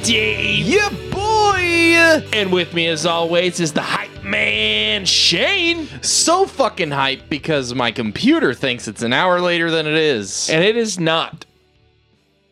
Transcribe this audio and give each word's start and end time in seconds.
everyone? 0.00 0.30
It's 0.60 0.70
your 0.70 0.90
boy 1.10 1.56
Dave. 1.60 1.90
Yeah, 1.90 2.20
boy! 2.20 2.28
And 2.32 2.52
with 2.52 2.74
me, 2.74 2.86
as 2.88 3.06
always, 3.06 3.60
is 3.60 3.72
the 3.72 3.82
hype 3.82 4.22
man, 4.22 5.04
Shane. 5.04 5.88
So 6.02 6.46
fucking 6.46 6.90
hype 6.90 7.28
because 7.28 7.74
my 7.74 7.90
computer 7.90 8.54
thinks 8.54 8.88
it's 8.88 9.02
an 9.02 9.12
hour 9.12 9.40
later 9.40 9.70
than 9.70 9.86
it 9.86 9.94
is. 9.94 10.48
And 10.50 10.64
it 10.64 10.76
is 10.76 10.98
not, 10.98 11.44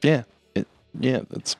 yeah, 0.02 0.24
it, 0.54 0.66
yeah, 0.98 1.20
that's 1.30 1.56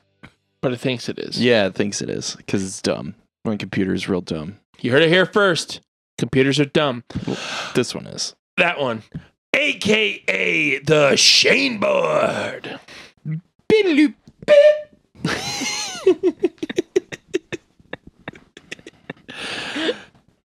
but 0.61 0.73
it 0.73 0.79
thinks 0.79 1.07
it 1.07 1.19
is. 1.19 1.41
yeah, 1.41 1.67
it 1.67 1.75
thinks 1.75 2.01
it 2.01 2.09
is 2.09 2.35
because 2.35 2.63
it's 2.63 2.81
dumb. 2.81 3.15
My 3.45 3.55
computer 3.55 3.93
is 3.93 4.09
real 4.09 4.21
dumb. 4.21 4.59
You 4.81 4.91
heard 4.91 5.01
it 5.03 5.09
here 5.09 5.25
first. 5.25 5.81
Computers 6.17 6.59
are 6.59 6.65
dumb. 6.65 7.03
This 7.75 7.95
one 7.95 8.05
is. 8.07 8.35
That 8.57 8.79
one. 8.79 9.03
AKA 9.53 10.79
the 10.79 11.15
Shane 11.15 11.79
board. 11.79 12.79
Beep. 13.69 14.15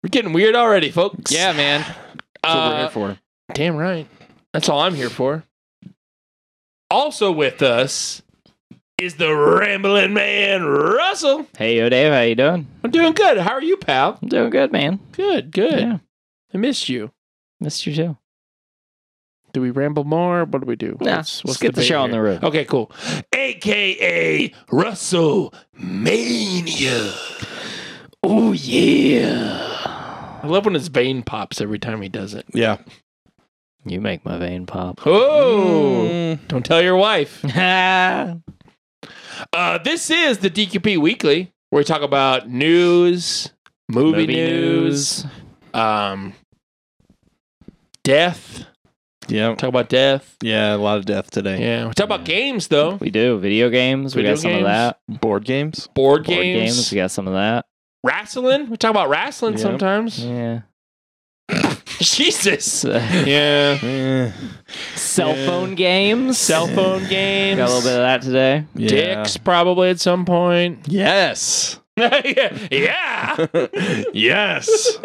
We're 0.02 0.10
getting 0.10 0.32
weird 0.32 0.54
already, 0.54 0.90
folks. 0.90 1.32
Yeah, 1.32 1.52
man. 1.52 1.80
That's 1.80 1.96
what 2.44 2.54
we're 2.54 2.74
Uh, 2.74 2.78
here 2.78 2.90
for. 2.90 3.18
Damn 3.54 3.76
right. 3.76 4.06
That's 4.52 4.68
all 4.68 4.80
I'm 4.80 4.94
here 4.94 5.10
for. 5.10 5.44
Also 6.90 7.30
with 7.32 7.60
us 7.62 8.22
is 8.96 9.16
the 9.16 9.34
rambling 9.34 10.14
man, 10.14 10.64
Russell. 10.64 11.46
Hey, 11.58 11.76
yo, 11.78 11.88
Dave, 11.88 12.12
how 12.12 12.20
you 12.20 12.34
doing? 12.34 12.66
I'm 12.82 12.90
doing 12.90 13.12
good. 13.12 13.38
How 13.38 13.52
are 13.52 13.62
you, 13.62 13.76
pal? 13.76 14.18
I'm 14.22 14.28
doing 14.28 14.50
good, 14.50 14.72
man. 14.72 14.98
Good, 15.12 15.50
good. 15.50 15.80
Yeah, 15.80 15.98
I 16.54 16.56
missed 16.56 16.88
you. 16.88 17.10
missed 17.60 17.86
you 17.86 17.94
too. 17.94 18.16
Do 19.52 19.60
we 19.60 19.70
ramble 19.70 20.04
more? 20.04 20.44
What 20.44 20.60
do 20.62 20.66
we 20.66 20.76
do? 20.76 20.96
Nah, 21.00 21.16
let's 21.16 21.56
get 21.56 21.74
the 21.74 21.80
bait 21.80 21.86
show 21.86 22.00
on 22.02 22.10
the 22.10 22.20
road. 22.20 22.44
Okay, 22.44 22.64
cool. 22.64 22.90
AKA 23.34 24.52
Russell 24.70 25.54
Mania. 25.78 27.12
Oh 28.22 28.52
yeah. 28.52 30.40
I 30.42 30.46
love 30.46 30.64
when 30.66 30.74
his 30.74 30.88
vein 30.88 31.22
pops 31.22 31.60
every 31.60 31.78
time 31.78 32.02
he 32.02 32.08
does 32.08 32.34
it. 32.34 32.44
Yeah. 32.52 32.78
You 33.84 34.00
make 34.00 34.24
my 34.24 34.36
vein 34.38 34.66
pop. 34.66 35.00
Oh, 35.06 36.06
Mm. 36.10 36.48
don't 36.48 36.64
tell 36.64 36.82
your 36.82 36.96
wife. 36.96 37.42
Uh, 39.52 39.78
this 39.78 40.10
is 40.10 40.38
the 40.38 40.50
DQP 40.50 40.98
Weekly, 40.98 41.52
where 41.70 41.78
we 41.80 41.84
talk 41.84 42.02
about 42.02 42.48
news, 42.50 43.52
movie, 43.88 44.26
news, 44.26 45.24
um, 45.72 46.32
death. 48.02 48.64
Yeah. 49.28 49.54
Talk 49.54 49.68
about 49.68 49.88
death. 49.88 50.36
Yeah, 50.42 50.74
a 50.74 50.76
lot 50.76 50.98
of 50.98 51.04
death 51.06 51.30
today. 51.30 51.60
Yeah, 51.60 51.86
we 51.86 51.92
talk 51.94 52.04
about 52.06 52.24
games 52.24 52.68
though. 52.68 52.94
We 52.96 53.10
do 53.10 53.38
video 53.38 53.68
games. 53.70 54.14
We 54.14 54.22
Video 54.22 54.34
got 54.36 54.40
some 54.42 54.50
games. 54.52 54.60
of 54.62 54.66
that. 54.66 54.98
Board 55.20 55.44
games. 55.44 55.86
Board, 55.94 56.24
Board 56.24 56.26
games, 56.26 56.74
games. 56.74 56.92
We 56.92 56.96
got 56.96 57.10
some 57.10 57.26
of 57.28 57.34
that. 57.34 57.66
wrestling. 58.04 58.70
We 58.70 58.76
talk 58.76 58.90
about 58.90 59.08
wrestling 59.08 59.54
Yeah. 59.54 59.58
sometimes. 59.60 60.18
Yeah. 60.24 60.60
Jesus. 62.00 62.84
S- 62.84 63.24
Yeah. 63.26 63.78
Eh, 63.82 64.32
Cell 64.94 65.36
Yeah. 65.36 65.46
phone 65.46 65.74
games. 65.74 66.38
Cell 66.38 66.66
phone 66.68 67.06
games. 67.08 67.58
Got 67.58 67.68
a 67.70 67.72
little 67.74 67.88
bit 67.90 67.96
of 67.96 68.02
that 68.02 68.22
today. 68.22 68.64
yeah. 68.74 68.88
Dicks 68.88 69.36
probably 69.36 69.90
at 69.90 70.00
some 70.00 70.24
point. 70.24 70.86
Yes. 70.88 71.80
yeah. 71.96 72.68
yeah. 72.70 73.46
yes. 74.12 74.98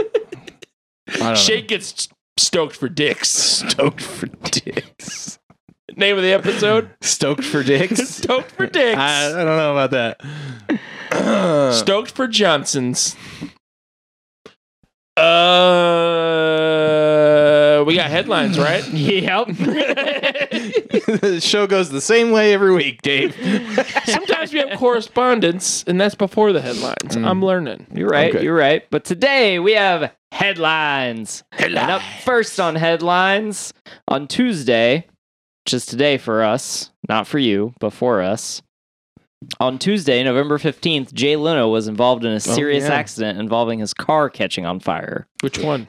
I 1.07 1.17
don't 1.19 1.37
Shake 1.37 1.67
gets 1.67 2.07
stoked 2.37 2.75
for 2.75 2.89
dicks. 2.89 3.29
Stoked 3.29 4.01
for 4.01 4.27
dicks. 4.27 5.39
Name 5.95 6.17
of 6.17 6.23
the 6.23 6.33
episode? 6.33 6.89
Stoked 7.01 7.43
for 7.43 7.61
dicks. 7.63 8.09
Stoked 8.17 8.51
for 8.51 8.65
dicks. 8.65 8.97
I, 8.97 9.27
I 9.27 9.43
don't 9.43 9.57
know 9.57 9.77
about 9.77 9.91
that. 9.91 10.19
Stoked 11.75 12.11
for 12.11 12.27
Johnsons. 12.27 13.15
Uh, 15.15 15.23
we 17.85 17.95
got 17.95 18.09
headlines, 18.09 18.57
right? 18.57 18.83
Yep. 18.93 19.47
the 21.21 21.39
show 21.41 21.67
goes 21.67 21.89
the 21.89 22.01
same 22.01 22.31
way 22.31 22.53
every 22.53 22.73
week, 22.73 23.01
Dave. 23.03 23.35
Sometimes 24.05 24.51
we 24.53 24.59
have 24.59 24.77
correspondence, 24.79 25.83
and 25.85 26.01
that's 26.01 26.15
before 26.15 26.51
the 26.53 26.61
headlines. 26.61 27.15
Mm. 27.15 27.27
I'm 27.27 27.43
learning. 27.45 27.85
You're 27.93 28.09
right. 28.09 28.33
Okay. 28.33 28.43
You're 28.43 28.55
right. 28.55 28.83
But 28.89 29.05
today 29.05 29.59
we 29.59 29.73
have 29.73 30.11
headlines. 30.33 31.43
And 31.51 31.77
up 31.77 32.01
first 32.23 32.59
on 32.59 32.75
headlines 32.75 33.73
on 34.07 34.27
Tuesday, 34.27 35.07
which 35.63 35.73
is 35.73 35.85
today 35.85 36.17
for 36.17 36.43
us, 36.43 36.89
not 37.07 37.27
for 37.27 37.39
you, 37.39 37.73
but 37.79 37.91
for 37.91 38.21
us. 38.21 38.61
On 39.59 39.77
Tuesday, 39.77 40.23
November 40.23 40.57
15th, 40.57 41.13
Jay 41.13 41.35
Leno 41.35 41.69
was 41.69 41.87
involved 41.87 42.25
in 42.25 42.31
a 42.31 42.35
oh, 42.35 42.39
serious 42.39 42.85
yeah. 42.85 42.93
accident 42.93 43.39
involving 43.39 43.79
his 43.79 43.93
car 43.93 44.29
catching 44.29 44.65
on 44.65 44.79
fire. 44.79 45.27
Which 45.41 45.59
one? 45.59 45.87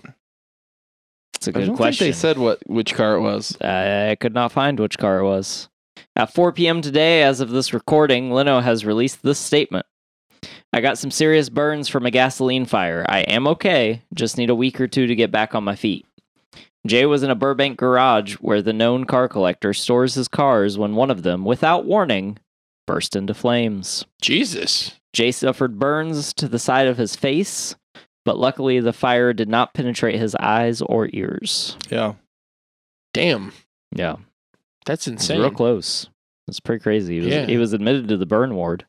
It's 1.37 1.47
a 1.47 1.53
good 1.53 1.67
don't 1.67 1.77
question. 1.77 2.07
think 2.07 2.15
they 2.15 2.19
said 2.19 2.39
what 2.39 2.59
which 2.67 2.95
car 2.95 3.15
it 3.15 3.21
was. 3.21 3.61
I 3.61 4.17
could 4.21 4.35
not 4.35 4.53
find 4.53 4.79
which 4.81 4.99
car 4.99 5.21
it 5.21 5.25
was. 5.25 5.69
At 6.17 6.33
4 6.33 6.53
p.m. 6.53 6.81
today, 6.81 7.23
as 7.23 7.41
of 7.41 7.51
this 7.51 7.75
recording, 7.75 8.31
Leno 8.31 8.61
has 8.61 8.85
released 8.85 9.23
this 9.23 9.39
statement. 9.39 9.87
I 10.75 10.81
got 10.81 10.99
some 10.99 11.13
serious 11.13 11.49
burns 11.49 11.89
from 11.89 12.05
a 12.05 12.11
gasoline 12.11 12.65
fire. 12.67 13.07
I 13.09 13.21
am 13.21 13.47
okay, 13.47 14.03
just 14.13 14.37
need 14.37 14.51
a 14.51 14.55
week 14.57 14.81
or 14.81 14.89
two 14.89 15.07
to 15.07 15.15
get 15.15 15.31
back 15.31 15.55
on 15.55 15.63
my 15.63 15.77
feet. 15.77 16.05
Jay 16.85 17.07
was 17.07 17.23
in 17.23 17.31
a 17.31 17.37
Burbank 17.37 17.79
garage 17.79 18.35
where 18.35 18.61
the 18.61 18.73
known 18.73 19.05
car 19.05 19.29
collector 19.29 19.73
stores 19.73 20.15
his 20.15 20.27
cars 20.27 20.77
when 20.77 20.97
one 20.97 21.13
of 21.13 21.23
them, 21.23 21.45
without 21.45 21.85
warning, 21.87 22.39
burst 22.89 23.15
into 23.15 23.35
flames. 23.35 24.05
Jesus. 24.21 24.99
Jay 25.13 25.31
suffered 25.31 25.79
burns 25.79 26.33
to 26.35 26.49
the 26.49 26.59
side 26.59 26.89
of 26.89 26.99
his 26.99 27.15
face, 27.15 27.77
but 28.25 28.37
luckily 28.37 28.81
the 28.81 28.93
fire 28.93 29.33
did 29.33 29.49
not 29.49 29.75
penetrate 29.75 30.19
his 30.19 30.35
eyes 30.35 30.83
or 30.83 31.09
ears. 31.13 31.77
Yeah. 31.89 32.15
Damn. 33.13 33.53
Yeah. 33.95 34.17
That's 34.87 35.07
insane. 35.07 35.39
real 35.41 35.53
close. 35.53 36.09
It's 36.49 36.59
pretty 36.59 36.83
crazy. 36.83 37.15
He 37.15 37.21
was, 37.21 37.29
Yeah. 37.29 37.47
he 37.47 37.59
was 37.59 37.73
admitted 37.73 38.09
to 38.09 38.17
the 38.17 38.27
burn 38.27 38.57
ward. 38.57 38.85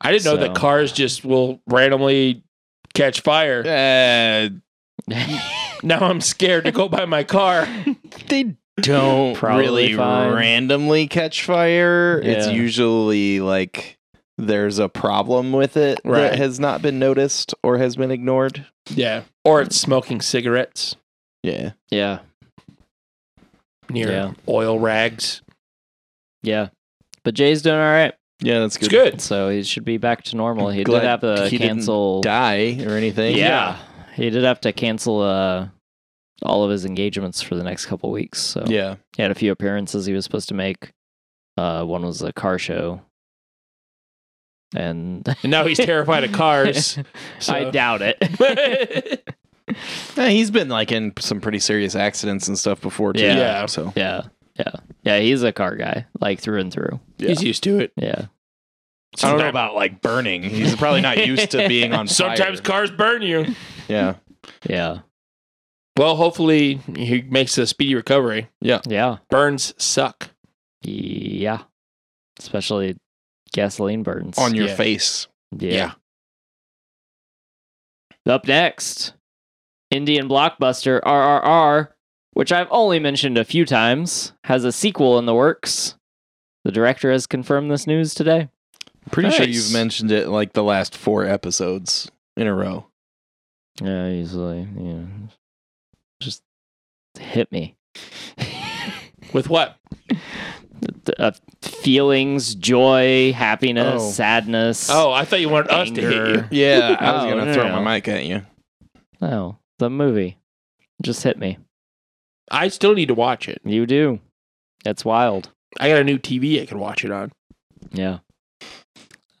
I 0.00 0.10
didn't 0.12 0.24
know 0.24 0.36
that 0.38 0.54
cars 0.54 0.92
just 0.92 1.24
will 1.24 1.60
randomly 1.66 2.42
catch 2.94 3.20
fire. 3.20 3.62
Uh, 3.66 4.48
Now 5.84 5.98
I'm 6.00 6.20
scared 6.20 6.64
to 6.66 6.70
go 6.72 6.88
by 6.88 7.06
my 7.06 7.24
car. 7.24 7.66
they 8.28 8.54
don't 8.80 9.40
really 9.42 9.94
fine. 9.94 10.32
randomly 10.32 11.08
catch 11.08 11.42
fire. 11.44 12.20
It's 12.22 12.46
usually 12.48 13.40
like 13.40 13.98
there's 14.38 14.78
a 14.78 14.88
problem 14.88 15.52
with 15.52 15.76
it 15.76 16.00
Right. 16.04 16.20
that 16.20 16.38
has 16.38 16.60
not 16.60 16.82
been 16.82 17.00
noticed 17.00 17.52
or 17.64 17.78
has 17.78 17.96
been 17.96 18.12
ignored. 18.12 18.64
yeah. 18.90 19.22
Or 19.44 19.60
it's 19.60 19.74
smoking 19.76 20.20
cigarettes 20.20 20.94
Yeah. 21.42 21.72
yeah, 21.90 22.20
near 23.90 24.10
Yeah. 24.10 24.32
oil 24.48 24.78
rags. 24.78 25.42
yeah. 26.44 26.68
But 27.24 27.34
Jay's 27.34 27.62
doing 27.62 27.76
all 27.76 27.82
right, 27.82 28.14
Yeah, 28.42 28.58
that's 28.60 28.76
It's 28.76 28.88
good. 28.88 29.12
good. 29.12 29.20
so 29.20 29.48
he 29.48 29.62
should 29.62 29.84
be 29.84 29.96
back 29.98 30.22
to 30.24 30.36
normal. 30.36 30.68
He 30.70 30.82
Glad 30.84 31.00
did 31.00 31.06
have 31.08 31.20
to 31.20 31.48
he 31.48 31.58
didn't 31.58 31.76
cancel. 31.78 32.20
Die 32.22 32.84
or 32.84 32.90
anything. 32.96 33.36
Yeah, 33.36 33.78
he 34.14 34.30
did 34.30 34.42
have 34.44 34.60
to 34.62 34.72
cancel 34.72 35.20
uh, 35.20 35.68
all 36.42 36.64
of 36.64 36.70
his 36.70 36.84
engagements 36.84 37.40
for 37.40 37.54
the 37.54 37.62
next 37.62 37.86
couple 37.86 38.10
weeks. 38.10 38.40
So 38.40 38.64
Yeah. 38.66 38.96
he 39.16 39.22
had 39.22 39.30
a 39.30 39.34
few 39.34 39.52
appearances 39.52 40.06
he 40.06 40.12
was 40.12 40.24
supposed 40.24 40.48
to 40.48 40.54
make. 40.54 40.90
Uh, 41.56 41.84
one 41.84 42.02
was 42.04 42.20
a 42.22 42.32
car 42.32 42.58
show, 42.58 43.00
and 44.74 45.26
And 45.42 45.50
now 45.50 45.64
he's 45.64 45.78
terrified 45.78 46.24
of 46.24 46.32
cars. 46.32 46.98
I 47.48 47.64
doubt 47.70 48.00
it. 48.02 49.28
Yeah, 50.16 50.28
he's 50.28 50.50
been 50.50 50.68
like 50.68 50.92
in 50.92 51.12
some 51.18 51.40
pretty 51.40 51.60
serious 51.60 51.94
accidents 51.94 52.46
and 52.48 52.58
stuff 52.58 52.80
before 52.82 53.12
too. 53.14 53.22
Yeah. 53.22 53.36
Yeah. 53.36 53.66
So 53.66 53.92
yeah, 53.96 54.22
yeah, 54.58 54.72
yeah. 55.02 55.18
He's 55.20 55.42
a 55.42 55.52
car 55.52 55.76
guy, 55.76 56.06
like 56.20 56.40
through 56.40 56.60
and 56.60 56.72
through. 56.72 57.00
He's 57.18 57.42
used 57.42 57.62
to 57.64 57.78
it. 57.80 57.92
Yeah. 57.96 58.26
I 59.22 59.28
don't 59.30 59.38
know 59.38 59.48
about 59.48 59.74
like 59.74 60.00
burning. 60.00 60.42
He's 60.42 60.74
probably 60.76 61.02
not 61.02 61.26
used 61.26 61.50
to 61.50 61.68
being 61.68 61.92
on 61.92 62.06
Sometimes 62.08 62.60
fire. 62.60 62.64
cars 62.66 62.90
burn 62.90 63.22
you. 63.22 63.46
Yeah. 63.88 64.14
Yeah. 64.68 65.00
Well, 65.98 66.16
hopefully 66.16 66.80
he 66.96 67.20
makes 67.22 67.58
a 67.58 67.66
speedy 67.66 67.94
recovery. 67.94 68.48
Yeah. 68.62 68.80
Yeah. 68.86 69.18
Burns 69.28 69.74
suck. 69.76 70.30
Yeah. 70.82 71.64
Especially 72.38 72.96
gasoline 73.52 74.02
burns. 74.02 74.38
On 74.38 74.54
your 74.54 74.68
Yeah. 74.68 74.76
face. 74.76 75.26
yeah. 75.58 75.92
Up 78.24 78.46
next, 78.46 79.14
Indian 79.90 80.28
blockbuster 80.28 81.00
RRR, 81.02 81.88
which 82.32 82.52
I've 82.52 82.68
only 82.70 82.98
mentioned 82.98 83.38
a 83.38 83.44
few 83.44 83.64
times, 83.64 84.32
has 84.44 84.64
a 84.64 84.72
sequel 84.72 85.18
in 85.18 85.26
the 85.26 85.34
works. 85.34 85.96
The 86.64 86.72
director 86.72 87.10
has 87.12 87.26
confirmed 87.26 87.70
this 87.70 87.86
news 87.86 88.14
today. 88.14 88.48
Pretty 89.10 89.30
sure 89.30 89.46
you've 89.46 89.72
mentioned 89.72 90.12
it 90.12 90.28
like 90.28 90.52
the 90.52 90.62
last 90.62 90.96
four 90.96 91.26
episodes 91.26 92.10
in 92.36 92.46
a 92.46 92.54
row. 92.54 92.86
Yeah, 93.80 94.06
usually, 94.08 94.68
yeah. 94.78 95.04
Just 96.20 96.42
hit 97.18 97.50
me. 97.50 97.74
With 99.32 99.48
what? 99.48 99.76
uh, 101.18 101.32
feelings, 101.62 102.54
joy, 102.54 103.32
happiness, 103.32 104.02
Oh. 104.02 104.10
sadness. 104.10 104.88
Oh, 104.90 105.10
I 105.10 105.24
thought 105.24 105.40
you 105.40 105.48
wanted 105.48 105.70
us 105.72 105.90
to 105.90 106.00
hit 106.00 106.28
you. 106.28 106.44
Yeah, 106.50 106.96
I 107.00 107.12
was 107.12 107.24
Oh, 107.24 107.28
gonna 107.30 107.44
no, 107.46 107.54
throw 107.54 107.68
no. 107.68 107.80
my 107.82 107.94
mic 107.94 108.08
at 108.08 108.24
you. 108.24 108.42
Oh, 109.20 109.56
the 109.78 109.90
movie 109.90 110.38
just 111.02 111.22
hit 111.24 111.38
me. 111.38 111.58
I 112.50 112.68
still 112.68 112.94
need 112.94 113.08
to 113.08 113.14
watch 113.14 113.48
it. 113.48 113.60
You 113.64 113.86
do. 113.86 114.20
That's 114.84 115.04
wild. 115.04 115.50
I 115.80 115.88
got 115.88 116.00
a 116.00 116.04
new 116.04 116.18
TV 116.18 116.60
I 116.60 116.66
can 116.66 116.78
watch 116.78 117.04
it 117.04 117.10
on. 117.10 117.32
Yeah. 117.92 118.18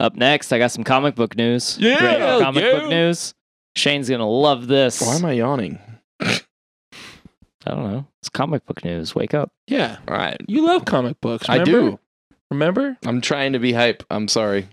Up 0.00 0.16
next, 0.16 0.52
I 0.52 0.58
got 0.58 0.72
some 0.72 0.84
comic 0.84 1.14
book 1.14 1.36
news. 1.36 1.78
Yeah, 1.78 2.04
Ready 2.04 2.20
for 2.20 2.44
comic 2.44 2.64
yeah. 2.64 2.80
book 2.80 2.90
news. 2.90 3.34
Shane's 3.76 4.08
gonna 4.10 4.28
love 4.28 4.66
this. 4.66 5.00
Why 5.00 5.16
am 5.16 5.24
I 5.24 5.32
yawning? 5.32 5.78
I 6.20 6.40
don't 7.66 7.92
know. 7.92 8.06
It's 8.20 8.28
comic 8.28 8.66
book 8.66 8.84
news. 8.84 9.14
Wake 9.14 9.34
up. 9.34 9.52
Yeah, 9.68 9.98
All 10.08 10.16
right, 10.16 10.40
you 10.48 10.66
love 10.66 10.84
comic 10.84 11.20
books. 11.20 11.48
I 11.48 11.62
do. 11.62 11.98
Remember? 12.50 12.98
I'm 13.06 13.20
trying 13.20 13.52
to 13.52 13.58
be 13.58 13.72
hype. 13.72 14.02
I'm 14.10 14.28
sorry. 14.28 14.68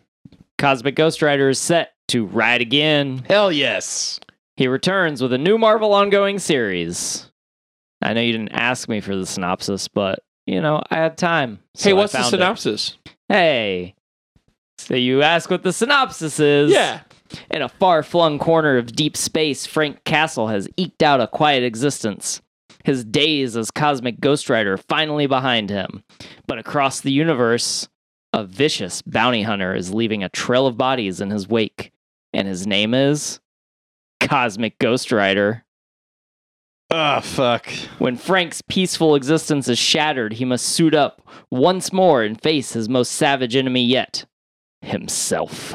Cosmic 0.58 0.96
Ghost 0.96 1.22
Rider 1.22 1.50
is 1.50 1.60
set 1.60 1.94
to 2.10 2.26
ride 2.26 2.62
again. 2.62 3.24
Hell 3.28 3.52
yes. 3.52 4.20
He 4.58 4.68
returns 4.68 5.22
with 5.22 5.32
a 5.32 5.38
new 5.38 5.58
Marvel 5.58 5.94
ongoing 5.94 6.40
series. 6.40 7.29
I 8.02 8.14
know 8.14 8.22
you 8.22 8.32
didn't 8.32 8.54
ask 8.54 8.88
me 8.88 9.02
for 9.02 9.16
the 9.16 9.26
synopsis, 9.26 9.88
but 9.88 10.20
you 10.46 10.62
know 10.62 10.82
I 10.90 10.96
had 10.96 11.18
time. 11.18 11.60
so 11.76 11.90
hey, 11.90 11.94
what's 11.94 12.14
the 12.14 12.20
found 12.20 12.28
it. 12.28 12.38
synopsis? 12.38 12.98
Hey. 13.28 13.96
So 14.78 14.96
you 14.96 15.22
ask 15.22 15.50
what 15.50 15.64
the 15.64 15.74
synopsis 15.74 16.40
is? 16.40 16.72
Yeah. 16.72 17.02
In 17.52 17.62
a 17.62 17.70
far 17.70 18.02
flung 18.02 18.40
corner 18.40 18.78
of 18.78 18.94
deep 18.96 19.16
space, 19.18 19.66
Frank 19.66 20.04
Castle 20.04 20.48
has 20.48 20.68
eked 20.78 21.04
out 21.04 21.22
a 21.22 21.28
quiet 21.28 21.64
existence. 21.64 22.42
His 22.86 23.04
days 23.04 23.58
as 23.58 23.72
Cosmic 23.72 24.20
Ghost 24.22 24.50
Rider 24.50 24.78
finally 24.78 25.28
behind 25.28 25.70
him. 25.70 26.04
But 26.48 26.58
across 26.60 27.02
the 27.02 27.12
universe, 27.12 27.88
a 28.32 28.46
vicious 28.46 29.02
bounty 29.02 29.44
hunter 29.44 29.76
is 29.76 29.94
leaving 29.94 30.24
a 30.24 30.30
trail 30.30 30.66
of 30.66 30.78
bodies 30.78 31.20
in 31.20 31.30
his 31.30 31.48
wake. 31.48 31.92
And 32.34 32.48
his 32.48 32.66
name 32.66 32.94
is 32.94 33.40
Cosmic 34.22 34.80
Ghost 34.80 35.12
Rider. 36.92 37.18
Oh 37.18 37.22
fuck. 37.22 37.68
When 38.00 38.16
Frank's 38.18 38.62
peaceful 38.62 39.16
existence 39.16 39.68
is 39.68 39.80
shattered, 39.80 40.34
he 40.34 40.46
must 40.46 40.66
suit 40.66 40.96
up 40.96 41.22
once 41.52 41.94
more 41.94 42.24
and 42.24 42.40
face 42.42 42.74
his 42.74 42.90
most 42.90 43.12
savage 43.14 43.56
enemy 43.56 43.84
yet 43.84 44.26
himself. 44.82 45.74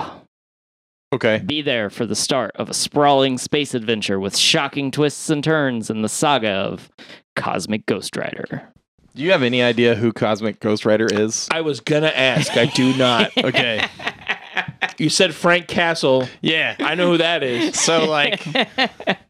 Okay. 1.13 1.39
Be 1.47 1.63
there 1.63 1.91
for 1.91 2.07
the 2.07 2.17
start 2.17 2.51
of 2.57 2.69
a 2.69 2.75
sprawling 2.75 3.39
space 3.39 3.73
adventure 3.75 4.19
with 4.19 4.37
shocking 4.37 4.91
twists 4.91 5.31
and 5.31 5.45
turns 5.45 5.89
in 5.89 6.03
the 6.03 6.09
saga 6.09 6.49
of 6.51 6.91
Cosmic 7.37 7.87
Ghost 7.87 8.17
Rider. 8.17 8.69
Do 9.15 9.23
you 9.23 9.31
have 9.31 9.45
any 9.45 9.63
idea 9.63 9.95
who 9.95 10.13
Cosmic 10.13 10.59
Ghost 10.59 10.85
Rider 10.85 11.07
is? 11.07 11.47
I 11.53 11.61
was 11.61 11.79
gonna 11.79 12.09
ask. 12.09 12.57
I 12.57 12.67
do 12.67 12.97
not. 12.97 13.31
Okay. 13.45 13.87
You 14.99 15.09
said 15.09 15.35
Frank 15.35 15.67
Castle. 15.67 16.29
yeah. 16.41 16.77
I 16.79 16.95
know 16.95 17.11
who 17.13 17.19
that 17.19 17.43
is. 17.43 17.79
So 17.81 18.05
like 18.09 18.45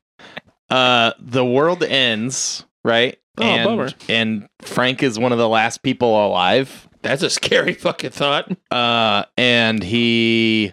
uh 0.75 1.13
the 1.21 1.45
world 1.45 1.83
ends, 1.83 2.65
right? 2.85 3.17
Oh, 3.39 3.43
and 3.43 3.65
bummer. 3.65 3.89
and 4.09 4.49
Frank 4.63 5.03
is 5.03 5.19
one 5.19 5.33
of 5.33 5.39
the 5.39 5.49
last 5.49 5.83
people 5.83 6.27
alive. 6.27 6.89
That's 7.03 7.23
a 7.23 7.31
scary 7.31 7.75
fucking 7.75 8.11
thought. 8.11 8.51
Uh 8.71 9.25
and 9.37 9.83
he 9.83 10.73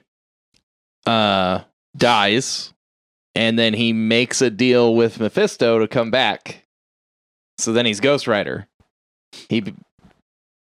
uh 1.06 1.62
dies 1.98 2.74
and 3.36 3.58
then 3.58 3.74
he 3.74 3.94
makes 3.94 4.42
a 4.42 4.50
deal 4.50 4.96
with 4.96 5.20
Mephisto 5.20 5.80
to 5.80 5.88
come 5.88 6.12
back. 6.12 6.66
So 7.58 7.74
then 7.74 7.86
he's 7.86 8.00
Ghost 8.00 8.28
Rider. 8.28 8.68
He 9.50 9.64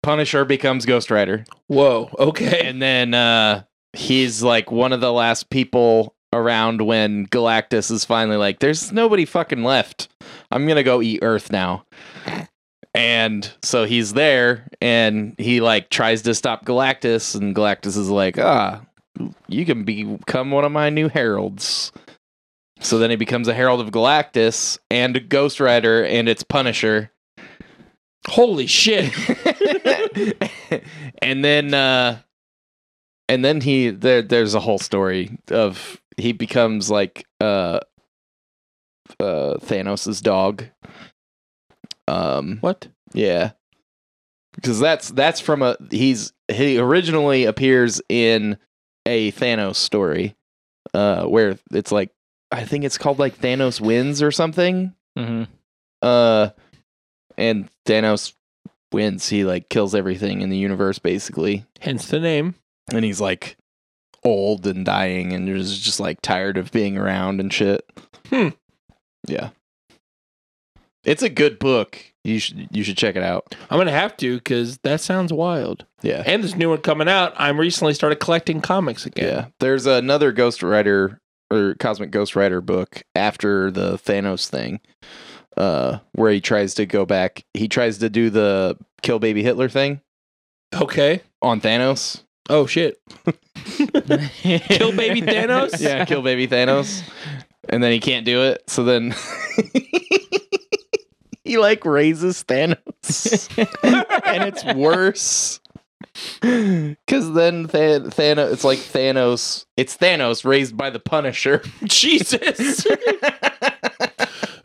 Punisher 0.03 0.45
becomes 0.45 0.85
Ghost 0.85 1.11
Rider. 1.11 1.45
Whoa. 1.67 2.09
Okay. 2.17 2.67
and 2.67 2.81
then 2.81 3.13
uh 3.13 3.63
he's 3.93 4.41
like 4.43 4.71
one 4.71 4.93
of 4.93 5.01
the 5.01 5.11
last 5.13 5.49
people 5.49 6.15
around 6.33 6.81
when 6.81 7.27
Galactus 7.27 7.91
is 7.91 8.05
finally 8.05 8.37
like 8.37 8.59
there's 8.59 8.91
nobody 8.91 9.25
fucking 9.25 9.63
left. 9.63 10.09
I'm 10.51 10.65
going 10.65 10.77
to 10.77 10.83
go 10.83 11.01
eat 11.01 11.19
Earth 11.21 11.51
now. 11.51 11.85
And 12.93 13.51
so 13.61 13.85
he's 13.85 14.13
there 14.13 14.67
and 14.81 15.35
he 15.37 15.61
like 15.61 15.89
tries 15.89 16.23
to 16.23 16.33
stop 16.33 16.65
Galactus 16.65 17.35
and 17.35 17.55
Galactus 17.55 17.97
is 17.97 18.09
like, 18.09 18.39
"Ah, 18.39 18.81
you 19.47 19.65
can 19.65 19.83
become 19.83 20.51
one 20.51 20.65
of 20.65 20.71
my 20.71 20.89
new 20.89 21.07
heralds." 21.07 21.91
So 22.81 22.97
then 22.97 23.09
he 23.09 23.15
becomes 23.15 23.47
a 23.47 23.53
herald 23.53 23.81
of 23.81 23.91
Galactus 23.91 24.79
and 24.89 25.15
a 25.15 25.19
Ghost 25.19 25.59
Rider 25.59 26.03
and 26.03 26.27
it's 26.27 26.43
Punisher. 26.43 27.11
Holy 28.27 28.67
shit. 28.67 29.13
and 31.21 31.43
then 31.43 31.73
uh 31.73 32.19
and 33.27 33.45
then 33.45 33.61
he 33.61 33.89
there 33.89 34.21
there's 34.21 34.55
a 34.55 34.59
whole 34.59 34.79
story 34.79 35.37
of 35.51 36.01
he 36.19 36.31
becomes 36.33 36.89
like 36.91 37.25
uh 37.41 37.79
uh 39.19 39.55
Thanos's 39.61 40.21
dog. 40.21 40.65
Um 42.07 42.57
What? 42.61 42.87
yeah. 43.13 43.51
Because 44.55 44.79
that's 44.79 45.09
that's 45.11 45.39
from 45.39 45.61
a 45.61 45.77
he's 45.91 46.33
he 46.47 46.77
originally 46.79 47.45
appears 47.45 48.01
in 48.09 48.57
a 49.05 49.31
Thanos 49.33 49.75
story 49.75 50.35
uh 50.93 51.25
where 51.25 51.57
it's 51.71 51.91
like 51.91 52.11
I 52.51 52.65
think 52.65 52.83
it's 52.83 52.97
called 52.97 53.19
like 53.19 53.37
Thanos 53.39 53.79
wins 53.79 54.21
or 54.23 54.31
something. 54.31 54.93
hmm 55.15 55.43
Uh, 56.01 56.49
and 57.37 57.69
Thanos 57.85 58.33
wins. 58.91 59.29
He 59.29 59.43
like 59.45 59.69
kills 59.69 59.93
everything 59.93 60.41
in 60.41 60.49
the 60.49 60.57
universe 60.57 60.97
basically, 60.97 61.65
Hence 61.79 62.07
the 62.07 62.19
name. 62.19 62.55
and 62.91 63.05
he's 63.05 63.21
like 63.21 63.55
old 64.23 64.65
and 64.67 64.85
dying, 64.85 65.33
and 65.33 65.47
is 65.49 65.79
just 65.79 65.99
like 65.99 66.21
tired 66.21 66.57
of 66.57 66.71
being 66.71 66.97
around 66.97 67.39
and 67.39 67.53
shit. 67.53 67.83
Hmm. 68.29 68.49
Yeah, 69.27 69.49
it's 71.03 71.23
a 71.23 71.29
good 71.29 71.59
book. 71.59 72.03
You 72.23 72.39
should 72.39 72.67
you 72.71 72.83
should 72.83 72.97
check 72.97 73.15
it 73.15 73.23
out. 73.23 73.55
I'm 73.69 73.77
gonna 73.77 73.91
have 73.91 74.15
to 74.17 74.37
because 74.37 74.77
that 74.79 75.01
sounds 75.01 75.31
wild. 75.31 75.85
Yeah. 76.01 76.23
And 76.25 76.43
this 76.43 76.55
new 76.55 76.69
one 76.69 76.79
coming 76.81 77.07
out. 77.09 77.33
I'm 77.37 77.59
recently 77.59 77.93
started 77.93 78.17
collecting 78.17 78.61
comics 78.61 79.05
again. 79.05 79.25
Yeah. 79.25 79.45
There's 79.59 79.85
another 79.85 80.31
Ghost 80.31 80.61
Rider 80.63 81.19
or 81.51 81.75
Cosmic 81.79 82.11
Ghost 82.11 82.35
Rider 82.35 82.61
book 82.61 83.01
after 83.15 83.71
the 83.71 83.93
Thanos 83.97 84.47
thing, 84.47 84.79
uh, 85.57 85.99
where 86.13 86.31
he 86.31 86.41
tries 86.41 86.73
to 86.75 86.85
go 86.85 87.05
back. 87.05 87.43
He 87.53 87.67
tries 87.67 87.97
to 87.99 88.09
do 88.09 88.29
the 88.29 88.77
kill 89.01 89.19
baby 89.19 89.41
Hitler 89.43 89.69
thing 89.69 90.01
Okay. 90.75 91.21
on 91.41 91.59
Thanos. 91.61 92.23
Oh 92.47 92.65
shit. 92.65 92.99
Kill 93.25 94.91
baby 94.95 95.21
Thanos? 95.21 95.79
yeah, 95.79 96.05
kill 96.05 96.21
baby 96.21 96.47
Thanos. 96.47 97.03
And 97.67 97.83
then 97.83 97.91
he 97.91 97.99
can't 97.99 98.25
do 98.25 98.41
it. 98.43 98.63
So 98.67 98.83
then 98.83 99.13
he 101.43 101.57
like 101.57 101.85
raises 101.85 102.43
Thanos. 102.43 103.49
and 104.25 104.43
it's 104.43 104.63
worse. 104.75 105.59
Cause 106.41 107.33
then 107.33 107.67
Th- 107.67 108.01
Thanos, 108.03 108.51
it's 108.53 108.63
like 108.63 108.79
Thanos. 108.79 109.65
It's 109.77 109.95
Thanos 109.97 110.43
raised 110.45 110.75
by 110.75 110.89
the 110.89 110.99
Punisher. 110.99 111.61
Jesus. 111.83 112.85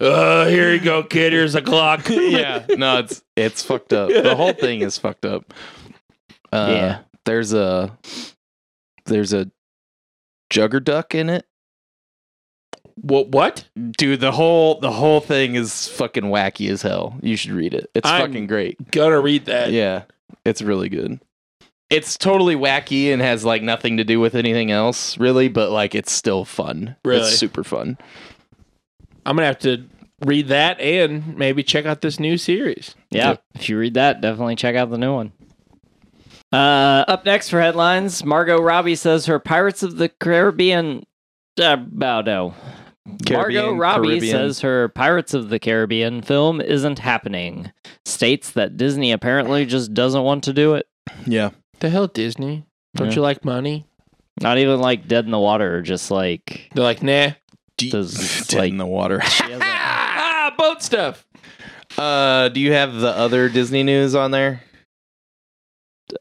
uh, 0.01 0.47
here 0.47 0.73
you 0.73 0.81
go, 0.81 1.03
kid. 1.03 1.33
Here's 1.33 1.55
a 1.55 1.63
clock. 1.63 2.09
yeah, 2.09 2.65
no, 2.71 2.99
it's 2.99 3.23
it's 3.37 3.63
fucked 3.63 3.93
up. 3.93 4.09
The 4.09 4.35
whole 4.35 4.53
thing 4.55 4.81
is 4.81 4.97
fucked 4.99 5.25
up. 5.27 5.53
Uh, 6.53 6.69
Yeah. 6.71 6.99
There's 7.25 7.53
a 7.53 7.97
there's 9.07 9.33
a 9.33 9.51
jugger 10.53 10.83
duck 10.83 11.15
in 11.15 11.29
it. 11.29 11.47
What? 12.97 13.29
What? 13.29 13.69
Dude, 13.97 14.21
the 14.21 14.33
whole 14.33 14.79
the 14.81 14.93
whole 14.93 15.21
thing 15.21 15.57
is 15.57 15.89
fucking 15.89 16.25
wacky 16.25 16.71
as 16.71 16.83
hell. 16.83 17.17
You 17.23 17.37
should 17.37 17.53
read 17.53 17.75
it. 17.75 17.91
It's 17.95 18.09
I'm- 18.09 18.27
fucking 18.29 18.47
great. 18.47 18.91
Gonna 18.91 19.21
read 19.21 19.47
that. 19.47 19.73
Yeah, 19.73 20.05
it's 20.45 20.63
really 20.63 20.89
good. 20.89 21.21
It's 21.91 22.17
totally 22.17 22.57
wacky 22.57 23.13
and 23.13 23.21
has 23.21 23.45
like 23.45 23.63
nothing 23.63 23.99
to 23.99 24.05
do 24.05 24.19
with 24.19 24.35
anything 24.35 24.71
else, 24.71 25.19
really, 25.19 25.49
but 25.49 25.71
like 25.71 25.95
it's 25.95 26.13
still 26.13 26.45
fun. 26.45 26.97
Really? 27.05 27.21
It's 27.21 27.37
super 27.37 27.63
fun. 27.63 27.99
I'm 29.27 29.37
gonna 29.37 29.47
have 29.47 29.59
to 29.61 29.85
read 30.25 30.49
that 30.49 30.81
and 30.81 31.37
maybe 31.37 31.63
check 31.63 31.87
out 31.87 32.01
this 32.01 32.19
new 32.19 32.39
series. 32.39 32.95
Yeah, 33.11 33.37
if 33.55 33.69
you 33.69 33.79
read 33.79 33.95
that, 33.95 34.21
definitely 34.21 34.57
check 34.57 34.77
out 34.77 34.91
the 34.91 34.99
new 34.99 35.13
one. 35.15 35.33
Uh, 36.55 37.05
up 37.09 37.25
next 37.25 37.49
for 37.49 37.61
headlines, 37.61 38.25
Margot 38.25 38.61
Robbie 38.61 38.95
says 38.95 39.27
her 39.27 39.39
Pirates 39.39 39.83
of 39.83 39.97
the 39.97 40.09
Caribbean. 40.09 41.05
Uh, 41.61 41.77
oh 42.03 42.21
no. 42.23 42.55
Margot 43.29 43.75
Robbie 43.75 44.07
Caribbean. 44.09 44.33
says 44.33 44.61
her 44.61 44.89
Pirates 44.89 45.35
of 45.35 45.49
the 45.51 45.59
Caribbean 45.59 46.23
film 46.23 46.61
isn't 46.61 46.99
happening. 47.01 47.73
States 48.05 48.53
that 48.53 48.77
Disney 48.77 49.13
apparently 49.13 49.67
just 49.67 49.93
doesn't 49.95 50.23
want 50.23 50.45
to 50.45 50.53
do 50.53 50.75
it. 50.75 50.87
Yeah. 51.27 51.51
The 51.81 51.91
hell, 51.91 52.07
Disney? 52.07 52.65
Don't 52.95 53.09
Yeah. 53.09 53.17
you 53.17 53.23
like 53.23 53.45
money? 53.45 53.87
Not 54.41 54.59
even 54.59 54.81
like 54.81 55.07
Dead 55.07 55.25
in 55.27 55.31
the 55.33 55.39
Water, 55.39 55.83
just 55.83 56.11
like 56.11 56.71
They're 56.75 56.85
like, 56.85 57.03
nah. 57.03 57.31
Does, 57.77 58.47
Dead 58.49 58.59
like- 58.59 58.71
in 58.71 58.79
the 58.79 58.87
water. 58.87 59.21
ah, 59.25 60.55
boat 60.57 60.83
stuff. 60.83 61.27
Uh, 61.99 62.49
do 62.49 62.61
you 62.61 62.73
have 62.73 62.95
the 62.95 63.11
other 63.11 63.49
Disney 63.49 63.83
news 63.83 64.15
on 64.15 64.31
there? 64.31 64.63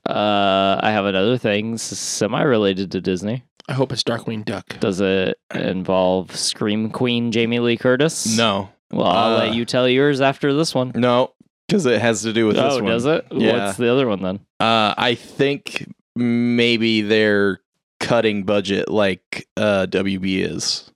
Uh, 0.09 0.79
I 0.81 0.91
have 0.91 1.05
another 1.05 1.37
thing 1.37 1.77
semi 1.77 2.41
related 2.41 2.91
to 2.91 3.01
Disney. 3.01 3.43
I 3.67 3.73
hope 3.73 3.91
it's 3.91 4.03
Darkwing 4.03 4.43
Duck. 4.45 4.77
Does 4.79 4.99
it 5.01 5.37
involve 5.53 6.35
Scream 6.35 6.89
Queen 6.89 7.31
Jamie 7.31 7.59
Lee 7.59 7.77
Curtis? 7.77 8.37
No, 8.37 8.69
Well, 8.91 9.07
I'll 9.07 9.35
Uh, 9.35 9.37
let 9.45 9.53
you 9.55 9.65
tell 9.65 9.87
yours 9.87 10.19
after 10.21 10.53
this 10.53 10.75
one. 10.75 10.91
no, 10.95 11.33
because 11.67 11.85
it 11.85 12.01
has 12.01 12.21
to 12.23 12.33
do 12.33 12.45
with 12.47 12.55
this 12.57 12.73
oh, 12.73 12.75
one. 12.83 12.85
does 12.85 13.05
it? 13.05 13.25
Yeah. 13.31 13.65
What's 13.65 13.77
the 13.77 13.91
other 13.91 14.07
one 14.07 14.21
then? 14.21 14.39
Uh, 14.59 14.93
I 14.97 15.15
think 15.15 15.87
maybe 16.15 17.01
they're 17.01 17.61
cutting 17.99 18.43
budget 18.43 18.89
like 18.89 19.47
uh, 19.57 19.87
WB 19.89 20.45
is 20.45 20.91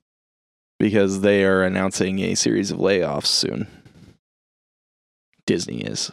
because 0.78 1.22
they 1.22 1.44
are 1.44 1.62
announcing 1.62 2.18
a 2.20 2.34
series 2.34 2.70
of 2.70 2.78
layoffs 2.78 3.26
soon. 3.26 3.66
Disney 5.46 5.80
is. 5.80 6.12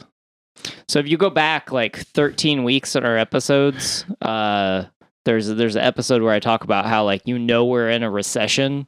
So 0.87 0.99
if 0.99 1.07
you 1.07 1.17
go 1.17 1.29
back 1.29 1.71
like 1.71 1.97
13 1.97 2.63
weeks 2.63 2.95
in 2.95 3.05
our 3.05 3.17
episodes, 3.17 4.05
uh, 4.21 4.85
there's 5.25 5.47
there's 5.47 5.75
an 5.75 5.81
episode 5.83 6.21
where 6.21 6.33
I 6.33 6.39
talk 6.39 6.63
about 6.63 6.85
how 6.85 7.03
like 7.03 7.21
you 7.25 7.37
know 7.39 7.65
we're 7.65 7.89
in 7.89 8.03
a 8.03 8.09
recession 8.11 8.87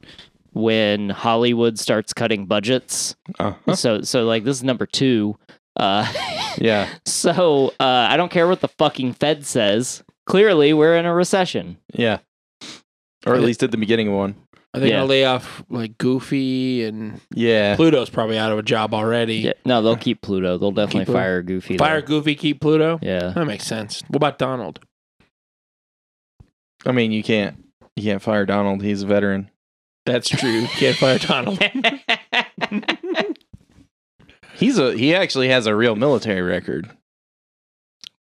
when 0.52 1.10
Hollywood 1.10 1.78
starts 1.78 2.12
cutting 2.12 2.46
budgets. 2.46 3.16
Uh-huh. 3.38 3.74
So 3.74 4.02
so 4.02 4.24
like 4.24 4.44
this 4.44 4.58
is 4.58 4.64
number 4.64 4.86
two. 4.86 5.36
Uh, 5.76 6.10
Yeah, 6.60 6.88
so 7.04 7.68
uh, 7.78 8.08
I 8.10 8.16
don't 8.16 8.32
care 8.32 8.48
what 8.48 8.60
the 8.62 8.66
fucking 8.68 9.12
Fed 9.12 9.46
says. 9.46 10.02
Clearly, 10.26 10.72
we're 10.72 10.96
in 10.96 11.06
a 11.06 11.14
recession. 11.14 11.78
yeah. 11.92 12.18
Or 13.26 13.34
at 13.34 13.42
least 13.42 13.62
at 13.62 13.70
the 13.70 13.76
beginning 13.76 14.08
of 14.08 14.14
one. 14.14 14.34
Are 14.78 14.80
they 14.80 14.90
Yeah. 14.90 14.96
gonna 14.98 15.06
lay 15.06 15.24
off 15.24 15.62
like 15.68 15.98
Goofy 15.98 16.84
and 16.84 17.20
Yeah. 17.34 17.74
Pluto's 17.76 18.08
probably 18.10 18.38
out 18.38 18.52
of 18.52 18.58
a 18.58 18.62
job 18.62 18.94
already. 18.94 19.36
Yeah, 19.38 19.52
no, 19.64 19.82
they'll 19.82 19.96
keep 19.96 20.22
Pluto. 20.22 20.56
They'll 20.56 20.70
definitely 20.70 21.06
Pluto. 21.06 21.18
fire 21.20 21.42
Goofy. 21.42 21.76
though. 21.76 21.84
Fire 21.84 22.00
Goofy, 22.00 22.34
keep 22.36 22.60
Pluto. 22.60 22.98
Yeah. 23.02 23.32
That 23.34 23.44
makes 23.46 23.66
sense. 23.66 24.02
What 24.08 24.16
about 24.16 24.38
Donald? 24.38 24.80
I 26.86 26.92
mean, 26.92 27.10
you 27.12 27.22
can't 27.22 27.64
you 27.96 28.04
can't 28.04 28.22
fire 28.22 28.46
Donald. 28.46 28.82
He's 28.82 29.02
a 29.02 29.06
veteran. 29.06 29.50
That's 30.06 30.28
true. 30.28 30.66
Can't 30.68 30.96
fire 30.96 31.18
Donald. 31.26 31.58
He's 34.54 34.78
a 34.78 34.96
he 34.96 35.14
actually 35.14 35.48
has 35.48 35.66
a 35.66 35.74
real 35.76 35.94
military 35.96 36.42
record. 36.42 36.88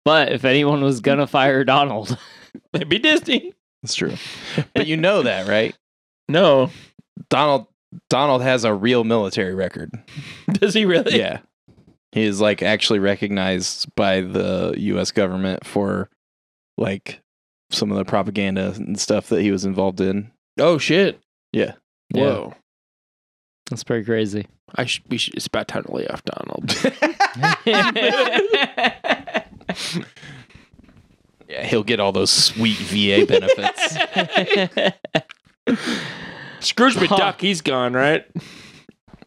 but 0.06 0.32
if 0.32 0.46
anyone 0.46 0.82
was 0.84 1.00
gonna 1.00 1.28
fire 1.28 1.64
Donald, 1.64 2.18
It'd 2.74 2.90
be 2.90 3.00
Disney. 3.00 3.54
That's 3.82 3.96
true. 3.96 4.14
But 4.74 4.86
you 4.88 4.96
know 4.98 5.24
that, 5.24 5.48
right? 5.48 5.76
No. 6.28 6.70
Donald 7.30 7.68
Donald 8.10 8.42
has 8.42 8.64
a 8.64 8.74
real 8.74 9.04
military 9.04 9.54
record. 9.54 9.92
Does 10.54 10.74
he 10.74 10.86
really? 10.86 11.18
Yeah. 11.18 11.40
He 12.12 12.24
is 12.24 12.42
like 12.42 12.62
actually 12.62 13.00
recognized 13.00 13.94
by 13.96 14.22
the 14.22 14.74
US 14.78 15.12
government 15.12 15.66
for 15.66 16.10
like 16.78 17.22
some 17.72 17.92
of 17.92 17.98
the 17.98 18.06
propaganda 18.06 18.74
and 18.76 19.00
stuff 19.00 19.30
that 19.30 19.42
he 19.42 19.52
was 19.52 19.66
involved 19.66 20.02
in. 20.02 20.32
Oh 20.60 20.78
shit. 20.78 21.20
Yeah. 21.52 21.74
Whoa. 22.12 22.54
that's 23.70 23.84
pretty 23.84 24.06
crazy. 24.06 24.48
I 24.76 24.86
should. 24.86 25.04
We 25.10 25.18
should. 25.18 25.36
It's 25.36 25.48
about 25.48 25.68
time 25.68 25.84
to 25.84 25.92
lay 25.92 26.08
off 26.08 26.24
Donald. 26.24 26.76
Yeah, 31.54 31.68
he'll 31.68 31.84
get 31.84 32.00
all 32.00 32.12
those 32.12 32.32
sweet 32.32 32.78
VA 32.78 33.28
benefits. 33.28 33.96
Scrooge 36.60 36.96
Huh. 36.96 37.06
McDuck. 37.06 37.42
He's 37.42 37.62
gone, 37.62 37.94
right? 37.94 38.26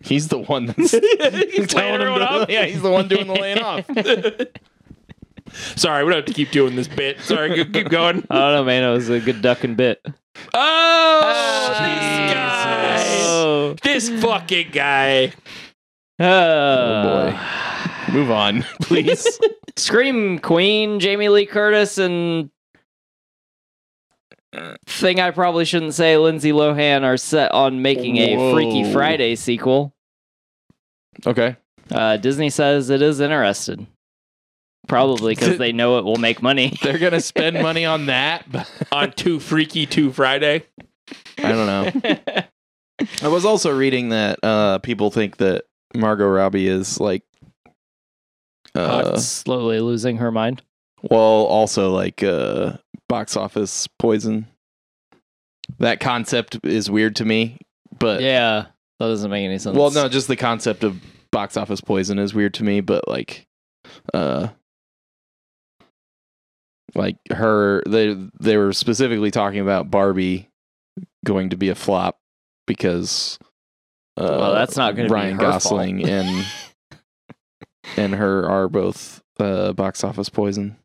he's 0.03 0.29
the 0.29 0.39
one 0.39 0.67
that's 0.67 0.77
he's 0.93 0.95
laying 0.95 1.67
telling 1.67 2.01
him 2.01 2.15
to- 2.19 2.29
off. 2.43 2.51
Yeah, 2.51 2.65
he's 2.67 2.83
the 2.83 2.91
one 2.91 3.09
doing 3.09 3.27
the 3.27 3.35
laying 3.35 3.59
off. 3.59 3.87
Sorry, 5.77 6.05
we 6.05 6.11
don't 6.11 6.19
have 6.19 6.25
to 6.27 6.33
keep 6.35 6.51
doing 6.51 6.77
this 6.77 6.89
bit. 6.89 7.21
Sorry, 7.21 7.49
go- 7.57 7.65
keep 7.71 7.89
going. 7.89 8.27
I 8.31 8.35
don't 8.39 8.53
know, 8.53 8.65
man. 8.65 8.83
It 8.85 8.93
was 8.93 9.09
a 9.09 9.21
good 9.21 9.43
ducking 9.43 9.75
bit. 9.75 10.01
Oh, 10.53 11.69
this 11.71 12.35
guy. 12.35 13.05
Oh, 13.23 13.75
This 13.83 14.11
fucking 14.11 14.71
guy. 14.73 15.33
Uh, 16.19 16.25
oh 16.25 17.03
boy. 17.31 18.13
Move 18.13 18.31
on, 18.31 18.63
please. 18.83 19.39
Scream 19.77 20.39
Queen, 20.39 21.01
Jamie 21.01 21.29
Lee 21.29 21.47
Curtis, 21.47 21.99
and 21.99 22.51
thing 24.87 25.21
I 25.21 25.31
probably 25.31 25.65
shouldn't 25.65 25.95
say, 25.95 26.17
Lindsay 26.17 26.53
Lohan 26.53 27.03
are 27.03 27.17
set 27.17 27.53
on 27.53 27.83
making 27.83 28.17
a 28.19 28.53
Freaky 28.53 28.93
Friday 28.93 29.37
sequel. 29.37 29.95
okay. 31.27 31.57
Uh, 31.91 32.17
Disney 32.17 32.51
says 32.51 32.91
it 32.91 33.01
is 33.01 33.21
interested. 33.21 33.87
Probably 34.89 35.35
because 35.35 35.59
they 35.59 35.73
know 35.73 35.99
it 35.99 36.05
will 36.05 36.17
make 36.17 36.43
money. 36.43 36.77
They're 36.83 36.99
gonna 36.99 37.21
spend 37.21 37.61
money 37.61 37.85
on 37.85 38.07
that. 38.07 38.45
On 38.93 39.13
Two 39.13 39.41
Freaky 39.41 39.87
Two 39.87 40.13
Friday. 40.13 40.65
I 41.39 41.53
don't 41.53 41.67
know. 41.67 42.45
I 43.23 43.29
was 43.29 43.45
also 43.45 43.77
reading 43.77 44.09
that 44.11 44.39
uh, 44.43 44.79
people 44.79 45.11
think 45.11 45.37
that 45.39 45.65
Margot 45.95 46.29
Robbie 46.29 46.67
is 46.69 46.99
like, 47.01 47.23
uh, 48.75 49.17
Slowly 49.19 49.81
losing 49.81 50.17
her 50.19 50.31
mind. 50.31 50.63
well, 51.03 51.21
also 51.21 51.91
like 51.93 52.23
uh, 52.23 52.75
box 53.09 53.37
office 53.37 53.87
poison. 53.99 54.47
That 55.79 56.01
concept 56.01 56.59
is 56.65 56.91
weird 56.91 57.17
to 57.17 57.25
me, 57.25 57.59
but 57.99 58.21
Yeah, 58.21 58.67
that 59.01 59.07
doesn't 59.07 59.31
make 59.31 59.45
any 59.45 59.59
sense. 59.59 59.77
well, 59.77 59.91
no, 59.91 60.09
just 60.09 60.29
the 60.29 60.37
concept 60.37 60.85
of 60.85 61.01
box 61.33 61.57
office 61.57 61.81
poison 61.81 62.19
is 62.19 62.33
weird 62.35 62.55
to 62.55 62.65
me. 62.65 62.81
But 62.81 63.09
like, 63.09 63.47
uh, 64.15 64.49
like 66.95 67.17
her, 67.31 67.83
they 67.89 68.17
they 68.41 68.57
were 68.57 68.73
specifically 68.73 69.31
talking 69.31 69.61
about 69.61 69.91
Barbie 69.91 70.49
going 71.25 71.51
to 71.51 71.57
be 71.57 71.69
a 71.69 71.75
flop 71.75 72.19
because. 72.67 73.39
Uh, 74.19 74.37
Well, 74.41 74.55
that's 74.55 74.77
not 74.77 74.97
gonna 74.97 75.09
be 75.09 75.15
Ryan 75.15 75.37
Gosling 75.37 75.99
fault. 75.99 76.11
and 76.11 76.47
and 77.99 78.15
her 78.15 78.49
are 78.49 78.69
both 78.69 79.23
uh, 79.39 79.73
box 79.75 80.03
office 80.05 80.29
poison. 80.31 80.77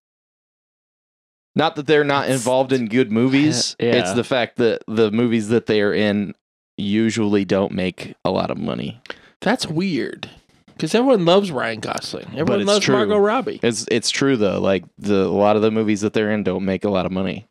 Not 1.56 1.76
that 1.76 1.86
they're 1.88 2.04
not 2.06 2.30
involved 2.30 2.72
in 2.72 2.88
good 2.88 3.12
movies. 3.12 3.76
Yeah. 3.80 3.96
It's 3.96 4.14
the 4.14 4.24
fact 4.24 4.58
that 4.58 4.84
the 4.88 5.12
movies 5.12 5.50
that 5.50 5.66
they 5.66 5.82
are 5.82 5.94
in 5.94 6.34
usually 6.78 7.44
don't 7.46 7.74
make 7.74 8.14
a 8.24 8.32
lot 8.32 8.50
of 8.52 8.58
money. 8.58 9.02
That's 9.42 9.68
weird. 9.68 10.30
Because 10.68 10.96
everyone 10.96 11.26
loves 11.26 11.52
Ryan 11.52 11.80
Gosling. 11.82 12.28
Everyone 12.38 12.66
loves 12.66 12.86
true. 12.86 12.96
Margot 12.96 13.18
Robbie. 13.18 13.60
It's 13.62 13.86
it's 13.92 14.10
true 14.10 14.36
though. 14.38 14.60
Like 14.60 14.86
the 14.98 15.26
a 15.26 15.28
lot 15.28 15.56
of 15.56 15.62
the 15.62 15.70
movies 15.72 16.02
that 16.02 16.14
they're 16.14 16.32
in 16.32 16.44
don't 16.44 16.66
make 16.66 16.86
a 16.86 16.90
lot 16.90 17.06
of 17.06 17.12
money, 17.12 17.48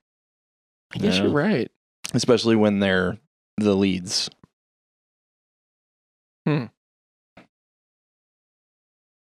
I 0.95 0.99
guess 0.99 1.16
Yeah. 1.16 1.25
you're 1.25 1.33
right. 1.33 1.71
especially 2.14 2.57
when 2.57 2.80
they're 2.80 3.19
the 3.59 3.75
leads. 3.76 4.30
Hmm. 6.47 6.64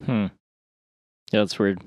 Hmm. 0.05 0.27
Yeah, 1.31 1.41
that's 1.41 1.57
weird. 1.59 1.81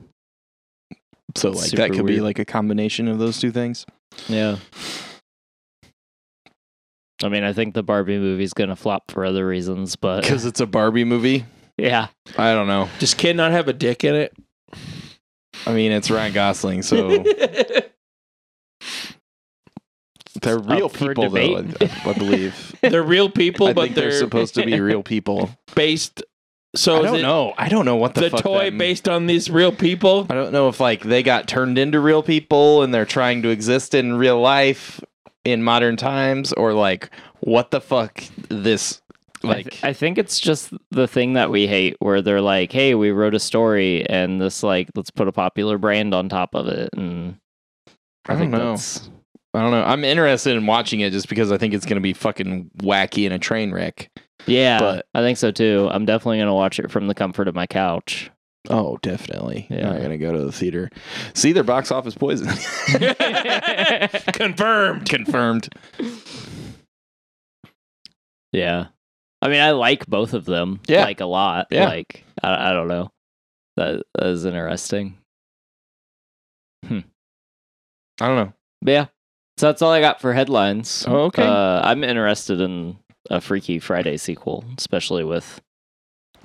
So 1.37 1.51
like 1.51 1.67
Super 1.71 1.89
that 1.89 1.93
could 1.93 2.07
be 2.07 2.21
like 2.21 2.39
a 2.39 2.45
combination 2.45 3.09
of 3.09 3.19
those 3.19 3.39
two 3.39 3.51
things. 3.51 3.87
Yeah. 4.29 4.57
I 7.23 7.29
mean, 7.29 7.45
I 7.45 7.53
think 7.53 7.75
the 7.75 7.83
Barbie 7.83 8.19
movie's 8.19 8.53
gonna 8.55 8.77
flop 8.77 9.11
for 9.11 9.25
other 9.25 9.47
reasons, 9.47 9.97
but 9.97 10.23
Because 10.23 10.45
it's 10.45 10.61
a 10.61 10.67
Barbie 10.67 11.05
movie. 11.05 11.45
yeah, 11.77 12.09
I 12.39 12.55
don't 12.55 12.67
know. 12.67 12.89
Does 12.99 13.15
Ken 13.15 13.37
not 13.37 13.53
have 13.53 13.69
a 13.69 13.73
dick 13.73 14.05
in 14.05 14.15
it? 14.15 14.35
I 15.67 15.75
mean, 15.75 15.93
it's 15.93 16.11
Ryan 16.11 16.33
Gosling, 16.33 16.83
so 16.83 17.23
they're 20.43 20.59
Up 20.59 20.71
real 20.71 20.89
for 20.89 21.09
people, 21.09 21.29
though. 21.29 21.57
I, 21.59 21.63
debate. 21.63 22.07
I 22.07 22.13
believe. 22.15 22.75
they're 22.81 23.03
real 23.03 23.29
people, 23.29 23.67
I 23.69 23.73
but 23.75 23.83
think 23.83 23.97
they're, 23.97 24.13
supposed 24.13 24.55
to 24.55 24.65
be 24.65 24.81
real 24.81 25.03
people. 25.03 25.51
based. 25.75 26.23
So 26.77 26.99
I 27.01 27.03
don't 27.03 27.23
know. 27.23 27.53
I 27.59 27.69
don't 27.69 27.85
know 27.85 27.97
what 27.97 28.15
the, 28.15 28.23
the 28.23 28.31
fuck 28.31 28.43
toy 28.43 28.71
that- 28.71 28.79
based 28.79 29.09
on 29.09 29.27
these 29.27 29.51
real 29.51 29.73
people? 29.73 30.27
I 30.31 30.35
don't 30.35 30.53
know 30.53 30.69
if 30.69 30.79
like 30.81 31.03
they 31.03 31.23
got 31.23 31.49
turned 31.49 31.79
into 31.79 31.99
real 32.01 32.23
people 32.23 32.83
and 32.83 32.95
they're 32.95 33.05
trying 33.05 33.43
to 33.43 33.49
exist 33.49 33.93
in 33.95 34.15
real 34.17 34.41
life 34.41 35.01
in 35.45 35.63
modern 35.63 35.97
times, 35.97 36.53
or 36.53 36.73
like 36.75 37.11
what 37.41 37.71
the 37.71 37.81
fuck 37.81 38.23
this 38.51 39.01
I, 39.43 39.47
like. 39.49 39.71
th- 39.71 39.85
I 39.85 39.93
think 39.95 40.19
it's 40.19 40.39
just 40.39 40.73
the 40.91 41.09
thing 41.09 41.33
that 41.33 41.51
we 41.51 41.67
hate, 41.67 41.97
where 41.99 42.21
they're 42.23 42.43
like, 42.43 42.71
"Hey, 42.73 42.95
we 42.95 43.11
wrote 43.11 43.35
a 43.35 43.41
story, 43.41 44.07
and 44.09 44.41
this 44.41 44.63
like, 44.63 44.91
let's 44.95 45.11
put 45.11 45.27
a 45.29 45.33
popular 45.33 45.79
brand 45.79 46.15
on 46.15 46.29
top 46.29 46.55
of 46.55 46.69
it." 46.69 46.91
And 46.93 47.37
I 48.27 48.33
don't 48.35 48.39
think 48.39 48.53
know. 48.53 48.59
that's- 48.59 49.09
I 49.55 49.63
don't 49.63 49.73
know. 49.73 49.83
I'm 49.83 50.05
interested 50.05 50.55
in 50.55 50.67
watching 50.67 51.01
it 51.01 51.11
just 51.11 51.29
because 51.29 51.51
I 51.51 51.59
think 51.59 51.75
it's 51.75 51.85
gonna 51.87 52.01
be 52.01 52.13
fucking 52.13 52.71
wacky 52.79 53.25
and 53.25 53.35
a 53.35 53.39
train 53.39 53.73
wreck. 53.73 54.09
Yeah, 54.47 54.79
But- 54.79 55.07
I 55.15 55.21
think 55.21 55.39
so 55.39 55.51
too. 55.51 55.89
I'm 55.91 56.05
definitely 56.05 56.39
gonna 56.39 56.55
watch 56.55 56.79
it 56.79 56.91
from 56.91 57.07
the 57.07 57.15
comfort 57.15 57.49
of 57.49 57.55
my 57.55 57.67
couch. 57.67 58.31
Oh, 58.69 58.99
definitely. 59.03 59.67
Yeah. 59.71 59.91
Not 59.93 60.03
gonna 60.03 60.19
go 60.19 60.33
to 60.33 60.45
the 60.45 60.53
theater. 60.53 60.91
See 61.35 61.53
their 61.53 61.65
box 61.65 61.91
office 61.91 62.15
poison. 62.15 62.49
Confirmed. 64.33 65.09
Confirmed. 65.09 65.69
Yeah. 68.53 68.87
I 69.43 69.49
mean, 69.49 69.61
I 69.61 69.71
like 69.71 70.07
both 70.07 70.35
of 70.35 70.45
them. 70.45 70.81
Yeah. 70.87 71.05
Like 71.05 71.21
a 71.21 71.27
lot. 71.27 71.69
Yeah. 71.71 71.87
Like, 71.87 72.25
I, 72.43 72.71
I 72.71 72.73
don't 72.73 72.89
know. 72.89 73.11
That, 73.77 74.03
that 74.15 74.27
is 74.27 74.45
interesting. 74.45 75.17
Hmm. 76.87 77.01
I 78.21 78.27
don't 78.27 78.37
know. 78.37 78.53
But 78.83 78.91
yeah. 78.91 79.07
So 79.57 79.67
that's 79.67 79.81
all 79.83 79.93
I 79.93 80.01
got 80.01 80.21
for 80.21 80.33
headlines. 80.35 81.05
Oh, 81.09 81.25
okay. 81.25 81.43
Uh, 81.47 81.81
I'm 81.83 82.05
interested 82.05 82.61
in 82.61 82.99
a 83.31 83.41
Freaky 83.41 83.79
Friday 83.79 84.17
sequel, 84.17 84.65
especially 84.77 85.25
with 85.25 85.61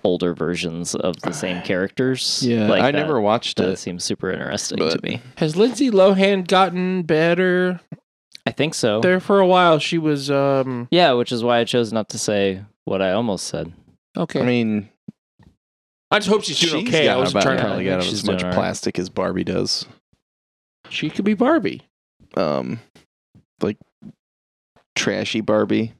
older 0.03 0.33
versions 0.35 0.93
of 0.95 1.19
the 1.21 1.33
same 1.33 1.61
characters. 1.63 2.43
Yeah, 2.45 2.67
Like 2.67 2.83
I 2.83 2.91
that- 2.91 2.97
never 2.99 3.19
watched 3.19 3.57
That 3.57 3.69
it. 3.69 3.79
seems 3.79 4.03
super 4.03 4.31
interesting 4.31 4.77
to 4.77 4.99
me. 5.03 5.21
Has 5.37 5.55
Lindsay 5.57 5.89
Lohan 5.89 6.47
gotten 6.47 7.01
better? 7.03 7.79
I 8.45 8.51
think 8.51 8.75
so. 8.75 9.01
There 9.01 9.19
for 9.19 9.39
a 9.39 9.47
while, 9.47 9.79
she 9.79 9.97
was 9.97 10.29
um 10.29 10.87
Yeah, 10.91 11.13
which 11.13 11.31
is 11.31 11.43
why 11.43 11.57
I 11.59 11.63
chose 11.63 11.91
not 11.91 12.09
to 12.09 12.19
say 12.19 12.63
what 12.83 13.01
I 13.01 13.11
almost 13.13 13.47
said. 13.47 13.73
okay. 14.15 14.41
I 14.41 14.45
mean, 14.45 14.89
I 16.11 16.19
just 16.19 16.29
hope 16.29 16.43
she's 16.43 16.59
doing 16.59 16.85
she's 16.85 16.93
okay. 16.93 17.09
I 17.09 17.15
was 17.17 17.31
about, 17.31 17.41
trying 17.41 17.57
probably 17.59 17.85
to. 17.85 17.89
got 17.89 18.03
she's 18.03 18.13
as 18.13 18.25
much 18.25 18.37
doing 18.41 18.51
all 18.53 18.57
right. 18.57 18.63
plastic 18.63 18.99
as 18.99 19.09
Barbie 19.09 19.43
does. 19.43 19.87
She 20.89 21.09
could 21.09 21.25
be 21.25 21.33
Barbie. 21.33 21.81
Um, 22.37 22.79
like 23.59 23.77
trashy 24.95 25.41
Barbie. 25.41 25.93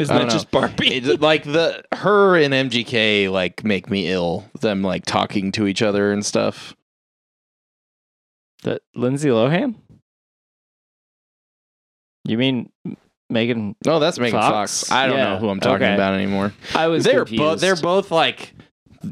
Isn't 0.00 0.14
I 0.14 0.20
that 0.20 0.24
don't 0.24 0.32
just 0.32 0.50
Barbie? 0.50 0.94
It- 0.94 1.20
like 1.20 1.44
the 1.44 1.84
her 1.94 2.36
and 2.36 2.52
MGK 2.54 3.30
like 3.30 3.62
make 3.64 3.90
me 3.90 4.08
ill. 4.10 4.44
Them 4.60 4.82
like 4.82 5.04
talking 5.06 5.52
to 5.52 5.66
each 5.66 5.82
other 5.82 6.12
and 6.12 6.24
stuff. 6.24 6.74
That 8.62 8.82
Lindsay 8.94 9.28
Lohan? 9.28 9.74
You 12.24 12.38
mean 12.38 12.70
Megan? 13.28 13.74
No, 13.84 13.98
that's 13.98 14.18
Megan 14.18 14.38
Fox? 14.40 14.80
Fox. 14.80 14.92
I 14.92 15.06
don't 15.08 15.18
Yeah, 15.18 15.30
know 15.30 15.38
who 15.38 15.48
I'm 15.48 15.60
talking 15.60 15.84
okay. 15.86 15.94
about 15.94 16.14
anymore. 16.14 16.52
I 16.74 16.86
was 16.86 17.02
They're 17.04 17.24
both 17.24 17.60
they're 17.60 17.74
both 17.76 18.10
like 18.12 18.54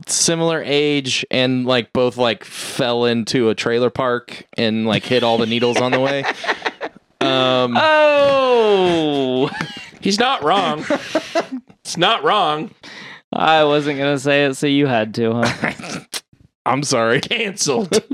similar 0.06 0.62
age 0.64 1.26
and 1.32 1.66
like 1.66 1.92
both 1.92 2.16
like 2.16 2.44
fell 2.44 3.06
into 3.06 3.49
a 3.49 3.54
trailer 3.56 3.90
park 3.90 4.46
and 4.56 4.87
like 4.87 5.02
hit 5.02 5.25
all 5.25 5.37
the 5.38 5.46
needles 5.46 5.78
on 5.80 5.92
the 5.92 6.00
way. 6.00 6.25
Um, 7.22 7.76
Oh, 7.76 9.50
He's 10.00 10.19
not 10.19 10.42
wrong. 10.42 10.85
it's 11.85 11.97
not 11.97 12.25
wrong. 12.25 12.71
I 13.33 13.64
wasn't 13.64 13.99
gonna 13.99 14.19
say 14.19 14.45
it, 14.47 14.54
so 14.54 14.66
you 14.66 14.87
had 14.87 15.14
to, 15.14 15.35
huh? 15.35 16.00
I'm 16.66 16.83
sorry. 16.83 17.21
Canceled. 17.21 18.02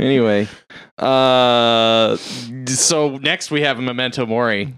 Anyway, 0.00 0.48
uh, 0.96 2.16
so 2.66 3.18
next 3.18 3.50
we 3.50 3.60
have 3.60 3.78
a 3.78 3.82
Memento 3.82 4.24
Mori. 4.24 4.74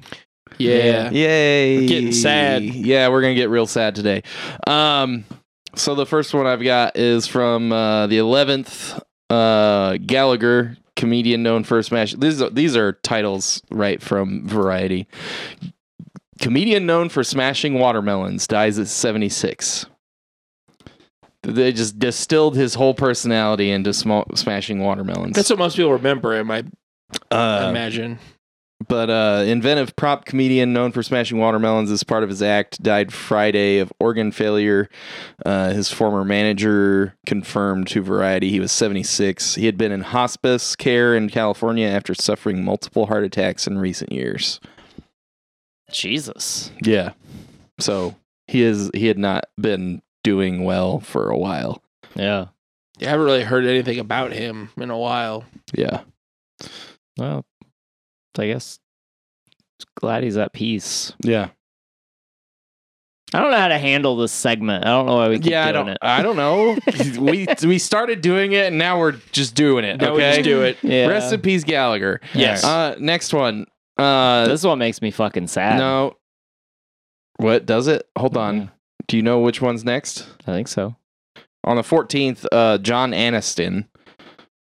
yeah. 0.59 1.11
Yay! 1.11 1.87
getting 1.87 2.11
sad. 2.11 2.65
Yeah, 2.65 3.09
we're 3.09 3.21
gonna 3.21 3.37
get 3.37 3.51
real 3.51 3.67
sad 3.67 3.95
today. 3.95 4.25
Um, 4.67 5.25
so 5.77 5.95
the 5.95 6.07
first 6.07 6.35
one 6.35 6.49
I've 6.49 6.63
got 6.63 6.97
is 6.97 7.29
from 7.29 7.71
uh, 7.73 8.09
the 8.09 8.19
eleventh. 8.19 9.01
Uh, 9.31 9.97
Gallagher, 10.05 10.77
comedian 10.97 11.43
known 11.43 11.65
for 11.65 11.83
Smash. 11.83 12.15
These 12.15 12.43
are, 12.43 12.51
these 12.51 12.77
are 12.77 12.95
titles 12.95 13.63
right 13.71 14.03
from 14.03 14.47
Variety. 14.47 15.07
Comedian 16.41 16.87
known 16.87 17.09
for 17.09 17.23
smashing 17.25 17.75
watermelons 17.79 18.47
dies 18.47 18.79
at 18.79 18.89
seventy 18.89 19.29
six. 19.29 19.87
They 21.43 21.73
just 21.73 21.99
distilled 21.99 22.57
his 22.57 22.75
whole 22.75 22.95
personality 22.95 23.71
into 23.71 23.93
small, 23.93 24.25
smashing 24.35 24.81
watermelons. 24.81 25.37
That's 25.37 25.51
what 25.51 25.59
most 25.59 25.77
people 25.77 25.93
remember 25.93 26.35
him, 26.35 26.51
I 26.51 26.65
uh, 27.31 27.67
imagine. 27.69 28.19
but 28.89 29.11
uh, 29.11 29.45
inventive 29.47 29.95
prop 29.95 30.25
comedian 30.25 30.73
known 30.73 30.91
for 30.91 31.03
smashing 31.03 31.39
watermelons 31.39 31.91
as 31.91 32.03
part 32.03 32.23
of 32.23 32.31
his 32.31 32.43
act 32.43 32.83
died 32.83 33.13
Friday 33.13 33.79
of 33.79 33.93
organ 34.01 34.33
failure. 34.33 34.89
Uh, 35.45 35.71
his 35.71 35.91
former 35.91 36.25
manager 36.25 37.15
confirmed 37.27 37.89
to 37.89 38.03
Variety 38.03 38.51
he 38.51 38.61
was 38.61 38.73
76. 38.73 39.57
He 39.57 39.67
had 39.67 39.77
been 39.77 39.93
in 39.93 40.01
hospice 40.01 40.75
care 40.75 41.15
in 41.15 41.29
California 41.29 41.87
after 41.87 42.15
suffering 42.15 42.65
multiple 42.65 43.07
heart 43.07 43.23
attacks 43.25 43.67
in 43.67 43.79
recent 43.79 44.13
years. 44.13 44.61
Jesus. 45.95 46.71
Yeah, 46.83 47.13
so 47.79 48.15
he 48.47 48.63
is 48.63 48.91
he 48.95 49.07
had 49.07 49.19
not 49.19 49.45
been 49.61 50.03
doing 50.23 50.65
well 50.65 51.01
for 51.01 51.31
a 51.31 51.39
while. 51.39 51.83
Yeah. 52.15 52.47
Yeah, 52.99 53.09
I 53.09 53.11
haven't 53.11 53.27
really 53.27 53.43
heard 53.43 53.65
anything 53.65 53.99
about 53.99 54.33
him 54.33 54.71
in 54.77 54.89
a 54.91 54.97
while. 54.99 55.45
Yeah, 55.75 56.03
Well, 57.19 57.45
I 58.39 58.47
guess 58.47 58.79
glad 59.97 60.23
he's 60.23 60.37
at 60.37 60.53
peace. 60.53 61.13
yeah, 61.25 61.49
I 63.33 63.41
don't 63.41 63.51
know 63.51 63.59
how 63.59 63.67
to 63.69 63.79
handle 63.79 64.17
this 64.17 64.31
segment. 64.31 64.85
I 64.85 64.91
don't 64.91 65.07
know 65.07 65.17
why 65.17 65.29
we 65.29 65.41
keep 65.41 65.51
yeah. 65.51 65.67
I 65.67 65.73
doing 65.73 65.87
don't 65.87 65.93
it. 65.95 65.99
I 66.03 66.23
don't 66.23 66.37
know. 66.37 66.79
we 67.21 67.49
we 67.67 67.79
started 67.81 68.21
doing 68.21 68.53
it 68.53 68.67
and 68.67 68.79
now 68.79 69.01
we're 69.01 69.17
just 69.33 69.57
doing 69.57 69.85
it. 69.85 70.01
Now 70.01 70.13
we 70.15 70.19
okay, 70.23 70.37
just 70.37 70.45
do 70.45 70.63
it. 70.63 70.79
Yeah. 70.83 71.07
Rest 71.09 71.33
in 71.33 71.41
peace, 71.41 71.65
Gallagher. 71.65 72.21
Yes. 72.33 72.63
Uh, 72.63 72.95
next 73.01 73.33
one. 73.35 73.67
Uh, 73.97 74.47
this 74.49 74.65
one 74.65 74.79
makes 74.79 75.01
me 75.03 75.11
fucking 75.11 75.47
sad. 75.47 75.79
no. 75.79 76.17
What 77.37 77.67
does 77.67 77.89
it? 77.89 78.09
Hold 78.17 78.37
on. 78.37 78.57
Yeah. 78.61 78.67
Do 79.09 79.17
you 79.17 79.23
know 79.23 79.41
which 79.41 79.61
one's 79.61 79.85
next? 79.85 80.27
I 80.47 80.53
think 80.53 80.69
so. 80.69 80.95
On 81.65 81.77
the 81.77 81.83
14th, 81.83 82.47
uh, 82.53 82.79
John 82.79 83.11
Aniston, 83.13 83.87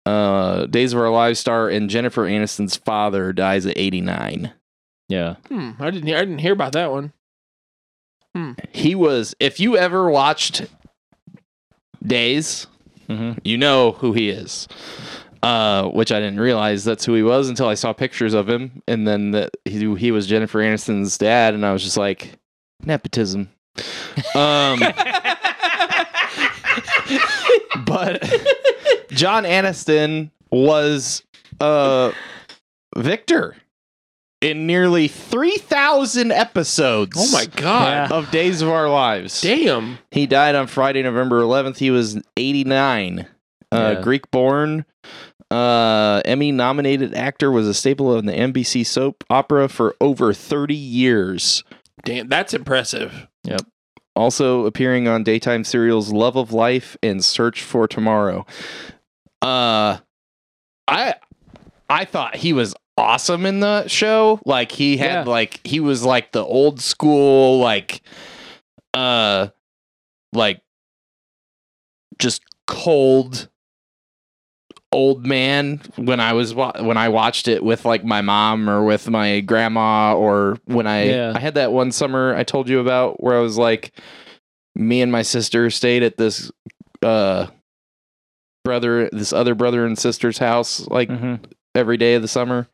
uh, 0.06 0.66
Days 0.66 0.92
of 0.94 1.00
Our 1.00 1.10
Lives 1.10 1.38
star 1.38 1.68
and 1.68 1.90
Jennifer 1.90 2.22
Aniston's 2.26 2.76
father 2.76 3.32
dies 3.32 3.66
at 3.66 3.76
89. 3.76 4.52
Yeah. 5.08 5.36
Hmm, 5.48 5.72
I 5.80 5.90
didn't 5.90 6.06
hear, 6.06 6.16
I 6.16 6.20
didn't 6.20 6.38
hear 6.38 6.52
about 6.54 6.72
that 6.72 6.90
one. 6.90 7.12
Hmm. 8.34 8.52
He 8.72 8.94
was, 8.94 9.34
if 9.38 9.60
you 9.60 9.76
ever 9.76 10.10
watched 10.10 10.66
Days, 12.04 12.66
Mm-hmm. 13.08 13.40
you 13.44 13.58
know 13.58 13.92
who 13.92 14.12
he 14.14 14.30
is. 14.30 14.66
Uh, 15.42 15.88
which 15.88 16.12
I 16.12 16.20
didn't 16.20 16.38
realize 16.38 16.84
that's 16.84 17.04
who 17.04 17.14
he 17.14 17.24
was 17.24 17.48
until 17.48 17.66
I 17.66 17.74
saw 17.74 17.92
pictures 17.92 18.32
of 18.32 18.48
him, 18.48 18.80
and 18.86 19.08
then 19.08 19.32
that 19.32 19.50
he, 19.64 19.92
he 19.96 20.12
was 20.12 20.28
Jennifer 20.28 20.60
Aniston's 20.60 21.18
dad, 21.18 21.54
and 21.54 21.66
I 21.66 21.72
was 21.72 21.82
just 21.82 21.96
like, 21.96 22.38
nepotism. 22.84 23.48
Um, 24.36 24.78
but 27.86 28.22
John 29.10 29.44
Aniston 29.44 30.30
was 30.50 31.22
uh 31.60 32.12
Victor 32.96 33.56
in 34.40 34.66
nearly 34.66 35.06
3,000 35.08 36.32
episodes 36.32 37.16
Oh 37.18 37.30
my 37.32 37.46
god. 37.46 38.10
of 38.12 38.30
Days 38.32 38.60
of 38.60 38.68
Our 38.68 38.90
Lives. 38.90 39.40
Damn. 39.40 39.98
He 40.10 40.26
died 40.26 40.54
on 40.56 40.66
Friday, 40.66 41.00
November 41.02 41.40
11th. 41.42 41.76
He 41.78 41.90
was 41.92 42.20
89. 42.36 43.20
Uh, 43.20 43.24
Yeah. 43.70 44.00
Greek 44.02 44.28
born. 44.32 44.84
Uh, 45.52 46.22
Emmy 46.24 46.50
nominated 46.52 47.14
actor 47.14 47.50
was 47.50 47.68
a 47.68 47.74
staple 47.74 48.12
of 48.12 48.24
the 48.24 48.32
NBC 48.32 48.86
soap 48.86 49.22
opera 49.28 49.68
for 49.68 49.94
over 50.00 50.32
30 50.32 50.74
years. 50.74 51.62
Damn, 52.04 52.28
that's 52.28 52.54
impressive. 52.54 53.26
Yep. 53.44 53.60
Also 54.16 54.66
appearing 54.66 55.08
on 55.08 55.22
daytime 55.24 55.64
serials 55.64 56.12
Love 56.12 56.36
of 56.36 56.52
Life 56.52 56.96
and 57.02 57.24
Search 57.24 57.62
for 57.62 57.86
Tomorrow. 57.86 58.46
Uh, 59.40 59.98
I 60.88 61.14
I 61.88 62.04
thought 62.04 62.36
he 62.36 62.52
was 62.52 62.74
awesome 62.96 63.44
in 63.46 63.60
the 63.60 63.86
show. 63.88 64.40
Like 64.44 64.72
he 64.72 64.96
had 64.96 65.12
Yeah. 65.26 65.30
like 65.30 65.60
he 65.64 65.80
was 65.80 66.04
like 66.04 66.32
the 66.32 66.44
old 66.44 66.80
school 66.80 67.58
like 67.58 68.02
uh 68.94 69.48
like 70.32 70.60
just 72.18 72.42
cold 72.66 73.48
old 74.92 75.26
man 75.26 75.80
when 75.96 76.20
I 76.20 76.32
was 76.34 76.54
wa- 76.54 76.80
when 76.82 76.96
I 76.96 77.08
watched 77.08 77.48
it 77.48 77.64
with 77.64 77.84
like 77.84 78.04
my 78.04 78.20
mom 78.20 78.68
or 78.68 78.84
with 78.84 79.08
my 79.08 79.40
grandma 79.40 80.14
or 80.16 80.58
when 80.66 80.86
I 80.86 81.04
Yeah. 81.04 81.32
I 81.34 81.40
had 81.40 81.54
that 81.54 81.72
one 81.72 81.90
summer 81.92 82.34
I 82.34 82.44
told 82.44 82.68
you 82.68 82.78
about 82.80 83.22
where 83.22 83.36
I 83.36 83.40
was 83.40 83.56
like 83.58 83.92
me 84.74 85.02
and 85.02 85.10
my 85.10 85.22
sister 85.22 85.70
stayed 85.70 86.02
at 86.02 86.16
this 86.16 86.50
uh 87.02 87.46
brother 88.64 89.08
this 89.12 89.32
other 89.32 89.54
brother 89.54 89.84
and 89.84 89.98
sister's 89.98 90.38
house 90.38 90.86
like 90.88 91.08
Mm-hmm. 91.08 91.44
every 91.74 91.96
day 91.96 92.14
of 92.14 92.22
the 92.22 92.28
summer. 92.28 92.68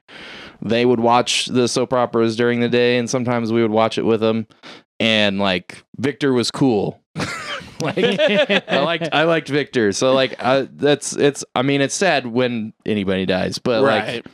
They 0.61 0.85
would 0.85 1.01
watch 1.01 1.47
the 1.47 1.69
soap 1.69 1.93
operas 1.93 2.35
during 2.35 2.59
the 2.59 2.69
day, 2.69 2.99
and 2.99 3.09
sometimes 3.09 3.53
we 3.53 3.63
would 3.63 3.71
watch 3.71 3.97
it 3.97 4.03
with 4.03 4.19
them. 4.21 4.49
And 4.99 5.39
like 5.39 5.85
Victor 5.99 6.33
was 6.33 6.51
cool. 6.51 7.01
like 7.83 8.69
I 8.69 8.81
liked 8.81 9.09
I 9.13 9.23
liked 9.25 9.49
Victor. 9.49 9.93
So 9.93 10.13
like 10.15 10.35
uh, 10.39 10.67
that's 10.71 11.15
it's. 11.15 11.45
I 11.55 11.63
mean 11.63 11.81
it's 11.81 11.95
sad 11.95 12.27
when 12.27 12.73
anybody 12.87 13.27
dies, 13.27 13.59
but 13.59 13.83
like 13.83 14.27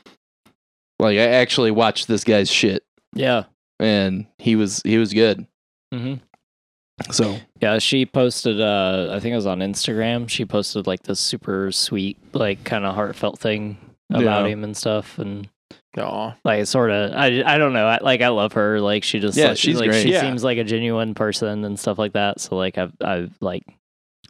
like 0.98 1.18
I 1.18 1.26
actually 1.26 1.70
watched 1.70 2.08
this 2.08 2.24
guy's 2.24 2.50
shit, 2.50 2.84
Yeah. 3.14 3.44
and 3.80 4.26
he 4.38 4.56
was 4.56 4.80
he 4.84 4.98
was 4.98 5.12
good. 5.12 5.46
Mm-hmm. 5.92 6.14
So 7.12 7.36
Yeah, 7.60 7.78
she 7.78 8.06
posted 8.06 8.60
uh 8.60 9.08
I 9.12 9.20
think 9.20 9.32
it 9.32 9.36
was 9.36 9.46
on 9.46 9.58
Instagram. 9.60 10.28
She 10.28 10.44
posted 10.44 10.86
like 10.86 11.02
this 11.02 11.20
super 11.20 11.72
sweet, 11.72 12.18
like 12.34 12.64
kind 12.64 12.84
of 12.86 12.94
heartfelt 12.94 13.38
thing 13.38 13.76
about 14.10 14.44
Yeah. 14.44 14.52
him 14.52 14.64
and 14.64 14.76
stuff 14.76 15.18
and 15.18 15.48
Aw. 15.98 16.34
like 16.44 16.66
sort 16.66 16.90
of 16.90 17.12
I, 17.12 17.42
I 17.44 17.58
don't 17.58 17.72
know. 17.72 17.86
I, 17.86 17.98
like 18.00 18.20
I 18.20 18.28
love 18.28 18.52
her. 18.54 18.80
Like 18.80 19.04
she 19.04 19.20
just 19.20 19.36
Yeah, 19.36 19.48
like, 19.48 19.56
she's 19.58 19.78
like, 19.78 19.90
great. 19.90 20.02
She 20.02 20.12
Yeah. 20.12 20.20
seems 20.22 20.42
like 20.44 20.58
a 20.58 20.64
genuine 20.64 21.14
person 21.14 21.64
and 21.64 21.78
stuff 21.78 21.98
like 21.98 22.12
that. 22.14 22.40
So 22.40 22.56
like 22.56 22.78
I've 22.78 22.92
I've 23.00 23.32
like 23.40 23.62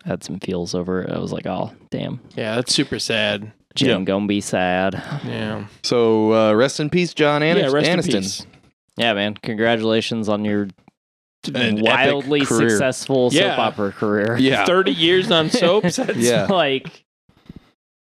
had 0.05 0.23
some 0.23 0.39
feels 0.41 0.75
over 0.75 1.03
it. 1.03 1.11
I 1.11 1.19
was 1.19 1.33
like, 1.33 1.47
oh 1.47 1.73
damn, 1.91 2.21
Yeah, 2.37 2.57
that's 2.57 2.75
super 2.75 2.99
sad. 2.99 3.53
Jim 3.75 4.05
gonna 4.05 4.27
be 4.27 4.41
sad. 4.41 4.95
Yeah. 5.27 5.67
So 5.83 6.33
uh, 6.33 6.53
rest 6.55 6.79
in 6.81 6.91
peace, 6.91 7.13
John 7.15 7.43
Anis- 7.43 7.65
yeah, 7.65 7.71
rest 7.73 7.89
Aniston. 7.91 8.15
in 8.15 8.23
peace. 8.23 8.47
Yeah, 8.97 9.13
man. 9.15 9.35
Congratulations 9.35 10.29
on 10.29 10.45
your 10.45 10.69
An 11.55 11.81
wildly 11.83 12.45
successful 12.45 13.31
Yeah. 13.33 13.57
soap 13.57 13.59
opera 13.59 13.93
career. 13.93 14.37
Yeah. 14.39 14.65
30 14.65 14.93
years 14.93 15.31
on 15.31 15.51
soaps. 15.51 15.97
That's 15.97 16.17
Yeah. 16.17 16.47
like 16.51 17.04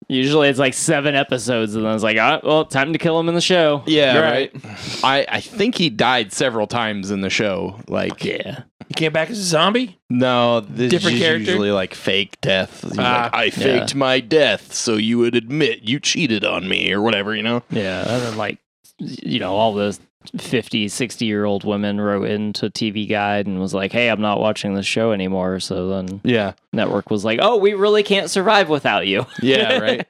usually 0.09 0.49
it's 0.49 0.59
like 0.59 0.75
seven 0.75 1.15
episodes, 1.15 1.75
and 1.75 1.85
then 1.85 1.95
it's 1.95 2.03
like, 2.05 2.19
ah, 2.19 2.41
well, 2.43 2.65
time 2.65 2.93
to 2.93 2.99
kill 2.99 3.19
him 3.19 3.29
in 3.29 3.35
the 3.35 3.41
show. 3.41 3.83
Yeah, 3.87 4.19
Right. 4.19 4.53
right. 4.65 5.01
I, 5.05 5.27
I 5.37 5.41
think 5.41 5.77
he 5.77 5.91
died 5.91 6.33
several 6.33 6.67
times 6.67 7.11
in 7.11 7.21
the 7.21 7.31
show. 7.31 7.81
Like, 7.89 8.25
Yeah, 8.25 8.63
He 8.89 8.95
came 8.95 9.13
back 9.13 9.31
as 9.31 9.39
a 9.39 9.43
zombie? 9.43 9.99
no, 10.11 10.61
this 10.61 10.91
Different 10.91 11.17
is 11.17 11.23
character? 11.23 11.51
usually 11.51 11.71
like 11.71 11.95
fake 11.95 12.41
death. 12.41 12.83
He's 12.83 12.99
Ah. 12.99 13.31
like, 13.33 13.35
I 13.35 13.51
faked 13.51 13.95
my 13.95 14.21
death 14.21 14.73
so 14.75 14.95
you 14.97 15.19
would 15.19 15.35
admit 15.35 15.83
you 15.83 15.99
cheated 16.01 16.45
on 16.45 16.69
me 16.69 16.93
or 16.93 17.01
whatever, 17.03 17.35
you 17.35 17.43
know? 17.43 17.63
yeah. 17.71 18.01
And 18.03 18.23
then 18.23 18.37
like, 18.37 18.59
you 18.99 19.41
know, 19.41 19.55
all 19.57 19.75
the 19.75 19.99
50, 20.39 20.89
60 20.89 21.25
year 21.27 21.45
old 21.45 21.65
women 21.65 22.01
wrote 22.01 22.29
into 22.29 22.71
TV 22.71 23.09
Guide 23.09 23.47
and 23.47 23.61
was 23.61 23.75
like, 23.75 23.93
hey, 23.93 24.09
I'm 24.09 24.21
not 24.21 24.41
watching 24.41 24.75
this 24.75 24.87
show 24.87 25.13
anymore. 25.13 25.61
So 25.61 25.89
then 25.89 26.21
Yeah. 26.25 26.53
network 26.73 27.11
was 27.11 27.25
like, 27.25 27.39
oh, 27.43 27.57
we 27.59 27.75
really 27.75 28.03
can't 28.03 28.31
survive 28.31 28.69
without 28.69 29.07
you. 29.07 29.27
Yeah, 29.43 29.79
right. 29.81 30.07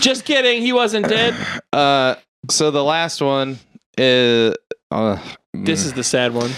Just 0.00 0.24
kidding. 0.24 0.62
He 0.62 0.72
wasn't 0.72 1.08
dead. 1.08 1.34
uh, 1.72 2.16
so 2.50 2.70
the 2.70 2.84
last 2.84 3.20
one 3.20 3.58
is. 3.98 4.54
Uh, 4.90 5.18
This 5.52 5.84
is 5.84 5.92
the 5.92 6.04
sad 6.04 6.32
one. 6.34 6.50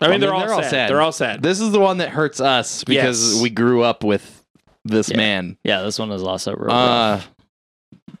I 0.00 0.06
I 0.06 0.08
mean, 0.08 0.20
they're, 0.20 0.32
all, 0.32 0.40
they're 0.40 0.52
all 0.54 0.62
sad. 0.62 0.70
sad. 0.70 0.90
They're 0.90 1.00
all 1.02 1.12
sad. 1.12 1.42
This 1.42 1.60
is 1.60 1.72
the 1.72 1.80
one 1.80 1.98
that 1.98 2.08
hurts 2.10 2.40
us 2.40 2.84
because 2.84 3.34
Yes. 3.34 3.42
we 3.42 3.50
grew 3.50 3.82
up 3.82 4.02
with 4.04 4.44
this 4.84 5.10
Yeah. 5.10 5.16
man. 5.18 5.56
Yeah, 5.64 5.82
this 5.82 5.98
one 5.98 6.10
is 6.10 6.22
also 6.22 6.54
real. 6.54 6.70
Uh. 6.70 7.20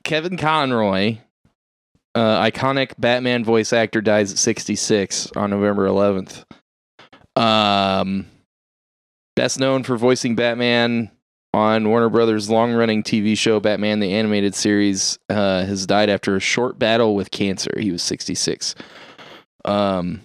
Kevin 0.04 0.36
Conroy, 0.36 1.18
uh, 2.14 2.42
iconic 2.42 2.92
Batman 2.98 3.44
voice 3.44 3.72
actor, 3.72 4.00
dies 4.00 4.32
at 4.32 4.38
66 4.38 5.32
on 5.36 5.50
November 5.50 5.86
11th. 5.86 6.44
Um, 7.36 8.26
best 9.36 9.58
known 9.58 9.82
for 9.82 9.96
voicing 9.96 10.34
Batman 10.34 11.10
on 11.52 11.88
Warner 11.88 12.08
Brothers' 12.08 12.50
long-running 12.50 13.02
TV 13.02 13.36
show 13.36 13.60
Batman: 13.60 14.00
The 14.00 14.12
Animated 14.14 14.54
Series, 14.54 15.18
uh, 15.28 15.64
has 15.64 15.86
died 15.86 16.10
after 16.10 16.36
a 16.36 16.40
short 16.40 16.78
battle 16.78 17.14
with 17.14 17.30
cancer. 17.30 17.72
He 17.78 17.90
was 17.90 18.02
66. 18.02 18.74
Um, 19.64 20.22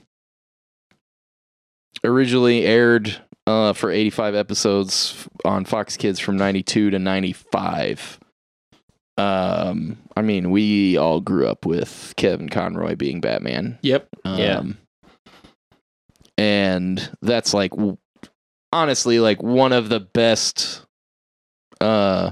originally 2.03 2.65
aired 2.65 3.21
uh, 3.47 3.73
for 3.73 3.91
85 3.91 4.35
episodes 4.35 5.27
on 5.43 5.65
Fox 5.65 5.97
Kids 5.97 6.19
from 6.19 6.37
92 6.37 6.91
to 6.91 6.99
95. 6.99 8.19
Um, 9.17 9.97
I 10.17 10.21
mean, 10.21 10.51
we 10.51 10.97
all 10.97 11.21
grew 11.21 11.47
up 11.47 11.65
with 11.65 12.13
Kevin 12.17 12.49
Conroy 12.49 12.95
being 12.95 13.21
Batman. 13.21 13.79
Yep. 13.81 14.09
Um, 14.25 14.39
Yeah. 14.39 14.63
And 16.37 17.09
that's 17.21 17.53
like, 17.53 17.71
honestly, 18.73 19.19
like 19.19 19.41
one 19.41 19.71
of 19.71 19.87
the 19.87 20.01
best 20.01 20.85
uh, 21.79 22.31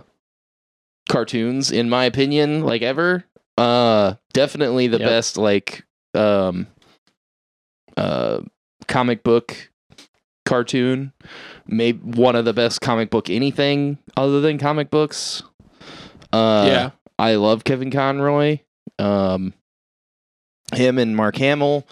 cartoons, 1.07 1.71
in 1.71 1.89
my 1.89 2.03
opinion, 2.05 2.61
like 2.63 2.81
ever. 2.81 3.23
Uh, 3.57 4.15
definitely 4.33 4.87
the 4.87 4.99
Yep. 4.99 5.07
best, 5.09 5.37
like, 5.37 5.85
um, 6.13 6.67
uh, 7.95 8.41
comic 8.87 9.23
book 9.23 9.71
cartoon. 10.45 11.13
Maybe 11.65 11.99
one 11.99 12.35
of 12.35 12.43
the 12.43 12.53
best 12.53 12.81
comic 12.81 13.09
book 13.09 13.29
anything 13.29 13.99
other 14.17 14.41
than 14.41 14.57
comic 14.57 14.89
books. 14.89 15.43
Uh, 16.33 16.65
yeah. 16.67 16.89
I 17.19 17.35
love 17.35 17.63
Kevin 17.63 17.91
Conroy. 17.91 18.59
Um, 18.99 19.53
him 20.73 20.97
and 20.97 21.15
Mark 21.15 21.35
Hamill 21.37 21.87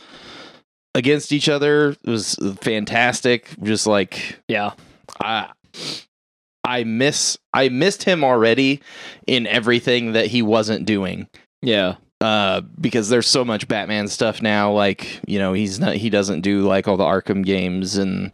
against 0.96 1.32
each 1.32 1.48
other 1.48 1.96
was 2.06 2.36
fantastic. 2.62 3.48
Just 3.62 3.88
like 3.88 4.40
yeah, 4.48 4.72
I, 5.22 5.52
I 6.64 6.84
miss 6.84 7.38
I 7.54 7.70
missed 7.70 8.04
him 8.04 8.24
already 8.24 8.82
in 9.28 9.48
everything 9.48 10.14
that 10.14 10.28
he 10.28 10.42
wasn't 10.42 10.86
doing. 10.86 11.28
yeah, 11.62 11.96
Uh, 12.22 12.62
because 12.80 13.10
there's 13.10 13.26
so 13.28 13.44
much 13.44 13.68
Batman 13.68 14.08
stuff 14.08 14.42
now. 14.44 14.72
Like 14.72 15.20
you 15.28 15.40
know, 15.40 15.54
he's 15.54 15.80
not 15.80 15.96
he 15.96 16.10
doesn't 16.12 16.42
do 16.42 16.62
like 16.62 16.88
all 16.88 16.96
the 16.96 17.04
Arkham 17.04 17.44
games 17.44 17.98
and 17.98 18.32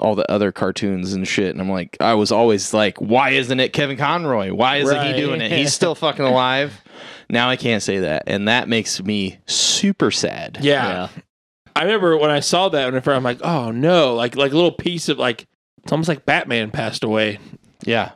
all 0.00 0.14
the 0.16 0.28
other 0.30 0.50
cartoons 0.50 1.12
and 1.12 1.26
shit. 1.26 1.50
And 1.52 1.60
I'm 1.60 1.70
like, 1.70 1.96
I 2.00 2.14
was 2.14 2.32
always 2.32 2.74
like, 2.74 2.98
why 2.98 3.30
isn't 3.30 3.60
it 3.60 3.72
Kevin 3.72 3.96
Conroy? 3.96 4.52
Why 4.52 4.78
isn't 4.78 4.96
Right. 4.96 5.14
he 5.14 5.20
doing 5.20 5.40
it? 5.40 5.52
He's 5.52 5.72
still 5.72 5.94
fucking 5.94 6.24
alive. 6.24 6.82
Now 7.30 7.48
I 7.48 7.56
can't 7.56 7.82
say 7.82 7.98
that, 8.00 8.24
and 8.26 8.48
that 8.48 8.68
makes 8.68 9.00
me 9.02 9.38
super 9.46 10.10
sad. 10.10 10.58
Yeah. 10.60 10.88
yeah, 10.88 11.08
I 11.76 11.82
remember 11.84 12.16
when 12.16 12.30
I 12.30 12.40
saw 12.40 12.68
that, 12.70 12.86
whenever 12.86 13.12
I'm 13.12 13.22
like, 13.22 13.38
oh 13.42 13.70
no, 13.70 14.14
like 14.14 14.34
like 14.34 14.50
a 14.50 14.56
little 14.56 14.72
piece 14.72 15.08
of 15.08 15.18
like, 15.18 15.46
it's 15.84 15.92
almost 15.92 16.08
like 16.08 16.26
Batman 16.26 16.70
passed 16.72 17.04
away. 17.04 17.38
Yeah, 17.84 18.12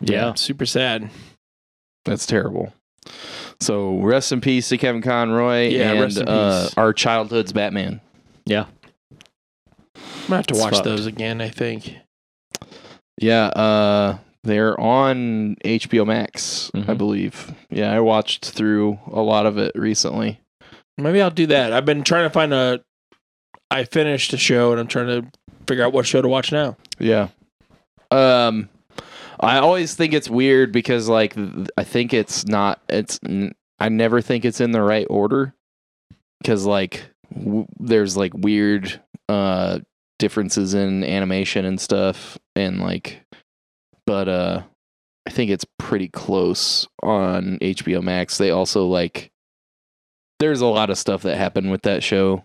yeah. 0.00 0.32
Super 0.34 0.64
sad. 0.64 1.10
that's 2.04 2.24
terrible. 2.24 2.72
So 3.60 3.98
rest 3.98 4.32
in 4.32 4.40
peace 4.40 4.68
to 4.70 4.78
Kevin 4.78 5.02
Conroy 5.02 5.68
Yeah, 5.68 5.92
and 5.92 6.00
rest 6.00 6.18
in 6.18 6.28
uh, 6.28 6.68
our 6.76 6.92
childhood's 6.92 7.52
Batman. 7.52 8.00
yeah. 8.46 8.66
I'm 9.96 10.28
gonna 10.28 10.36
have 10.36 10.46
to 10.48 10.54
It's 10.54 10.62
watch 10.62 10.74
fucked. 10.74 10.84
those 10.84 11.06
again. 11.06 11.40
I 11.40 11.48
think. 11.50 11.96
Yeah, 13.20 13.46
uh, 13.48 14.18
they're 14.42 14.78
on 14.80 15.56
HBO 15.64 16.04
Max, 16.06 16.70
I 16.74 16.78
Mhm. 16.78 16.98
believe. 16.98 17.52
Yeah, 17.70 17.92
I 17.92 18.00
watched 18.00 18.46
through 18.50 18.98
a 19.12 19.20
lot 19.20 19.46
of 19.46 19.58
it 19.58 19.72
recently. 19.74 20.40
Maybe 20.98 21.20
I'll 21.20 21.30
do 21.30 21.46
that. 21.46 21.72
I've 21.72 21.84
been 21.84 22.02
trying 22.04 22.24
to 22.24 22.30
find 22.30 22.52
a. 22.54 22.80
I 23.70 23.84
finished 23.84 24.32
a 24.32 24.36
show 24.38 24.70
and 24.72 24.80
I'm 24.80 24.86
trying 24.86 25.06
to 25.08 25.26
figure 25.66 25.84
out 25.84 25.92
what 25.92 26.06
show 26.06 26.22
to 26.22 26.28
watch 26.28 26.52
now. 26.52 26.76
Yeah. 26.98 27.28
Um, 28.10 28.68
I 29.40 29.58
always 29.58 29.94
think 29.94 30.12
it's 30.12 30.30
weird 30.30 30.72
because 30.72 31.08
like 31.08 31.36
I 31.76 31.84
think 31.84 32.12
it's 32.14 32.46
not. 32.46 32.80
It's 32.88 33.18
I 33.78 33.88
never 33.88 34.20
think 34.20 34.44
it's 34.44 34.60
in 34.60 34.72
the 34.72 34.82
right 34.82 35.06
order 35.10 35.54
because 36.40 36.66
like 36.66 37.04
w- 37.32 37.66
there's 37.78 38.16
like 38.16 38.32
weird 38.34 39.00
uh 39.28 39.78
differences 40.18 40.74
in 40.74 41.02
animation 41.04 41.64
and 41.64 41.80
stuff 41.80 42.38
and 42.54 42.80
like, 42.80 43.22
but 44.06 44.28
uh, 44.28 44.62
I 45.26 45.30
think 45.30 45.50
it's 45.50 45.66
pretty 45.78 46.08
close 46.08 46.86
on 47.02 47.58
HBO 47.60 48.02
Max. 48.02 48.38
They 48.38 48.50
also 48.50 48.86
like. 48.86 49.30
There's 50.40 50.60
a 50.60 50.66
lot 50.66 50.90
of 50.90 50.98
stuff 50.98 51.22
that 51.22 51.38
happened 51.38 51.70
with 51.70 51.82
that 51.82 52.02
show, 52.02 52.44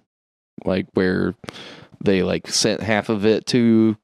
like 0.63 0.85
where 0.93 1.33
they 2.03 2.21
like 2.21 2.47
sent 2.47 2.81
half 2.81 3.09
of 3.09 3.25
it 3.25 3.47
to 3.47 3.97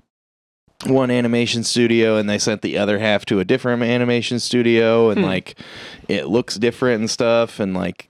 one 0.85 1.09
animation 1.09 1.63
studio 1.63 2.17
and 2.17 2.29
they 2.29 2.37
sent 2.37 2.61
the 2.61 2.77
other 2.77 2.99
half 2.99 3.25
to 3.25 3.39
a 3.39 3.45
different 3.45 3.81
animation 3.81 4.39
studio 4.39 5.09
and 5.09 5.19
Hmm. 5.21 5.25
like 5.25 5.59
it 6.07 6.27
looks 6.27 6.55
different 6.55 6.99
and 6.99 7.09
stuff 7.09 7.59
and 7.59 7.73
like 7.73 8.09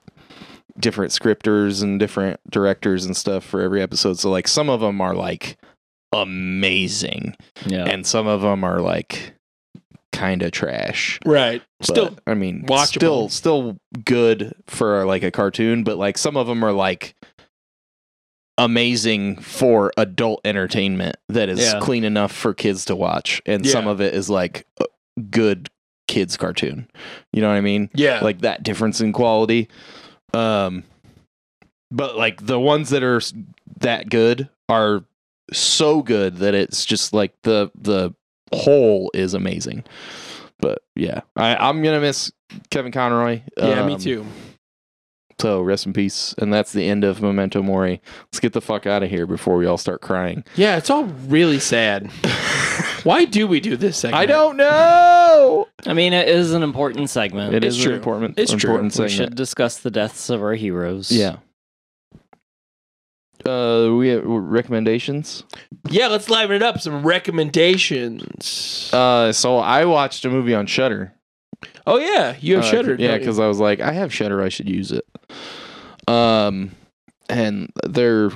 different 0.79 1.11
scripters 1.13 1.81
and 1.81 1.99
different 1.99 2.39
directors 2.49 3.05
and 3.05 3.15
stuff 3.15 3.45
for 3.45 3.61
every 3.61 3.81
episode 3.81 4.19
so 4.19 4.29
like 4.29 4.47
some 4.47 4.69
of 4.69 4.81
them 4.81 4.99
are 4.99 5.13
like 5.15 5.57
amazing 6.11 7.35
Yeah. 7.65 7.85
and 7.85 8.05
some 8.05 8.27
of 8.27 8.41
them 8.41 8.63
are 8.63 8.81
like 8.81 9.33
kind 10.11 10.41
of 10.43 10.51
trash 10.51 11.19
Right. 11.25 11.61
but, 11.79 11.87
Still. 11.87 12.17
i 12.25 12.33
mean 12.33 12.65
watchable. 12.67 12.87
still 12.87 13.29
still 13.29 13.77
good 14.05 14.53
for 14.67 15.05
like 15.05 15.23
a 15.23 15.31
cartoon 15.31 15.83
but 15.83 15.97
like 15.97 16.17
some 16.17 16.35
of 16.37 16.47
them 16.47 16.63
are 16.63 16.71
like 16.73 17.15
amazing 18.57 19.37
for 19.37 19.91
adult 19.97 20.39
entertainment 20.45 21.17
that 21.29 21.49
is 21.49 21.59
Yeah. 21.59 21.79
clean 21.81 22.03
enough 22.03 22.31
for 22.31 22.53
kids 22.53 22.85
to 22.85 22.95
watch 22.95 23.41
and 23.45 23.67
some 23.67 23.87
of 23.87 23.99
it 23.99 24.13
is 24.13 24.29
like 24.29 24.65
good 25.29 25.69
kids 26.07 26.37
cartoon 26.37 26.87
you 27.33 27.41
know 27.41 27.49
what 27.49 27.55
i 27.55 27.61
mean 27.61 27.89
Yeah. 27.93 28.19
like 28.21 28.39
that 28.41 28.63
difference 28.63 29.01
in 29.01 29.11
quality 29.11 29.67
um 30.33 30.83
but 31.91 32.15
like 32.15 32.45
the 32.45 32.59
ones 32.59 32.89
that 32.91 33.03
are 33.03 33.21
that 33.79 34.09
good 34.09 34.47
are 34.69 35.03
so 35.51 36.01
good 36.01 36.37
that 36.37 36.53
it's 36.55 36.85
just 36.85 37.13
like 37.13 37.33
the 37.43 37.71
the 37.75 38.13
whole 38.53 39.11
is 39.13 39.33
amazing 39.33 39.83
but 40.59 40.81
yeah 40.95 41.21
i 41.35 41.55
i'm 41.57 41.83
gonna 41.83 41.99
miss 41.99 42.31
kevin 42.69 42.91
conroy 42.91 43.41
yeah. 43.57 43.85
me 43.85 43.95
Um, 43.95 43.99
too. 43.99 44.25
So 45.39 45.61
rest 45.61 45.85
in 45.85 45.93
peace 45.93 46.33
and 46.37 46.51
that's 46.53 46.71
the 46.71 46.87
end 46.87 47.03
of 47.03 47.21
memento 47.21 47.61
mori 47.61 48.01
let's 48.27 48.39
get 48.39 48.53
the 48.53 48.61
fuck 48.61 48.87
out 48.87 49.03
of 49.03 49.09
here 49.09 49.27
before 49.27 49.57
we 49.57 49.65
all 49.65 49.77
start 49.77 50.01
crying 50.01 50.43
Yeah. 50.55 50.77
It's 50.77 50.89
all 50.89 51.03
really 51.27 51.59
sad. 51.59 52.09
Why 53.03 53.25
do 53.25 53.45
we 53.45 53.59
do 53.59 53.75
this 53.77 53.97
segment? 53.97 54.21
i 54.21 54.25
don't 54.25 54.57
know 54.57 55.67
I 55.85 55.93
mean, 55.93 56.13
it 56.13 56.27
is 56.27 56.53
an 56.53 56.63
important 56.63 57.09
segment. 57.09 57.53
it 57.53 57.63
It's 57.63 57.75
is 57.75 57.83
true. 57.83 57.91
an 57.91 57.97
important 57.99 58.39
It's 58.39 58.51
true. 58.53 58.69
important 58.71 58.97
we 58.97 59.09
should 59.09 59.35
discuss 59.35 59.77
the 59.79 59.91
deaths 59.91 60.29
of 60.29 60.41
our 60.41 60.53
heroes. 60.55 61.11
yeah 61.11 61.37
Uh, 63.45 63.93
we 63.95 64.07
have 64.09 64.23
recommendations. 64.25 65.43
Yeah, 65.89 66.07
let's 66.07 66.29
liven 66.31 66.55
it 66.55 66.63
up. 66.63 66.79
Some 66.81 67.03
recommendations. 67.05 68.89
Uh, 68.91 69.31
so 69.31 69.57
I 69.57 69.85
watched 69.85 70.25
a 70.25 70.29
movie 70.31 70.55
on 70.55 70.65
Shudder. 70.65 71.13
Oh 71.87 71.97
yeah, 71.97 72.35
you 72.39 72.55
have 72.55 72.63
Uh, 72.65 72.67
Shudder. 72.71 72.95
Yeah, 72.99 73.17
because 73.17 73.39
I 73.39 73.47
was 73.47 73.59
like, 73.59 73.79
I 73.79 73.91
have 73.91 74.13
Shudder, 74.13 74.41
I 74.41 74.49
should 74.49 74.69
use 74.69 74.91
it. 74.91 75.05
Um, 76.07 76.71
and 77.29 77.71
their 77.85 78.31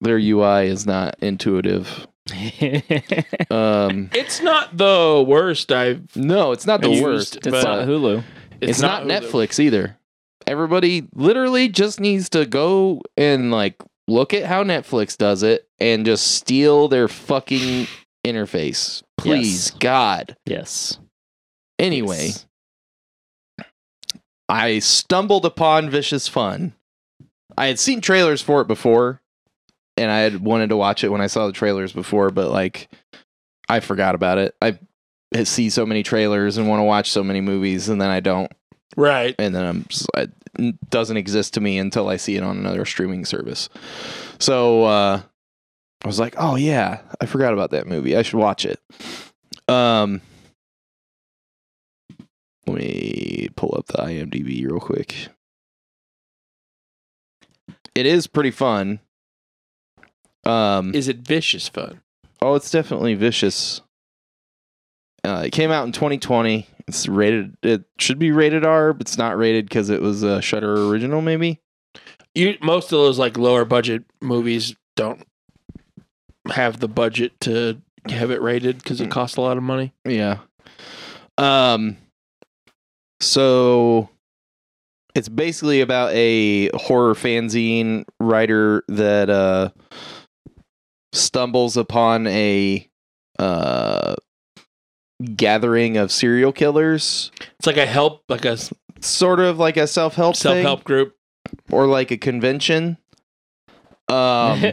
their 0.00 0.18
UI 0.18 0.66
is 0.68 0.86
not 0.86 1.16
intuitive. 1.20 2.06
Um, 3.50 4.08
it's 4.14 4.40
not 4.40 4.76
the 4.76 5.22
worst 5.26 5.70
I've. 5.70 6.16
no, 6.16 6.52
it's 6.52 6.66
not 6.66 6.80
the 6.80 6.88
Used, 6.90 7.02
worst. 7.02 7.36
it's 7.36 7.46
not 7.46 7.86
Hulu. 7.86 8.24
It's, 8.60 8.80
not, 8.80 9.02
Hulu. 9.04 9.08
Netflix 9.20 9.58
either. 9.60 9.96
Everybody 10.46 11.06
literally 11.14 11.68
just 11.68 12.00
needs 12.00 12.30
to 12.30 12.46
go 12.46 13.02
and 13.16 13.50
like 13.50 13.76
look 14.08 14.32
at 14.34 14.44
how 14.44 14.64
Netflix 14.64 15.16
does 15.16 15.42
it 15.42 15.68
and 15.78 16.04
just 16.06 16.32
steal 16.32 16.88
their 16.88 17.06
fucking 17.08 17.86
interface. 18.26 19.02
Please, 19.18 19.70
Yes. 19.70 19.78
God. 19.78 20.36
Yes. 20.46 20.98
Anyway, 21.78 22.26
Yes. 22.28 22.46
I 24.48 24.78
stumbled 24.78 25.44
upon 25.46 25.90
Vicious 25.90 26.28
Fun. 26.28 26.74
I 27.56 27.66
had 27.66 27.78
seen 27.78 28.00
trailers 28.00 28.42
for 28.42 28.60
it 28.60 28.66
before, 28.68 29.20
and 29.96 30.10
I 30.10 30.18
had 30.20 30.40
wanted 30.42 30.68
to 30.68 30.76
watch 30.76 31.02
it 31.02 31.08
when 31.10 31.20
I 31.20 31.26
saw 31.28 31.46
the 31.46 31.52
trailers 31.52 31.92
before, 31.92 32.30
but 32.30 32.50
like 32.50 32.88
I 33.68 33.80
forgot 33.80 34.14
about 34.14 34.38
it. 34.38 34.54
I 34.62 34.78
see 35.44 35.70
so 35.70 35.86
many 35.86 36.02
trailers 36.02 36.58
and 36.58 36.68
want 36.68 36.80
to 36.80 36.84
watch 36.84 37.10
so 37.10 37.24
many 37.24 37.40
movies, 37.40 37.88
and 37.88 38.00
then 38.00 38.10
I 38.10 38.20
don't, 38.20 38.52
Right. 38.96 39.34
and 39.38 39.54
then 39.54 39.64
I'm 39.64 39.84
just, 39.88 40.06
it 40.14 40.90
doesn't 40.90 41.16
exist 41.16 41.54
to 41.54 41.60
me 41.60 41.78
until 41.78 42.08
I 42.08 42.16
see 42.16 42.36
it 42.36 42.42
on 42.42 42.56
another 42.58 42.84
streaming 42.84 43.24
service. 43.24 43.68
So 44.38 44.84
uh, 44.84 45.22
I 46.04 46.06
was 46.06 46.20
like, 46.20 46.34
oh 46.36 46.56
yeah, 46.56 47.00
I 47.20 47.26
forgot 47.26 47.52
about 47.54 47.70
that 47.70 47.86
movie. 47.86 48.16
I 48.16 48.22
should 48.22 48.38
watch 48.38 48.64
it. 48.66 48.78
Um, 49.68 50.20
let 52.66 52.76
me 52.78 53.48
pull 53.56 53.74
up 53.76 53.86
the 53.86 53.94
IMDb 53.98 54.66
real 54.66 54.80
quick. 54.80 55.28
It 57.94 58.06
is 58.06 58.26
pretty 58.26 58.50
fun. 58.50 59.00
Um, 60.44 60.94
Is 60.94 61.08
it 61.08 61.18
vicious 61.18 61.68
fun? 61.68 62.00
oh, 62.42 62.54
it's 62.54 62.70
definitely 62.70 63.14
vicious. 63.14 63.80
Uh, 65.24 65.44
it 65.46 65.52
came 65.52 65.70
out 65.70 65.86
in 65.86 65.92
2020. 65.92 66.66
It's 66.86 67.08
rated. 67.08 67.56
It 67.62 67.84
should 67.98 68.18
be 68.18 68.30
rated 68.30 68.64
R, 68.64 68.92
but 68.92 69.06
it's 69.06 69.16
not 69.16 69.38
rated 69.38 69.64
because 69.66 69.88
it 69.88 70.02
was 70.02 70.22
a 70.22 70.42
Shudder 70.42 70.74
original. 70.90 71.22
Maybe. 71.22 71.60
You 72.34 72.58
most 72.60 72.86
of 72.86 72.98
those 72.98 73.18
like 73.18 73.38
lower 73.38 73.64
budget 73.64 74.04
movies 74.20 74.74
don't 74.96 75.26
have 76.50 76.80
the 76.80 76.88
budget 76.88 77.40
to 77.40 77.80
have 78.10 78.30
it 78.30 78.42
rated 78.42 78.78
because 78.78 79.00
it 79.00 79.10
costs 79.10 79.38
a 79.38 79.40
lot 79.40 79.56
of 79.56 79.62
money. 79.62 79.94
Yeah. 80.04 80.40
Um 81.38 81.96
so 83.24 84.08
it's 85.14 85.28
basically 85.28 85.80
about 85.80 86.12
a 86.12 86.68
horror 86.76 87.14
fanzine 87.14 88.04
writer 88.20 88.82
that 88.88 89.30
uh 89.30 89.70
stumbles 91.12 91.76
upon 91.76 92.26
a 92.26 92.88
uh 93.38 94.14
gathering 95.36 95.96
of 95.96 96.10
serial 96.10 96.52
killers, 96.52 97.30
It's 97.58 97.66
like 97.66 97.76
a 97.76 97.86
help, 97.86 98.24
like 98.28 98.44
a 98.44 98.58
sort 99.00 99.38
of 99.40 99.58
like 99.58 99.76
a 99.76 99.86
self-help 99.86 100.34
self 100.36 100.54
thing, 100.56 100.64
help 100.64 100.82
group. 100.84 101.14
or 101.70 101.86
like 101.86 102.10
a 102.10 102.16
convention. 102.16 102.98
Um 104.08 104.72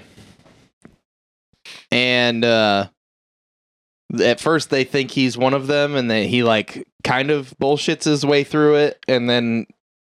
and 1.91 2.43
uh 2.43 2.87
at 4.21 4.39
first 4.41 4.69
they 4.71 4.83
think 4.83 5.11
he's 5.11 5.37
one 5.37 5.53
of 5.53 5.67
them 5.67 5.95
and 5.95 6.09
that 6.11 6.25
he 6.25 6.43
like 6.43 6.85
kind 7.03 7.31
of 7.31 7.53
bullshits 7.61 8.03
his 8.05 8.25
way 8.25 8.43
through 8.43 8.75
it 8.75 9.03
and 9.07 9.29
then 9.29 9.65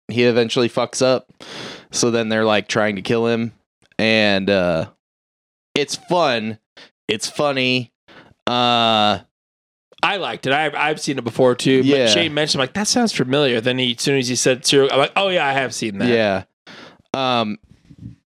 he 0.10 0.24
eventually 0.24 0.70
fucks 0.70 1.02
up 1.02 1.32
so 1.92 2.12
then 2.12 2.30
they're 2.30 2.46
like 2.46 2.68
trying 2.68 2.96
to 2.96 3.02
kill 3.02 3.28
him 3.28 3.52
and 4.00 4.50
uh 4.50 4.90
it's 5.76 5.96
fun 5.96 6.58
it's 7.08 7.30
funny 7.30 7.92
uh 8.48 9.20
I 10.04 10.18
liked 10.18 10.46
it. 10.46 10.54
I've 10.54 10.76
I've 10.76 11.02
seen 11.02 11.18
it 11.18 11.24
before 11.24 11.56
too. 11.56 11.82
Yeah. 11.84 12.06
Shane 12.06 12.32
mentioned 12.34 12.60
like 12.60 12.74
that 12.74 12.88
sounds 12.88 13.12
familiar. 13.12 13.60
Then 13.60 13.80
he 13.80 13.94
as 13.96 14.02
soon 14.02 14.20
as 14.20 14.28
he 14.28 14.36
said 14.36 14.64
serial, 14.64 14.92
I'm 14.94 15.00
like, 15.00 15.12
oh 15.16 15.30
yeah, 15.30 15.46
I 15.46 15.54
have 15.54 15.74
seen 15.74 15.98
that. 15.98 16.08
yeah 16.08 16.44
um 17.14 17.58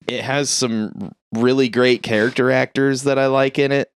it 0.09 0.21
has 0.23 0.51
some 0.51 1.13
really 1.33 1.69
great 1.69 2.03
character 2.03 2.51
actors 2.51 3.05
that 3.05 3.19
i 3.21 3.27
like 3.27 3.59
in 3.59 3.71
it 3.71 3.93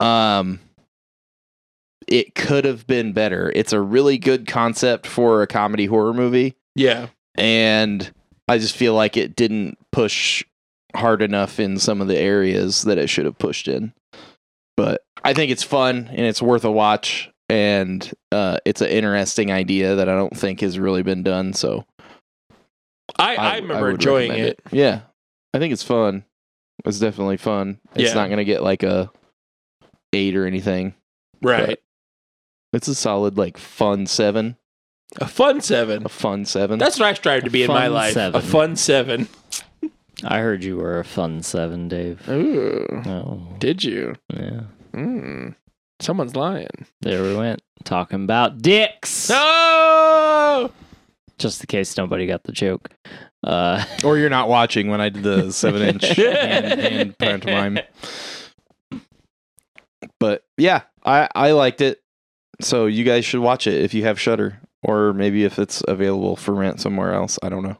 um 0.00 0.58
it 2.08 2.34
could 2.34 2.64
have 2.64 2.86
been 2.86 3.12
better 3.12 3.52
it's 3.54 3.72
a 3.72 3.80
really 3.80 4.18
good 4.18 4.46
concept 4.46 5.06
for 5.06 5.42
a 5.42 5.46
comedy 5.46 5.86
horror 5.86 6.14
movie 6.14 6.54
Yeah. 6.74 7.08
and 7.36 8.10
I 8.48 8.58
just 8.58 8.76
feel 8.76 8.94
like 8.94 9.16
it 9.16 9.34
didn't 9.34 9.76
push 9.90 10.44
hard 10.94 11.20
enough 11.20 11.58
in 11.58 11.78
some 11.78 12.00
of 12.00 12.06
the 12.08 12.16
areas 12.16 12.82
that 12.82 12.96
it 12.96 13.08
should 13.08 13.24
have 13.24 13.36
pushed 13.38 13.66
in. 13.66 13.92
But 14.76 15.02
I 15.24 15.34
think 15.34 15.50
it's 15.50 15.64
fun 15.64 16.06
and 16.10 16.20
it's 16.20 16.40
worth 16.40 16.64
a 16.64 16.70
watch, 16.70 17.28
and 17.48 18.08
uh, 18.30 18.58
it's 18.64 18.80
an 18.82 18.88
interesting 18.88 19.50
idea 19.50 19.96
that 19.96 20.08
I 20.08 20.14
don't 20.14 20.36
think 20.36 20.60
has 20.60 20.78
really 20.78 21.02
been 21.02 21.24
done. 21.24 21.54
So 21.54 21.86
I, 23.18 23.34
I, 23.36 23.56
remember 23.56 23.86
would 23.86 23.94
enjoying 23.94 24.30
recommend 24.30 24.50
it. 24.50 24.60
Yeah, 24.70 25.00
I 25.52 25.58
think 25.58 25.72
it's 25.72 25.82
fun. 25.82 26.24
It's 26.84 27.00
definitely 27.00 27.38
fun. 27.38 27.80
It's 27.96 28.10
Yeah. 28.10 28.14
not 28.14 28.30
gonna 28.30 28.44
get 28.44 28.62
like 28.62 28.84
a 28.84 29.10
eight 30.12 30.36
or 30.36 30.46
anything. 30.46 30.94
Right. 31.42 31.80
But- 32.76 32.88
It's 32.88 32.88
a 32.88 32.94
solid 32.94 33.38
like 33.38 33.56
fun 33.58 34.06
seven. 34.06 34.56
a 35.20 35.26
fun 35.26 35.60
seven. 35.60 36.04
A 36.04 36.08
fun 36.08 36.44
seven. 36.44 36.78
That's 36.78 36.98
what 36.98 37.06
I 37.08 37.14
strive 37.14 37.42
to 37.42 37.48
A 37.48 37.50
be 37.50 37.62
in 37.62 37.68
my 37.68 37.84
fun 37.84 37.92
life. 37.94 38.12
seven. 38.14 38.38
A 38.40 38.44
fun 38.44 38.76
seven. 38.76 39.28
I 40.24 40.38
heard 40.40 40.62
you 40.64 40.76
were 40.76 40.98
a 40.98 41.04
fun 41.04 41.42
seven, 41.42 41.88
Dave. 41.88 42.26
Ooh. 42.28 42.86
Oh, 43.06 43.54
Did 43.58 43.84
you? 43.84 44.14
yeah. 44.32 44.60
Mm. 44.94 45.54
Someone's 46.00 46.36
lying. 46.36 46.86
There 47.02 47.22
we 47.22 47.34
went. 47.36 47.62
Talking 47.84 48.24
about 48.24 48.60
dicks. 48.62 49.28
No. 49.30 50.70
Just 51.38 51.60
in 51.62 51.66
case 51.66 51.96
nobody 51.96 52.26
got 52.26 52.44
the 52.44 52.52
joke. 52.52 52.90
Uh, 53.44 53.84
or 54.04 54.16
you're 54.18 54.30
not 54.30 54.48
watching 54.48 54.88
when 54.90 55.00
I 55.00 55.08
did 55.10 55.22
the 55.22 55.50
seven 55.52 55.82
inch 55.82 56.02
hand, 56.16 56.80
hand 56.80 57.18
pantomime. 57.18 57.78
But 60.18 60.44
yeah, 60.56 60.82
I 61.04 61.28
I 61.34 61.52
liked 61.52 61.80
it. 61.80 62.00
So 62.60 62.86
you 62.86 63.04
guys 63.04 63.24
should 63.24 63.40
watch 63.40 63.66
it 63.66 63.82
if 63.82 63.94
you 63.94 64.04
have 64.04 64.18
Shudder, 64.18 64.60
or 64.82 65.12
maybe 65.12 65.44
if 65.44 65.58
it's 65.58 65.82
available 65.86 66.36
for 66.36 66.54
rent 66.54 66.80
somewhere 66.80 67.12
else. 67.12 67.38
I 67.42 67.48
don't 67.48 67.62
know. 67.62 67.78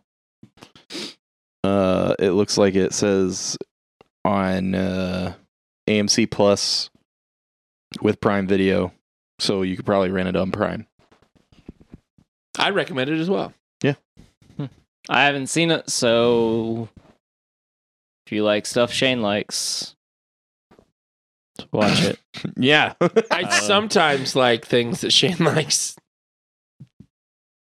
Uh, 1.64 2.14
it 2.18 2.30
looks 2.30 2.56
like 2.56 2.74
it 2.74 2.92
says 2.92 3.56
on 4.24 4.74
uh, 4.74 5.34
AMC 5.88 6.30
Plus 6.30 6.90
with 8.00 8.20
Prime 8.20 8.46
Video, 8.46 8.92
so 9.40 9.62
you 9.62 9.76
could 9.76 9.86
probably 9.86 10.10
rent 10.10 10.28
it 10.28 10.36
on 10.36 10.52
Prime. 10.52 10.86
I 12.58 12.70
recommend 12.70 13.10
it 13.10 13.18
as 13.18 13.28
well. 13.28 13.52
Yeah. 13.82 13.94
I 15.08 15.24
haven't 15.24 15.48
seen 15.48 15.70
it, 15.70 15.90
so 15.90 16.88
if 18.26 18.32
you 18.32 18.44
like 18.44 18.66
stuff 18.66 18.92
Shane 18.92 19.22
likes, 19.22 19.95
watch 21.72 22.02
it. 22.04 22.18
Yeah, 22.56 22.94
I 23.30 23.42
Uh, 23.44 23.50
sometimes 23.50 24.36
like 24.36 24.64
things 24.66 25.00
that 25.00 25.12
Shane 25.12 25.38
likes, 25.40 25.96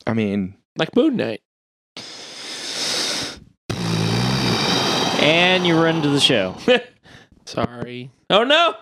I 0.07 0.13
mean, 0.15 0.57
like 0.77 0.95
Moon 0.97 1.17
Knight. 1.17 1.41
And 5.23 5.67
you 5.67 5.81
run 5.81 6.03
to 6.03 6.09
the 6.11 6.21
show. 6.21 6.57
Sorry. 7.47 8.11
Oh 8.31 8.45
no. 8.45 8.75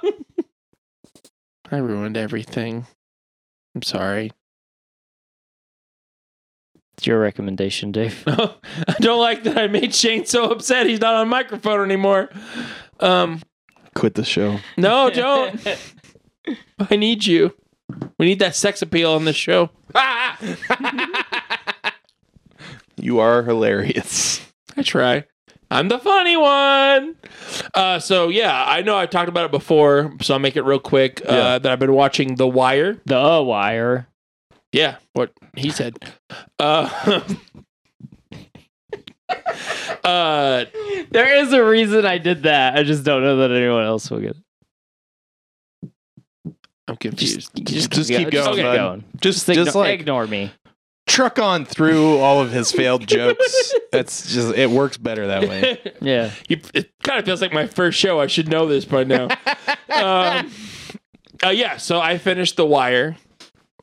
I 1.70 1.76
ruined 1.76 2.16
everything. 2.16 2.86
I'm 3.74 3.82
sorry. 3.82 4.32
It's 6.96 7.06
your 7.06 7.20
recommendation, 7.20 7.92
Dave. 7.92 8.22
I 8.26 8.96
don't 9.00 9.20
like 9.20 9.44
that 9.44 9.56
I 9.56 9.66
made 9.68 9.94
Shane 9.94 10.26
so 10.26 10.50
upset 10.50 10.86
he's 10.86 11.00
not 11.00 11.14
on 11.14 11.28
microphone 11.28 11.80
anymore. 11.82 12.28
Um, 13.00 13.40
quit 13.94 14.14
the 14.14 14.24
show. 14.24 14.58
no, 14.76 15.10
don't. 15.10 15.60
I 16.90 16.96
need 16.96 17.24
you. 17.26 17.54
We 18.18 18.26
need 18.26 18.38
that 18.40 18.56
sex 18.56 18.82
appeal 18.82 19.12
on 19.12 19.24
this 19.24 19.36
show. 19.36 19.70
You 22.96 23.18
are 23.20 23.42
hilarious. 23.42 24.46
I 24.76 24.82
try. 24.82 25.24
I'm 25.70 25.88
the 25.88 25.98
funny 25.98 26.36
one. 26.36 27.16
Uh, 27.74 27.98
so 27.98 28.28
yeah, 28.28 28.64
I 28.66 28.82
know 28.82 28.96
I 28.96 29.06
talked 29.06 29.28
about 29.30 29.46
it 29.46 29.50
before, 29.50 30.12
so 30.20 30.34
I'll 30.34 30.40
make 30.40 30.56
it 30.56 30.62
real 30.62 30.78
quick. 30.78 31.20
Uh, 31.28 31.32
Yeah. 31.32 31.58
that 31.58 31.72
I've 31.72 31.78
been 31.78 31.94
watching 31.94 32.34
The 32.36 32.46
Wire. 32.46 33.00
The 33.06 33.42
Wire. 33.42 34.06
Yeah, 34.72 34.96
what 35.14 35.32
he 35.56 35.70
said. 35.70 35.96
Uh, 36.58 37.20
Uh, 40.04 40.64
There 41.10 41.36
is 41.44 41.52
a 41.52 41.64
reason 41.64 42.04
I 42.06 42.18
did 42.18 42.42
that. 42.44 42.76
I 42.76 42.82
just 42.82 43.04
don't 43.04 43.22
know 43.22 43.36
that 43.38 43.50
anyone 43.50 43.84
else 43.84 44.10
will 44.10 44.20
get 44.20 44.36
it. 44.36 44.36
I'm 46.88 46.96
confused. 46.96 47.50
Just, 47.64 47.90
Just 47.92 48.10
keep 48.10 48.30
just 48.30 48.46
going, 48.46 48.56
keep 48.56 48.64
bud. 48.64 48.76
going. 48.76 49.04
Just, 49.20 49.46
Just, 49.46 49.54
just 49.54 49.68
ignore, 49.70 49.84
like 49.84 50.00
ignore 50.00 50.26
me. 50.26 50.50
truck 51.06 51.38
on 51.38 51.64
through 51.64 52.18
all 52.18 52.40
of 52.40 52.50
his 52.50 52.72
failed 52.72 53.06
jokes. 53.06 53.72
It's 53.94 54.32
just 54.32 54.54
it 54.56 54.70
works 54.70 54.96
better 54.96 55.26
that 55.26 55.42
way. 55.46 55.78
Yeah. 56.00 56.30
You- 56.48 56.60
it 56.72 56.90
kind 57.02 57.18
of 57.18 57.26
feels 57.26 57.42
like 57.42 57.52
my 57.52 57.66
first 57.66 57.98
show. 57.98 58.20
I 58.20 58.26
should 58.26 58.48
know 58.48 58.66
this 58.66 58.86
by 58.86 59.04
now. 59.04 59.24
um, 59.94 60.50
uh, 61.44 61.50
yeah, 61.50 61.76
so 61.76 62.00
I 62.00 62.16
finished 62.16 62.56
The 62.56 62.64
Wire. 62.64 63.16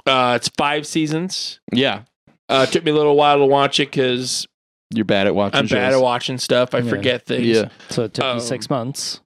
Uh, 0.08 0.34
it's 0.36 0.50
five 0.58 0.88
seasons. 0.88 1.60
Yeah, 1.72 2.04
Uh, 2.50 2.66
it 2.68 2.72
took 2.74 2.84
me 2.84 2.90
a 2.90 2.96
little 2.96 3.16
while 3.16 3.38
to 3.38 3.46
watch 3.46 3.80
it 3.80 3.92
because 3.92 4.48
you're 4.94 5.06
bad 5.06 5.28
at 5.28 5.36
watching. 5.36 5.68
Stuff. 5.68 5.78
I'm 5.78 5.84
bad 5.84 5.94
at 5.94 6.02
watching 6.02 6.38
stuff. 6.38 6.74
I 6.76 6.80
Yeah. 6.80 6.90
forget 6.90 7.26
things. 7.26 7.46
Yeah, 7.48 7.70
So 7.90 8.04
it 8.04 8.14
took 8.14 8.26
Um, 8.26 8.38
you 8.38 8.44
six 8.44 8.70
months. 8.70 9.22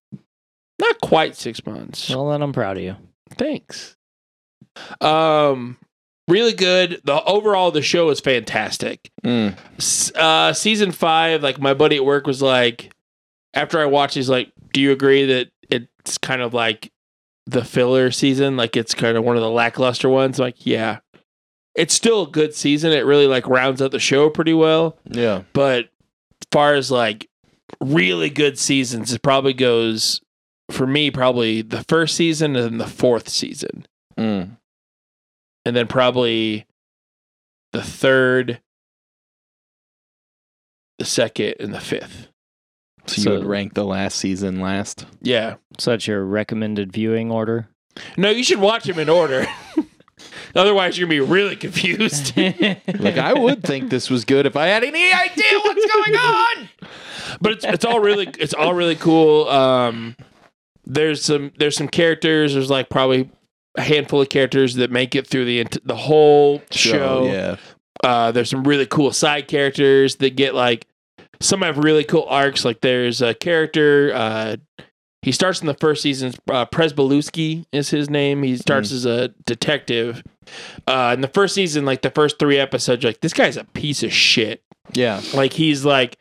Not 0.80 1.00
quite 1.02 1.36
six 1.36 1.66
months. 1.66 2.10
Well, 2.10 2.30
then 2.30 2.42
I'm 2.42 2.52
proud 2.54 2.78
of 2.78 2.84
you. 2.84 2.96
Thanks. 3.38 3.96
Um, 5.02 5.78
really 6.28 6.54
good. 6.54 7.02
The 7.04 7.24
overall 7.24 7.72
the 7.72 7.82
show 7.82 8.10
is 8.10 8.20
fantastic. 8.20 9.12
Mm. 9.24 9.56
S- 9.78 10.12
Uh, 10.16 10.54
season 10.54 10.92
five, 10.92 11.44
like 11.44 11.60
my 11.60 11.74
buddy 11.74 11.98
at 11.98 12.06
work 12.06 12.28
was 12.28 12.42
like, 12.42 12.92
after 13.54 13.80
I 13.80 13.86
watched, 13.86 14.16
he's 14.16 14.30
like, 14.30 14.52
"Do 14.74 14.82
you 14.82 14.92
agree 14.92 15.26
that 15.26 15.50
it's 15.70 16.18
kind 16.18 16.42
of 16.42 16.54
like 16.54 16.92
the 17.46 17.64
filler 17.64 18.10
season? 18.12 18.58
Like 18.58 18.76
it's 18.76 18.94
kind 18.96 19.16
of 19.16 19.24
one 19.24 19.36
of 19.36 19.42
the 19.44 19.50
lackluster 19.50 20.10
ones?" 20.10 20.40
I'm 20.40 20.46
like, 20.46 20.66
yeah, 20.66 21.00
it's 21.76 21.94
still 21.94 22.24
a 22.24 22.30
good 22.30 22.54
season. 22.54 22.92
It 22.92 23.06
really 23.06 23.28
like 23.28 23.48
rounds 23.48 23.82
out 23.82 23.92
the 23.92 24.00
show 24.00 24.30
pretty 24.30 24.54
well. 24.54 24.98
yeah. 25.06 25.44
But 25.54 25.86
as 26.42 26.48
far 26.52 26.74
as 26.76 26.92
like 26.92 27.30
really 27.82 28.30
good 28.30 28.58
seasons, 28.60 29.12
it 29.14 29.22
probably 29.22 29.54
goes 29.54 30.22
for 30.72 30.86
me 30.88 31.12
probably 31.12 31.62
the 31.62 31.84
first 31.90 32.16
season 32.16 32.56
and 32.56 32.66
then 32.66 32.78
the 32.78 32.88
fourth 32.88 33.28
season 33.30 33.86
Mm. 34.18 34.58
and 35.66 35.76
then 35.76 35.88
probably 35.88 36.66
the 37.72 37.82
third, 37.82 38.62
the 41.00 41.06
second, 41.06 41.56
and 41.60 41.74
the 41.74 41.80
fifth. 41.80 42.28
So, 43.08 43.32
you 43.34 43.38
would 43.40 43.48
rank 43.48 43.74
the 43.74 43.84
last 43.84 44.18
season 44.18 44.62
last. 44.62 45.06
Yeah. 45.22 45.56
So 45.80 45.92
that's 45.92 46.08
your 46.08 46.24
recommended 46.24 46.94
viewing 46.94 47.32
order. 47.32 47.68
No, 48.16 48.30
you 48.30 48.44
should 48.44 48.60
watch 48.60 48.86
them 48.86 49.00
in 49.00 49.10
order. 49.10 49.46
Otherwise, 50.56 50.98
you're 50.98 51.08
gonna 51.08 51.20
be 51.26 51.32
really 51.32 51.56
confused. 51.56 52.34
Like 53.00 53.18
I 53.18 53.34
would 53.34 53.64
think 53.64 53.90
this 53.90 54.10
was 54.10 54.24
good 54.26 54.46
if 54.46 54.56
I 54.56 54.68
had 54.68 54.84
any 54.84 55.12
idea 55.12 55.60
what's 55.64 55.86
going 55.94 56.16
on. 56.16 56.70
but 57.42 57.52
it's 57.54 57.66
it's 57.66 57.86
all 57.86 58.00
really 58.00 58.28
it's 58.40 58.54
all 58.54 58.74
really 58.74 58.96
cool. 58.96 59.48
Um, 59.50 60.16
there's 60.86 61.24
some 61.24 61.52
there's 61.58 61.76
some 61.76 61.88
characters. 61.88 62.54
There's 62.54 62.70
like 62.70 62.90
probably 62.90 63.30
a 63.76 63.82
handful 63.82 64.22
of 64.22 64.30
characters 64.30 64.76
that 64.76 64.92
make 64.92 65.16
it 65.16 65.28
through 65.28 65.46
the 65.46 65.66
the 65.84 65.96
whole 65.96 66.62
show. 66.72 67.26
yeah. 67.26 67.56
Uh, 68.04 68.32
there's 68.32 68.50
some 68.50 68.64
really 68.64 68.86
cool 68.86 69.12
side 69.14 69.48
characters 69.48 70.18
that 70.18 70.36
get 70.36 70.54
like 70.54 70.86
some 71.40 71.62
have 71.62 71.78
really 71.78 72.04
cool 72.04 72.26
arcs. 72.30 72.64
Like 72.66 72.82
there's 72.82 73.22
a 73.22 73.34
character. 73.34 74.12
Uh, 74.14 74.58
he 75.24 75.32
starts 75.32 75.62
in 75.62 75.68
the 75.68 75.74
first 75.74 76.02
season. 76.04 76.34
Uh, 76.50 76.66
is 77.72 77.90
his 77.90 78.10
name. 78.10 78.44
He 78.44 78.58
starts 78.58 78.92
as 78.92 79.06
a 79.06 79.30
detective. 79.46 80.22
Uh, 80.86 81.12
in 81.16 81.22
the 81.22 81.28
first 81.30 81.56
season, 81.56 81.86
like 81.86 82.02
the 82.02 82.12
first 82.12 82.38
three 82.38 82.58
episodes, 82.60 83.02
you're 83.04 83.10
like 83.10 83.22
this 83.22 83.34
guy's 83.34 83.58
a 83.58 83.64
piece 83.64 84.04
of 84.04 84.12
shit. 84.14 84.62
Yeah. 84.94 85.22
Like 85.34 85.54
he's 85.54 85.86
like 85.86 86.18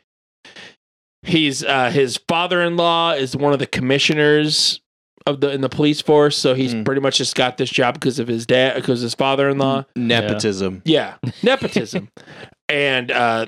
he's 1.23 1.63
uh, 1.63 1.89
his 1.91 2.17
father-in-law 2.27 3.11
is 3.13 3.35
one 3.35 3.53
of 3.53 3.59
the 3.59 3.67
commissioners 3.67 4.79
of 5.25 5.41
the 5.41 5.51
in 5.51 5.61
the 5.61 5.69
police 5.69 6.01
force. 6.01 6.37
So 6.37 6.53
he's 6.53 6.73
Mm. 6.73 6.85
pretty 6.85 7.01
much 7.01 7.17
just 7.17 7.35
got 7.35 7.57
this 7.57 7.69
job 7.69 7.95
because 7.95 8.19
of 8.19 8.27
his 8.27 8.45
dad, 8.45 8.75
because 8.75 9.01
his 9.01 9.13
father-in-law. 9.15 9.85
Nepotism. 9.95 10.81
Yeah, 10.85 11.15
nepotism. 11.41 12.09
and 12.69 13.11
uh 13.11 13.45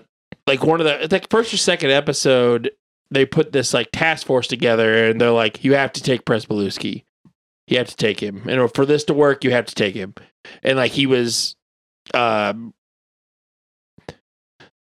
like 0.48 0.63
one 0.63 0.80
of 0.80 0.86
the 0.86 1.08
like 1.12 1.30
first 1.30 1.54
or 1.54 1.58
second 1.58 1.91
episode, 1.91 2.72
they 3.15 3.25
put 3.25 3.51
this 3.51 3.73
like 3.73 3.89
task 3.91 4.28
force 4.28 4.47
together, 4.47 5.08
and 5.10 5.19
they're 5.19 5.32
like, 5.32 5.63
"You 5.63 5.73
have 5.75 5.93
to 5.93 6.04
take 6.04 6.25
Pryzbylewski. 6.25 7.04
You 7.67 7.78
have 7.78 7.88
to 7.88 7.95
take 7.95 8.19
him, 8.21 8.43
and 8.47 8.71
for 8.73 8.86
this 8.86 9.04
to 9.06 9.13
work, 9.13 9.43
you 9.43 9.51
have 9.51 9.65
to 9.65 9.75
take 9.75 9.95
him." 9.95 10.13
And 10.62 10.78
like 10.78 10.91
he 10.91 11.06
was, 11.08 11.56
um, 12.13 12.73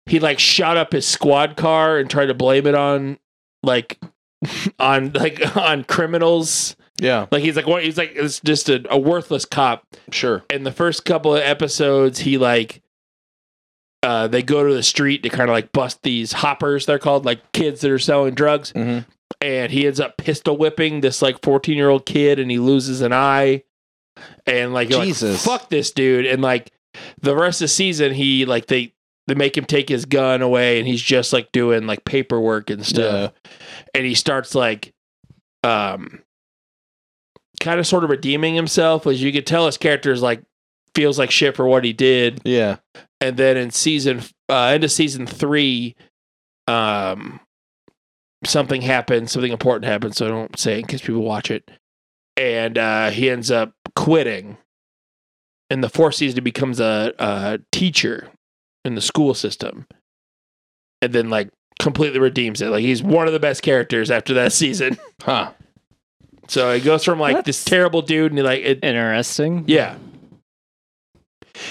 he 0.06 0.20
like 0.20 0.40
shot 0.40 0.78
up 0.78 0.94
his 0.94 1.08
squad 1.08 1.58
car 1.58 1.98
and 1.98 2.10
tried 2.10 2.28
to 2.28 2.34
blame 2.34 2.68
it 2.68 2.76
on 2.76 3.18
like 3.64 4.00
on 4.80 5.12
like 5.14 5.56
on 5.58 5.84
criminals. 5.84 6.76
Yeah. 7.00 7.28
Like 7.32 7.44
he's 7.44 7.56
like 7.56 7.68
what 7.68 7.84
he's 7.84 7.98
like 7.98 8.14
it's 8.16 8.40
just 8.40 8.70
a, 8.70 8.84
a 8.90 8.98
worthless 8.98 9.46
cop 9.46 9.84
Sure. 10.12 10.44
in 10.50 10.64
the 10.64 10.72
first 10.72 11.06
couple 11.06 11.36
of 11.36 11.44
episodes 11.44 12.20
he 12.20 12.40
like 12.40 12.82
uh 14.04 14.28
they 14.28 14.44
go 14.44 14.68
to 14.68 14.74
the 14.74 14.84
street 14.84 15.24
to 15.24 15.30
kind 15.30 15.50
of 15.50 15.54
like 15.54 15.72
bust 15.72 16.04
these 16.04 16.32
hoppers 16.32 16.86
they're 16.86 17.00
called 17.00 17.26
like 17.26 17.52
kids 17.52 17.82
that 17.82 17.92
are 17.92 18.00
selling 18.00 18.34
drugs. 18.34 18.72
Hmm 18.72 19.00
and 19.42 19.72
he 19.72 19.86
ends 19.86 20.00
up 20.00 20.18
pistol 20.18 20.58
whipping 20.58 21.02
this 21.02 21.22
like 21.22 21.42
14 21.44 21.76
year 21.76 21.90
old 21.90 22.06
kid 22.06 22.40
and 22.40 22.50
he 22.50 22.60
loses 22.60 23.02
an 23.02 23.14
eye. 23.14 23.64
And 24.46 24.74
like 24.74 24.90
you're 24.90 25.00
like, 25.00 25.08
Jesus. 25.10 25.44
fuck 25.46 25.70
this 25.70 25.92
dude. 25.92 26.26
And 26.26 26.42
like 26.42 26.72
the 27.22 27.36
rest 27.36 27.62
of 27.62 27.66
the 27.66 27.70
season 27.70 28.14
he 28.14 28.46
like 28.46 28.68
they 28.68 28.94
they 29.28 29.36
make 29.36 29.58
him 29.58 29.66
take 29.66 29.90
his 29.90 30.06
gun 30.06 30.42
away 30.42 30.80
and 30.80 30.88
he's 30.88 31.02
just 31.02 31.34
like 31.34 31.52
doing 31.52 31.86
like 31.86 32.06
paperwork 32.06 32.70
and 32.70 32.86
stuff. 32.86 33.34
And 33.94 34.06
he 34.06 34.16
starts 34.16 34.56
like 34.56 34.94
um 35.64 36.24
kind 37.60 37.80
of 37.80 37.86
sort 37.86 38.04
of 38.04 38.10
redeeming 38.10 38.56
himself 38.56 39.06
as 39.06 39.22
you 39.22 39.32
could 39.32 39.46
tell 39.46 39.66
his 39.66 39.78
character 39.78 40.12
is 40.12 40.22
like 40.22 40.42
feels 40.96 41.20
like 41.20 41.30
shit 41.30 41.56
for 41.56 41.68
what 41.68 41.84
he 41.84 41.94
did. 41.94 42.42
Yeah. 42.44 42.78
And 43.22 43.38
then 43.38 43.58
in 43.58 43.72
season 43.72 44.22
uh 44.50 44.66
end 44.66 44.84
of 44.84 44.92
season 44.92 45.26
three 45.28 45.96
um 46.68 47.40
something 48.46 48.82
happens 48.82 49.32
something 49.32 49.52
important 49.52 49.86
happens 49.86 50.18
so 50.18 50.26
i 50.26 50.30
don't 50.30 50.58
say 50.60 50.74
it 50.74 50.80
in 50.80 50.86
case 50.86 51.02
people 51.02 51.24
watch 51.24 51.50
it. 51.52 51.70
And 52.36 52.78
uh 52.78 53.10
he 53.10 53.30
ends 53.32 53.50
up 53.50 53.74
quitting. 53.96 54.58
In 55.70 55.82
the 55.82 55.90
fourth 55.90 56.16
season 56.16 56.38
he 56.38 56.42
becomes 56.42 56.80
a, 56.80 57.14
a 57.20 57.60
teacher 57.72 58.30
in 58.86 58.94
the 58.96 59.02
school 59.02 59.34
system. 59.34 59.88
And 61.02 61.12
then 61.14 61.30
like 61.30 61.50
completely 61.80 62.20
redeems 62.20 62.62
it. 62.62 62.70
Like 62.70 62.82
he's 62.84 63.02
one 63.04 63.26
of 63.28 63.34
the 63.34 63.40
best 63.40 63.64
characters 63.64 64.12
after 64.12 64.34
that 64.36 64.54
season. 64.54 64.98
Huh. 65.24 65.52
so 66.48 66.74
he 66.74 66.80
goes 66.80 67.04
from 67.04 67.20
like 67.20 67.44
this 67.44 67.64
terrible 67.66 68.02
dude 68.04 68.32
and 68.32 68.38
he 68.38 68.44
like 68.44 68.62
it 68.62 68.84
Interesting. 68.84 69.64
yeah. 69.68 69.98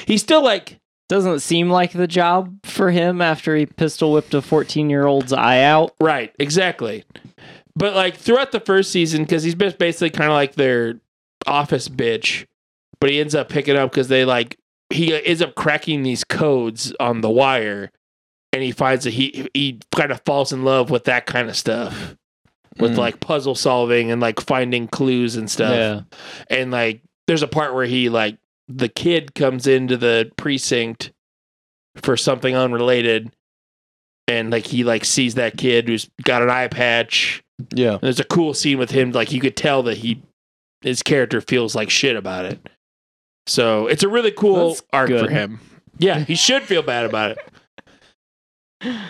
He's 0.07 0.21
still 0.21 0.43
like 0.43 0.79
Doesn't 1.09 1.41
seem 1.41 1.71
like 1.71 1.93
the 1.93 2.09
job 2.09 2.65
for 2.65 2.91
him 2.91 3.21
after 3.23 3.55
he 3.57 3.67
pistol 3.67 4.13
whipped 4.13 4.35
a 4.35 4.43
14 4.43 4.91
year 4.91 5.07
old's 5.07 5.33
eye 5.33 5.63
out. 5.63 5.95
Right, 6.01 6.35
exactly. 6.39 7.05
But 7.77 7.95
like 7.95 8.17
throughout 8.17 8.53
the 8.53 8.61
first 8.61 8.91
season, 8.91 9.23
because 9.23 9.43
he's 9.45 9.55
been 9.55 9.75
basically 9.79 10.11
kind 10.11 10.31
of 10.31 10.35
like 10.35 10.55
their 10.55 10.99
office 11.47 11.89
bitch, 11.89 12.47
but 13.01 13.11
he 13.11 13.21
ends 13.21 13.35
up 13.35 13.49
picking 13.49 13.77
up 13.77 13.91
because 13.91 14.09
they 14.09 14.25
like 14.25 14.59
he 14.91 15.15
ends 15.25 15.43
up 15.43 15.55
cracking 15.55 16.03
these 16.03 16.25
codes 16.25 16.93
on 16.99 17.21
the 17.21 17.31
wire, 17.31 17.91
and 18.53 18.63
he 18.63 18.73
finds 18.73 19.05
that 19.05 19.13
he 19.13 19.49
he 19.55 19.79
kind 19.95 20.11
of 20.11 20.21
falls 20.25 20.53
in 20.53 20.65
love 20.65 20.91
with 20.91 21.05
that 21.05 21.27
kind 21.27 21.49
of 21.49 21.57
stuff, 21.57 22.17
with 22.79 22.93
Mm. 22.95 22.99
like 22.99 23.21
puzzle 23.21 23.55
solving 23.55 24.11
and 24.11 24.21
like 24.21 24.41
finding 24.41 24.89
clues 24.89 25.37
and 25.37 25.49
stuff 25.51 25.71
Yeah. 25.73 26.01
and 26.57 26.71
like 26.71 27.03
there's 27.27 27.43
a 27.43 27.49
part 27.49 27.75
where 27.75 27.85
he 27.87 28.09
like 28.09 28.39
the 28.69 28.89
kid 28.89 29.35
comes 29.35 29.67
into 29.67 29.97
the 29.97 30.31
precinct 30.37 31.13
for 31.97 32.17
something 32.17 32.55
unrelated 32.57 33.31
and 34.29 34.51
like 34.51 34.67
he 34.67 34.83
like 34.85 35.05
sees 35.05 35.37
that 35.37 35.57
kid 35.57 35.89
who's 35.89 36.11
got 36.25 36.43
an 36.43 36.51
eye 36.51 36.69
patch. 36.69 37.43
Yeah. 37.73 37.93
and 37.93 38.01
there's 38.03 38.21
a 38.21 38.25
cool 38.25 38.53
scene 38.55 38.79
with 38.79 38.91
him 38.91 39.13
like 39.13 39.33
you 39.33 39.41
could 39.41 39.57
tell 39.57 39.83
that 39.85 39.99
he 39.99 40.23
his 40.83 41.03
character 41.03 41.41
feels 41.41 41.75
like 41.75 41.89
shit 41.91 42.17
about 42.17 42.45
it. 42.45 42.69
So 43.47 43.87
it's 43.87 44.03
a 44.03 44.09
really 44.09 44.31
cool 44.33 44.71
That's 44.71 44.83
arc 44.93 45.09
for 45.11 45.29
him. 45.31 45.61
Yeah 45.99 46.19
he 46.21 46.35
should 46.35 46.63
feel 46.65 46.83
bad 46.83 47.07
about 47.07 47.39
it. 48.83 48.99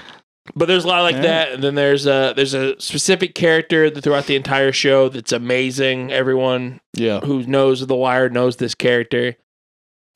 But 0.55 0.67
there's 0.69 0.85
a 0.85 0.89
lot 0.89 1.03
like 1.03 1.17
Yeah. 1.17 1.23
that 1.23 1.53
and 1.53 1.63
then 1.63 1.75
there's 1.75 2.07
a 2.07 2.33
there's 2.37 2.55
a 2.55 2.81
specific 2.81 3.35
character 3.35 3.91
that 3.91 4.01
throughout 4.03 4.27
the 4.27 4.37
entire 4.37 4.71
show 4.71 5.09
that's 5.09 5.33
amazing. 5.33 6.13
Everyone 6.13 6.81
Yeah. 6.95 7.19
who 7.21 7.43
knows 7.43 7.85
the 7.85 7.97
wire 7.97 8.29
knows 8.29 8.57
this 8.57 8.75
character 8.77 9.35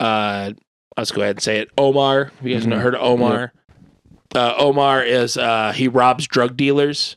uh 0.00 0.52
let's 0.96 1.12
go 1.12 1.20
ahead 1.22 1.36
and 1.36 1.42
say 1.42 1.58
it 1.60 1.70
omar 1.78 2.24
Have 2.36 2.46
you 2.46 2.54
guys 2.54 2.64
Mhm. 2.64 2.70
know 2.70 2.78
heard 2.80 2.94
of 2.96 3.02
omar 3.02 3.52
uh 4.34 4.54
omar 4.58 5.02
is 5.04 5.36
uh 5.36 5.72
he 5.72 5.86
robs 5.88 6.26
drug 6.26 6.56
dealers 6.56 7.16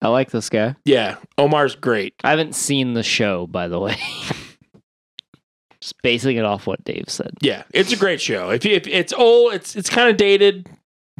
I 0.00 0.08
like 0.08 0.30
this 0.32 0.48
guy. 0.50 0.74
yeah 0.84 1.16
omar's 1.38 1.76
great 1.76 2.14
I 2.24 2.30
haven't 2.30 2.54
seen 2.56 2.94
the 2.94 3.04
show, 3.04 3.46
by 3.46 3.68
the 3.68 3.78
way. 3.78 3.96
Just 5.80 6.00
basing 6.02 6.36
it 6.36 6.44
off 6.44 6.66
what 6.66 6.82
Dave 6.84 7.04
said. 7.08 7.32
yeah 7.40 7.64
it's 7.72 7.92
a 7.92 7.96
great 7.96 8.20
show 8.20 8.50
if, 8.50 8.64
you, 8.64 8.72
if 8.74 8.86
it's 8.86 9.12
old 9.12 9.52
it's 9.54 9.74
it's 9.76 9.90
kind 9.90 10.08
of 10.10 10.16
dated 10.16 10.68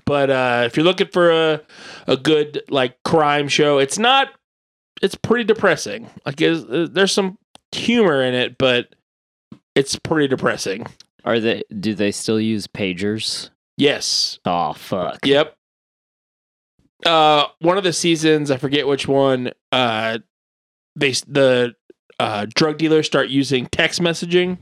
but 0.05 0.31
uh, 0.31 0.63
if 0.67 0.77
you're 0.77 0.85
looking 0.85 1.07
for 1.09 1.31
a 1.31 1.61
a 2.09 2.17
good 2.17 2.63
like 2.69 3.01
crime 3.05 3.47
show, 3.47 3.79
it's 3.79 3.99
not. 4.01 4.31
It's 5.01 5.15
pretty 5.15 5.45
depressing. 5.45 6.11
Like 6.27 6.41
it's, 6.41 6.65
uh, 6.65 6.89
there's 6.91 7.13
some 7.13 7.39
humor 7.71 8.21
in 8.25 8.35
it, 8.35 8.59
but 8.59 8.89
it's 9.75 9.97
pretty 9.97 10.29
depressing. 10.29 10.87
Are 11.25 11.41
they? 11.41 11.63
Do 11.79 11.95
they 11.95 12.11
still 12.13 12.41
use 12.41 12.67
pagers? 12.67 13.51
Yes. 13.77 14.39
Oh 14.45 14.73
fuck. 14.73 15.25
Yep. 15.25 15.55
Uh, 17.05 17.47
one 17.61 17.79
of 17.79 17.85
the 17.85 17.93
seasons, 17.93 18.51
I 18.51 18.57
forget 18.57 18.87
which 18.87 19.09
one. 19.09 19.53
Uh, 19.71 20.19
they 20.95 21.13
the 21.27 21.75
uh 22.19 22.47
drug 22.55 22.79
dealers 22.79 23.07
start 23.07 23.29
using 23.29 23.67
text 23.67 24.01
messaging, 24.01 24.59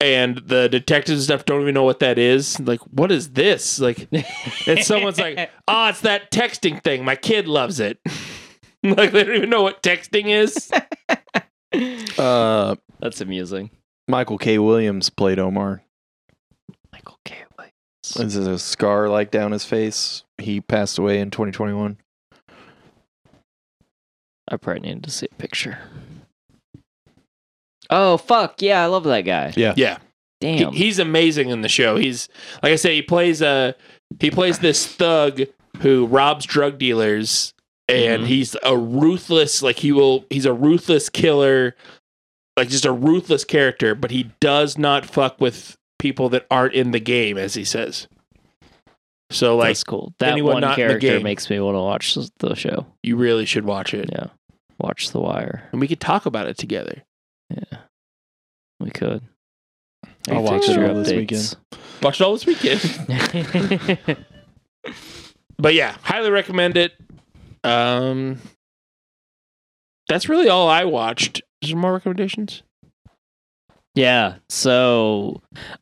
and 0.00 0.38
the 0.46 0.68
detectives 0.68 1.18
and 1.18 1.22
stuff 1.22 1.44
don't 1.44 1.62
even 1.62 1.74
know 1.74 1.84
what 1.84 2.00
that 2.00 2.18
is. 2.18 2.60
Like, 2.60 2.80
what 2.80 3.10
is 3.10 3.30
this? 3.30 3.78
Like, 3.80 4.08
and 4.66 4.84
someone's 4.84 5.18
like, 5.18 5.50
"Oh, 5.68 5.88
it's 5.90 6.02
that 6.02 6.30
texting 6.30 6.82
thing. 6.82 7.04
My 7.04 7.16
kid 7.16 7.48
loves 7.48 7.80
it." 7.80 7.98
like, 8.82 9.12
they 9.12 9.24
don't 9.24 9.36
even 9.36 9.50
know 9.50 9.62
what 9.62 9.82
texting 9.82 10.26
is. 10.28 10.70
Uh, 12.16 12.76
That's 13.00 13.20
amusing. 13.20 13.68
Michael 14.08 14.38
K. 14.38 14.58
Williams 14.58 15.10
played 15.10 15.38
Omar. 15.38 15.82
Michael 16.92 17.18
K. 17.24 17.36
Williams. 17.56 17.74
This 18.16 18.36
is 18.36 18.46
a 18.46 18.58
scar 18.58 19.08
like 19.08 19.30
down 19.30 19.52
his 19.52 19.64
face. 19.64 20.24
He 20.38 20.60
passed 20.60 20.98
away 20.98 21.20
in 21.20 21.30
2021. 21.30 21.96
I 24.48 24.56
probably 24.58 24.80
need 24.88 25.02
to 25.04 25.10
see 25.10 25.26
a 25.30 25.34
picture. 25.36 25.78
Oh 27.90 28.16
fuck 28.16 28.60
yeah! 28.60 28.82
I 28.82 28.86
love 28.86 29.04
that 29.04 29.22
guy. 29.22 29.52
Yeah. 29.56 29.74
Yeah. 29.76 29.98
He- 30.40 30.58
Damn. 30.58 30.72
he's 30.72 30.98
amazing 30.98 31.48
in 31.48 31.62
the 31.62 31.68
show. 31.68 31.96
He's 31.96 32.28
like 32.62 32.72
I 32.72 32.76
say, 32.76 32.94
he 32.96 33.02
plays 33.02 33.40
a 33.40 33.74
he 34.20 34.30
plays 34.30 34.58
this 34.58 34.86
thug 34.86 35.42
who 35.80 36.06
robs 36.06 36.44
drug 36.44 36.78
dealers, 36.78 37.54
and 37.88 38.24
Mhm. 38.24 38.26
he's 38.26 38.56
a 38.62 38.76
ruthless 38.76 39.62
like 39.62 39.76
he 39.78 39.92
will 39.92 40.24
he's 40.30 40.44
a 40.46 40.52
ruthless 40.52 41.08
killer, 41.08 41.74
like 42.56 42.68
just 42.68 42.84
a 42.84 42.92
ruthless 42.92 43.44
character. 43.44 43.94
But 43.94 44.10
he 44.10 44.30
does 44.40 44.76
not 44.78 45.06
fuck 45.06 45.40
with 45.40 45.76
people 45.98 46.28
that 46.30 46.46
aren't 46.50 46.74
in 46.74 46.90
the 46.90 47.00
game, 47.00 47.38
as 47.38 47.54
he 47.54 47.64
says. 47.64 48.08
So 49.30 49.56
like 49.56 49.70
That's 49.70 49.84
cool. 49.84 50.12
That 50.18 50.40
one 50.42 50.60
not 50.60 50.76
character 50.76 50.98
game. 50.98 51.22
makes 51.22 51.48
me 51.50 51.58
want 51.58 51.74
to 51.76 51.80
watch 51.80 52.14
the- 52.14 52.30
the 52.38 52.54
show. 52.54 52.86
you 53.02 53.16
really 53.16 53.46
should 53.46 53.64
watch 53.64 53.94
it, 53.94 54.10
Yeah. 54.12 54.26
Watch 54.78 55.10
The 55.10 55.20
Wire. 55.20 55.68
and 55.72 55.80
we 55.80 55.88
could 55.88 56.00
talk 56.00 56.26
about 56.26 56.46
it 56.46 56.58
together. 56.58 57.02
Yeah. 57.48 57.78
We 58.80 58.90
could. 58.90 59.22
I'll 60.28 60.36
Any 60.38 60.42
watch 60.42 60.68
it 60.68 60.78
all 60.78 60.94
this 60.94 61.12
weekend. 61.12 61.56
Watch 62.02 62.20
it 62.20 62.24
all 62.24 62.32
this 62.36 62.44
weekend. 62.46 62.80
but 65.58 65.74
yeah, 65.74 65.96
highly 66.02 66.30
recommend 66.30 66.76
it. 66.76 66.92
Um, 67.62 68.40
that's 70.08 70.28
really 70.28 70.48
all 70.48 70.68
I 70.68 70.84
watched. 70.84 71.42
More 71.72 71.92
recommendations? 71.92 72.62
Yeah. 73.94 74.36
So 74.48 75.40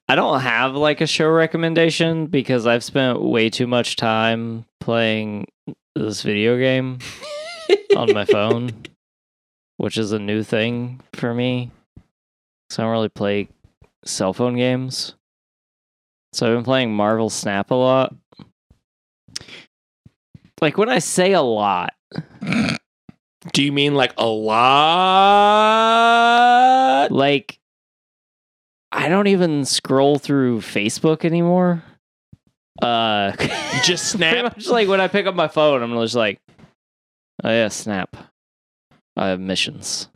I 0.09 0.15
don't 0.15 0.41
have 0.41 0.75
like 0.75 1.01
a 1.01 1.07
show 1.07 1.29
recommendation 1.29 2.27
because 2.27 2.67
I've 2.67 2.85
spent 2.85 3.23
way 3.23 3.49
too 3.49 3.67
much 3.67 3.97
time 3.97 4.67
playing 4.81 5.47
this 5.95 6.23
video 6.23 6.59
game 6.59 6.99
on 7.97 8.13
my 8.13 8.27
phone, 8.27 8.71
which 9.79 9.97
is 9.97 10.13
a 10.13 10.19
new 10.19 10.43
thing 10.43 11.01
for 11.15 11.33
me. 11.33 11.71
So 12.71 12.83
I 12.83 12.87
don't 12.87 12.93
really 12.93 13.09
play 13.09 13.49
cell 14.05 14.33
phone 14.33 14.57
games. 14.57 15.15
So 16.33 16.47
I've 16.47 16.57
been 16.57 16.65
playing 16.65 16.95
Marvel 16.95 17.31
Snap 17.31 17.71
a 17.71 17.75
lot. 17.75 18.15
Like 20.61 20.79
when 20.79 20.89
I 20.89 20.99
say 21.01 21.33
a 21.33 21.43
lot, 21.43 21.93
Do 23.53 23.63
you 23.65 23.73
mean 23.73 23.95
like 23.95 24.13
a 24.17 24.27
lot? 24.27 25.33
like 27.11 27.59
I 28.93 29.09
don't 29.09 29.27
even 29.27 29.65
scroll 29.65 30.19
through 30.19 30.61
Facebook 30.61 31.25
anymore. 31.25 31.83
Uh 32.81 33.33
just 33.85 34.11
snap. 34.11 34.57
like 34.67 34.89
when 34.89 35.01
I 35.01 35.09
pick 35.09 35.27
up 35.27 35.35
my 35.35 35.49
phone, 35.49 35.83
I'm 35.83 35.93
just 36.01 36.15
like, 36.15 36.41
oh 37.43 37.51
yeah, 37.51 37.69
snap. 37.69 38.17
I 39.17 39.29
have 39.29 39.41
missions. 39.41 40.09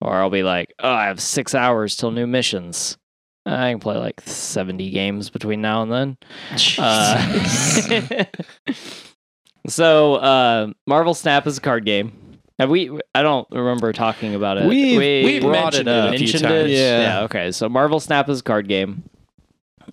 Or 0.00 0.14
I'll 0.14 0.30
be 0.30 0.44
like, 0.44 0.74
oh, 0.78 0.90
I 0.90 1.06
have 1.06 1.20
six 1.20 1.54
hours 1.54 1.96
till 1.96 2.12
new 2.12 2.26
missions. 2.26 2.96
I 3.44 3.72
can 3.72 3.80
play 3.80 3.96
like 3.96 4.20
70 4.20 4.90
games 4.90 5.30
between 5.30 5.60
now 5.60 5.82
and 5.82 5.92
then. 5.92 6.18
Uh, 6.78 8.24
so, 9.68 10.14
uh, 10.16 10.72
Marvel 10.86 11.14
Snap 11.14 11.46
is 11.46 11.58
a 11.58 11.60
card 11.60 11.84
game. 11.84 12.12
Have 12.58 12.70
we? 12.70 12.90
I 13.14 13.22
don't 13.22 13.46
remember 13.52 13.92
talking 13.92 14.34
about 14.34 14.58
it. 14.58 14.66
We've- 14.66 14.98
We- 14.98 15.24
we've 15.24 15.42
brought 15.42 15.74
mentioned 15.74 15.88
it 15.88 15.92
up. 15.94 16.14
a 16.14 16.18
few 16.18 16.26
times. 16.32 16.44
it? 16.44 16.70
Yeah. 16.70 17.00
Yeah. 17.00 17.20
Okay. 17.22 17.52
So 17.52 17.68
Marvel 17.68 18.00
Snap 18.00 18.28
is 18.28 18.40
a 18.40 18.42
card 18.42 18.66
game. 18.68 19.04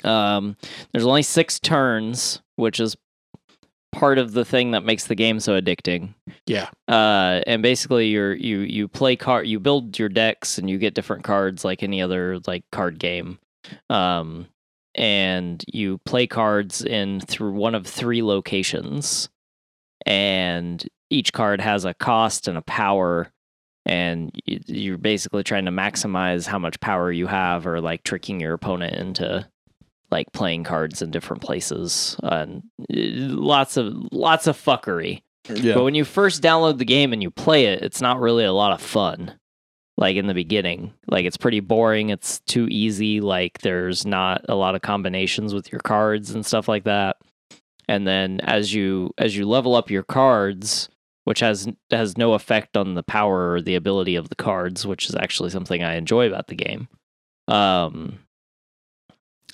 Um, 0.04 0.58
there's 0.92 1.06
only 1.06 1.22
six 1.22 1.60
turns, 1.60 2.42
which 2.56 2.80
is 2.80 2.98
part 3.92 4.18
of 4.18 4.34
the 4.34 4.44
thing 4.44 4.72
that 4.72 4.84
makes 4.84 5.06
the 5.06 5.16
game 5.16 5.40
so 5.40 5.60
addicting. 5.60 6.16
Yeah. 6.48 6.70
Uh, 6.88 7.42
and 7.48 7.62
basically, 7.62 8.08
you're 8.08 8.34
you 8.34 8.60
you 8.62 8.88
play 8.88 9.16
card, 9.16 9.48
you 9.48 9.60
build 9.60 9.98
your 10.00 10.10
decks, 10.10 10.58
and 10.58 10.70
you 10.70 10.78
get 10.78 10.96
different 10.96 11.24
cards 11.24 11.64
like 11.64 11.84
any 11.84 12.02
other 12.02 12.40
like 12.48 12.64
card 12.72 12.98
game. 13.00 13.38
Um, 13.92 14.48
and 14.96 15.64
you 15.72 16.00
play 16.00 16.26
cards 16.28 16.84
in 16.84 17.20
through 17.20 17.52
one 17.54 17.76
of 17.76 17.86
three 17.86 18.24
locations, 18.24 19.30
and 20.06 20.88
each 21.10 21.34
card 21.34 21.62
has 21.62 21.86
a 21.86 21.94
cost 21.94 22.48
and 22.48 22.58
a 22.58 22.62
power 22.62 23.32
and 23.86 24.32
you're 24.46 24.98
basically 24.98 25.44
trying 25.44 25.66
to 25.66 25.72
maximize 25.72 26.48
how 26.48 26.58
much 26.58 26.80
power 26.80 27.12
you 27.12 27.28
have 27.28 27.68
or 27.68 27.80
like 27.82 28.04
tricking 28.04 28.40
your 28.40 28.54
opponent 28.54 28.96
into 28.96 29.48
like 30.12 30.32
playing 30.34 30.64
cards 30.64 31.02
in 31.02 31.12
different 31.12 31.44
places 31.44 32.16
and 32.24 32.64
lots 32.90 33.78
of 33.78 33.94
lots 34.12 34.48
of 34.48 34.58
fuckery. 34.58 35.22
Yeah. 35.48 35.76
but 35.76 35.84
when 35.84 35.94
you 35.94 36.06
first 36.06 36.42
download 36.42 36.80
the 36.80 36.86
game 36.86 37.14
and 37.14 37.22
you 37.22 37.30
play 37.30 37.66
it 37.66 37.84
it's 37.84 38.02
not 38.02 38.20
really 38.20 38.46
a 38.46 38.54
lot 38.54 38.72
of 38.72 38.82
fun 38.82 39.38
like 39.98 40.18
in 40.18 40.28
the 40.28 40.34
beginning. 40.34 40.94
Like 41.08 41.26
it's 41.26 41.38
pretty 41.38 41.60
boring. 41.60 42.10
It's 42.10 42.40
too 42.42 42.68
easy. 42.70 43.22
Like 43.22 43.60
there's 43.60 44.06
not 44.06 44.42
a 44.50 44.56
lot 44.56 44.76
of 44.76 44.82
combinations 44.82 45.54
with 45.54 45.72
your 45.72 45.82
cards 45.82 46.32
and 46.32 46.46
stuff 46.46 46.68
like 46.68 46.84
that 46.86 47.18
and 47.88 48.08
then 48.08 48.40
as 48.42 48.74
you 48.74 49.12
as 49.18 49.36
you 49.38 49.48
level 49.48 49.76
up 49.76 49.90
your 49.90 50.04
cards 50.04 50.90
which 51.26 51.40
has 51.40 51.68
has 51.92 52.18
no 52.18 52.34
effect 52.34 52.78
on 52.78 52.94
the 52.96 53.04
power 53.04 53.52
or 53.54 53.62
the 53.62 53.76
ability 53.76 54.16
of 54.16 54.30
the 54.30 54.36
cards 54.36 54.86
which 54.86 55.08
is 55.10 55.16
actually 55.16 55.50
something 55.50 55.84
i 55.84 55.96
enjoy 55.96 56.28
about 56.28 56.48
the 56.48 56.56
game 56.56 56.88
um 57.48 58.20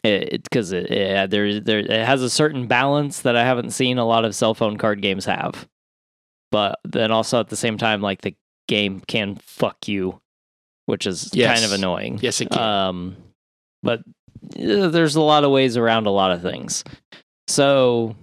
it 0.03 0.43
because 0.43 0.71
it, 0.71 0.89
it, 0.89 1.29
there 1.29 1.59
there 1.59 1.79
it 1.79 1.89
has 2.05 2.21
a 2.23 2.29
certain 2.29 2.67
balance 2.67 3.21
that 3.21 3.35
i 3.35 3.43
haven't 3.43 3.71
seen 3.71 3.97
a 3.97 4.05
lot 4.05 4.25
of 4.25 4.33
cell 4.35 4.53
phone 4.53 4.77
card 4.77 5.01
games 5.01 5.25
have 5.25 5.67
but 6.51 6.79
then 6.83 7.11
also 7.11 7.39
at 7.39 7.49
the 7.49 7.55
same 7.55 7.77
time 7.77 8.01
like 8.01 8.21
the 8.21 8.35
game 8.67 8.99
can 9.01 9.35
fuck 9.35 9.87
you 9.87 10.19
which 10.87 11.05
is 11.05 11.29
Yes. 11.33 11.53
kind 11.61 11.65
of 11.65 11.77
annoying 11.79 12.19
Yes, 12.21 12.41
it 12.41 12.49
can. 12.49 12.59
um, 12.59 13.17
but 13.83 13.99
uh, 14.59 14.87
there's 14.89 15.15
a 15.15 15.21
lot 15.21 15.43
of 15.43 15.51
ways 15.51 15.77
around 15.77 16.07
a 16.07 16.11
lot 16.11 16.31
of 16.31 16.41
things. 16.41 16.83
So 17.51 18.15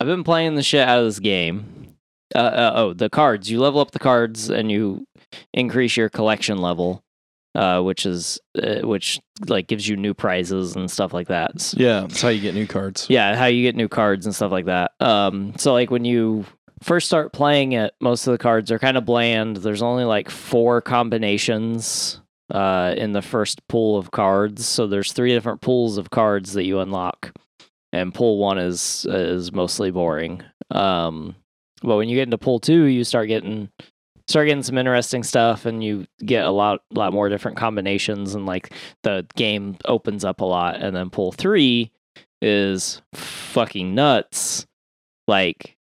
I've 0.00 0.08
been 0.08 0.24
playing 0.24 0.56
the 0.56 0.62
shit 0.62 0.86
out 0.86 0.98
of 0.98 1.04
this 1.04 1.20
game. 1.20 1.94
Uh, 2.34 2.38
uh, 2.38 2.72
oh, 2.74 2.92
the 2.94 3.08
cards. 3.08 3.50
You 3.50 3.60
level 3.60 3.80
up 3.80 3.92
the 3.92 3.98
cards 3.98 4.50
and 4.50 4.70
you 4.72 5.06
increase 5.54 5.96
your 5.96 6.08
collection 6.08 6.58
level, 6.58 7.02
uh, 7.54 7.80
which 7.82 8.04
is 8.04 8.40
uh, 8.60 8.80
which 8.80 9.20
like 9.46 9.68
gives 9.68 9.86
you 9.86 9.96
new 9.96 10.14
prizes 10.14 10.74
and 10.74 10.90
stuff 10.90 11.12
like 11.12 11.28
that. 11.28 11.52
S- 11.54 11.74
yeah, 11.76 12.00
that's 12.00 12.20
how 12.22 12.30
you 12.30 12.40
get 12.40 12.54
new 12.54 12.66
cards. 12.66 13.06
yeah, 13.08 13.36
how 13.36 13.46
you 13.46 13.62
get 13.62 13.76
new 13.76 13.88
cards 13.88 14.26
and 14.26 14.34
stuff 14.34 14.50
like 14.50 14.64
that. 14.66 14.92
Um, 14.98 15.52
so 15.56 15.72
like 15.72 15.90
when 15.90 16.04
you 16.04 16.44
first 16.82 17.06
start 17.06 17.32
playing 17.32 17.72
it, 17.72 17.94
most 18.00 18.26
of 18.26 18.32
the 18.32 18.38
cards 18.38 18.72
are 18.72 18.78
kind 18.78 18.96
of 18.96 19.04
bland. 19.04 19.58
There's 19.58 19.82
only 19.82 20.04
like 20.04 20.28
four 20.28 20.80
combinations 20.80 22.20
uh, 22.50 22.94
in 22.96 23.12
the 23.12 23.22
first 23.22 23.66
pool 23.68 23.96
of 23.96 24.10
cards. 24.10 24.66
So 24.66 24.86
there's 24.86 25.12
three 25.12 25.32
different 25.32 25.60
pools 25.60 25.98
of 25.98 26.10
cards 26.10 26.54
that 26.54 26.64
you 26.64 26.80
unlock, 26.80 27.32
and 27.92 28.14
pool 28.14 28.38
one 28.38 28.58
is 28.58 29.06
is 29.08 29.52
mostly 29.52 29.90
boring. 29.90 30.42
Um, 30.70 31.36
but 31.82 31.96
when 31.96 32.08
you 32.08 32.16
get 32.16 32.24
into 32.24 32.38
pool 32.38 32.60
two, 32.60 32.84
you 32.84 33.04
start 33.04 33.28
getting 33.28 33.70
start 34.28 34.46
getting 34.46 34.62
some 34.62 34.78
interesting 34.78 35.22
stuff, 35.22 35.66
and 35.66 35.82
you 35.82 36.06
get 36.24 36.44
a 36.44 36.50
lot 36.50 36.80
lot 36.92 37.12
more 37.12 37.28
different 37.28 37.56
combinations, 37.56 38.34
and 38.34 38.46
like 38.46 38.72
the 39.02 39.26
game 39.36 39.76
opens 39.84 40.24
up 40.24 40.40
a 40.40 40.44
lot. 40.44 40.76
And 40.76 40.94
then 40.94 41.10
pool 41.10 41.32
three 41.32 41.92
is 42.40 43.02
fucking 43.14 43.94
nuts. 43.94 44.66
Like 45.28 45.76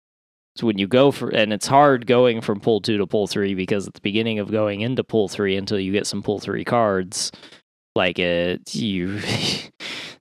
so 0.55 0.67
when 0.67 0.77
you 0.77 0.87
go 0.87 1.11
for 1.11 1.29
and 1.29 1.53
it's 1.53 1.67
hard 1.67 2.05
going 2.05 2.41
from 2.41 2.59
pool 2.59 2.81
2 2.81 2.97
to 2.97 3.07
pool 3.07 3.27
3 3.27 3.55
because 3.55 3.87
at 3.87 3.93
the 3.93 4.01
beginning 4.01 4.39
of 4.39 4.51
going 4.51 4.81
into 4.81 5.03
pool 5.03 5.27
3 5.29 5.55
until 5.55 5.79
you 5.79 5.91
get 5.91 6.05
some 6.05 6.21
pool 6.21 6.39
3 6.39 6.63
cards 6.65 7.31
like 7.95 8.19
it 8.19 8.75
you 8.75 9.19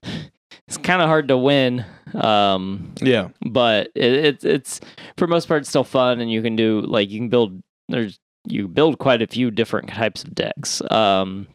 it's 0.71 0.77
kind 0.77 1.01
of 1.01 1.09
hard 1.09 1.27
to 1.27 1.37
win 1.37 1.83
Um, 2.13 2.93
Yeah. 3.01 3.29
but 3.45 3.91
it, 3.93 4.13
it 4.13 4.43
it's 4.45 4.79
for 5.17 5.27
most 5.27 5.47
part 5.49 5.65
still 5.65 5.83
fun, 5.83 6.21
and 6.21 6.31
you 6.31 6.41
can 6.41 6.55
do 6.55 6.79
like 6.81 7.09
you 7.09 7.19
can 7.19 7.27
build 7.29 7.61
there's 7.89 8.19
you 8.45 8.67
build 8.69 8.97
quite 8.99 9.21
a 9.21 9.27
few 9.27 9.51
different 9.51 9.89
types 9.89 10.23
of 10.23 10.33
decks. 10.33 10.81
Um, 10.89 11.47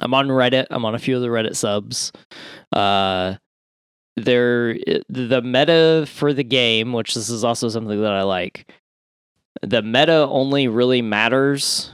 I'm 0.00 0.14
on 0.14 0.28
Reddit. 0.28 0.66
I'm 0.70 0.84
on 0.84 0.94
a 0.94 0.98
few 0.98 1.14
of 1.16 1.22
the 1.22 1.28
Reddit 1.28 1.54
subs. 1.56 2.10
Uh, 2.72 3.36
there 4.16 4.74
the 5.08 5.42
meta 5.42 6.06
for 6.08 6.32
the 6.32 6.44
game, 6.44 6.92
which 6.92 7.14
this 7.14 7.30
is 7.30 7.44
also 7.44 7.68
something 7.68 8.00
that 8.02 8.12
I 8.12 8.22
like. 8.22 8.70
The 9.62 9.82
meta 9.82 10.26
only 10.28 10.68
really 10.68 11.02
matters 11.02 11.92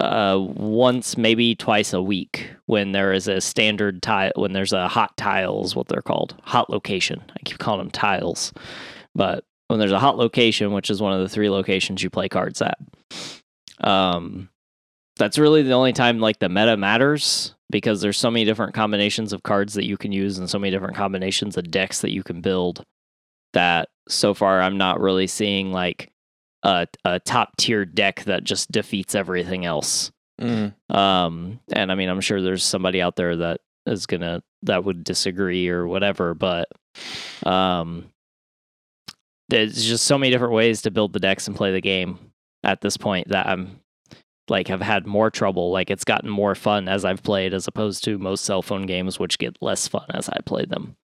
uh 0.00 0.38
once 0.38 1.16
maybe 1.16 1.54
twice 1.54 1.92
a 1.92 2.02
week 2.02 2.50
when 2.66 2.92
there 2.92 3.12
is 3.12 3.28
a 3.28 3.40
standard 3.40 4.02
tile 4.02 4.32
when 4.36 4.52
there's 4.52 4.72
a 4.72 4.88
hot 4.88 5.16
tiles 5.16 5.76
what 5.76 5.88
they're 5.88 6.02
called 6.02 6.36
hot 6.42 6.70
location. 6.70 7.22
I 7.30 7.40
keep 7.44 7.58
calling 7.58 7.80
them 7.80 7.90
tiles. 7.90 8.52
But 9.14 9.44
when 9.70 9.78
there's 9.78 9.92
a 9.92 10.00
hot 10.00 10.16
location 10.16 10.72
which 10.72 10.90
is 10.90 11.00
one 11.00 11.12
of 11.12 11.20
the 11.20 11.28
three 11.28 11.48
locations 11.48 12.02
you 12.02 12.10
play 12.10 12.28
cards 12.28 12.60
at 12.60 12.76
um 13.82 14.48
that's 15.16 15.38
really 15.38 15.62
the 15.62 15.72
only 15.72 15.92
time 15.92 16.18
like 16.18 16.40
the 16.40 16.48
meta 16.48 16.76
matters 16.76 17.54
because 17.70 18.00
there's 18.00 18.18
so 18.18 18.32
many 18.32 18.44
different 18.44 18.74
combinations 18.74 19.32
of 19.32 19.44
cards 19.44 19.74
that 19.74 19.86
you 19.86 19.96
can 19.96 20.10
use 20.10 20.38
and 20.38 20.50
so 20.50 20.58
many 20.58 20.72
different 20.72 20.96
combinations 20.96 21.56
of 21.56 21.70
decks 21.70 22.00
that 22.00 22.10
you 22.10 22.24
can 22.24 22.40
build 22.40 22.84
that 23.52 23.88
so 24.08 24.34
far 24.34 24.60
i'm 24.60 24.76
not 24.76 25.00
really 25.00 25.28
seeing 25.28 25.70
like 25.70 26.10
a, 26.62 26.86
a 27.04 27.20
top 27.20 27.56
tier 27.56 27.84
deck 27.84 28.24
that 28.24 28.44
just 28.44 28.70
defeats 28.70 29.14
everything 29.14 29.64
else 29.64 30.10
Mm. 30.40 30.72
um, 30.88 31.60
and 31.70 31.92
I 31.92 31.94
mean, 31.94 32.08
I'm 32.08 32.22
sure 32.22 32.40
there's 32.40 32.64
somebody 32.64 33.02
out 33.02 33.14
there 33.14 33.36
that 33.36 33.60
is 33.84 34.06
gonna 34.06 34.42
that 34.62 34.84
would 34.84 35.04
disagree 35.04 35.68
or 35.68 35.86
whatever, 35.86 36.32
but 36.32 36.66
um, 37.44 38.06
there's 39.50 39.84
just 39.84 40.04
so 40.04 40.16
many 40.16 40.30
different 40.30 40.54
ways 40.54 40.80
to 40.82 40.90
build 40.90 41.12
the 41.12 41.18
decks 41.20 41.46
and 41.46 41.54
play 41.54 41.72
the 41.72 41.80
game 41.82 42.18
at 42.64 42.80
this 42.80 42.96
point 42.96 43.28
that 43.28 43.46
I'm 43.48 43.80
like 44.48 44.68
have 44.68 44.80
had 44.80 45.06
more 45.06 45.30
trouble. 45.30 45.70
Like 45.72 45.90
it's 45.90 46.04
gotten 46.04 46.30
more 46.30 46.54
fun 46.54 46.88
as 46.88 47.04
I've 47.04 47.22
played, 47.22 47.52
as 47.52 47.68
opposed 47.68 48.02
to 48.04 48.16
most 48.18 48.44
cell 48.46 48.62
phone 48.62 48.86
games, 48.86 49.18
which 49.18 49.38
get 49.38 49.58
less 49.60 49.88
fun 49.88 50.06
as 50.14 50.30
I 50.30 50.38
play 50.46 50.64
them. 50.64 50.96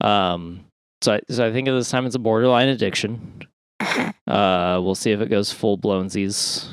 Um, 0.00 0.64
so 1.02 1.14
I, 1.14 1.20
so 1.28 1.44
I 1.44 1.52
think 1.52 1.66
at 1.66 1.72
this 1.72 1.90
time 1.90 2.06
it's 2.06 2.14
a 2.14 2.20
borderline 2.20 2.68
addiction. 2.68 3.42
Uh, 4.26 4.80
we'll 4.82 4.94
see 4.94 5.12
if 5.12 5.20
it 5.20 5.28
goes 5.28 5.52
full 5.52 5.76
blownsies 5.76 6.66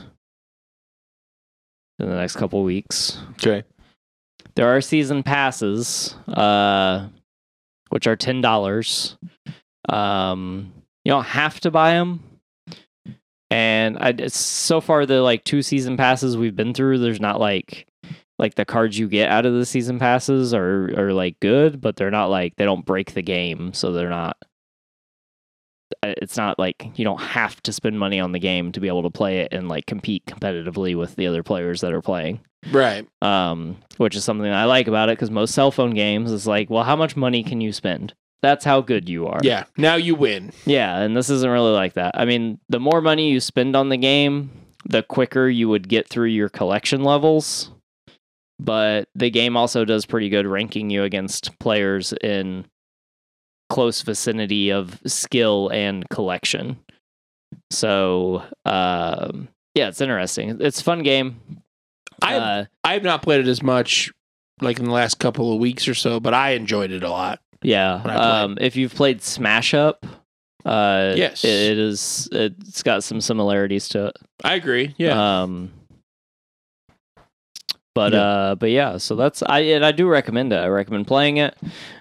in 1.99 2.09
the 2.09 2.15
next 2.15 2.35
couple 2.35 2.63
weeks. 2.63 3.19
Okay. 3.33 3.63
There 4.55 4.67
are 4.67 4.81
season 4.81 5.23
passes, 5.23 6.15
uh, 6.27 7.07
which 7.89 8.07
are 8.07 8.15
ten 8.15 8.41
dollars. 8.41 9.17
Um, 9.87 10.73
you 11.03 11.11
don't 11.11 11.25
have 11.25 11.59
to 11.61 11.71
buy 11.71 11.93
them. 11.93 12.23
And 13.49 13.97
I, 13.97 14.27
so 14.27 14.79
far, 14.79 15.05
the 15.05 15.21
like 15.21 15.43
two 15.43 15.61
season 15.61 15.97
passes 15.97 16.37
we've 16.37 16.55
been 16.55 16.73
through, 16.73 16.99
there's 16.99 17.19
not 17.19 17.39
like 17.39 17.87
like 18.39 18.55
the 18.55 18.65
cards 18.65 18.97
you 18.97 19.07
get 19.07 19.29
out 19.29 19.45
of 19.45 19.53
the 19.53 19.65
season 19.65 19.99
passes 19.99 20.53
are 20.53 20.89
are 20.97 21.13
like 21.13 21.39
good, 21.39 21.81
but 21.81 21.95
they're 21.95 22.11
not 22.11 22.27
like 22.27 22.55
they 22.55 22.65
don't 22.65 22.85
break 22.85 23.13
the 23.13 23.21
game, 23.21 23.73
so 23.73 23.91
they're 23.91 24.09
not. 24.09 24.37
Uh, 26.03 26.13
It's 26.21 26.37
not 26.37 26.57
like 26.59 26.91
you 26.95 27.03
don't 27.05 27.21
have 27.21 27.61
to 27.63 27.73
spend 27.73 27.99
money 27.99 28.19
on 28.19 28.31
the 28.31 28.39
game 28.39 28.71
to 28.73 28.79
be 28.79 28.87
able 28.87 29.03
to 29.03 29.09
play 29.09 29.39
it 29.39 29.49
and 29.51 29.67
like 29.67 29.85
compete 29.85 30.25
competitively 30.25 30.97
with 30.97 31.15
the 31.15 31.27
other 31.27 31.43
players 31.43 31.81
that 31.81 31.93
are 31.93 32.01
playing 32.01 32.39
Right. 32.71 33.07
um, 33.21 33.77
which 33.97 34.15
is 34.15 34.23
something 34.23 34.47
I 34.51 34.65
like 34.65 34.87
about 34.87 35.09
it 35.09 35.17
because 35.17 35.31
most 35.31 35.53
cell 35.53 35.71
phone 35.71 35.91
games 35.95 36.31
is 36.31 36.45
like, 36.45 36.69
well, 36.69 36.83
how 36.83 36.95
much 36.95 37.15
money 37.15 37.43
can 37.43 37.59
you 37.61 37.71
spend? 37.73 38.13
That's 38.43 38.65
how 38.65 38.81
good 38.81 39.07
you 39.09 39.27
are. 39.27 39.39
Yeah. 39.43 39.65
Now 39.77 39.95
you 39.95 40.15
win. 40.15 40.51
Yeah, 40.65 40.99
and 40.99 41.15
this 41.15 41.29
isn't 41.29 41.49
really 41.49 41.71
like 41.73 41.93
that. 41.93 42.11
I 42.15 42.25
mean, 42.25 42.59
the 42.69 42.79
more 42.79 42.99
money 43.01 43.29
you 43.31 43.39
spend 43.39 43.75
on 43.75 43.89
the 43.89 43.97
game, 43.97 44.49
the 44.85 45.03
quicker 45.03 45.47
you 45.47 45.69
would 45.69 45.87
get 45.87 46.07
through 46.09 46.29
your 46.29 46.49
collection 46.49 47.03
levels. 47.03 47.69
But 48.59 49.07
the 49.15 49.29
game 49.31 49.57
also 49.57 49.85
does 49.85 50.05
pretty 50.05 50.29
good 50.29 50.45
ranking 50.45 50.89
you 50.91 51.03
against 51.03 51.57
players 51.59 52.13
in 52.21 52.65
close 53.72 54.01
vicinity 54.01 54.69
of 54.69 54.99
skill 55.05 55.69
and 55.69 56.07
collection. 56.09 56.78
So, 57.69 58.43
um, 58.65 59.47
yeah, 59.76 59.88
it's 59.88 60.01
interesting. 60.01 60.57
It's 60.59 60.82
a 60.82 60.84
fun 60.84 61.03
game. 61.03 61.39
I 62.22 62.36
Uh, 62.36 62.65
I 62.84 62.93
have 62.93 63.03
not 63.03 63.22
played 63.24 63.39
it 63.39 63.47
as 63.47 63.63
much 63.63 64.11
like 64.61 64.78
in 64.80 64.86
the 64.86 64.91
last 64.91 65.19
couple 65.19 65.53
of 65.53 65.59
weeks 65.59 65.88
or 65.88 65.93
so, 65.95 66.19
but 66.19 66.34
I 66.34 66.51
enjoyed 66.51 66.91
it 66.91 67.03
a 67.03 67.09
lot. 67.09 67.39
Yeah. 67.63 68.01
when 68.01 68.11
I 68.11 68.15
played. 68.17 68.43
Um, 68.43 68.57
if 68.61 68.76
you've 68.76 68.93
played 68.93 69.22
Smash 69.22 69.74
Up, 69.74 70.05
uh, 70.65 71.13
Yes. 71.15 71.43
it, 71.43 71.49
it 71.72 71.78
is. 71.80 72.28
It's 72.32 72.84
got 72.84 73.03
some 73.03 73.22
similarities 73.22 73.88
to 73.89 74.07
it. 74.07 74.17
I 74.43 74.55
agree. 74.55 74.93
Yeah. 74.97 75.41
Um, 75.43 75.72
but 77.93 78.13
Yeah. 78.13 78.21
uh, 78.21 78.55
but 78.55 78.69
yeah. 78.71 78.97
So 78.97 79.15
that's 79.15 79.43
I 79.43 79.59
and 79.59 79.85
I 79.85 79.91
do 79.91 80.07
recommend 80.07 80.53
it. 80.53 80.57
I 80.57 80.67
recommend 80.67 81.07
playing 81.07 81.37
it. 81.37 81.57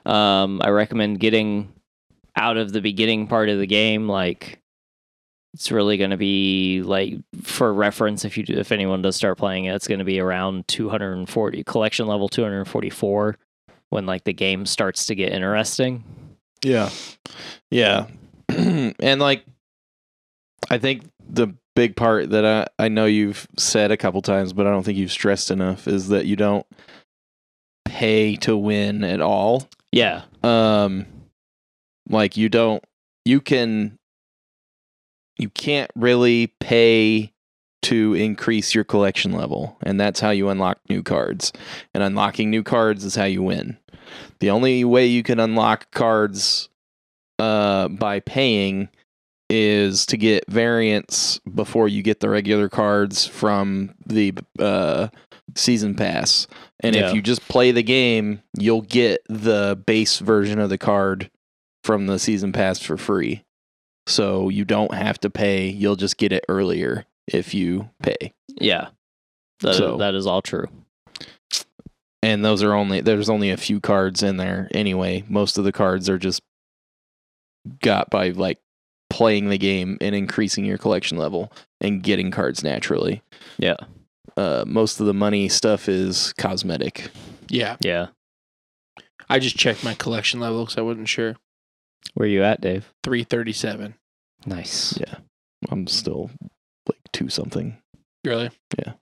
Um, 0.06 0.60
I 0.62 0.70
recommend 0.70 1.20
getting 1.20 1.72
out 2.36 2.56
of 2.56 2.72
the 2.72 2.80
beginning 2.80 3.26
part 3.26 3.48
of 3.48 3.58
the 3.58 3.66
game. 3.66 4.08
Like, 4.08 4.60
it's 5.52 5.72
really 5.72 5.96
going 5.96 6.10
to 6.10 6.16
be 6.16 6.82
like 6.84 7.14
for 7.42 7.72
reference. 7.74 8.24
If 8.24 8.36
you 8.38 8.44
do, 8.44 8.54
if 8.54 8.70
anyone 8.72 9.02
does 9.02 9.16
start 9.16 9.36
playing 9.36 9.64
it, 9.64 9.74
it's 9.74 9.88
going 9.88 9.98
to 9.98 10.04
be 10.04 10.20
around 10.20 10.68
240 10.68 11.64
collection 11.64 12.06
level 12.06 12.28
244 12.28 13.36
when 13.88 14.06
like 14.06 14.22
the 14.24 14.32
game 14.32 14.64
starts 14.66 15.06
to 15.06 15.14
get 15.16 15.32
interesting. 15.32 16.04
Yeah. 16.62 16.90
Yeah. 17.70 18.06
and 18.48 19.20
like 19.20 19.44
I 20.70 20.78
think 20.78 21.02
the 21.28 21.48
big 21.74 21.96
part 21.96 22.30
that 22.30 22.44
I, 22.44 22.84
I 22.84 22.88
know 22.88 23.06
you've 23.06 23.46
said 23.56 23.90
a 23.90 23.96
couple 23.96 24.22
times, 24.22 24.52
but 24.52 24.66
I 24.66 24.70
don't 24.70 24.82
think 24.82 24.98
you've 24.98 25.12
stressed 25.12 25.50
enough 25.50 25.86
is 25.86 26.08
that 26.08 26.26
you 26.26 26.36
don't 26.36 26.66
pay 27.84 28.36
to 28.36 28.56
win 28.56 29.04
at 29.04 29.20
all. 29.20 29.68
Yeah. 29.92 30.22
Um 30.42 31.06
like 32.08 32.36
you 32.36 32.48
don't 32.48 32.82
you 33.24 33.40
can 33.40 33.98
you 35.38 35.48
can't 35.48 35.90
really 35.94 36.48
pay 36.60 37.32
to 37.82 38.14
increase 38.14 38.74
your 38.74 38.84
collection 38.84 39.32
level 39.32 39.78
and 39.82 39.98
that's 39.98 40.20
how 40.20 40.30
you 40.30 40.48
unlock 40.48 40.78
new 40.90 41.02
cards 41.02 41.52
and 41.94 42.02
unlocking 42.02 42.50
new 42.50 42.62
cards 42.62 43.04
is 43.04 43.14
how 43.14 43.24
you 43.24 43.42
win 43.42 43.78
the 44.40 44.50
only 44.50 44.84
way 44.84 45.06
you 45.06 45.22
can 45.22 45.40
unlock 45.40 45.90
cards 45.92 46.68
uh, 47.38 47.88
by 47.88 48.20
paying 48.20 48.88
is 49.50 50.06
to 50.06 50.16
get 50.16 50.44
variants 50.48 51.40
before 51.54 51.88
you 51.88 52.02
get 52.02 52.20
the 52.20 52.28
regular 52.28 52.68
cards 52.68 53.26
from 53.26 53.92
the 54.06 54.32
uh, 54.58 55.08
season 55.56 55.94
pass 55.96 56.46
and 56.82 56.94
Yeah. 56.94 57.08
if 57.08 57.14
you 57.14 57.20
just 57.20 57.46
play 57.48 57.72
the 57.72 57.82
game 57.82 58.40
you'll 58.58 58.82
get 58.82 59.20
the 59.28 59.82
base 59.86 60.18
version 60.20 60.58
of 60.60 60.70
the 60.70 60.78
card 60.78 61.30
from 61.82 62.06
the 62.06 62.18
season 62.18 62.52
pass 62.52 62.78
for 62.80 62.96
free 62.96 63.42
so 64.06 64.48
you 64.48 64.64
don't 64.64 64.94
have 64.94 65.18
to 65.20 65.30
pay 65.30 65.68
you'll 65.68 65.96
just 65.96 66.16
get 66.16 66.32
it 66.32 66.44
earlier 66.48 67.04
if 67.26 67.52
you 67.52 67.90
pay 68.02 68.32
Yeah. 68.60 68.88
That, 69.60 69.74
So- 69.74 69.96
that 69.98 70.14
is 70.14 70.26
all 70.26 70.40
true. 70.42 70.66
and 72.22 72.44
those 72.44 72.62
are 72.62 72.74
only 72.74 73.00
there's 73.00 73.28
only 73.30 73.50
a 73.50 73.56
few 73.56 73.80
cards 73.80 74.22
in 74.22 74.36
there 74.36 74.68
anyway 74.72 75.24
most 75.28 75.58
of 75.58 75.64
the 75.64 75.72
cards 75.72 76.08
are 76.08 76.18
just 76.18 76.40
got 77.82 78.08
by 78.10 78.28
like 78.30 78.58
playing 79.10 79.48
the 79.50 79.58
game 79.58 79.98
and 80.00 80.14
increasing 80.14 80.64
your 80.64 80.78
collection 80.78 81.18
level 81.18 81.52
and 81.80 82.02
getting 82.02 82.30
cards 82.30 82.62
naturally 82.64 83.22
Yeah. 83.58 83.76
uh, 84.36 84.64
most 84.66 85.00
of 85.00 85.06
the 85.06 85.12
money 85.14 85.48
stuff 85.48 85.88
is 85.88 86.32
cosmetic 86.38 87.10
yeah. 87.48 87.76
Yeah. 87.80 88.06
I 89.28 89.38
just 89.40 89.56
checked 89.56 89.82
my 89.84 89.94
collection 89.94 90.38
level 90.40 90.64
because 90.64 90.78
I 90.78 90.82
wasn't 90.82 91.08
sure. 91.08 91.36
Where 92.14 92.26
are 92.26 92.30
you 92.30 92.42
at, 92.44 92.60
Dave? 92.60 92.92
337. 93.04 93.94
Nice. 94.46 94.96
yeah 94.98 95.16
i'm 95.70 95.86
still 95.86 96.30
like 96.88 96.98
two 97.12 97.28
something 97.28 97.76
Really? 98.24 98.50
Yeah. 98.78 98.92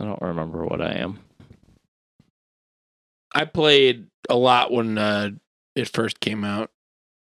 I 0.00 0.04
don't 0.04 0.22
remember 0.22 0.64
what 0.64 0.80
I 0.80 0.92
am. 0.92 1.18
I 3.34 3.44
played 3.44 4.06
a 4.30 4.36
lot 4.36 4.70
when 4.72 4.96
uh, 4.98 5.30
it 5.74 5.88
first 5.88 6.20
came 6.20 6.44
out. 6.44 6.70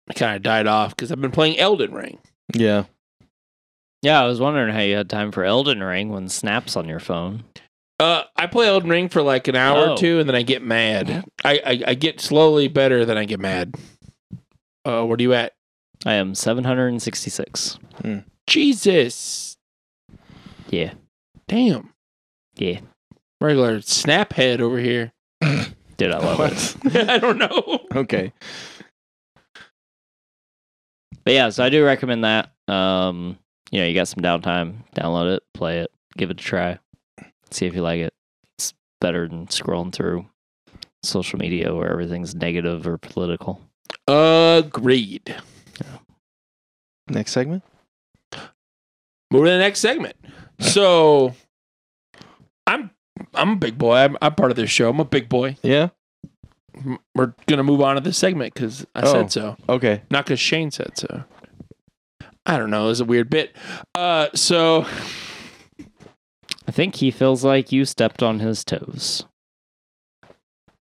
I 0.10 0.14
kind 0.14 0.36
of 0.36 0.42
died 0.42 0.68
off 0.68 0.96
because 0.96 1.12
I've 1.12 1.22
been 1.22 1.32
playing 1.32 1.60
Elden 1.60 1.94
Ring. 1.94 2.18
yeah 2.54 2.86
Yeah, 4.02 4.22
I 4.22 4.26
was 4.26 4.40
wondering 4.40 4.74
how 4.74 4.82
you 4.82 4.96
had 4.96 5.10
time 5.10 5.32
for 5.32 5.44
Elden 5.44 5.84
Ring 5.84 6.10
when 6.10 6.30
Snap's 6.30 6.76
on 6.76 6.88
your 6.90 7.00
phone. 7.00 7.44
Uh, 8.00 8.24
I 8.38 8.48
play 8.48 8.68
Elden 8.68 8.90
Ring 8.90 9.10
for 9.10 9.22
like 9.22 9.48
an 9.50 9.56
hour 9.58 9.90
Oh. 9.90 9.94
or 9.94 9.98
two, 9.98 10.20
and 10.20 10.28
then 10.30 10.36
I 10.36 10.42
get 10.42 10.62
mad. 10.64 11.26
I, 11.44 11.60
I 11.66 11.84
I 11.88 11.94
get 11.96 12.22
slowly 12.22 12.70
better, 12.70 13.04
then 13.06 13.18
I 13.18 13.26
get 13.26 13.42
mad. 13.42 13.76
Uh, 14.86 15.04
where 15.06 15.16
are 15.18 15.22
you 15.22 15.34
at? 15.34 15.52
I 16.06 16.14
am 16.14 16.34
766. 16.34 17.78
Jesus, 18.48 19.58
Yeah. 20.70 20.94
damn, 21.50 21.94
Yeah. 22.56 22.80
regular 23.42 23.82
snap 23.82 24.32
head 24.34 24.62
over 24.62 24.80
here. 24.80 25.12
Dude, 25.98 26.12
I 26.14 26.18
love 26.20 26.40
it. 26.40 26.96
I 27.10 27.18
don't 27.18 27.38
know. 27.38 27.80
okay 27.96 28.32
But 31.24 31.34
yeah, 31.34 31.50
so 31.50 31.64
I 31.64 31.70
do 31.70 31.84
recommend 31.86 32.24
that. 32.24 32.52
Um, 32.68 33.38
you 33.72 33.80
know, 33.80 33.88
you 33.88 33.94
got 33.94 34.08
some 34.08 34.24
downtime, 34.24 34.84
download 34.96 35.36
it, 35.36 35.44
play 35.54 35.80
it, 35.80 35.92
give 36.18 36.30
it 36.32 36.40
a 36.40 36.44
try, 36.44 36.80
see 37.52 37.66
if 37.66 37.76
you 37.76 37.82
like 37.82 38.00
it. 38.00 38.14
It's 38.58 38.74
better 39.02 39.28
than 39.28 39.48
scrolling 39.48 39.94
through 39.94 40.26
social 41.04 41.40
media 41.40 41.74
where 41.74 41.92
everything's 41.92 42.36
negative 42.36 42.88
or 42.88 42.98
political. 42.98 43.62
Agreed. 44.08 45.36
Yeah. 45.80 45.98
Next 47.10 47.32
segment. 47.32 47.64
Move 49.32 49.46
to 49.46 49.52
the 49.52 49.58
next 49.58 49.80
segment. 49.80 50.16
So, 50.62 51.36
I'm 52.68 52.92
I'm 53.34 53.52
a 53.52 53.56
big 53.56 53.78
boy. 53.78 53.96
I'm, 53.96 54.18
I'm 54.22 54.36
part 54.36 54.52
of 54.52 54.58
this 54.58 54.70
show. 54.70 54.90
I'm 54.90 55.00
a 55.00 55.06
big 55.06 55.30
boy. 55.30 55.56
Yeah. 55.64 55.88
M- 56.76 57.00
We're 57.16 57.34
gonna 57.48 57.64
move 57.64 57.82
on 57.82 57.96
to 57.96 58.02
this 58.02 58.18
segment 58.18 58.54
because 58.54 58.86
I 58.96 59.02
Oh. 59.04 59.12
said 59.12 59.32
so, 59.32 59.58
Okay. 59.68 60.02
not 60.10 60.26
because 60.26 60.40
Shane 60.40 60.72
said 60.72 60.98
so. 60.98 61.24
I 62.46 62.58
don't 62.58 62.70
know. 62.70 62.86
It 62.86 62.90
was 62.90 63.02
a 63.02 63.06
weird 63.06 63.30
bit. 63.30 63.56
Uh, 63.96 64.28
so 64.34 64.86
I 66.68 66.72
think 66.72 66.96
he 66.96 67.12
feels 67.12 67.44
like 67.44 67.72
you 67.72 67.86
stepped 67.86 68.24
on 68.24 68.40
his 68.40 68.64
toes. 68.64 69.26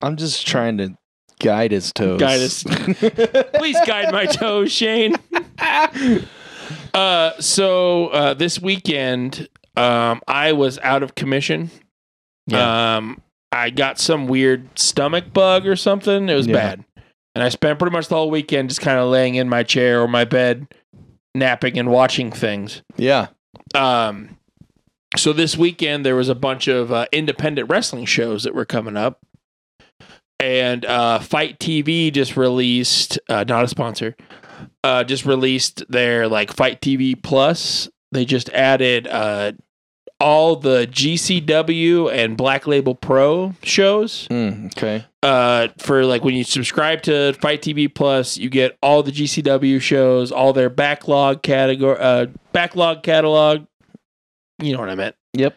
I'm 0.03 0.17
just 0.17 0.47
trying 0.47 0.79
to 0.79 0.97
guide 1.41 1.73
his 1.73 1.93
toes. 1.93 2.21
Guide 2.21 2.41
us. 2.41 2.63
please 3.55 3.77
guide 3.87 4.13
my 4.13 4.27
toes, 4.27 4.73
Shane. 4.73 5.17
Uh, 6.95 7.33
so 7.41 8.09
uh, 8.09 8.35
this 8.35 8.61
weekend, 8.61 9.49
um, 9.77 10.21
I 10.29 10.53
was 10.53 10.79
out 10.81 11.03
of 11.03 11.15
commission. 11.17 11.71
Um, 12.53 13.21
I 13.53 13.71
got 13.71 13.99
some 13.99 14.27
weird 14.29 14.79
stomach 14.79 15.33
bug 15.33 15.67
or 15.67 15.77
something. 15.77 16.29
It 16.29 16.35
was 16.35 16.47
Yeah. 16.47 16.53
bad, 16.55 16.85
and 17.35 17.43
I 17.45 17.49
spent 17.49 17.79
pretty 17.79 17.93
much 17.93 18.09
the 18.09 18.15
whole 18.15 18.31
weekend 18.31 18.69
just 18.69 18.81
kind 18.81 18.99
of 18.99 19.09
laying 19.09 19.35
in 19.35 19.49
my 19.49 19.63
chair 19.63 20.01
or 20.03 20.09
my 20.09 20.25
bed, 20.25 20.67
napping 21.35 21.79
and 21.79 21.91
watching 21.91 22.31
things. 22.31 22.83
yeah. 22.97 23.29
Um, 23.75 24.37
so 25.17 25.33
this 25.33 25.57
weekend 25.57 26.07
there 26.07 26.15
was 26.17 26.29
a 26.29 26.35
bunch 26.37 26.69
of 26.69 26.93
uh, 26.93 27.07
independent 27.13 27.69
wrestling 27.69 28.05
shows 28.05 28.45
that 28.45 28.55
were 28.55 28.65
coming 28.65 28.97
up, 28.97 29.19
and 30.39 30.85
uh, 30.85 31.19
FITE 31.19 31.59
TV 31.59 32.13
just 32.13 32.37
released, 32.37 33.19
uh, 33.29 33.45
not 33.47 33.65
a 33.65 33.69
sponsor, 33.69 34.17
uh, 34.85 35.03
just 35.05 35.27
released 35.27 35.83
their 35.89 36.29
like 36.29 36.53
FITE 36.55 36.81
TV 36.81 37.21
Plus. 37.21 37.89
They 38.13 38.25
just 38.25 38.49
added 38.51 39.07
uh, 39.09 39.53
all 40.21 40.55
the 40.57 40.87
GCW 40.91 42.13
and 42.13 42.37
Black 42.37 42.67
Label 42.67 42.95
Pro 42.95 43.55
shows 43.63 44.29
Mm, 44.29 44.67
okay. 44.77 45.05
uh, 45.23 45.69
for 45.79 46.05
like 46.05 46.23
when 46.25 46.35
you 46.35 46.45
subscribe 46.45 47.03
to 47.03 47.33
FITE 47.35 47.63
TV 47.63 47.95
Plus, 47.95 48.37
you 48.37 48.51
get 48.51 48.77
all 48.83 49.03
the 49.03 49.11
GCW 49.13 49.81
shows, 49.81 50.31
all 50.31 50.53
their 50.53 50.71
backlog 50.71 51.43
category, 51.43 51.97
uh, 51.99 52.27
backlog 52.53 53.03
catalog. 53.03 53.67
You 54.61 54.75
know 54.75 54.81
what 54.81 54.91
I 54.91 54.95
meant? 54.95 55.17
Yep. 55.33 55.57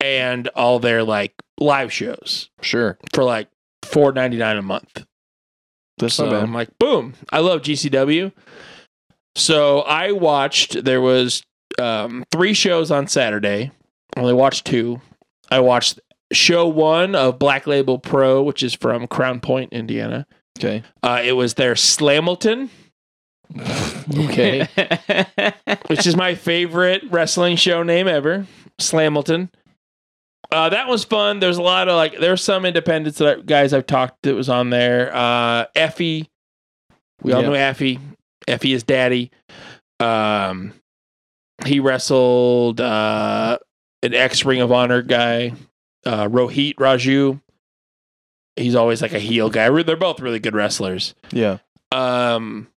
And 0.00 0.48
all 0.48 0.78
their 0.80 1.04
like 1.04 1.32
live 1.60 1.92
shows 1.92 2.50
Sure. 2.60 2.98
for 3.14 3.22
like 3.22 3.48
four 3.84 4.12
ninety 4.12 4.36
nine 4.36 4.56
a 4.56 4.62
month. 4.62 5.04
That's 5.98 6.14
so. 6.14 6.28
I'm 6.34 6.52
like, 6.52 6.70
boom! 6.80 7.14
I 7.30 7.38
love 7.38 7.62
GCW. 7.62 8.32
So 9.36 9.80
I 9.82 10.10
watched. 10.12 10.84
There 10.84 11.00
was 11.00 11.42
um, 11.78 12.24
three 12.32 12.54
shows 12.54 12.90
on 12.90 13.06
Saturday. 13.06 13.70
I 14.16 14.20
only 14.20 14.34
watched 14.34 14.66
two. 14.66 15.00
I 15.50 15.60
watched 15.60 16.00
show 16.32 16.66
one 16.66 17.14
of 17.14 17.38
Black 17.38 17.66
Label 17.66 17.98
Pro, 17.98 18.42
which 18.42 18.62
is 18.62 18.74
from 18.74 19.06
Crown 19.06 19.40
Point, 19.40 19.72
Indiana. 19.72 20.26
Okay. 20.58 20.82
Uh, 21.02 21.20
it 21.24 21.32
was 21.32 21.54
their 21.54 21.74
Slamilton, 21.74 22.68
Okay. 24.16 24.68
which 25.86 26.06
is 26.06 26.16
my 26.16 26.34
favorite 26.34 27.02
wrestling 27.10 27.56
show 27.56 27.82
name 27.82 28.08
ever. 28.08 28.46
Slamilton. 28.80 29.50
Uh, 30.50 30.68
that 30.68 30.86
was 30.88 31.04
fun. 31.04 31.40
There's 31.40 31.56
a 31.56 31.62
lot 31.62 31.88
of 31.88 31.96
like, 31.96 32.18
there's 32.18 32.42
some 32.44 32.64
independents 32.66 33.18
that 33.18 33.38
I, 33.38 33.40
guys 33.40 33.72
I've 33.72 33.86
talked 33.86 34.22
that 34.22 34.34
was 34.34 34.48
on 34.50 34.68
there. 34.70 35.10
Uh, 35.14 35.66
Effy, 35.74 36.28
we 37.22 37.32
all 37.32 37.42
Yeah. 37.42 37.48
know 37.48 37.54
Effy. 37.54 37.98
Effy 38.46 38.74
is 38.74 38.82
daddy. 38.82 39.30
Um, 40.00 40.74
he 41.64 41.80
wrestled 41.80 42.80
uh, 42.80 43.58
an 44.02 44.14
ex 44.14 44.44
Ring 44.44 44.60
of 44.60 44.72
Honor 44.72 45.02
guy, 45.02 45.52
uh, 46.04 46.28
Rohit 46.28 46.74
Raju. 46.76 47.40
He's 48.56 48.74
always 48.74 49.00
like 49.00 49.12
a 49.14 49.18
heel 49.18 49.48
guy. 49.50 49.68
They're 49.82 49.96
both 49.96 50.20
really 50.20 50.38
good 50.40 50.54
wrestlers. 50.54 51.14
yeah. 51.30 51.58
Um, 51.90 52.68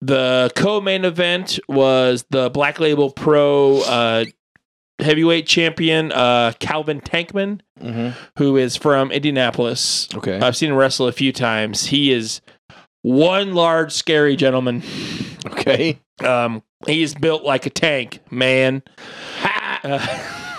the 0.00 0.50
co-main 0.56 1.04
event 1.04 1.58
was 1.68 2.24
the 2.30 2.50
Black 2.50 2.78
Label 2.80 3.10
Pro 3.10 3.80
uh, 3.82 4.24
heavyweight 4.98 5.46
champion 5.46 6.12
uh, 6.12 6.52
Calvin 6.58 7.00
Tankman, 7.00 7.60
Mm-hmm. 7.80 8.18
who 8.38 8.56
is 8.56 8.74
from 8.74 9.10
Indianapolis. 9.12 10.08
Okay. 10.14 10.40
I've 10.40 10.56
seen 10.56 10.70
him 10.70 10.76
wrestle 10.76 11.08
a 11.08 11.12
few 11.12 11.30
times. 11.30 11.84
He 11.86 12.10
is 12.10 12.40
one 13.02 13.54
large, 13.54 13.92
scary 13.92 14.34
gentleman. 14.34 14.82
okay. 15.46 15.98
Um, 16.24 16.62
he 16.86 17.02
is 17.02 17.14
built 17.14 17.44
like 17.44 17.66
a 17.66 17.70
tank, 17.70 18.20
man. 18.30 18.82
Uh, 19.82 20.52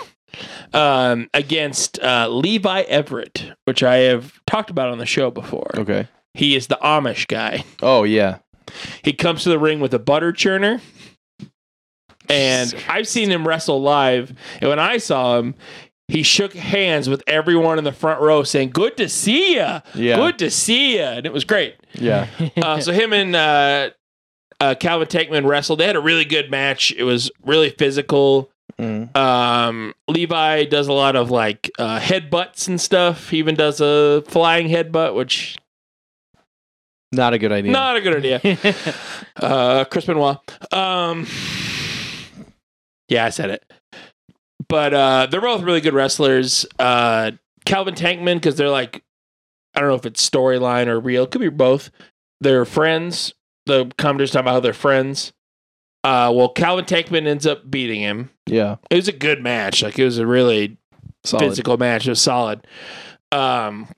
um, 0.72 1.28
against 1.34 1.98
uh, 2.00 2.28
Levi 2.28 2.82
Everett, 2.82 3.52
which 3.64 3.82
I 3.82 3.96
have 3.98 4.40
talked 4.46 4.70
about 4.70 4.90
on 4.90 4.98
the 4.98 5.06
show 5.06 5.30
before. 5.30 5.70
Okay. 5.76 6.08
He 6.34 6.54
is 6.54 6.66
the 6.66 6.78
Amish 6.82 7.26
guy. 7.26 7.64
Oh 7.82 8.04
yeah. 8.04 8.38
He 9.02 9.12
comes 9.12 9.42
to 9.44 9.48
the 9.48 9.58
ring 9.58 9.80
with 9.80 9.94
a 9.94 9.98
butter 9.98 10.32
churner. 10.32 10.80
And 12.28 12.74
I've 12.88 13.08
seen 13.08 13.30
him 13.30 13.48
wrestle 13.48 13.80
live. 13.80 14.34
And 14.60 14.68
when 14.68 14.78
I 14.78 14.98
saw 14.98 15.38
him, 15.38 15.54
he 16.08 16.22
shook 16.22 16.52
hands 16.52 17.08
with 17.08 17.22
everyone 17.26 17.78
in 17.78 17.84
the 17.84 17.92
front 17.92 18.20
row 18.20 18.42
saying, 18.42 18.70
Good 18.70 18.96
to 18.98 19.08
see 19.08 19.56
ya. 19.56 19.80
Yeah. 19.94 20.16
Good 20.16 20.38
to 20.40 20.50
see 20.50 20.98
ya. 20.98 21.12
And 21.12 21.26
it 21.26 21.32
was 21.32 21.44
great. 21.44 21.76
Yeah. 21.94 22.26
Uh, 22.56 22.80
so 22.80 22.92
him 22.92 23.12
and 23.12 23.34
uh, 23.34 23.90
uh, 24.60 24.74
Calvin 24.78 25.08
Tankman 25.08 25.46
wrestled. 25.46 25.80
They 25.80 25.86
had 25.86 25.96
a 25.96 26.00
really 26.00 26.24
good 26.24 26.50
match. 26.50 26.92
It 26.92 27.04
was 27.04 27.30
really 27.44 27.70
physical. 27.70 28.50
Mm. 28.78 29.16
Um, 29.16 29.94
Levi 30.08 30.64
does 30.66 30.88
a 30.88 30.92
lot 30.92 31.16
of 31.16 31.30
like 31.30 31.70
uh, 31.78 31.98
headbutts 31.98 32.68
and 32.68 32.80
stuff. 32.80 33.30
He 33.30 33.38
even 33.38 33.54
does 33.54 33.80
a 33.80 34.22
flying 34.28 34.68
headbutt, 34.68 35.14
which 35.14 35.56
Not 37.12 37.32
a 37.34 37.38
good 37.38 37.52
idea. 37.52 37.72
not 37.72 37.96
a 37.96 38.00
good 38.00 38.16
idea. 38.24 38.74
uh, 39.36 39.84
Chris 39.86 40.04
Benoit. 40.06 40.38
Um, 40.72 41.26
yeah, 43.08 43.24
I 43.24 43.30
said 43.30 43.50
it. 43.50 43.64
But 44.68 44.92
uh, 44.94 45.26
they're 45.30 45.40
both 45.40 45.62
really 45.62 45.80
good 45.80 45.94
wrestlers. 45.94 46.66
Uh, 46.78 47.32
Calvin 47.64 47.94
Tankman, 47.94 48.34
because 48.34 48.56
they're 48.56 48.68
like, 48.70 49.02
I 49.74 49.80
don't 49.80 49.88
know 49.88 49.94
if 49.94 50.06
it's 50.06 50.28
storyline 50.28 50.86
or 50.88 51.00
real. 51.00 51.24
It 51.24 51.30
could 51.30 51.40
be 51.40 51.48
both. 51.48 51.90
They're 52.40 52.64
friends. 52.64 53.32
The 53.66 53.90
commentators 53.98 54.30
talk 54.32 54.42
about 54.42 54.52
how 54.52 54.60
they're 54.60 54.72
friends. 54.72 55.32
Uh, 56.04 56.32
well, 56.34 56.48
Calvin 56.50 56.84
Tankman 56.84 57.26
ends 57.26 57.46
up 57.46 57.68
beating 57.70 58.00
him. 58.00 58.30
Yeah. 58.46 58.76
It 58.90 58.96
was 58.96 59.08
a 59.08 59.12
good 59.12 59.42
match. 59.42 59.82
Like 59.82 59.98
it 59.98 60.04
was 60.04 60.18
a 60.18 60.26
really 60.26 60.76
Solid. 61.24 61.44
physical 61.48 61.76
match. 61.76 62.06
It 62.06 62.10
was 62.10 62.22
solid. 62.22 62.66
Um, 63.32 63.88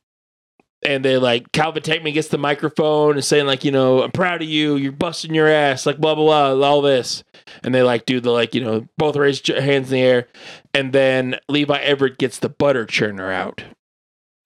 and 0.84 1.04
they 1.04 1.18
like 1.18 1.52
Calvin 1.52 1.82
Tankman 1.82 2.14
gets 2.14 2.28
the 2.28 2.38
microphone 2.38 3.12
and 3.16 3.24
saying 3.24 3.44
like, 3.46 3.64
you 3.64 3.70
know, 3.70 4.02
I'm 4.02 4.10
proud 4.12 4.40
of 4.42 4.48
you. 4.48 4.76
You're 4.76 4.92
busting 4.92 5.34
your 5.34 5.46
ass. 5.46 5.84
Like 5.84 5.98
blah 5.98 6.14
blah 6.14 6.54
blah. 6.54 6.66
All 6.66 6.80
this, 6.80 7.22
and 7.62 7.74
they 7.74 7.82
like 7.82 8.06
do 8.06 8.18
the 8.18 8.30
like, 8.30 8.54
you 8.54 8.64
know, 8.64 8.86
both 8.96 9.14
raise 9.16 9.46
hands 9.46 9.88
in 9.92 9.98
the 9.98 10.00
air, 10.02 10.28
and 10.72 10.92
then 10.94 11.36
Levi 11.50 11.76
Everett 11.78 12.16
gets 12.16 12.38
the 12.38 12.48
butter 12.48 12.86
churner 12.86 13.30
out 13.32 13.62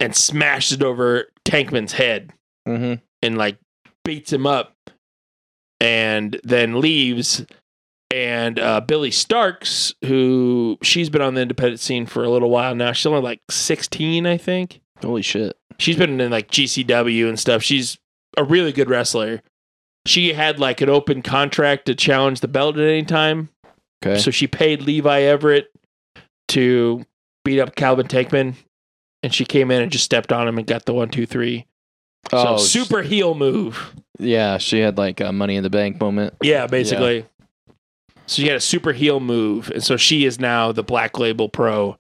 and 0.00 0.14
smashes 0.16 0.72
it 0.78 0.82
over 0.82 1.26
Tankman's 1.44 1.92
head 1.92 2.32
Mm-hmm. 2.66 2.94
and 3.22 3.38
like 3.38 3.58
beats 4.04 4.32
him 4.32 4.46
up 4.46 4.73
and 5.80 6.40
then 6.44 6.80
leaves. 6.80 7.44
And 8.10 8.60
uh, 8.60 8.80
Billie 8.80 9.10
Starkz 9.10 9.94
who 10.06 10.78
she's 10.82 11.10
been 11.10 11.22
on 11.22 11.34
the 11.34 11.40
independent 11.42 11.80
scene 11.80 12.06
for 12.06 12.22
a 12.22 12.30
little 12.30 12.50
while 12.50 12.74
now. 12.74 12.92
She's 12.92 13.06
only 13.06 13.22
like 13.22 13.40
16 13.50 14.26
i 14.26 14.36
think. 14.36 14.80
Holy 15.02 15.22
shit. 15.22 15.56
she's 15.78 15.96
been 15.96 16.20
in 16.20 16.30
like 16.30 16.50
gcw 16.50 17.28
and 17.28 17.38
stuff. 17.38 17.62
She's 17.62 17.98
a 18.36 18.44
really 18.44 18.72
good 18.72 18.88
wrestler. 18.88 19.42
She 20.06 20.32
had 20.34 20.60
like 20.60 20.80
an 20.80 20.88
open 20.88 21.22
contract 21.22 21.86
to 21.86 21.94
challenge 21.94 22.40
the 22.40 22.48
belt 22.48 22.76
at 22.76 22.86
any 22.86 23.04
time. 23.04 23.48
Okay. 24.04 24.20
so 24.20 24.30
she 24.30 24.46
paid 24.46 24.82
levi 24.82 25.22
everett 25.22 25.72
to 26.48 27.04
beat 27.44 27.60
up 27.60 27.74
calvin 27.74 28.06
tankman. 28.06 28.54
And 29.22 29.32
she 29.34 29.46
came 29.46 29.70
in 29.70 29.82
and 29.82 29.90
just 29.90 30.04
stepped 30.04 30.32
on 30.32 30.46
him 30.46 30.58
and 30.58 30.66
got 30.66 30.84
the 30.84 30.94
one 30.94 31.08
two 31.08 31.26
three 31.26 31.66
so 32.30 32.48
oh, 32.48 32.56
super 32.56 33.02
heel 33.02 33.34
move 33.34 33.94
Yeah, 34.18 34.58
she 34.58 34.80
had 34.80 34.96
like 34.98 35.20
a 35.20 35.32
Money 35.32 35.56
in 35.56 35.62
the 35.62 35.70
Bank 35.70 36.00
moment. 36.00 36.34
Yeah, 36.42 36.66
basically. 36.66 37.22
So 38.26 38.42
she 38.42 38.46
had 38.46 38.56
a 38.56 38.60
super 38.60 38.92
heel 38.92 39.20
move, 39.20 39.70
and 39.70 39.82
so 39.84 39.96
she 39.96 40.24
is 40.24 40.38
now 40.40 40.72
the 40.72 40.82
Black 40.82 41.18
Label 41.18 41.48
Pro 41.48 41.98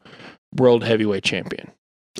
World 0.56 0.84
Heavyweight 0.84 1.22
Champion, 1.24 1.70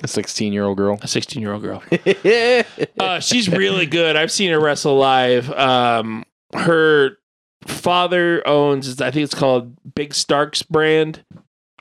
A 0.03 0.07
16 0.07 0.53
year 0.53 0.65
old 0.65 0.77
girl. 0.77 0.99
a 1.01 1.07
16 1.07 1.41
year 1.41 1.53
old 1.53 1.63
girl. 1.63 1.81
Uh, 2.99 3.19
she's 3.19 3.49
really 3.49 3.85
good. 3.85 4.15
I've 4.15 4.31
seen 4.31 4.51
her 4.51 4.59
wrestle 4.59 4.97
live. 4.97 5.49
Um, 5.51 6.23
her 6.53 7.17
father 7.65 8.45
owns. 8.47 9.01
I 9.01 9.11
think 9.11 9.23
it's 9.25 9.33
called 9.35 9.75
Big 9.95 10.13
Starks 10.13 10.61
brand. 10.61 11.23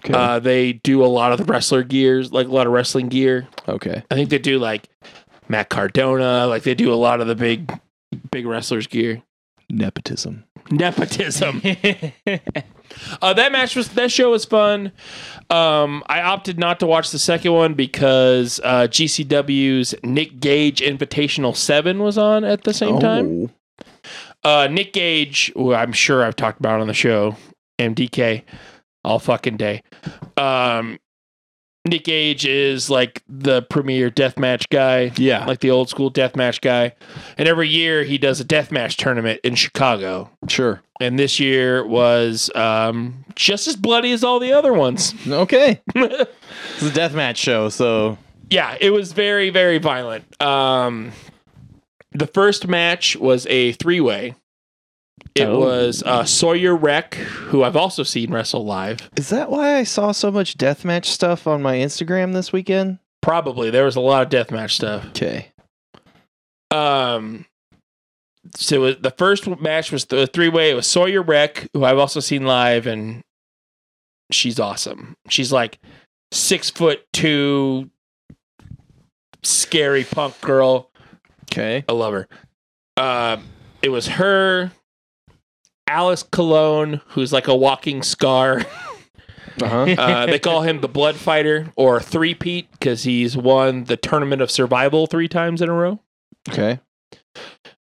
Okay. 0.05 0.13
Uh, 0.13 0.39
they 0.39 0.75
do 0.75 1.05
a 1.05 1.07
lot 1.07 1.33
of 1.33 1.39
the 1.39 1.45
wrestler 1.45 1.83
gears, 1.83 2.33
like 2.33 2.47
a 2.47 2.51
lot 2.51 2.67
of 2.67 2.73
wrestling 2.73 3.09
gear. 3.09 3.49
okay. 3.69 4.03
I 4.11 4.15
think 4.15 4.29
they 4.31 4.39
do 4.39 4.59
like 4.59 4.89
Matt 5.49 5.69
Cardona. 5.69 6.47
Like 6.47 6.63
they 6.63 6.75
do 6.75 6.93
a 6.93 6.97
lot 6.97 7.21
of 7.21 7.27
the 7.27 7.35
big, 7.35 7.73
big 8.31 8.47
wrestlers 8.47 8.87
gear. 8.87 9.23
Nepotism. 9.71 10.45
Nepotism. 10.71 11.63
Uh, 13.21 13.33
that 13.33 13.51
match 13.51 13.75
was 13.75 13.89
that 13.91 14.11
show 14.11 14.31
was 14.31 14.45
fun. 14.45 14.93
Um, 15.51 16.05
I 16.07 16.21
opted 16.21 16.59
not 16.59 16.81
to 16.81 16.87
watch 16.87 17.11
the 17.11 17.19
second 17.19 17.53
one 17.53 17.75
because 17.75 18.61
uh, 18.63 18.87
GCW's 18.89 19.95
Nick 20.05 20.39
Gage 20.39 20.81
Invitational 20.81 21.57
Seven 21.57 22.01
was 22.01 22.17
on 22.19 22.45
at 22.45 22.65
the 22.65 22.75
same 22.75 23.01
time. 23.01 23.51
Oh. 24.45 24.45
Uh, 24.45 24.69
Nick 24.69 24.93
Gage, 24.93 25.51
who 25.55 25.75
I'm 25.75 25.93
sure 25.93 26.23
I've 26.25 26.37
talked 26.37 26.61
about 26.61 26.81
on 26.81 26.87
the 26.87 26.95
show, 26.95 27.37
MDK, 27.79 28.43
all 29.03 29.19
fucking 29.19 29.57
day. 29.57 29.83
Um, 30.37 30.99
Nick 31.87 32.05
Gage 32.05 32.47
is 32.47 32.89
like 32.89 33.23
the 33.29 33.63
premier 33.63 34.11
deathmatch 34.11 34.69
guy, 34.71 35.13
Yeah. 35.17 35.45
like 35.45 35.61
the 35.61 35.71
old 35.71 35.91
school 35.91 36.11
deathmatch 36.11 36.61
guy. 36.63 36.95
And 37.37 37.47
every 37.47 37.69
year 37.69 38.05
he 38.05 38.17
does 38.17 38.41
a 38.41 38.45
deathmatch 38.45 38.97
tournament 38.97 39.41
in 39.45 39.55
Chicago. 39.55 40.31
sure. 40.49 40.81
And 41.01 41.19
this 41.19 41.39
year 41.41 41.85
was 41.85 42.51
um, 42.55 43.25
just 43.35 43.67
as 43.67 43.75
bloody 43.77 44.13
as 44.13 44.23
all 44.25 44.39
the 44.39 44.53
other 44.53 44.73
ones. 44.73 45.13
Okay. 45.29 45.83
it's 45.95 46.83
a 46.83 46.91
deathmatch 46.91 47.37
show, 47.37 47.69
so 47.69 48.17
yeah, 48.51 48.77
it 48.81 48.91
was 48.91 49.13
very, 49.13 49.51
very 49.51 49.79
violent. 49.79 50.41
Um, 50.41 51.13
the 52.13 52.27
first 52.29 52.69
match 52.69 53.17
was 53.17 53.47
a 53.49 53.73
three 53.73 54.01
way. 54.01 54.35
It 55.35 55.45
Oh. 55.47 55.59
was 55.59 56.03
uh, 56.05 56.25
Sawyer 56.25 56.77
Wreck, 56.77 57.15
who 57.15 57.63
I've 57.65 57.77
also 57.77 58.03
seen 58.03 58.33
wrestle 58.33 58.65
live. 58.65 59.11
is 59.17 59.31
that 59.31 59.51
why 59.51 59.77
I 59.77 59.85
saw 59.85 60.13
so 60.13 60.31
much 60.31 60.57
deathmatch 60.57 61.07
stuff 61.07 61.47
on 61.47 61.63
my 61.63 61.77
Instagram 61.77 62.33
this 62.33 62.53
weekend? 62.53 62.99
Probably 63.23 63.71
there 63.71 63.85
was 63.85 63.97
a 63.97 64.01
lot 64.01 64.23
of 64.23 64.29
deathmatch 64.49 64.73
stuff. 64.73 65.07
Okay. 65.09 65.49
Um, 66.71 67.47
so 68.57 68.93
the 68.93 69.11
first 69.17 69.47
match 69.61 69.91
was 69.93 70.05
the 70.07 70.27
three 70.27 70.49
way. 70.49 70.71
It 70.71 70.75
was 70.75 70.87
Sawyer 70.87 71.23
Wreck, 71.23 71.69
who 71.73 71.85
I've 71.85 71.99
also 71.99 72.21
seen 72.21 72.45
live, 72.45 72.87
and 72.87 73.23
she's 74.31 74.61
awesome. 74.61 75.17
She's 75.29 75.53
like 75.53 75.79
six 76.33 76.71
foot 76.71 77.05
two, 77.13 77.91
scary 79.43 80.05
punk 80.05 80.41
girl. 80.41 80.91
Okay. 81.51 81.85
I 81.89 81.93
love 81.93 82.13
her. 82.15 82.29
Uh, 82.97 83.39
it 83.83 83.89
was 83.91 84.07
her, 84.09 84.73
Alex 85.87 86.23
Colon, 86.23 87.01
who's 87.09 87.33
like 87.33 87.49
a 87.49 87.57
walking 87.57 88.03
scar. 88.03 88.63
Uh-huh. 89.63 89.83
Uh, 89.97 90.27
they 90.27 90.41
call 90.41 90.63
him 90.63 90.81
the 90.81 90.89
Blood 90.89 91.15
Fighter 91.15 91.73
or 91.77 92.01
Three 92.01 92.35
Pete 92.35 92.69
because 92.73 93.05
he's 93.05 93.37
won 93.37 93.85
the 93.85 93.97
Tournament 93.97 94.43
of 94.43 94.51
Survival 94.51 95.07
three 95.07 95.29
times 95.29 95.63
in 95.63 95.69
a 95.69 95.73
row. 95.73 96.01
okay. 96.51 96.81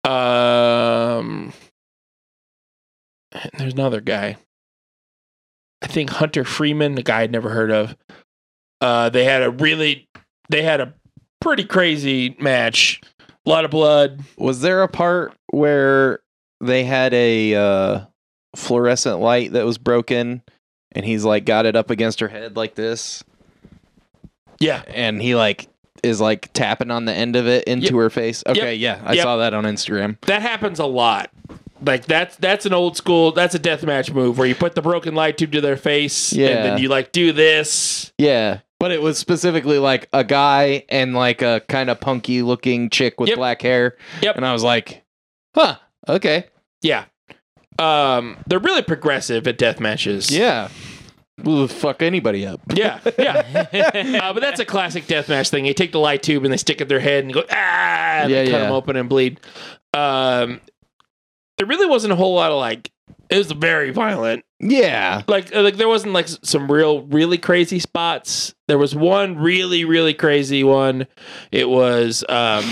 Um, 0.05 1.51
there's 3.57 3.73
another 3.73 3.99
guy. 3.99 4.37
I 5.81 5.87
think 5.87 6.11
Hunter 6.11 6.45
Freeman, 6.45 6.95
the 6.95 7.03
guy 7.03 7.23
I'd 7.23 7.31
never 7.33 7.49
heard 7.49 7.71
of. 7.71 7.97
Uh, 8.79 9.09
they 9.09 9.25
had 9.25 9.43
a 9.43 9.51
really, 9.51 10.07
they 10.49 10.61
had 10.61 10.79
a 10.79 10.93
pretty 11.41 11.65
crazy 11.65 12.37
match. 12.39 13.01
A 13.45 13.49
lot 13.49 13.65
of 13.65 13.71
blood. 13.71 14.21
Was 14.37 14.61
there 14.61 14.81
a 14.81 14.87
part 14.87 15.33
where 15.51 16.21
they 16.61 16.83
had 16.83 17.13
a 17.13 17.55
uh, 17.55 17.99
fluorescent 18.55 19.19
light 19.19 19.53
that 19.53 19.65
was 19.65 19.77
broken 19.77 20.41
and 20.91 21.05
he's 21.05 21.23
like 21.23 21.45
got 21.45 21.65
it 21.65 21.75
up 21.75 21.89
against 21.89 22.19
her 22.19 22.27
head 22.27 22.55
like 22.57 22.75
this 22.75 23.23
Yeah, 24.59 24.83
and 24.87 25.21
he 25.21 25.35
like 25.35 25.67
is 26.03 26.19
like 26.21 26.51
tapping 26.53 26.91
on 26.91 27.05
the 27.05 27.13
end 27.13 27.35
of 27.35 27.47
it 27.47 27.65
into 27.65 27.87
Yep. 27.87 27.93
her 27.95 28.09
face? 28.09 28.43
Okay, 28.47 28.75
yeah. 28.75 29.01
I 29.05 29.13
Yep. 29.13 29.23
saw 29.23 29.37
that 29.37 29.53
on 29.53 29.65
Instagram. 29.65 30.19
that 30.21 30.41
happens 30.41 30.79
a 30.79 30.85
lot. 30.85 31.29
Like 31.85 32.05
that's 32.05 32.35
that's 32.37 32.65
an 32.65 32.73
old 32.73 32.97
school. 32.97 33.31
That's 33.31 33.55
a 33.55 33.59
deathmatch 33.59 34.13
move 34.13 34.37
where 34.37 34.47
you 34.47 34.55
put 34.55 34.75
the 34.75 34.81
broken 34.81 35.15
light 35.15 35.37
tube 35.37 35.51
to 35.53 35.61
their 35.61 35.77
face, 35.77 36.33
Yeah. 36.33 36.47
and 36.49 36.65
then 36.65 36.77
you 36.79 36.89
like 36.89 37.11
do 37.13 37.31
this. 37.31 38.11
Yeah. 38.17 38.59
But 38.79 38.91
it 38.91 39.01
was 39.01 39.17
specifically 39.17 39.77
like 39.77 40.07
a 40.13 40.23
guy 40.23 40.85
and 40.89 41.13
like 41.13 41.41
a 41.41 41.61
kind 41.67 41.89
of 41.89 41.99
punky 41.99 42.41
looking 42.41 42.89
chick 42.89 43.19
with 43.19 43.29
Yep. 43.29 43.37
black 43.37 43.61
hair. 43.61 43.97
Yep. 44.21 44.35
And 44.37 44.45
I 44.45 44.53
was 44.53 44.63
like, 44.63 45.03
huh, 45.55 45.75
okay. 46.07 46.45
Yeah, 46.81 47.05
um, 47.79 48.37
they're 48.45 48.59
really 48.59 48.81
progressive 48.81 49.47
at 49.47 49.57
death 49.57 49.79
matches. 49.79 50.29
Yeah. 50.29 50.69
We'll 51.41 51.69
fuck 51.69 52.01
anybody 52.01 52.45
up. 52.45 52.59
Yeah, 52.73 52.99
yeah. 53.17 54.19
uh, 54.21 54.33
but 54.33 54.41
that's 54.41 54.59
a 54.59 54.65
classic 54.65 55.05
deathmatch 55.05 55.49
thing. 55.49 55.63
They 55.63 55.73
take 55.73 55.93
the 55.93 55.99
light 55.99 56.21
tube 56.21 56.43
and 56.43 56.51
they 56.51 56.57
stick 56.57 56.81
it 56.81 56.83
in 56.83 56.87
their 56.89 56.99
head 56.99 57.23
and 57.23 57.33
go 57.33 57.43
ah, 57.49 57.53
and 57.53 58.29
Yeah, 58.29 58.43
they 58.43 58.51
cut 58.51 58.57
yeah. 58.57 58.63
them 58.63 58.73
open 58.73 58.97
and 58.97 59.07
bleed. 59.07 59.39
Um, 59.93 60.59
there 61.57 61.65
really 61.65 61.85
wasn't 61.85 62.11
a 62.11 62.17
whole 62.17 62.35
lot 62.35 62.51
of 62.51 62.57
like. 62.57 62.91
It 63.29 63.37
was 63.37 63.51
very 63.53 63.91
violent. 63.91 64.43
Yeah. 64.59 65.21
Like, 65.27 65.55
uh, 65.55 65.61
like 65.61 65.77
there 65.77 65.87
wasn't 65.87 66.13
like 66.13 66.27
some 66.27 66.69
real, 66.69 67.03
really 67.03 67.37
crazy 67.37 67.79
spots. 67.79 68.53
There 68.67 68.77
was 68.77 68.93
one 68.93 69.37
really, 69.37 69.85
really 69.85 70.13
crazy 70.13 70.63
one. 70.63 71.07
It 71.51 71.69
was 71.69 72.25
um, 72.27 72.65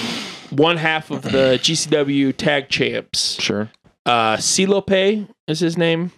one 0.49 0.77
half 0.77 1.11
of 1.11 1.21
the 1.23 1.59
GCW 1.61 2.35
tag 2.35 2.69
champs. 2.69 3.41
Sure. 3.41 3.69
Uh, 4.05 4.37
Ciclope 4.37 5.27
is 5.47 5.59
his 5.59 5.77
name. 5.77 6.11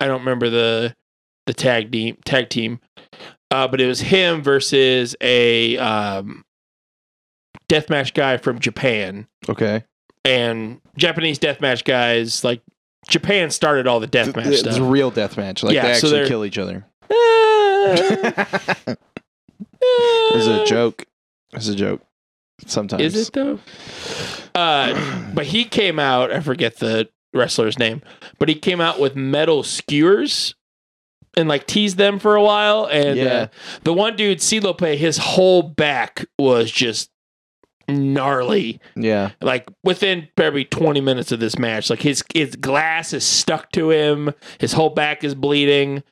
I 0.00 0.06
don't 0.06 0.20
remember 0.20 0.50
the 0.50 0.94
the 1.46 1.54
tag 1.54 1.90
team 1.92 2.16
tag 2.24 2.48
team, 2.50 2.80
uh, 3.50 3.66
but 3.68 3.80
it 3.80 3.86
was 3.86 4.00
him 4.00 4.42
versus 4.42 5.16
a 5.20 5.76
um, 5.78 6.44
deathmatch 7.68 8.14
guy 8.14 8.36
from 8.36 8.58
Japan. 8.58 9.26
Okay. 9.48 9.84
And 10.24 10.80
Japanese 10.96 11.38
deathmatch 11.38 11.84
guys 11.84 12.42
like 12.44 12.60
Japan 13.08 13.50
started 13.50 13.86
all 13.86 14.00
the 14.00 14.08
deathmatch 14.08 14.46
It's 14.46 14.60
stuff. 14.60 14.78
a 14.78 14.82
real 14.82 15.10
death 15.10 15.36
match. 15.36 15.62
Like 15.62 15.74
Yeah, 15.74 15.82
they 15.82 15.92
actually 15.92 16.10
they're- 16.12 16.26
kill 16.28 16.44
each 16.44 16.58
other. 16.58 16.84
Uh, 17.10 18.94
It's 19.88 20.46
a 20.46 20.64
joke. 20.66 21.06
It's 21.52 21.68
a 21.68 21.74
joke. 21.74 22.02
Sometimes. 22.64 23.02
Is 23.02 23.28
it 23.28 23.32
though? 23.34 23.58
Uh, 24.54 25.32
but 25.34 25.46
he 25.46 25.64
came 25.64 25.98
out. 25.98 26.32
I 26.32 26.40
forget 26.40 26.76
the 26.78 27.08
wrestler's 27.34 27.78
name, 27.78 28.02
but 28.38 28.48
he 28.48 28.54
came 28.54 28.80
out 28.80 28.98
with 28.98 29.14
metal 29.14 29.62
skewers 29.62 30.54
and 31.36 31.48
like 31.48 31.66
teased 31.66 31.98
them 31.98 32.18
for 32.18 32.34
a 32.34 32.42
while. 32.42 32.86
And 32.86 33.18
Yeah. 33.18 33.24
uh, 33.24 33.46
the 33.84 33.92
one 33.92 34.16
dude, 34.16 34.40
Ciclope, 34.40 34.80
his 34.96 35.18
whole 35.18 35.62
back 35.62 36.24
was 36.38 36.70
just 36.70 37.10
gnarly. 37.88 38.80
Yeah. 38.96 39.32
Like 39.40 39.68
within 39.84 40.28
probably 40.36 40.64
20 40.64 41.00
minutes 41.00 41.32
of 41.32 41.40
this 41.40 41.58
match, 41.58 41.90
like 41.90 42.02
his 42.02 42.24
his 42.34 42.56
glass 42.56 43.12
is 43.12 43.24
stuck 43.24 43.70
to 43.72 43.90
him, 43.90 44.32
his 44.58 44.72
whole 44.72 44.90
back 44.90 45.22
is 45.24 45.34
bleeding. 45.34 46.02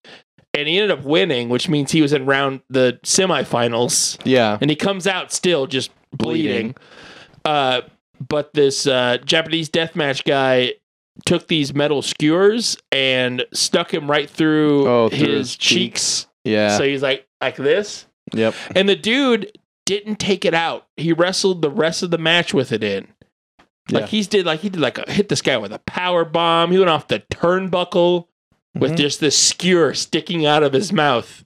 And 0.56 0.68
he 0.68 0.78
ended 0.78 0.96
up 0.96 1.04
winning, 1.04 1.48
which 1.48 1.68
means 1.68 1.90
he 1.90 2.00
was 2.00 2.12
in 2.12 2.26
round 2.26 2.60
the 2.70 3.00
semifinals 3.02 4.18
Yeah. 4.24 4.56
and 4.60 4.70
he 4.70 4.76
comes 4.76 5.04
out 5.04 5.32
still 5.32 5.66
just 5.66 5.90
bleeding. 6.16 6.74
Uh, 7.44 7.82
but 8.28 8.54
this 8.54 8.86
uh, 8.86 9.18
Japanese 9.24 9.68
deathmatch 9.68 10.24
guy 10.24 10.74
took 11.26 11.46
these 11.48 11.74
metal 11.74 12.02
skewers 12.02 12.76
and 12.90 13.44
stuck 13.52 13.92
him 13.92 14.10
right 14.10 14.28
through, 14.28 14.88
Oh, 14.88 15.08
through 15.08 15.18
his, 15.18 15.28
his 15.50 15.56
cheeks. 15.56 16.26
Yeah. 16.44 16.76
So 16.78 16.84
he's 16.84 17.02
like 17.02 17.26
like 17.40 17.56
this, 17.56 18.06
yep. 18.34 18.54
and 18.74 18.88
the 18.88 18.96
dude 18.96 19.56
didn't 19.86 20.16
take 20.16 20.44
it 20.44 20.54
out. 20.54 20.86
He 20.96 21.12
wrestled 21.12 21.60
the 21.62 21.70
rest 21.70 22.02
of 22.02 22.10
the 22.10 22.18
match 22.18 22.54
with 22.54 22.72
it 22.72 22.82
in. 22.82 23.08
Like 23.90 24.02
Yeah. 24.02 24.06
he's 24.06 24.28
did 24.28 24.46
like 24.46 24.60
he 24.60 24.68
did 24.70 24.80
like 24.80 24.96
a, 24.98 25.10
hit 25.10 25.28
this 25.28 25.42
guy 25.42 25.56
with 25.58 25.72
a 25.72 25.78
power 25.80 26.24
bomb. 26.24 26.70
He 26.72 26.78
went 26.78 26.90
off 26.90 27.08
the 27.08 27.20
turnbuckle 27.30 28.26
with 28.74 28.92
Mhm. 28.92 28.96
just 28.96 29.20
this 29.20 29.38
skewer 29.38 29.92
sticking 29.94 30.46
out 30.46 30.62
of 30.62 30.72
his 30.72 30.92
mouth, 30.92 31.44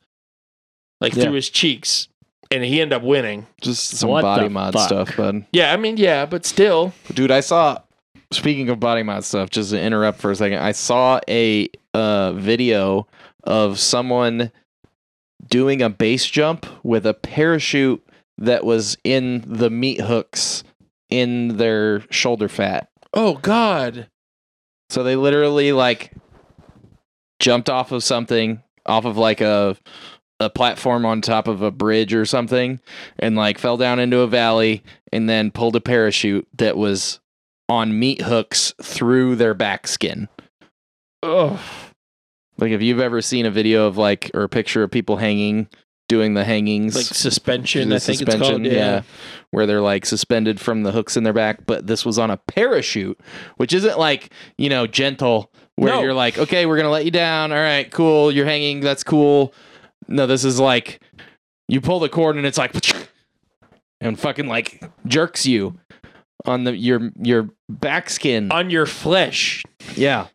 like 1.01 1.15
Yeah. 1.15 1.25
through 1.25 1.33
his 1.35 1.51
cheeks, 1.51 2.09
and 2.51 2.65
he 2.65 2.81
ended 2.81 2.97
up 2.97 3.03
winning. 3.03 3.47
Just 3.61 3.89
some 3.91 4.11
What 4.11 4.23
body 4.23 4.45
the 4.45 4.51
mod 4.51 4.73
fuck? 4.75 4.87
stuff, 4.89 5.17
bud. 5.17 5.45
Yeah, 5.53 5.73
I 5.73 5.77
mean, 5.77 5.97
yeah, 5.97 6.27
but 6.27 6.45
still, 6.47 6.93
Dude, 7.15 7.31
I 7.31 7.41
saw. 7.41 7.79
Speaking 8.31 8.69
of 8.69 8.79
body 8.79 9.03
mod 9.03 9.25
stuff, 9.25 9.49
just 9.49 9.71
to 9.71 9.81
interrupt 9.81 10.21
for 10.21 10.31
a 10.31 10.37
second, 10.37 10.59
I 10.59 10.73
saw 10.73 11.19
a 11.29 11.69
uh, 11.95 12.33
video 12.35 13.07
of 13.45 13.79
someone 13.79 14.53
doing 15.49 15.81
a 15.81 15.89
base 15.89 16.27
jump 16.27 16.67
with 16.85 17.07
a 17.07 17.15
parachute 17.15 18.07
that 18.37 18.65
was 18.65 18.99
in 19.03 19.43
the 19.47 19.71
meat 19.71 20.01
hooks 20.03 20.63
in 21.09 21.57
their 21.57 22.01
shoulder 22.11 22.49
fat. 22.49 22.91
oh 23.15 23.37
god, 23.37 24.09
So 24.91 25.03
they 25.03 25.17
literally 25.17 25.73
like 25.73 26.13
jumped 27.41 27.71
off 27.71 27.93
of 27.93 28.05
something, 28.05 28.63
off 28.85 29.07
of 29.07 29.17
like 29.17 29.41
a 29.41 29.75
a 30.41 30.49
platform 30.51 31.05
on 31.05 31.21
top 31.21 31.49
of 31.49 31.63
a 31.63 31.71
bridge 31.71 32.15
or 32.15 32.25
something, 32.25 32.81
and 33.19 33.37
like 33.37 33.59
fell 33.59 33.77
down 33.77 33.99
into 33.99 34.21
a 34.21 34.27
valley, 34.29 34.83
and 35.13 35.29
then 35.29 35.51
pulled 35.51 35.77
a 35.77 35.81
parachute 35.81 36.47
that 36.57 36.77
was 36.77 37.21
on 37.69 37.99
meat 37.99 38.23
hooks 38.23 38.73
through 38.83 39.37
their 39.37 39.55
back 39.55 39.87
skin. 39.87 40.29
Oh, 41.23 41.61
Like 42.59 42.71
if 42.73 42.81
you've 42.83 43.01
ever 43.01 43.21
seen 43.21 43.47
a 43.47 43.51
video 43.51 43.87
of 43.87 43.97
like 43.97 44.31
or 44.35 44.43
a 44.45 44.49
picture 44.49 44.83
of 44.83 44.91
people 44.91 45.17
hanging, 45.17 45.69
doing 46.09 46.35
the 46.35 46.45
hangings, 46.45 46.95
like 46.97 47.05
suspension. 47.05 47.93
I 47.93 47.99
think 47.99 48.23
it's 48.23 48.35
called. 48.37 48.65
yeah. 48.65 49.03
where 49.51 49.67
they're 49.67 49.81
like 49.83 50.07
suspended 50.07 50.59
from 50.61 50.83
the 50.85 50.93
hooks 50.93 51.17
in 51.17 51.25
their 51.25 51.33
back, 51.33 51.67
but 51.67 51.87
this 51.87 52.07
was 52.07 52.19
on 52.19 52.31
a 52.31 52.37
parachute, 52.37 53.19
which 53.57 53.75
isn't 53.75 53.99
like, 53.99 54.31
you 54.57 54.69
know, 54.71 54.87
gentle 54.87 55.51
where 55.77 55.93
No. 55.95 56.01
you're 56.03 56.15
like, 56.15 56.39
okay, 56.39 56.65
we're 56.67 56.77
going 56.77 56.87
to 56.87 56.91
let 56.91 57.05
you 57.05 57.11
down. 57.11 57.53
All 57.53 57.59
right, 57.59 57.91
cool. 57.91 58.33
You're 58.33 58.47
hanging. 58.47 58.81
That's 58.81 59.03
cool. 59.05 59.53
No, 60.09 60.27
this 60.27 60.45
is 60.45 60.59
like 60.59 61.01
you 61.69 61.81
pull 61.81 62.01
the 62.01 62.09
cord 62.09 62.37
and 62.37 62.47
it's 62.47 62.59
like 62.59 62.73
and 64.01 64.19
fucking 64.19 64.49
like 64.49 64.83
jerks 65.07 65.47
you 65.47 65.79
on 66.45 66.65
the 66.65 66.77
your 66.77 67.11
your 67.21 67.51
back 67.69 68.11
skin. 68.11 68.51
on 68.53 68.71
your 68.71 68.87
flesh. 68.87 69.63
yeah. 69.95 70.29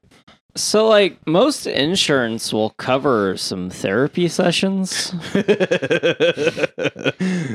So, 0.56 0.88
like, 0.88 1.18
most 1.26 1.66
insurance 1.66 2.54
will 2.54 2.70
cover 2.78 3.36
some 3.38 3.72
therapy 3.72 4.28
sessions. 4.28 5.12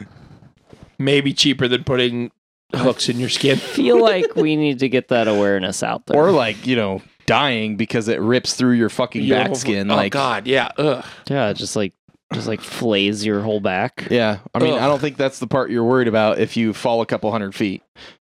Maybe 0.99 1.33
cheaper 1.33 1.69
than 1.69 1.85
putting 1.85 2.33
hooks 2.75 3.09
in 3.09 3.21
your 3.21 3.29
skin. 3.29 3.57
feel 3.57 4.03
like 4.03 4.35
we 4.35 4.57
need 4.57 4.81
to 4.81 4.89
get 4.89 5.09
that 5.09 5.29
awareness 5.29 5.85
out 5.85 6.07
there. 6.07 6.21
or 6.21 6.33
like, 6.33 6.67
you 6.67 6.75
know, 6.75 7.01
dying 7.27 7.77
because 7.77 8.09
it 8.09 8.21
rips 8.21 8.55
through 8.55 8.73
your 8.73 8.89
fucking 8.89 9.29
back 9.29 9.55
skin 9.55 9.93
Oh 9.93 9.95
like 9.95 10.11
God, 10.13 10.49
yeah. 10.49 10.71
Ugh. 10.77 11.05
yeah, 11.31 11.53
just 11.53 11.77
like 11.77 11.93
just 12.35 12.47
like 12.47 12.61
flays 12.61 13.25
your 13.25 13.41
whole 13.41 13.61
back. 13.61 14.07
Yeah, 14.11 14.39
I 14.55 14.59
mean, 14.59 14.75
Ugh. 14.75 14.81
I 14.81 14.87
don't 14.87 15.01
think 15.01 15.17
that's 15.17 15.39
the 15.39 15.47
part 15.47 15.71
you're 15.71 15.85
worried 15.85 16.09
about 16.09 16.39
if 16.39 16.57
you 16.57 16.73
fall 16.75 17.01
a 17.01 17.07
couple 17.07 17.31
hundred 17.33 17.55
feet. 17.55 17.83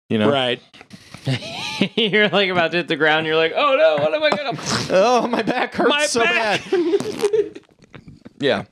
You 0.09 0.17
know, 0.17 0.29
Right. 0.31 0.61
you're 1.95 2.27
like 2.29 2.49
about 2.49 2.71
to 2.71 2.77
hit 2.77 2.87
the 2.87 2.95
ground. 2.95 3.25
You're 3.27 3.35
like, 3.35 3.53
oh 3.55 3.75
no, 3.77 4.03
what 4.03 4.13
am 4.13 4.23
I 4.23 4.29
gonna? 4.31 4.57
Oh, 4.89 5.27
my 5.27 5.41
back 5.41 5.73
hurts 5.75 5.89
My 5.89 6.05
so 6.05 6.21
back. 6.23 6.61
bad. 6.69 7.59
Yeah, 8.39 8.63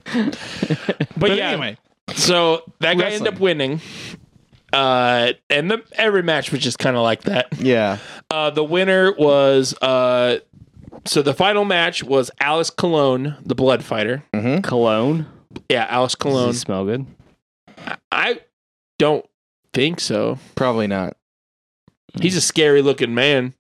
But, 1.16 1.38
yeah. 1.38 1.50
anyway, 1.52 1.78
So 2.16 2.64
that 2.80 2.98
guy 2.98 3.04
ended 3.12 3.22
Wrestling. 3.22 3.34
up 3.36 3.40
winning. 3.40 3.82
Uh, 4.74 5.34
and 5.52 5.70
the, 5.70 5.84
every 5.94 6.24
match 6.24 6.52
was 6.52 6.62
just 6.62 6.80
kind 6.80 6.96
of 6.96 7.04
like 7.04 7.22
that. 7.26 7.48
yeah, 7.60 8.00
Uh, 8.32 8.50
the 8.50 8.64
winner 8.64 9.14
was 9.14 9.76
uh, 9.80 10.40
so 11.06 11.22
the 11.22 11.34
final 11.34 11.66
match 11.66 12.04
was 12.04 12.30
Alex 12.40 12.70
Colon, 12.70 13.36
the 13.46 13.56
Blood 13.56 13.84
Fighter. 13.84 14.24
Cologne. 14.64 15.26
Yeah, 15.70 15.86
Alice 15.90 16.14
Does 16.14 16.18
he 16.20 16.30
Cologne. 16.32 16.54
smell 16.54 16.86
good? 16.86 17.06
I 18.12 18.42
don't 18.98 19.26
think 19.74 20.00
so. 20.00 20.38
probably 20.56 20.88
not. 20.88 21.16
He's 22.22 22.36
a 22.36 22.42
scary 22.42 22.82
looking 22.82 23.14
man. 23.14 23.54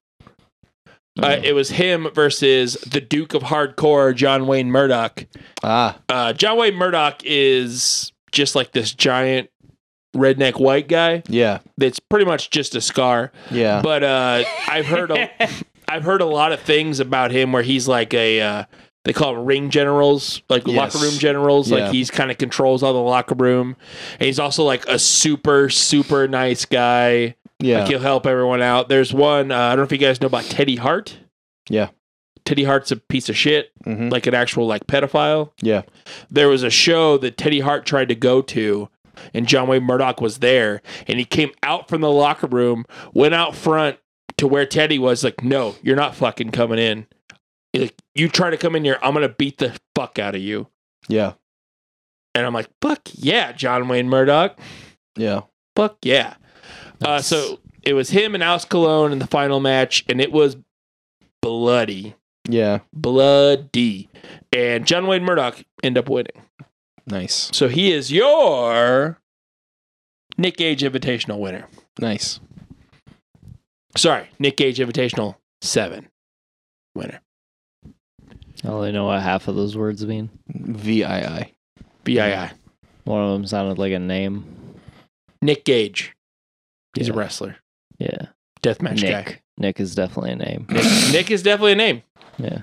Uh, 1.22 1.38
it 1.44 1.54
was 1.54 1.72
him 1.72 2.08
versus 2.14 2.74
the 2.88 3.02
Duke 3.02 3.34
of 3.34 3.44
Hardcore, 3.44 4.16
John 4.16 4.48
Wayne 4.48 4.72
Murdoch. 4.72 5.26
Ah, 5.64 5.98
Uh, 6.08 6.32
John 6.34 6.58
Wayne 6.58 6.76
Murdoch 6.76 7.22
is 7.26 8.14
just 8.32 8.56
like 8.56 8.72
this 8.72 8.94
giant 8.94 9.50
redneck 10.16 10.60
white 10.60 10.88
guy 10.88 11.22
yeah, 11.28 11.60
that's 11.78 12.00
pretty 12.00 12.26
much 12.26 12.50
just 12.50 12.74
a 12.76 12.82
scar. 12.82 13.32
yeah, 13.52 13.82
But 13.82 14.04
uh, 14.04 14.44
I've 14.68 14.86
heard 14.88 15.12
a, 15.12 15.30
I've 15.90 16.04
heard 16.04 16.22
a 16.22 16.26
lot 16.26 16.52
of 16.52 16.60
things 16.62 17.00
about 17.00 17.32
him 17.32 17.52
where 17.52 17.64
he's 17.64 17.88
like 17.88 18.14
a 18.14 18.42
uh, 18.42 18.64
they 19.06 19.14
call 19.14 19.36
him 19.36 19.46
ring 19.46 19.70
generals, 19.70 20.42
like 20.50 20.68
Yes. 20.68 20.76
locker 20.94 21.06
room 21.06 21.18
generals. 21.20 21.72
Yeah. 21.72 21.78
Like 21.86 21.92
he's 21.94 22.12
kind 22.12 22.30
of 22.32 22.38
controls 22.38 22.84
all 22.84 22.94
the 22.94 23.00
locker 23.00 23.36
room, 23.36 23.76
and 24.20 24.26
he's 24.28 24.40
also 24.40 24.64
like 24.64 24.86
a 24.88 25.00
super 25.00 25.70
super 25.70 26.28
nice 26.28 26.66
guy. 26.66 27.36
yeah, 27.60 27.80
Like 27.80 27.90
he'll 27.90 28.00
help 28.00 28.26
everyone 28.26 28.62
out. 28.62 28.88
There's 28.90 29.14
one 29.14 29.52
uh, 29.52 29.58
I 29.58 29.70
don't 29.70 29.78
know 29.80 29.84
if 29.84 29.92
you 29.92 29.98
guys 29.98 30.22
know 30.22 30.28
about 30.28 30.44
Teddy 30.46 30.76
Hart. 30.78 31.18
Yeah. 31.70 31.90
Teddy 32.46 32.64
Hart's 32.64 32.92
a 32.92 32.96
piece 32.96 33.30
of 33.30 33.38
shit, 33.38 33.72
Mhm. 33.86 34.12
like 34.12 34.26
an 34.26 34.34
actual 34.34 34.66
like 34.66 34.88
pedophile. 34.88 35.52
yeah. 35.62 35.84
There 36.32 36.48
was 36.50 36.64
a 36.64 36.70
show 36.70 37.18
that 37.18 37.38
Teddy 37.38 37.60
Hart 37.60 37.86
tried 37.86 38.10
to 38.10 38.16
go 38.16 38.42
to, 38.42 38.90
and 39.34 39.46
John 39.48 39.68
Wayne 39.68 39.84
Murdoch 39.84 40.20
was 40.20 40.40
there, 40.40 40.82
and 41.08 41.20
he 41.20 41.26
came 41.26 41.52
out 41.62 41.88
from 41.90 42.02
the 42.02 42.10
locker 42.12 42.48
room, 42.48 42.86
went 43.14 43.34
out 43.36 43.56
front 43.56 43.98
to 44.40 44.48
where 44.48 44.66
Teddy 44.66 44.98
was, 45.00 45.24
like, 45.24 45.44
"No, 45.44 45.76
you're 45.82 45.96
not 45.96 46.16
fucking 46.16 46.52
coming 46.52 46.80
in. 46.80 47.06
Like, 47.74 47.96
you 48.16 48.28
try 48.28 48.50
to 48.50 48.58
come 48.58 48.76
in 48.76 48.84
here, 48.84 48.98
I'm 49.04 49.14
gonna 49.14 49.30
beat 49.30 49.60
the 49.60 49.78
fuck 49.96 50.18
out 50.20 50.36
of 50.36 50.42
you." 50.42 50.68
yeah, 51.08 51.34
And 52.36 52.46
I'm 52.46 52.54
like, 52.54 52.70
"Fuck 52.82 53.02
yeah, 53.14 53.52
John 53.52 53.88
Wayne 53.88 54.10
Murdoch, 54.10 54.60
yeah. 55.16 55.42
fuck 55.76 55.98
yeah." 56.04 56.36
Uh, 57.02 57.22
so 57.22 57.60
it 57.84 57.94
was 57.94 58.10
him 58.10 58.34
and 58.36 58.44
Alex 58.44 58.66
Colon 58.66 59.12
in 59.12 59.20
the 59.20 59.28
final 59.28 59.60
match, 59.60 60.04
and 60.10 60.20
it 60.20 60.32
was 60.32 60.58
bloody, 61.42 62.16
Yeah, 62.50 62.80
bloody, 62.94 64.10
and 64.52 64.86
John 64.86 65.08
Wayne 65.08 65.24
Murdoch 65.24 65.64
ended 65.84 66.04
up 66.04 66.10
winning. 66.10 66.42
nice, 67.08 67.50
So 67.54 67.68
he 67.70 67.92
is 67.92 68.12
your 68.12 69.20
Nick 70.38 70.58
Gage 70.58 70.82
Invitational 70.82 71.40
winner. 71.40 71.68
nice. 72.00 72.40
Sorry, 73.98 74.28
Nick 74.40 74.58
Gage 74.58 74.78
Invitational 74.80 75.36
7 75.62 76.08
winner. 76.96 77.20
I 78.64 78.68
only 78.68 78.92
know 78.92 79.06
what 79.06 79.22
half 79.22 79.48
of 79.48 79.56
those 79.56 79.76
words 79.78 80.06
mean. 80.06 80.30
VII. 80.50 81.54
BII. 82.04 82.52
One 83.06 83.24
of 83.24 83.32
them 83.32 83.48
sounded 83.48 83.78
like 83.80 83.94
a 83.94 84.00
name. 84.00 84.76
Nick 85.42 85.66
Gage. 85.66 86.14
He's 86.94 87.10
a 87.10 87.14
wrestler. 87.14 87.56
Yeah, 87.98 88.28
Deathmatch 88.62 89.02
Nick. 89.02 89.26
guy. 89.26 89.42
Nick 89.58 89.80
is 89.80 89.96
definitely 89.96 90.32
a 90.32 90.36
name. 90.36 90.66
Nick, 90.70 90.86
Nick 91.12 91.32
is 91.32 91.44
definitely 91.44 91.74
a 91.74 91.76
name. 91.76 92.04
Yeah. 92.38 92.62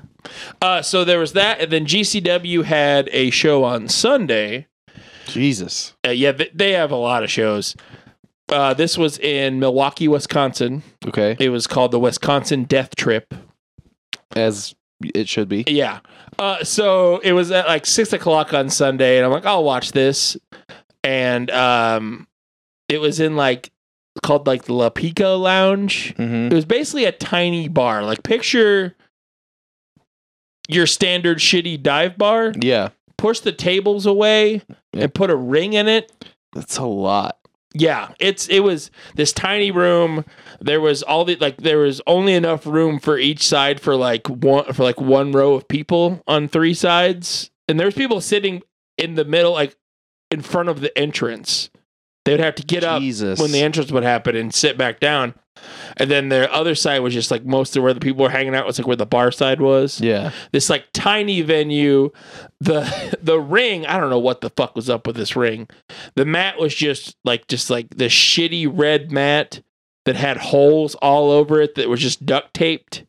Uh, 0.61 0.83
so 0.83 1.05
there 1.05 1.19
was 1.19 1.33
that. 1.35 1.61
And 1.61 1.71
then 1.71 1.87
GCW 1.87 2.65
had 2.65 3.09
a 3.13 3.31
show 3.31 3.65
on 3.65 3.89
Sunday. 3.89 4.67
Jesus. 5.27 5.95
Uh, 6.07 6.11
yeah, 6.11 6.33
they 6.55 6.73
have 6.73 6.91
a 6.91 6.97
lot 6.97 7.23
of 7.23 7.31
shows. 7.31 7.77
Uh, 8.49 8.73
this 8.75 8.97
was 8.97 9.19
in 9.19 9.59
Milwaukee, 9.59 10.07
Wisconsin. 10.09 10.83
Okay, 11.07 11.37
It 11.41 11.49
was 11.51 11.67
called 11.67 11.91
the 11.91 11.99
Wisconsin 11.99 12.65
Death 12.65 12.95
Trip. 12.97 13.35
as 14.37 14.75
it 15.15 15.29
should 15.29 15.49
be. 15.49 15.65
Yeah. 15.67 16.01
Uh, 16.39 16.63
so 16.65 17.19
it 17.19 17.33
was 17.33 17.51
at 17.51 17.67
like 17.67 17.87
six 17.87 18.13
o'clock 18.13 18.55
on 18.55 18.71
Sunday, 18.71 19.17
and 19.19 19.27
I'm 19.27 19.33
like, 19.33 19.47
I'll 19.47 19.65
watch 19.65 19.93
this. 19.93 20.37
And 21.03 21.51
um, 21.51 22.27
it 22.89 22.99
was 23.01 23.21
in 23.21 23.37
like 23.37 23.71
called 24.23 24.47
like 24.47 24.65
the 24.65 24.73
La 24.75 24.91
Pico 24.91 25.37
Lounge. 25.37 26.15
Mm-hmm. 26.17 26.53
It 26.53 26.55
was 26.55 26.65
basically 26.65 27.05
a 27.05 27.13
tiny 27.13 27.69
bar. 27.69 28.03
Like 28.05 28.23
picture 28.23 28.95
your 30.69 30.87
standard 30.87 31.39
shitty 31.39 31.83
dive 31.83 32.17
bar. 32.19 32.53
Yeah, 32.61 32.91
Push 33.19 33.41
the 33.41 33.53
tables 33.53 34.05
away 34.07 34.63
Yeah. 34.93 35.05
and 35.05 35.15
put 35.15 35.31
a 35.31 35.37
ring 35.37 35.73
in 35.75 35.89
it. 35.89 36.13
that's 36.55 36.77
a 36.79 36.85
lot. 36.87 37.39
Yeah, 37.79 38.13
it's 38.19 38.49
it 38.49 38.61
was 38.61 38.91
this 39.17 39.33
tiny 39.33 39.71
room. 39.71 40.25
There 40.61 40.81
was 40.81 41.03
all 41.03 41.25
the 41.25 41.37
like 41.37 41.59
there 41.59 41.79
was 41.79 42.01
only 42.07 42.33
enough 42.33 42.67
room 42.67 42.99
for 42.99 43.19
each 43.19 43.47
side 43.47 43.81
for 43.81 43.97
like 43.97 44.27
one 44.29 44.73
for 44.73 44.83
like 44.83 45.01
one 45.01 45.33
row 45.33 45.55
of 45.55 45.69
people 45.69 46.23
on 46.27 46.49
three 46.49 46.75
sides. 46.75 47.51
And 47.69 47.79
there's 47.79 47.95
people 47.95 48.21
sitting 48.21 48.63
in 48.97 49.15
the 49.15 49.25
middle 49.25 49.53
like 49.53 49.77
in 50.31 50.41
front 50.41 50.69
of 50.69 50.81
the 50.81 50.97
entrance. 50.97 51.69
They 52.25 52.33
would 52.33 52.41
have 52.41 52.55
to 52.57 52.65
get 52.65 52.83
up 52.83 53.01
when 53.39 53.53
the 53.53 53.61
entrance 53.61 53.93
would 53.93 54.03
happen 54.03 54.35
and 54.35 54.55
sit 54.55 54.79
back 54.79 54.99
down. 54.99 55.35
And 55.97 56.11
then 56.11 56.29
the 56.29 56.53
other 56.53 56.75
side 56.75 57.01
was 57.01 57.15
just 57.15 57.31
like 57.31 57.45
most 57.45 57.77
of 57.77 57.83
where 57.83 57.95
the 57.95 58.01
people 58.01 58.23
were 58.23 58.31
hanging 58.31 58.55
out 58.55 58.67
was 58.67 58.79
like 58.79 58.87
where 58.87 58.97
the 58.97 59.07
bar 59.07 59.31
side 59.31 59.61
was. 59.61 60.01
Yeah, 60.01 60.33
this 60.53 60.69
like 60.71 60.87
tiny 60.93 61.43
venue 61.43 62.11
the 62.61 63.17
the 63.23 63.39
ring 63.39 63.87
i 63.87 63.99
don't 63.99 64.11
know 64.11 64.19
what 64.19 64.41
the 64.41 64.51
fuck 64.51 64.75
was 64.75 64.91
up 64.91 65.07
with 65.07 65.17
this 65.17 65.37
ring. 65.37 65.69
The 66.15 66.25
mat 66.25 66.59
was 66.59 66.75
just 66.75 67.17
like 67.25 67.47
just 67.49 67.71
like 67.71 67.91
the 67.91 68.07
shitty 68.07 68.71
red 68.73 69.11
mat 69.13 69.63
that 70.05 70.17
had 70.17 70.37
holes 70.37 70.95
all 70.97 71.31
over 71.31 71.61
it 71.61 71.75
that 71.75 71.89
was 71.89 72.01
just 72.01 72.25
duct 72.25 72.55
taped. 72.55 73.05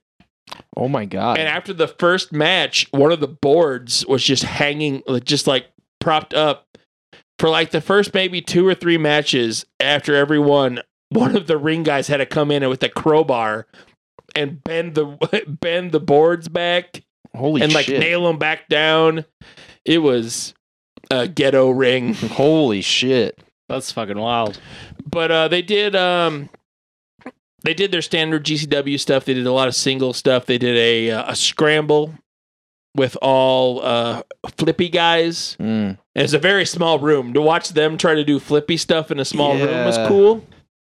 Oh 0.75 0.87
my 0.87 1.05
god. 1.05 1.37
and 1.37 1.47
after 1.47 1.73
the 1.73 1.87
first 1.87 2.31
match 2.31 2.87
one 2.91 3.11
of 3.11 3.19
the 3.19 3.27
boards 3.27 4.05
was 4.05 4.23
just 4.23 4.43
hanging 4.43 5.03
like, 5.07 5.25
just 5.25 5.45
like 5.47 5.67
propped 5.99 6.33
up 6.33 6.65
for 7.39 7.49
like 7.49 7.71
the 7.71 7.81
first 7.81 8.13
maybe 8.13 8.41
two 8.41 8.67
or 8.67 8.73
three 8.73 8.97
matches 8.97 9.65
after 9.79 10.15
every 10.15 10.39
one 11.09 11.27
one 11.27 11.35
of 11.35 11.47
the 11.47 11.57
ring 11.57 11.83
guys 11.83 12.07
had 12.07 12.17
to 12.17 12.25
come 12.25 12.51
in 12.51 12.67
with 12.69 12.83
a 12.83 12.89
crowbar 12.89 13.67
and 14.35 14.63
bend 14.63 14.95
the 14.95 15.05
bend 15.61 15.91
the 15.91 15.99
boards 15.99 16.47
back 16.47 17.03
Holy 17.35 17.61
and 17.61 17.73
like 17.73 17.85
shit. 17.85 17.99
nail 17.99 18.23
them 18.25 18.37
back 18.37 18.67
down. 18.67 19.25
It 19.85 19.99
was 19.99 20.53
a 21.11 21.27
ghetto 21.27 21.69
ring, 21.69 22.13
Holy 22.13 22.81
shit. 22.81 23.39
That's 23.69 23.91
fucking 23.91 24.17
wild. 24.17 24.59
but 25.05 25.31
uh, 25.31 25.47
they 25.47 25.61
did 25.61 25.95
um, 25.95 26.49
they 27.63 27.73
did 27.73 27.91
their 27.91 28.01
standard 28.01 28.45
GCW 28.45 28.99
stuff. 28.99 29.25
They 29.25 29.33
did 29.33 29.45
a 29.45 29.51
lot 29.51 29.67
of 29.67 29.75
single 29.75 30.13
stuff. 30.13 30.45
They 30.45 30.57
did 30.57 30.77
a 30.77 31.11
uh, 31.11 31.31
a 31.31 31.35
scramble 31.35 32.13
with 32.95 33.17
all 33.21 33.81
uh, 33.83 34.23
flippy 34.57 34.89
guys. 34.89 35.55
Mm. 35.59 35.97
And 36.15 36.23
it's 36.23 36.33
a 36.33 36.39
very 36.39 36.65
small 36.65 36.97
room 36.97 37.33
to 37.33 37.41
watch 37.41 37.69
them 37.69 37.97
try 37.97 38.15
to 38.15 38.23
do 38.23 38.39
flippy 38.39 38.75
stuff 38.77 39.11
in 39.11 39.19
a 39.19 39.25
small 39.25 39.53
room 39.55 39.85
was 39.85 39.97
cool. 40.07 40.43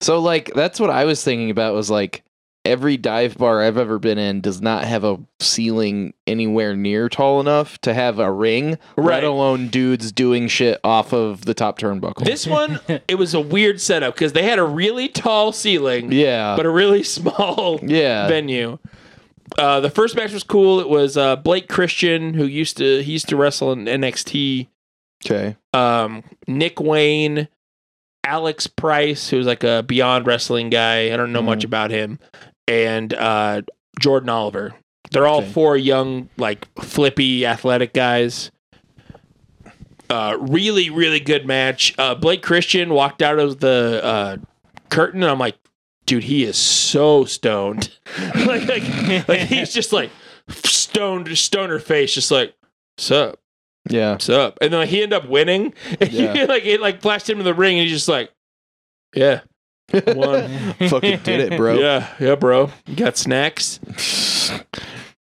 So 0.06 0.20
like 0.20 0.52
that's 0.54 0.78
what 0.78 0.90
I 0.90 1.04
was 1.04 1.24
thinking 1.24 1.50
about 1.50 1.74
was 1.74 1.90
like 1.90 2.22
every 2.64 2.96
dive 2.96 3.36
bar 3.36 3.60
I've 3.60 3.76
ever 3.76 3.98
been 3.98 4.18
in 4.18 4.40
does 4.40 4.60
not 4.60 4.84
have 4.84 5.02
a 5.02 5.18
ceiling 5.40 6.14
anywhere 6.28 6.76
near 6.76 7.08
tall 7.08 7.40
enough 7.40 7.80
to 7.80 7.92
have 7.92 8.20
a 8.20 8.30
ring, 8.30 8.78
Right. 8.96 9.14
let 9.16 9.24
alone 9.24 9.66
dudes 9.66 10.12
doing 10.12 10.46
shit 10.46 10.78
off 10.84 11.12
of 11.12 11.44
the 11.44 11.54
top 11.54 11.76
turnbuckle. 11.78 12.24
This 12.24 12.46
one, 12.46 12.78
it 13.08 13.16
was 13.16 13.34
a 13.34 13.40
weird 13.40 13.80
setup 13.80 14.14
because 14.14 14.32
they 14.32 14.44
had 14.44 14.60
a 14.60 14.64
really 14.64 15.08
tall 15.08 15.50
ceiling, 15.50 16.12
yeah. 16.12 16.54
but 16.56 16.66
a 16.66 16.70
really 16.70 17.02
small 17.16 17.80
yeah. 17.82 18.28
venue. 18.28 18.78
Uh, 19.58 19.80
the 19.80 19.90
first 19.90 20.14
match 20.14 20.32
was 20.32 20.44
cool. 20.44 20.78
It 20.78 20.88
was 20.88 21.16
uh, 21.16 21.34
Blake 21.34 21.68
Christian, 21.68 22.34
who 22.34 22.44
used 22.44 22.76
to 22.76 23.02
he 23.02 23.12
used 23.12 23.28
to 23.30 23.36
wrestle 23.36 23.72
in 23.72 23.86
NXT. 23.86 24.68
okay. 25.24 25.56
Um, 25.72 26.22
Nick 26.46 26.80
Wayne, 26.80 27.48
Alec 28.26 28.60
Price, 28.76 29.28
who's 29.30 29.46
like 29.46 29.62
a 29.64 29.82
Beyond 29.86 30.26
Wrestling 30.26 30.68
guy. 30.70 31.12
I 31.12 31.16
don't 31.16 31.32
know 31.32 31.42
much 31.42 31.60
Mhm. 31.60 31.64
about 31.66 31.90
him, 31.90 32.18
and 32.68 33.14
uh, 33.14 33.62
Jordan 34.00 34.28
Oliver. 34.28 34.74
They're 35.12 35.26
all 35.26 35.38
Okay. 35.42 35.52
four 35.52 35.76
young, 35.76 36.28
like 36.36 36.66
flippy, 36.80 37.46
athletic 37.46 37.92
guys. 37.94 38.50
Uh, 40.08 40.36
really, 40.40 40.88
really 40.90 41.20
good 41.20 41.46
match. 41.46 41.94
Uh, 41.98 42.14
Blake 42.14 42.42
Christian 42.42 42.90
walked 42.90 43.22
out 43.22 43.38
of 43.38 43.58
the 43.60 44.00
uh, 44.04 44.36
curtain, 44.88 45.22
and 45.22 45.30
I'm 45.30 45.38
like, 45.38 45.56
dude, 46.06 46.24
he 46.24 46.44
is 46.44 46.56
so 46.56 47.24
stoned. 47.24 47.90
like, 48.46 48.68
like, 48.68 49.28
like 49.28 49.40
he's 49.40 49.72
just 49.72 49.92
like 49.92 50.10
stoned, 50.48 51.36
stoner 51.36 51.78
face, 51.80 52.14
just 52.14 52.30
like, 52.30 52.54
sup, 52.98 53.38
Yeah. 53.88 54.12
What's 54.12 54.28
up? 54.28 54.58
and 54.60 54.72
then 54.72 54.80
like, 54.80 54.88
he 54.88 55.02
ended 55.02 55.22
up 55.22 55.28
winning. 55.28 55.72
And 56.00 56.12
Yeah. 56.12 56.44
like 56.48 56.64
it 56.64 56.80
like 56.80 57.00
flashed 57.02 57.28
him 57.30 57.38
in 57.38 57.44
the 57.44 57.54
ring, 57.54 57.78
and 57.78 57.88
he's 57.88 57.96
just 57.96 58.08
like, 58.08 58.30
yeah, 59.14 59.40
won. 59.92 60.74
Fucking 60.88 61.20
did 61.20 61.52
it, 61.52 61.56
bro. 61.56 61.74
yeah, 61.78 62.08
yeah, 62.18 62.34
bro. 62.34 62.70
You 62.86 62.96
got 62.96 63.16
snacks. 63.16 63.80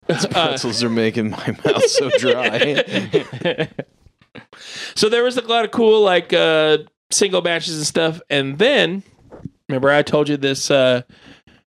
Uh, 0.10 0.28
Pretzels 0.30 0.84
are 0.84 0.90
making 0.90 1.32
my 1.32 1.58
mouth 1.66 1.86
so 1.90 2.10
dry. 2.18 3.70
so 4.96 5.10
there 5.10 5.24
was 5.24 5.38
a 5.38 5.42
lot 5.42 5.66
of 5.66 5.72
cool 5.72 6.02
like 6.02 6.34
uh 6.34 6.80
single 7.12 7.42
matches 7.42 7.78
and 7.78 7.86
stuff, 7.86 8.22
and 8.30 8.58
then 8.58 9.04
remember 9.70 9.90
I 9.90 10.02
told 10.04 10.30
you 10.30 10.38
this 10.38 10.70
uh 10.72 11.02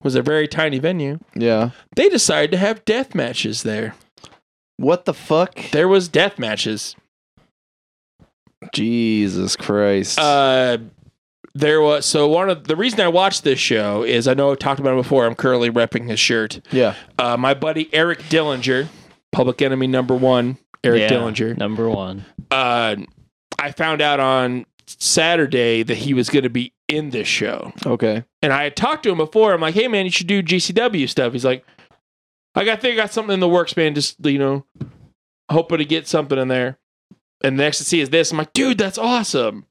was 0.03 0.15
a 0.15 0.23
very 0.23 0.47
tiny 0.47 0.79
venue. 0.79 1.19
yeah. 1.35 1.71
They 1.97 2.09
decided 2.11 2.51
to 2.51 2.59
have 2.59 2.85
death 2.85 3.15
matches 3.15 3.63
there. 3.63 3.95
What 4.77 5.05
the 5.05 5.15
fuck? 5.15 5.59
There 5.71 5.89
was 5.89 6.09
death 6.09 6.39
matches. 6.39 6.97
Jesus 8.73 9.57
Christ. 9.57 10.19
Uh, 10.19 10.79
there 11.55 11.81
was 11.81 12.07
so 12.07 12.27
one 12.29 12.51
of 12.51 12.65
the 12.67 12.75
reason 12.77 13.01
I 13.01 13.09
watched 13.09 13.45
this 13.45 13.59
show 13.59 14.03
is 14.03 14.27
I 14.27 14.35
know 14.35 14.51
I've 14.51 14.59
talked 14.59 14.81
about 14.81 14.95
it 14.95 15.03
before. 15.03 15.27
I'm 15.27 15.35
currently 15.35 15.71
repping 15.71 16.09
his 16.09 16.19
shirt. 16.19 16.61
yeah. 16.73 16.95
Uh, 17.19 17.37
my 17.37 17.55
buddy 17.55 17.89
Eric 17.93 18.21
Dillinger, 18.25 18.89
Public 19.33 19.63
Enemy 19.63 19.87
number 19.87 20.15
one, 20.15 20.59
Eric 20.83 21.03
Yeah, 21.03 21.09
Dillinger. 21.11 21.57
Number 21.57 21.89
one. 21.89 22.25
Uh, 22.51 22.97
I 23.59 23.71
found 23.73 24.01
out 24.03 24.19
on 24.19 24.67
Saturday 24.87 25.83
that 25.83 25.97
he 25.97 26.15
was 26.15 26.29
going 26.31 26.43
to 26.43 26.51
be 26.51 26.73
in 26.89 27.11
this 27.11 27.29
show, 27.29 27.73
Okay. 27.87 28.25
and 28.43 28.53
I 28.53 28.65
had 28.65 28.77
talked 28.77 29.05
to 29.05 29.11
him 29.11 29.17
before. 29.19 29.55
I'm 29.55 29.61
like, 29.61 29.75
"Hey 29.75 29.89
man, 29.89 30.05
you 30.05 30.11
should 30.11 30.27
do 30.27 30.43
GCW 30.43 31.09
stuff." 31.09 31.33
He's 31.33 31.45
like, 31.45 31.65
"I 32.55 32.65
got 32.65 32.81
think 32.81 32.95
I 32.95 32.97
got 33.03 33.13
something 33.13 33.35
in 33.35 33.41
the 33.41 33.49
works, 33.49 33.77
man. 33.77 33.95
Just 33.95 34.25
you 34.25 34.39
know, 34.39 34.65
hoping 35.51 35.79
to 35.79 35.85
get 35.85 36.07
something 36.09 36.39
in 36.39 36.49
there." 36.49 36.79
And 37.43 37.59
the 37.59 37.63
next 37.65 37.79
to 37.79 37.85
see 37.85 38.01
is 38.01 38.11
this. 38.11 38.31
I'm 38.33 38.39
like, 38.39 38.53
"Dude, 38.53 38.79
that's 38.79 38.99
awesome." 38.99 39.67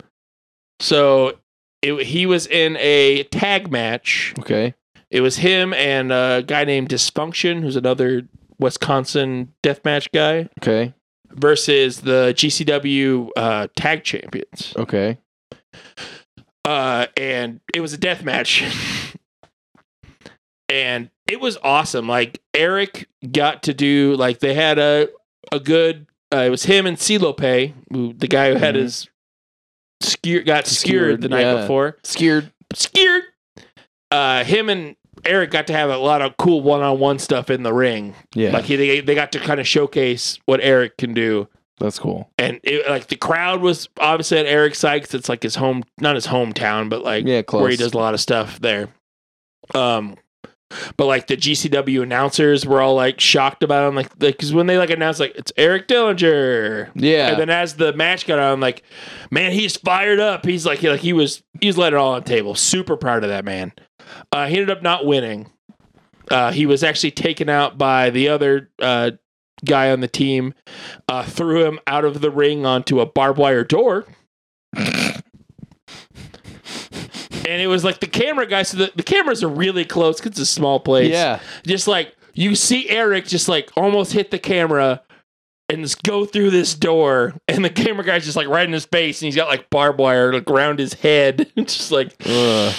So 0.80 1.38
it, 1.82 2.06
he 2.06 2.26
was 2.26 2.48
in 2.48 2.78
a 2.78 3.24
tag 3.24 3.72
match. 3.72 4.34
Okay. 4.40 4.74
It 5.12 5.22
was 5.22 5.38
him 5.38 5.74
and 5.74 6.12
a 6.12 6.44
guy 6.46 6.64
named 6.66 6.90
Dysfunction, 6.90 7.62
who's 7.62 7.76
another 7.76 8.24
Wisconsin 8.60 9.54
deathmatch 9.62 10.08
guy, 10.12 10.50
Okay. 10.60 10.94
versus 11.30 12.02
the 12.02 12.34
GCW 12.36 13.30
uh, 13.38 13.68
tag 13.76 14.04
champions. 14.04 14.74
Okay. 14.76 15.20
Uh, 16.66 17.08
and 17.16 17.60
it 17.76 17.82
was 17.82 17.94
a 17.94 17.98
death 17.98 18.24
match. 18.24 18.64
and 20.70 21.10
it 21.34 21.40
was 21.42 21.58
awesome. 21.64 22.08
Like 22.08 22.42
Eric 22.54 23.08
got 23.32 23.64
to 23.64 23.74
do 23.74 24.16
like 24.16 24.40
they 24.40 24.54
had 24.54 24.78
a 24.80 25.10
a 25.52 25.60
good. 25.60 26.06
Uh, 26.34 26.38
it 26.46 26.50
was 26.50 26.64
him 26.64 26.86
and 26.88 27.00
who 27.00 28.14
the 28.14 28.28
guy 28.28 28.52
who 28.52 28.56
had 28.58 28.76
Mhm. 28.76 28.80
his 28.82 29.10
skewer 30.02 30.42
got 30.42 30.66
skewered, 30.68 31.02
Skewered, 31.20 31.22
the 31.22 31.30
night 31.30 31.42
yeah. 31.42 31.62
before. 31.62 31.98
Scared. 32.04 32.52
Skewered. 32.74 33.24
Uh, 34.12 34.44
him 34.44 34.70
and 34.70 34.96
Eric 35.26 35.52
got 35.52 35.68
to 35.68 35.74
have 35.74 35.90
a 35.90 35.98
lot 35.98 36.22
of 36.22 36.36
cool 36.38 36.62
one-on-one 36.62 37.20
stuff 37.20 37.50
in 37.50 37.64
the 37.64 37.74
ring. 37.74 38.16
Yeah. 38.36 38.52
Like 38.52 38.66
he, 38.66 38.76
they, 38.76 39.00
they 39.00 39.16
got 39.16 39.32
to 39.34 39.40
kind 39.40 39.60
of 39.60 39.68
showcase 39.68 40.40
what 40.46 40.60
Eric 40.62 40.98
can 40.98 41.14
do, 41.14 41.48
that's 41.80 42.00
cool. 42.00 42.30
and 42.38 42.60
it, 42.64 42.88
like 42.90 43.08
the 43.08 43.16
crowd 43.16 43.62
was 43.62 43.88
obviously 44.00 44.38
at 44.40 44.46
Eric's 44.48 44.80
side 44.80 45.02
'cause 45.04 45.14
it's 45.14 45.30
like 45.30 45.44
his 45.44 45.56
home, 45.56 45.84
not 46.00 46.16
his 46.16 46.28
hometown, 46.28 46.90
but 46.90 47.04
like 47.04 47.26
Yeah, 47.28 47.42
close. 47.44 47.62
where 47.62 47.70
he 47.72 47.78
does 47.78 47.94
a 47.94 47.98
lot 47.98 48.14
of 48.14 48.20
stuff 48.20 48.60
there. 48.60 48.90
Um, 49.76 50.18
but 50.98 51.06
like 51.06 51.28
the 51.28 51.38
GCW 51.38 52.02
announcers 52.04 52.66
were 52.66 52.82
all 52.82 52.96
like 52.96 53.20
shocked 53.20 53.64
about 53.64 53.88
him, 53.90 53.96
like 53.96 54.18
because 54.20 54.54
when 54.54 54.68
they 54.68 54.78
like 54.78 54.90
announced 54.90 55.20
like 55.20 55.36
it's 55.36 55.52
Eric 55.58 55.88
Dillinger, 55.88 56.90
Yeah. 56.96 57.30
and 57.30 57.40
then 57.40 57.50
as 57.50 57.76
the 57.76 57.94
match 57.94 58.26
got 58.26 58.40
on, 58.40 58.60
like 58.60 58.84
man, 59.32 59.52
he's 59.52 59.76
fired 59.78 60.20
up. 60.20 60.46
He's 60.46 60.66
like 60.66 60.80
he, 60.80 60.90
like 60.90 61.02
he 61.02 61.14
was 61.14 61.44
he's 61.62 61.78
let 61.78 61.94
it 61.94 61.98
all 61.98 62.14
on 62.14 62.24
the 62.24 62.30
table. 62.30 62.56
Super 62.56 62.98
proud 62.98 63.24
of 63.24 63.30
that 63.30 63.46
man. 63.46 63.74
Uh, 64.32 64.48
he 64.48 64.56
ended 64.58 64.70
up 64.70 64.82
not 64.84 65.06
winning. 65.06 65.50
Uh, 66.32 66.52
he 66.52 66.66
was 66.66 66.84
actually 66.84 67.12
taken 67.12 67.50
out 67.50 67.78
by 67.78 68.10
the 68.10 68.30
other 68.30 68.70
uh, 68.80 69.12
guy 69.66 69.92
on 69.92 70.00
the 70.00 70.08
team. 70.08 70.54
Uh, 71.10 71.24
threw 71.24 71.66
him 71.66 71.80
out 71.88 72.06
of 72.06 72.22
the 72.22 72.32
ring 72.32 72.66
onto 72.66 73.00
a 73.00 73.06
barbed 73.06 73.38
wire 73.38 73.64
door. 73.64 74.06
and 77.48 77.62
it 77.62 77.68
was 77.68 77.84
like 77.84 78.00
the 78.00 78.08
camera 78.08 78.46
guy. 78.48 78.64
So 78.64 78.78
the, 78.78 78.92
the 78.96 79.04
cameras 79.04 79.44
are 79.44 79.50
really 79.50 79.86
close 79.86 80.18
because 80.18 80.32
it's 80.32 80.40
a 80.40 80.46
small 80.46 80.80
place. 80.80 81.12
yeah. 81.12 81.40
Just 81.66 81.88
like 81.88 82.16
you 82.34 82.56
see 82.56 82.90
Eric 82.90 83.26
just 83.28 83.48
like 83.48 83.70
almost 83.78 84.14
hit 84.14 84.32
the 84.32 84.40
camera 84.40 85.02
and 85.70 85.82
just 85.82 86.02
go 86.04 86.26
through 86.26 86.50
this 86.52 86.74
door. 86.76 87.34
And 87.48 87.64
the 87.64 87.70
camera 87.70 88.04
guy's 88.04 88.26
just 88.26 88.36
like 88.38 88.48
right 88.48 88.66
in 88.66 88.74
his 88.74 88.86
face 88.86 89.22
and 89.22 89.28
he's 89.28 89.36
got 89.36 89.48
like 89.48 89.70
barbed 89.70 90.00
wire 90.00 90.34
like 90.34 90.50
around 90.50 90.80
his 90.80 90.94
head. 90.94 91.52
It's 91.56 91.78
just 91.78 91.92
like, 91.92 92.14
Ugh. 92.26 92.74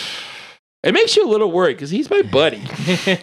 it 0.82 0.92
makes 0.92 1.16
you 1.16 1.26
a 1.26 1.30
little 1.30 1.50
worried 1.50 1.74
because 1.74 1.90
he's 1.90 2.10
my 2.10 2.22
buddy. 2.22 2.62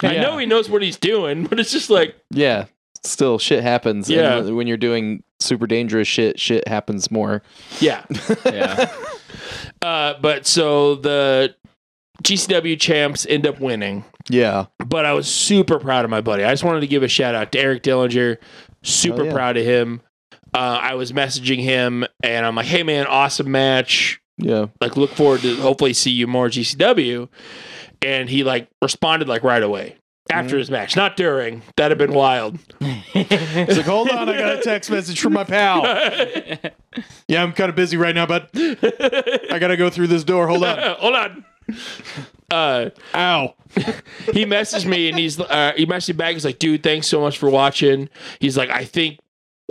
I 0.04 0.18
know 0.22 0.38
he 0.38 0.46
knows 0.46 0.70
what 0.70 0.82
he's 0.82 0.98
doing, 0.98 1.46
but 1.46 1.60
it's 1.60 1.72
just 1.72 1.90
like, 1.90 2.16
Yeah. 2.32 2.66
Still, 3.04 3.40
shit 3.40 3.64
happens. 3.64 4.10
Yeah. 4.10 4.42
when- 4.42 4.56
when 4.58 4.68
you're 4.68 4.78
doing 4.78 5.24
super 5.40 5.66
dangerous 5.66 6.08
shit, 6.08 6.40
shit 6.40 6.68
happens 6.68 7.10
more. 7.10 7.42
yeah. 7.80 8.06
Yeah. 8.46 8.94
Uh, 9.82 10.14
but 10.22 10.46
so 10.46 10.96
the 10.96 11.56
GCW 12.24 12.80
champs 12.80 13.26
end 13.26 13.48
up 13.48 13.60
winning. 13.60 14.06
Yeah. 14.30 14.68
but 14.86 15.06
I 15.06 15.14
was 15.14 15.28
super 15.30 15.80
proud 15.80 16.06
of 16.06 16.12
my 16.12 16.22
buddy. 16.22 16.44
I 16.44 16.52
just 16.52 16.64
wanted 16.64 16.82
to 16.82 16.88
give 16.88 17.02
a 17.04 17.08
shout 17.08 17.34
out 17.36 17.52
to 17.54 17.60
Eric 17.60 17.84
Dillinger. 17.84 18.38
Super 18.84 19.24
Oh, 19.24 19.26
yeah. 19.26 19.34
proud 19.34 19.58
of 19.58 19.66
him. 19.66 20.02
Uh, 20.54 20.80
I 20.82 20.94
was 20.96 21.12
messaging 21.12 21.60
him 21.60 22.06
and 22.24 22.46
I'm 22.46 22.56
like, 22.56 22.66
hey 22.68 22.84
man, 22.84 23.08
awesome 23.08 23.50
match. 23.52 24.22
Yeah. 24.38 24.68
Like, 24.80 24.98
look 24.98 25.12
forward 25.12 25.42
to 25.42 25.56
hopefully 25.58 25.94
see 25.94 26.12
you 26.12 26.28
more 26.28 26.48
GCW. 26.50 27.30
And 28.04 28.30
he 28.30 28.44
like 28.44 28.68
responded 28.82 29.28
like 29.28 29.44
right 29.44 29.62
away 29.64 29.96
after 30.30 30.58
his 30.58 30.70
match, 30.72 30.96
not 30.96 31.18
during. 31.18 31.62
That'd 31.76 31.98
have 32.00 32.08
been 32.08 32.16
wild. 32.16 32.60
It's 32.80 33.78
like, 33.78 33.86
hold 33.86 34.10
on, 34.10 34.30
I 34.30 34.38
got 34.38 34.60
a 34.60 34.62
text 34.62 34.90
message 34.92 35.20
from 35.20 35.34
my 35.34 35.44
pal. 35.44 35.84
Yeah, 37.30 37.42
I'm 37.42 37.54
kind 37.54 37.70
of 37.70 37.76
busy 37.78 37.96
right 37.96 38.14
now, 38.14 38.26
but 38.26 38.50
I 38.54 39.58
gotta 39.60 39.78
go 39.78 39.90
through 39.90 40.08
this 40.08 40.26
door. 40.26 40.48
Hold 40.48 40.66
on. 40.66 40.78
Hold 41.00 41.16
on. 41.16 41.46
Uh, 42.52 42.90
Ow. 43.16 43.56
he 44.34 44.44
messaged 44.46 44.86
me 44.86 45.08
and 45.08 45.18
he's 45.18 45.40
uh, 45.40 45.72
he 45.78 45.86
messaged 45.86 46.10
me 46.10 46.14
back. 46.16 46.34
He's 46.34 46.44
like, 46.44 46.60
dude, 46.60 46.84
thanks 46.84 47.08
so 47.08 47.22
much 47.22 47.38
for 47.38 47.50
watching. 47.50 48.10
He's 48.40 48.58
like, 48.58 48.70
I 48.70 48.84
think 48.84 49.20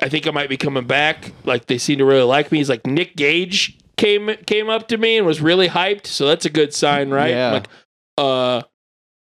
I 0.03 0.09
think 0.09 0.27
I 0.27 0.31
might 0.31 0.49
be 0.49 0.57
coming 0.57 0.87
back. 0.87 1.33
Like 1.45 1.67
they 1.67 1.77
seem 1.77 1.99
to 1.99 2.07
really 2.07 2.23
like 2.23 2.51
me. 2.51 2.57
He's 2.59 2.71
like, 2.71 2.87
Nick 2.87 3.17
Gage 3.17 3.79
came 3.99 4.31
came 4.47 4.71
up 4.71 4.89
to 4.89 4.97
me 4.97 5.19
and 5.19 5.27
was 5.27 5.43
really 5.43 5.69
hyped. 5.69 6.07
So 6.07 6.27
that's 6.27 6.47
a 6.47 6.51
good 6.51 6.73
sign, 6.73 7.11
right? 7.11 7.25
I'm 7.33 7.37
Yeah. 7.37 7.51
like, 7.53 7.69
uh, 8.17 8.63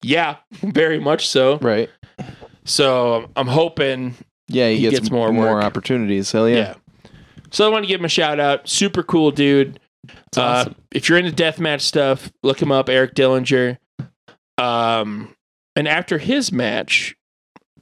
yeah, 0.03 0.37
very 0.63 0.99
much 0.99 1.29
so. 1.29 1.59
Right. 1.59 1.89
So 2.65 3.31
I'm 3.37 3.47
hoping, 3.49 4.15
Yeah. 4.49 4.69
He, 4.69 4.77
He 4.77 4.81
gets, 4.83 4.99
gets 5.01 5.11
more 5.11 5.33
more, 5.33 5.55
work. 5.55 5.65
opportunities. 5.65 6.31
Hell 6.33 6.49
yeah. 6.49 6.57
yeah. 6.57 6.75
So 7.51 7.67
I 7.67 7.71
want 7.71 7.85
to 7.85 7.89
give 7.89 8.01
him 8.01 8.05
a 8.05 8.09
shout 8.11 8.39
out. 8.41 8.69
Super 8.69 9.03
cool 9.03 9.31
dude. 9.31 9.81
Uh, 10.37 10.41
awesome. 10.41 10.75
if 10.93 11.09
you're 11.09 11.19
into 11.19 11.33
deathmatch 11.33 11.81
stuff, 11.81 12.31
look 12.43 12.61
him 12.61 12.71
up, 12.71 12.89
Eric 12.89 13.15
Dillinger. 13.15 13.79
Um, 14.59 15.35
and 15.77 15.89
after 15.89 16.19
his 16.19 16.53
match, 16.53 17.17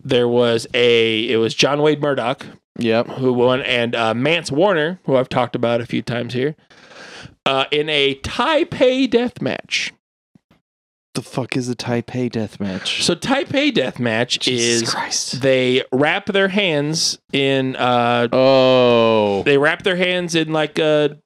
there 0.03 0.29
was 0.29 0.67
a 0.75 1.29
it 1.29 1.37
was 1.37 1.55
John 1.55 1.83
Wayne 1.83 2.01
Murdoch 2.01 2.47
Yep. 2.79 3.09
who 3.09 3.33
won, 3.33 3.62
and 3.62 3.95
uh, 3.97 4.12
Mance 4.14 4.53
Warner, 4.53 5.01
who 5.05 5.17
I've 5.17 5.29
talked 5.31 5.57
about 5.57 5.81
a 5.81 5.87
few 5.87 6.03
times 6.03 6.35
here, 6.35 6.55
uh, 7.47 7.64
in 7.73 7.89
a 7.89 8.17
Taipei 8.17 9.09
death 9.11 9.41
match. 9.41 9.93
The 11.17 11.23
fuck 11.23 11.57
is 11.57 11.69
a 11.69 11.75
Taipei 11.75 12.31
death 12.31 12.61
match? 12.61 13.03
So 13.03 13.17
Taipei 13.17 13.73
deathmatch 13.73 14.47
is 14.51 14.89
Christ. 14.89 15.41
they 15.43 15.83
wrap 15.93 16.27
their 16.27 16.47
hands 16.49 17.19
in 17.33 17.75
uh 17.77 18.29
Oh. 18.33 19.43
they 19.43 19.59
wrap 19.59 19.83
their 19.83 19.97
hands 19.97 20.35
in 20.37 20.53
like 20.53 20.79
a 20.79 21.19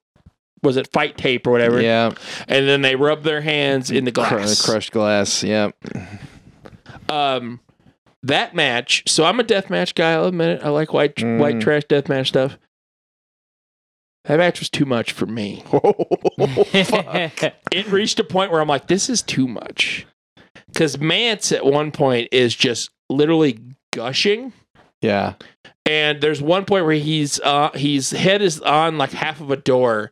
was 0.63 0.77
it 0.77 0.91
fight 0.91 1.17
tape 1.17 1.45
or 1.47 1.51
whatever 1.51 1.79
Yeah. 1.81 2.11
and 2.47 2.67
then 2.67 2.81
they 2.81 2.95
rub 2.95 3.21
their 3.23 3.41
hands 3.41 3.91
in 3.91 4.05
the 4.05 4.11
Cr- 4.11 4.19
glass 4.35 4.65
crushed 4.65 4.91
glass. 4.91 5.43
Yeah. 5.43 5.69
um 7.09 7.59
that 8.23 8.53
match 8.55 9.03
so 9.07 9.23
i'm 9.23 9.39
a 9.39 9.43
death 9.43 9.69
match 9.69 9.95
guy 9.95 10.11
i'll 10.13 10.25
admit 10.27 10.49
it 10.49 10.63
i 10.63 10.69
like 10.69 10.93
white 10.93 11.15
Mm. 11.15 11.39
white 11.39 11.59
trash 11.59 11.83
deathmatch 11.89 12.27
stuff 12.27 12.57
that 14.25 14.37
match 14.37 14.59
was 14.59 14.69
too 14.69 14.85
much 14.85 15.11
for 15.11 15.25
me. 15.25 15.63
Oh, 15.73 15.93
it 17.71 17.87
reached 17.87 18.19
a 18.19 18.23
point 18.23 18.51
where 18.51 18.61
i'm 18.61 18.67
like 18.67 18.87
this 18.87 19.09
is 19.09 19.21
too 19.21 19.47
much. 19.47 20.05
Because 20.67 20.97
mance 20.99 21.51
at 21.51 21.65
one 21.65 21.91
point 21.91 22.29
is 22.31 22.55
just 22.55 22.89
literally 23.09 23.59
gushing. 23.93 24.53
Yeah. 25.01 25.33
And 25.85 26.21
there's 26.21 26.41
one 26.41 26.65
point 26.65 26.85
where 26.85 26.93
he's 26.95 27.39
uh 27.41 27.71
his 27.73 28.11
head 28.11 28.41
is 28.41 28.59
on 28.61 28.97
like 28.97 29.11
half 29.11 29.41
of 29.41 29.49
a 29.51 29.57
door. 29.57 30.11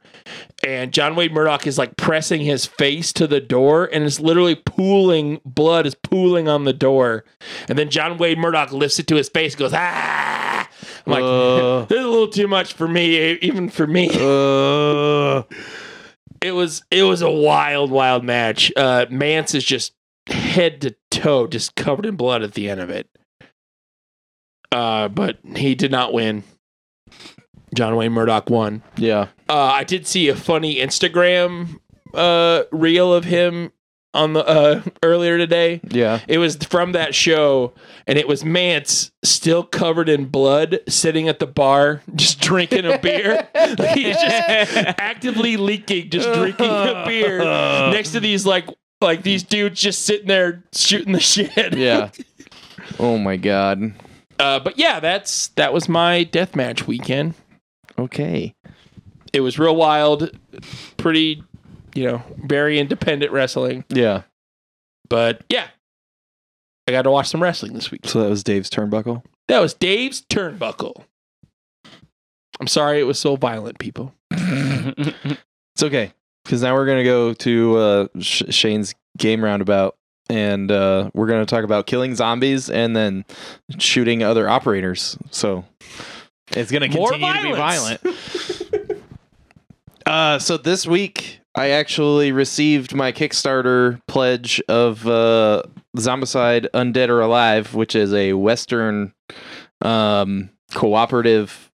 And 0.66 0.92
John 0.92 1.16
Wayne 1.16 1.34
Murdoch 1.34 1.68
is 1.68 1.78
like 1.78 1.96
pressing 1.96 2.42
his 2.42 2.66
face 2.66 3.14
to 3.14 3.28
the 3.28 3.40
door 3.40 3.90
and 3.92 4.04
it's 4.04 4.20
literally 4.20 4.56
pooling 4.56 5.40
blood 5.46 5.86
is 5.86 5.96
pooling 5.96 6.48
on 6.48 6.66
the 6.66 6.74
door. 6.74 7.24
And 7.68 7.78
then 7.78 7.90
John 7.90 8.18
Wayne 8.18 8.40
Murdoch 8.40 8.72
lifts 8.72 9.00
it 9.00 9.08
to 9.08 9.16
his 9.16 9.30
face 9.30 9.54
and 9.54 9.60
goes 9.60 9.74
ah! 9.74 10.68
I'm 11.06 11.12
like 11.14 11.24
Uh. 11.24 11.86
this 11.86 12.00
is 12.00 12.06
a 12.06 12.10
little 12.10 12.28
too 12.30 12.48
much 12.48 12.74
for 12.74 12.88
me 12.88 13.34
even 13.36 13.70
for 13.70 13.86
me. 13.86 14.10
Uh, 14.10 15.44
it 16.42 16.52
was 16.52 16.84
it 16.90 17.04
was 17.04 17.22
a 17.22 17.32
wild 17.32 17.92
wild 17.92 18.24
match. 18.24 18.72
Uh 18.76 19.06
Mance 19.10 19.54
is 19.54 19.64
just 19.64 19.94
head 20.28 20.82
to 20.82 20.96
toe 21.12 21.48
just 21.48 21.76
covered 21.76 22.06
in 22.06 22.16
blood 22.16 22.42
at 22.44 22.54
the 22.54 22.70
end 22.70 22.80
of 22.82 22.90
it 22.90 23.08
uh 24.72 25.08
but 25.08 25.38
he 25.56 25.76
did 25.76 25.92
not 25.92 26.14
win 26.14 26.44
John 27.76 27.96
Wayne 27.96 28.12
Murdoch 28.12 28.50
won 28.50 28.82
yeah. 28.98 29.28
uh 29.48 29.54
I 29.74 29.84
did 29.84 30.08
see 30.08 30.30
a 30.30 30.36
funny 30.36 30.76
Instagram 30.78 31.80
uh 32.14 32.64
reel 32.72 33.14
of 33.14 33.26
him 33.26 33.72
on 34.14 34.34
the 34.34 34.44
uh 34.46 34.82
earlier 35.04 35.38
today 35.38 35.82
Yeah. 35.90 36.20
it 36.28 36.40
was 36.40 36.56
from 36.58 36.94
that 36.94 37.14
show, 37.14 37.74
and 38.08 38.18
it 38.18 38.28
was 38.28 38.44
Mance 38.44 39.12
still 39.24 39.62
covered 39.64 40.10
in 40.10 40.26
blood, 40.26 40.80
sitting 40.88 41.28
at 41.30 41.38
the 41.38 41.46
bar, 41.46 42.02
just 42.16 42.40
drinking 42.42 42.86
a 42.86 42.98
beer. 42.98 43.48
He's 43.94 44.18
just 44.18 44.48
actively 45.00 45.58
leaking, 45.58 46.10
just 46.10 46.34
drinking 46.34 46.66
a 46.72 47.04
beer 47.06 47.38
next 47.92 48.14
to 48.14 48.20
these 48.20 48.48
like 48.48 48.68
like 49.00 49.22
these 49.22 49.44
dudes 49.44 49.80
just 49.80 50.02
sitting 50.02 50.28
there 50.28 50.64
shooting 50.74 51.14
the 51.14 51.20
shit. 51.20 51.78
Yeah. 51.78 52.10
Oh 52.98 53.20
my 53.20 53.36
god. 53.38 53.94
Uh, 54.40 54.60
but 54.60 54.78
yeah, 54.78 55.00
that's 55.00 55.50
that 55.50 55.74
was 55.74 55.90
my 55.90 56.26
deathmatch 56.26 56.88
weekend. 56.88 57.34
Okay. 57.98 58.56
It 59.34 59.42
was 59.42 59.60
real 59.60 59.76
wild, 59.76 60.32
pretty, 60.98 61.44
you 61.94 62.06
know, 62.06 62.24
very 62.38 62.80
independent 62.80 63.32
wrestling. 63.32 63.84
Yeah. 63.90 64.24
But 65.10 65.44
yeah, 65.50 65.68
I 66.88 66.92
got 66.92 67.04
to 67.04 67.12
watch 67.12 67.28
some 67.28 67.44
wrestling 67.44 67.74
this 67.74 67.92
week. 67.92 68.02
So 68.06 68.22
that 68.24 68.30
was 68.30 68.44
Dave's 68.44 68.70
turnbuckle. 68.70 69.24
That 69.48 69.60
was 69.60 69.74
Dave's 69.74 70.22
turnbuckle. 70.22 71.04
I'm 72.60 72.68
sorry 72.68 73.00
it 73.00 73.04
was 73.04 73.20
so 73.20 73.36
violent, 73.36 73.80
people. 73.80 74.14
It's 75.76 75.84
okay 75.86 76.12
because 76.44 76.62
now 76.62 76.74
we're 76.74 76.86
gonna 76.86 77.06
go 77.06 77.34
to 77.34 77.78
uh, 77.78 78.08
Sh- 78.20 78.44
Shane's 78.50 78.94
game 79.18 79.42
roundabout, 79.42 79.96
and 80.30 80.72
uh, 80.72 81.10
we're 81.14 81.28
gonna 81.28 81.46
talk 81.46 81.64
about 81.64 81.88
killing 81.88 82.16
zombies 82.16 82.70
and 82.70 82.96
then 82.96 83.26
shooting 83.78 84.24
other 84.24 84.48
operators. 84.48 85.18
So 85.32 85.66
it's 86.52 86.72
gonna 86.72 86.90
continue 86.90 87.34
to 87.34 87.44
be 87.44 87.54
violent. 87.54 88.02
Uh, 90.06 90.40
so 90.40 90.58
this 90.58 90.88
week 90.88 91.40
I 91.54 91.70
actually 91.70 92.32
received 92.32 92.96
my 92.96 93.12
Kickstarter 93.12 94.02
pledge 94.08 94.60
of 94.68 95.06
uh, 95.06 95.62
Zombicide 95.98 96.68
Undead 96.74 97.10
or 97.10 97.22
Alive, 97.22 97.76
which 97.76 97.96
is 97.96 98.12
a 98.12 98.34
Western 98.34 99.14
um, 99.82 100.50
cooperative 100.74 101.72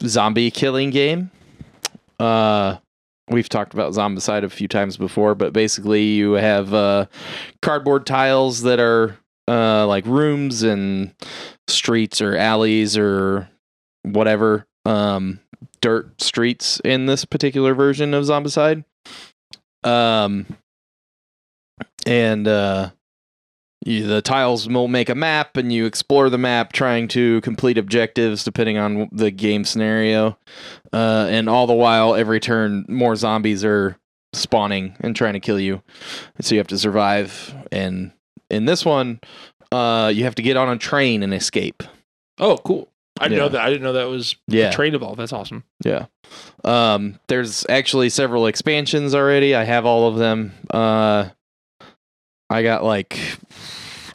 zombie 0.00 0.50
killing 0.50 0.90
game. 0.90 1.30
Uh, 2.20 2.76
we've 3.32 3.48
talked 3.48 3.74
about 3.74 3.92
Zombicide 3.92 4.44
a 4.44 4.50
few 4.50 4.68
times 4.68 4.96
before, 4.96 5.34
but 5.34 5.52
basically 5.52 6.02
you 6.02 6.32
have 6.32 6.72
uh, 6.72 7.06
cardboard 7.60 8.06
tiles 8.06 8.62
that 8.62 8.78
are 8.78 9.18
uh, 9.48 9.86
like 9.86 10.06
rooms 10.06 10.62
and 10.62 11.14
streets 11.68 12.20
or 12.20 12.36
alleys 12.36 12.96
or 12.96 13.48
whatever 14.02 14.66
um, 14.84 15.40
dirt 15.80 16.20
streets 16.20 16.80
in 16.84 17.06
this 17.06 17.24
particular 17.24 17.74
version 17.74 18.14
of 18.14 18.24
Zombicide. 18.24 18.84
Um, 19.84 20.46
and 22.06 22.46
uh, 22.46 22.90
you, 23.84 24.06
the 24.06 24.22
tiles 24.22 24.68
will 24.68 24.88
make 24.88 25.08
a 25.08 25.14
map, 25.14 25.56
and 25.56 25.72
you 25.72 25.86
explore 25.86 26.30
the 26.30 26.38
map, 26.38 26.72
trying 26.72 27.08
to 27.08 27.40
complete 27.40 27.78
objectives 27.78 28.44
depending 28.44 28.78
on 28.78 29.08
the 29.12 29.30
game 29.30 29.64
scenario. 29.64 30.38
Uh, 30.92 31.26
and 31.30 31.48
all 31.48 31.66
the 31.66 31.72
while, 31.74 32.14
every 32.14 32.40
turn, 32.40 32.84
more 32.88 33.16
zombies 33.16 33.64
are 33.64 33.96
spawning 34.34 34.96
and 35.00 35.14
trying 35.16 35.34
to 35.34 35.40
kill 35.40 35.58
you. 35.60 35.82
So 36.40 36.54
you 36.54 36.58
have 36.58 36.68
to 36.68 36.78
survive. 36.78 37.54
And 37.70 38.12
in 38.50 38.64
this 38.66 38.84
one, 38.84 39.20
uh, 39.70 40.10
you 40.14 40.24
have 40.24 40.34
to 40.36 40.42
get 40.42 40.56
on 40.56 40.68
a 40.68 40.78
train 40.78 41.22
and 41.22 41.34
escape. 41.34 41.82
Oh, 42.38 42.56
cool. 42.58 42.88
I 43.20 43.24
didn't 43.28 43.38
Yeah. 43.38 43.44
know 43.44 43.48
that. 43.50 43.60
I 43.60 43.68
didn't 43.68 43.82
know 43.82 43.92
that 43.92 44.08
was 44.08 44.36
Yeah. 44.48 44.68
a 44.70 44.72
train 44.72 44.94
evolve. 44.94 45.18
That's 45.18 45.32
awesome. 45.34 45.64
Yeah. 45.84 46.06
Um, 46.64 47.18
there's 47.28 47.66
actually 47.68 48.08
several 48.08 48.46
expansions 48.46 49.14
already. 49.14 49.54
I 49.54 49.64
have 49.64 49.84
all 49.84 50.08
of 50.08 50.16
them. 50.16 50.52
Uh, 50.70 51.26
I 52.48 52.62
got 52.62 52.84
like, 52.84 53.18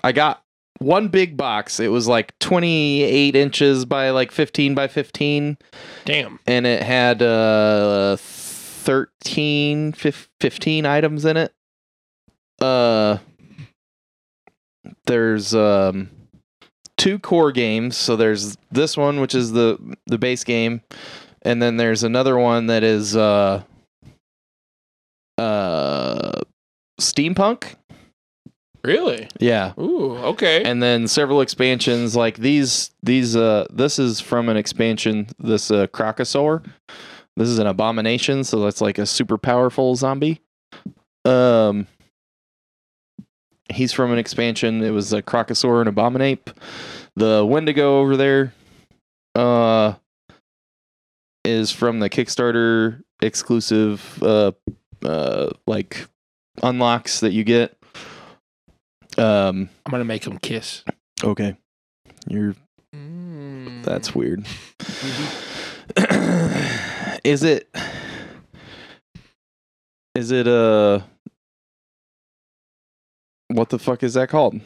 I 0.03 0.11
got 0.11 0.43
one 0.79 1.07
big 1.07 1.35
box. 1.37 1.79
It 1.79 1.87
was 1.89 2.07
like 2.07 2.37
28 2.39 3.35
inches 3.35 3.85
by 3.85 4.09
like 4.11 4.31
15 4.31 4.75
by 4.75 4.87
15, 4.87 5.57
Damn. 6.05 6.39
and 6.45 6.67
it 6.67 6.83
had 6.83 7.21
uh 7.21 8.17
13, 8.17 9.91
fif- 9.93 10.29
15 10.39 10.85
items 10.85 11.25
in 11.25 11.37
it. 11.37 11.53
Uh, 12.61 13.17
there's 15.05 15.53
um 15.53 16.09
two 16.97 17.19
core 17.19 17.51
games. 17.51 17.97
So 17.97 18.15
there's 18.15 18.57
this 18.71 18.95
one, 18.97 19.19
which 19.19 19.35
is 19.35 19.51
the 19.51 19.77
the 20.05 20.17
base 20.17 20.43
game, 20.43 20.81
and 21.41 21.61
then 21.61 21.77
there's 21.77 22.03
another 22.03 22.37
one 22.37 22.67
that 22.67 22.83
is 22.83 23.15
uh 23.15 23.63
uh 25.37 26.41
steampunk. 26.99 27.75
Really? 28.83 29.27
Yeah. 29.39 29.73
Ooh, 29.79 30.15
okay. 30.17 30.63
And 30.63 30.81
then 30.81 31.07
several 31.07 31.41
expansions 31.41 32.15
like 32.15 32.37
these 32.37 32.91
these 33.03 33.35
uh 33.35 33.65
this 33.69 33.99
is 33.99 34.19
from 34.19 34.49
an 34.49 34.57
expansion 34.57 35.27
this 35.39 35.71
uh 35.71 35.87
Crocosaur. 35.87 36.65
This 37.35 37.49
is 37.49 37.59
an 37.59 37.67
abomination, 37.67 38.43
so 38.43 38.61
that's 38.61 38.81
like 38.81 38.97
a 38.97 39.05
super 39.05 39.37
powerful 39.37 39.95
zombie. 39.95 40.41
Um 41.25 41.87
he's 43.69 43.91
from 43.91 44.11
an 44.11 44.19
expansion. 44.19 44.81
It 44.81 44.91
was 44.91 45.11
a 45.11 45.21
Crocosaur 45.21 45.85
and 45.85 45.93
Abominape. 45.93 46.55
The 47.15 47.45
Wendigo 47.45 47.99
over 47.99 48.15
there 48.15 48.53
uh 49.35 49.95
is 51.43 51.71
from 51.71 51.99
the 51.99 52.09
Kickstarter 52.09 53.01
exclusive 53.21 54.23
uh 54.23 54.51
uh 55.03 55.49
like 55.65 56.07
unlocks 56.63 57.19
that 57.19 57.33
you 57.33 57.43
get. 57.43 57.76
Um 59.17 59.69
I'm 59.85 59.91
gonna 59.91 60.03
make 60.05 60.23
them 60.23 60.37
kiss. 60.39 60.83
okay. 61.23 61.55
You're 62.27 62.55
Mm. 62.95 63.83
that's 63.83 64.15
weird. 64.15 64.45
is 67.23 67.43
it 67.43 67.69
is 70.15 70.31
it 70.31 70.47
uh 70.47 71.01
what 73.49 73.69
the 73.69 73.79
fuck 73.79 74.03
is 74.03 74.13
that 74.15 74.29
called? 74.29 74.59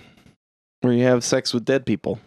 Where 0.82 0.94
you 0.94 1.04
have 1.04 1.24
sex 1.24 1.54
with 1.54 1.66
dead 1.66 1.86
people. 1.86 2.20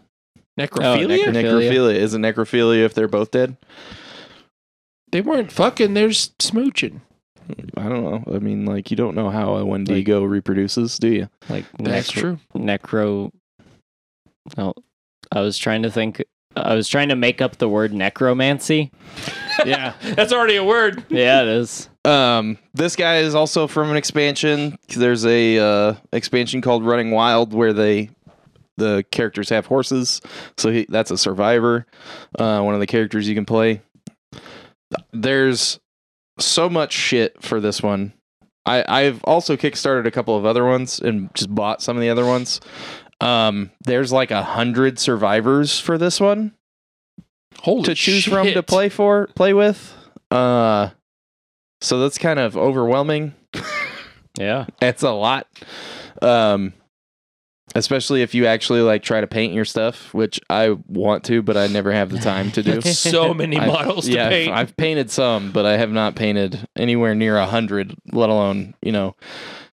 necrophilia. 0.58 1.06
necro- 1.24 1.32
Necrophilia? 1.32 1.42
Necrophilia. 1.42 1.94
Is 1.94 2.14
it 2.14 2.18
necrophilia 2.18 2.84
if 2.84 2.94
they're 2.94 3.08
both 3.08 3.30
dead? 3.30 3.56
they 5.10 5.20
weren't 5.20 5.52
fucking. 5.52 5.94
They're 5.94 6.08
smooching. 6.08 7.00
I 7.76 7.88
don't 7.88 8.04
know. 8.04 8.34
I 8.34 8.38
mean, 8.38 8.64
like 8.64 8.90
you 8.90 8.96
don't 8.96 9.14
know 9.14 9.30
how 9.30 9.54
a 9.56 9.64
Wendigo 9.64 10.24
reproduces, 10.24 10.98
do 10.98 11.08
you? 11.08 11.28
like 11.48 11.64
That's 11.78 12.10
necro- 12.10 12.20
true. 12.20 12.38
necro. 12.54 13.30
No, 14.56 14.74
I 15.32 15.40
was 15.40 15.58
trying 15.58 15.82
to 15.82 15.90
think 15.90 16.22
I 16.56 16.74
was 16.74 16.88
trying 16.88 17.08
to 17.08 17.16
make 17.16 17.40
up 17.40 17.56
the 17.56 17.68
word 17.68 17.92
necromancy. 17.92 18.92
yeah. 19.66 19.94
That's 20.02 20.32
already 20.32 20.56
a 20.56 20.64
word. 20.64 21.04
Yeah, 21.10 21.42
it 21.42 21.48
is. 21.48 21.88
Um, 22.04 22.58
this 22.74 22.96
guy 22.96 23.18
is 23.18 23.34
also 23.34 23.66
from 23.66 23.90
an 23.90 23.96
expansion. 23.96 24.76
There's 24.88 25.24
a 25.24 25.58
uh, 25.58 25.94
expansion 26.12 26.60
called 26.60 26.84
Running 26.84 27.10
Wild 27.10 27.52
where 27.54 27.72
they 27.72 28.10
the 28.76 29.04
characters 29.10 29.48
have 29.50 29.66
horses. 29.66 30.20
So 30.58 30.70
he, 30.70 30.86
that's 30.88 31.10
a 31.10 31.18
survivor. 31.18 31.86
Uh, 32.38 32.60
one 32.62 32.74
of 32.74 32.80
the 32.80 32.86
characters 32.86 33.28
you 33.28 33.34
can 33.34 33.46
play. 33.46 33.80
There's 35.12 35.78
so 36.38 36.68
much 36.68 36.92
shit 36.92 37.42
for 37.42 37.60
this 37.60 37.82
one. 37.82 38.12
I, 38.66 38.84
I've 38.88 39.22
also 39.24 39.56
kickstarted 39.56 40.06
a 40.06 40.10
couple 40.10 40.36
of 40.36 40.46
other 40.46 40.64
ones 40.64 40.98
and 40.98 41.32
just 41.34 41.54
bought 41.54 41.82
some 41.82 41.96
of 41.96 42.00
the 42.00 42.10
other 42.10 42.24
ones. 42.24 42.60
Um, 43.20 43.70
there's 43.84 44.12
like 44.12 44.30
a 44.30 44.42
hundred 44.42 44.98
survivors 44.98 45.78
for 45.78 45.98
this 45.98 46.20
one 46.20 46.54
Holy 47.60 47.84
to 47.84 47.94
choose 47.94 48.24
from 48.24 48.46
to 48.48 48.62
play 48.62 48.88
for 48.88 49.28
play 49.34 49.52
with. 49.52 49.94
Uh, 50.30 50.90
so 51.80 52.00
that's 52.00 52.18
kind 52.18 52.38
of 52.38 52.56
overwhelming. 52.56 53.34
Yeah. 54.38 54.66
It's 54.82 55.02
a 55.02 55.12
lot. 55.12 55.46
Um, 56.20 56.72
especially 57.74 58.22
if 58.22 58.34
you 58.34 58.46
actually 58.46 58.80
like 58.82 59.02
try 59.02 59.20
to 59.20 59.26
paint 59.26 59.52
your 59.52 59.64
stuff, 59.64 60.12
which 60.14 60.40
I 60.48 60.70
want 60.86 61.24
to, 61.24 61.42
but 61.42 61.56
I 61.56 61.66
never 61.66 61.92
have 61.92 62.10
the 62.10 62.18
time 62.18 62.50
to 62.52 62.62
do. 62.62 62.80
So 62.82 63.34
many 63.34 63.56
I've- 63.58 63.70
models 63.72 64.06
to 64.06 64.12
yeah, 64.12 64.26
I've- 64.26 64.34
paint. 64.44 64.56
I've 64.56 64.76
painted 64.76 65.10
some, 65.10 65.50
but 65.52 65.66
I 65.66 65.76
have 65.76 65.90
not 65.90 66.14
painted 66.14 66.66
anywhere 66.76 67.14
near 67.14 67.36
a 67.36 67.46
hundred, 67.46 67.94
let 68.12 68.30
alone 68.30 68.74
you 68.82 68.92
know, 68.92 69.16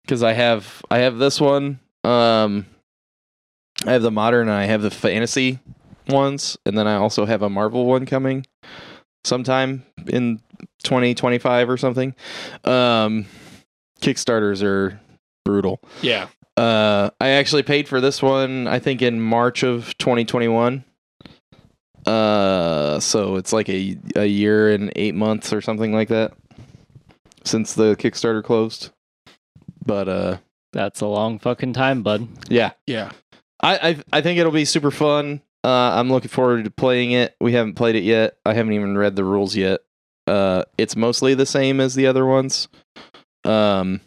because 0.03 0.23
I 0.23 0.33
have 0.33 0.81
I 0.91 0.99
have 0.99 1.17
this 1.17 1.39
one. 1.41 1.79
Um, 2.03 2.65
I 3.85 3.91
have 3.93 4.01
the 4.01 4.11
modern 4.11 4.47
and 4.47 4.57
I 4.57 4.65
have 4.65 4.81
the 4.81 4.89
fantasy 4.91 5.59
ones, 6.07 6.57
and 6.65 6.77
then 6.77 6.87
I 6.87 6.95
also 6.95 7.25
have 7.25 7.41
a 7.41 7.49
Marvel 7.49 7.85
one 7.85 8.05
coming 8.05 8.45
sometime 9.25 9.83
in 10.07 10.39
2025 10.83 11.69
or 11.69 11.75
something. 11.77 12.15
Um, 12.63 13.25
Kickstarters 14.01 14.63
are 14.63 14.99
brutal. 15.43 15.79
yeah. 16.01 16.27
Uh, 16.57 17.11
I 17.21 17.29
actually 17.29 17.63
paid 17.63 17.87
for 17.87 18.01
this 18.01 18.21
one. 18.21 18.67
I 18.67 18.79
think 18.79 19.01
in 19.01 19.21
March 19.21 19.63
of 19.63 19.95
2021. 19.99 20.83
Uh, 22.05 22.99
so 22.99 23.35
it's 23.35 23.51
like 23.53 23.69
a 23.69 23.97
a 24.15 24.25
year 24.25 24.69
and 24.73 24.91
eight 24.95 25.13
months 25.13 25.51
or 25.51 25.61
something 25.61 25.93
like 25.93 26.07
that 26.07 26.33
since 27.43 27.73
the 27.73 27.95
Kickstarter 27.95 28.43
closed. 28.43 28.89
But 29.85 30.07
uh, 30.09 30.37
That's 30.73 31.01
a 31.01 31.05
long 31.07 31.37
fucking 31.39 31.73
time, 31.73 32.03
bud. 32.03 32.27
yeah, 32.49 32.71
Yeah. 32.85 33.11
I 33.61 33.77
I, 33.89 33.97
I 34.13 34.21
think 34.21 34.39
it'll 34.39 34.51
be 34.51 34.65
super 34.65 34.91
fun. 34.91 35.41
Uh, 35.63 35.91
I'm 35.95 36.09
looking 36.09 36.29
forward 36.29 36.63
to 36.63 36.71
playing 36.71 37.11
it. 37.11 37.35
We 37.41 37.53
haven't 37.53 37.73
played 37.75 37.95
it 37.95 38.03
yet. 38.03 38.37
I 38.45 38.53
haven't 38.53 38.73
even 38.73 38.97
read 38.97 39.15
the 39.15 39.23
rules 39.25 39.55
yet. 39.55 39.81
Uh, 40.25 40.63
it's 40.77 40.95
mostly 40.95 41.33
the 41.33 41.45
same 41.45 41.79
as 41.81 41.95
the 41.95 42.07
other 42.07 42.25
ones. 42.25 42.67
Um, 43.43 44.01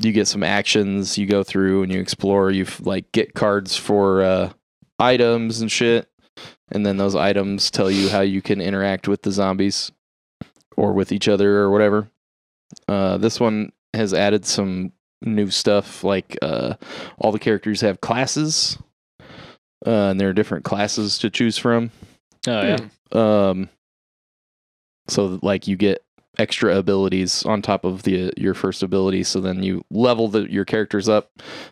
you 0.00 0.12
get 0.12 0.26
some 0.26 0.42
actions. 0.42 1.16
You 1.18 1.26
go 1.26 1.42
through 1.42 1.82
and 1.82 1.92
you 1.92 2.00
explore. 2.00 2.50
You 2.50 2.64
f- 2.64 2.84
like 2.84 3.10
get 3.12 3.34
cards 3.34 3.76
for 3.76 4.22
uh, 4.22 4.52
items 4.98 5.60
and 5.60 5.70
shit, 5.70 6.08
and 6.70 6.84
then 6.84 6.96
those 6.96 7.14
items 7.14 7.70
tell 7.70 7.90
you 7.90 8.08
how 8.08 8.20
you 8.20 8.42
can 8.42 8.60
interact 8.60 9.08
with 9.08 9.22
the 9.22 9.32
zombies 9.32 9.92
or 10.76 10.92
with 10.92 11.12
each 11.12 11.28
other 11.28 11.58
or 11.58 11.70
whatever. 11.70 12.08
Uh, 12.88 13.18
this 13.18 13.38
one 13.38 13.72
has 13.92 14.12
added 14.12 14.44
some 14.44 14.92
new 15.22 15.50
stuff 15.50 16.02
like 16.02 16.36
uh, 16.42 16.74
all 17.18 17.32
the 17.32 17.38
characters 17.38 17.80
have 17.80 18.00
classes, 18.00 18.76
uh, 19.86 20.10
and 20.10 20.20
there 20.20 20.28
are 20.28 20.34
different 20.34 20.64
classes 20.64 21.18
to 21.18 21.30
choose 21.30 21.56
from. 21.56 21.90
Oh 22.46 22.62
yeah. 22.62 22.78
Um, 23.12 23.68
so 25.08 25.38
like 25.42 25.68
you 25.68 25.76
get 25.76 26.02
extra 26.38 26.76
abilities 26.76 27.44
on 27.44 27.62
top 27.62 27.84
of 27.84 28.02
the 28.02 28.32
your 28.36 28.54
first 28.54 28.82
ability. 28.82 29.24
So 29.24 29.40
then 29.40 29.62
you 29.62 29.84
level 29.90 30.28
the, 30.28 30.50
your 30.50 30.64
characters 30.64 31.08
up 31.08 31.30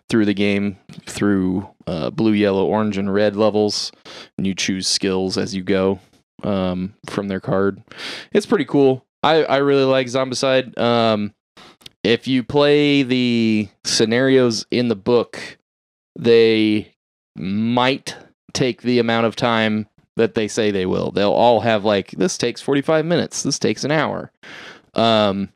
through 0.09 0.27
the 0.27 0.35
game 0.35 0.79
through 1.07 1.69
uh, 1.87 2.11
blue, 2.11 2.33
yellow, 2.33 2.67
orange, 2.67 2.99
and 2.99 3.13
red 3.13 3.37
levels, 3.37 3.93
and 4.39 4.47
you 4.47 4.55
choose 4.55 4.87
skills 4.87 5.37
as 5.37 5.55
you 5.55 5.63
go 5.63 6.01
um, 6.43 6.95
from 7.09 7.29
their 7.29 7.41
card. 7.41 7.83
It's 8.33 8.47
pretty 8.47 8.65
cool. 8.65 9.05
I 9.23 9.45
I 9.45 9.57
really 9.59 9.85
like 9.85 10.07
Zombicide. 10.07 10.79
Um, 10.79 11.35
if 12.05 12.27
you 12.27 12.43
play 12.43 13.03
the 13.03 13.69
scenarios 13.85 14.67
in 14.71 14.89
the 14.89 14.97
book, 14.97 15.59
they 16.19 16.93
might 17.37 18.17
take 18.53 18.83
the 18.83 18.99
amount 18.99 19.27
of 19.27 19.37
time 19.37 19.89
that 20.17 20.35
they 20.35 20.49
say 20.49 20.71
they 20.71 20.87
will. 20.87 21.11
They'll 21.11 21.33
all 21.33 21.61
have 21.61 21.85
like 21.85 22.11
this 22.13 22.37
takes 22.39 22.61
45 22.61 23.05
minutes, 23.05 23.43
this 23.43 23.59
takes 23.59 23.85
an 23.85 23.91
hour. 23.91 24.31
Um 24.95 25.49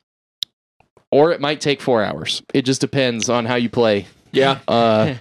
or 1.10 1.32
it 1.32 1.40
might 1.40 1.60
take 1.60 1.80
4 1.80 2.02
hours. 2.02 2.42
It 2.52 2.62
just 2.62 2.80
depends 2.80 3.28
on 3.28 3.46
how 3.46 3.54
you 3.56 3.68
play. 3.68 4.06
Yeah. 4.32 4.58
Uh 4.68 5.14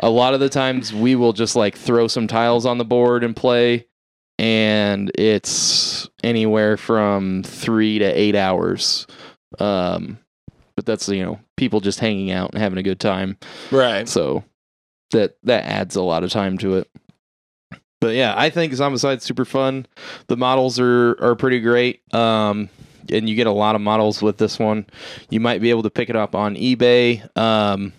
a 0.00 0.10
lot 0.10 0.34
of 0.34 0.40
the 0.40 0.48
times 0.48 0.92
we 0.92 1.14
will 1.14 1.32
just 1.32 1.54
like 1.54 1.76
throw 1.76 2.08
some 2.08 2.26
tiles 2.26 2.66
on 2.66 2.78
the 2.78 2.84
board 2.84 3.22
and 3.22 3.36
play 3.36 3.86
and 4.40 5.12
it's 5.14 6.08
anywhere 6.24 6.76
from 6.76 7.42
3 7.44 8.00
to 8.00 8.04
8 8.04 8.34
hours. 8.34 9.06
Um 9.58 10.18
but 10.76 10.86
that's 10.86 11.08
you 11.08 11.22
know 11.22 11.38
people 11.56 11.80
just 11.80 12.00
hanging 12.00 12.30
out 12.30 12.50
and 12.52 12.60
having 12.62 12.78
a 12.78 12.82
good 12.82 12.98
time. 12.98 13.36
Right. 13.70 14.08
So 14.08 14.42
that 15.12 15.36
that 15.44 15.64
adds 15.64 15.96
a 15.96 16.02
lot 16.02 16.24
of 16.24 16.30
time 16.30 16.58
to 16.58 16.78
it. 16.78 16.90
But 18.04 18.16
yeah, 18.16 18.34
I 18.36 18.50
think 18.50 18.70
Zombicide's 18.74 19.24
super 19.24 19.46
fun. 19.46 19.86
The 20.26 20.36
models 20.36 20.78
are 20.78 21.16
are 21.24 21.34
pretty 21.34 21.58
great. 21.60 22.02
Um 22.12 22.68
and 23.10 23.26
you 23.26 23.34
get 23.34 23.46
a 23.46 23.50
lot 23.50 23.76
of 23.76 23.80
models 23.80 24.20
with 24.20 24.36
this 24.36 24.58
one. 24.58 24.84
You 25.30 25.40
might 25.40 25.62
be 25.62 25.70
able 25.70 25.84
to 25.84 25.90
pick 25.90 26.10
it 26.10 26.14
up 26.14 26.34
on 26.34 26.54
eBay. 26.54 27.34
Um 27.34 27.94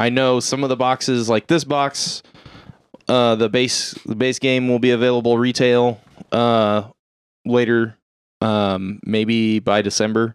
I 0.00 0.08
know 0.08 0.40
some 0.40 0.64
of 0.64 0.68
the 0.68 0.74
boxes 0.74 1.28
like 1.28 1.46
this 1.46 1.62
box 1.62 2.24
uh 3.06 3.36
the 3.36 3.48
base 3.48 3.92
the 4.04 4.16
base 4.16 4.40
game 4.40 4.66
will 4.66 4.80
be 4.80 4.90
available 4.90 5.38
retail 5.38 6.00
uh 6.32 6.88
later 7.46 7.96
um 8.40 8.98
maybe 9.04 9.60
by 9.60 9.80
December. 9.80 10.34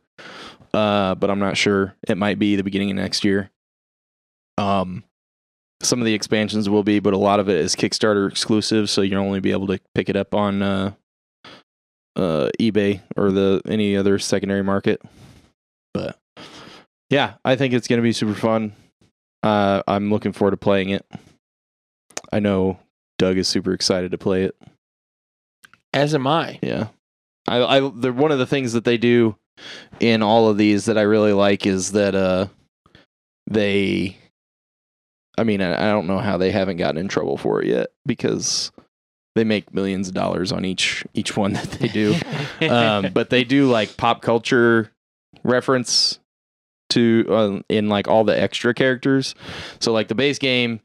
Uh 0.73 1.15
but 1.15 1.29
I'm 1.29 1.39
not 1.39 1.57
sure. 1.57 1.95
It 2.07 2.17
might 2.17 2.39
be 2.39 2.55
the 2.55 2.63
beginning 2.63 2.91
of 2.91 2.95
next 2.95 3.25
year. 3.25 3.51
Um 4.57 5.03
some 5.81 5.99
of 5.99 6.05
the 6.05 6.13
expansions 6.13 6.69
will 6.69 6.83
be, 6.83 6.99
but 6.99 7.13
a 7.13 7.17
lot 7.17 7.39
of 7.39 7.49
it 7.49 7.57
is 7.57 7.75
Kickstarter 7.75 8.29
exclusive, 8.29 8.89
so 8.89 9.01
you'll 9.01 9.21
only 9.21 9.39
be 9.39 9.51
able 9.51 9.67
to 9.67 9.79
pick 9.93 10.09
it 10.09 10.15
up 10.15 10.33
on 10.33 10.61
uh, 10.61 10.91
uh, 12.15 12.49
eBay 12.59 13.01
or 13.17 13.31
the 13.31 13.61
any 13.67 13.95
other 13.97 14.17
secondary 14.19 14.63
market. 14.63 15.01
But 15.93 16.17
yeah, 17.09 17.35
I 17.43 17.55
think 17.55 17.73
it's 17.73 17.87
going 17.87 17.99
to 17.99 18.03
be 18.03 18.13
super 18.13 18.33
fun. 18.33 18.73
Uh, 19.43 19.83
I'm 19.87 20.09
looking 20.09 20.31
forward 20.31 20.51
to 20.51 20.57
playing 20.57 20.89
it. 20.89 21.05
I 22.31 22.39
know 22.39 22.79
Doug 23.17 23.37
is 23.37 23.47
super 23.47 23.73
excited 23.73 24.11
to 24.11 24.17
play 24.17 24.43
it. 24.43 24.55
As 25.93 26.15
am 26.15 26.27
I. 26.27 26.59
Yeah, 26.61 26.87
I, 27.47 27.77
I, 27.77 27.79
the 27.79 28.11
one 28.11 28.31
of 28.31 28.39
the 28.39 28.47
things 28.47 28.73
that 28.73 28.85
they 28.85 28.97
do 28.97 29.35
in 29.99 30.21
all 30.21 30.49
of 30.49 30.57
these 30.57 30.85
that 30.85 30.97
I 30.97 31.03
really 31.03 31.31
like 31.31 31.65
is 31.65 31.93
that 31.93 32.15
uh, 32.15 32.47
they, 33.49 34.17
I 35.37 35.43
mean, 35.43 35.61
I, 35.61 35.89
I 35.89 35.91
don't 35.91 36.07
know 36.07 36.19
how 36.19 36.37
they 36.37 36.51
haven't 36.51 36.77
gotten 36.77 36.97
in 36.97 37.07
trouble 37.07 37.37
for 37.37 37.61
it 37.61 37.67
yet 37.67 37.87
because 38.05 38.71
they 39.35 39.43
make 39.43 39.73
millions 39.73 40.07
of 40.07 40.13
dollars 40.13 40.51
on 40.51 40.65
each 40.65 41.03
each 41.13 41.35
one 41.35 41.53
that 41.53 41.71
they 41.71 41.87
do. 41.87 42.15
um, 42.69 43.09
but 43.13 43.29
they 43.29 43.43
do 43.43 43.69
like 43.69 43.97
pop 43.97 44.21
culture 44.21 44.91
reference 45.43 46.19
to 46.89 47.25
uh, 47.29 47.59
in 47.69 47.89
like 47.89 48.07
all 48.07 48.23
the 48.23 48.39
extra 48.39 48.73
characters. 48.73 49.35
So 49.79 49.91
like 49.91 50.07
the 50.07 50.15
base 50.15 50.39
game, 50.39 50.79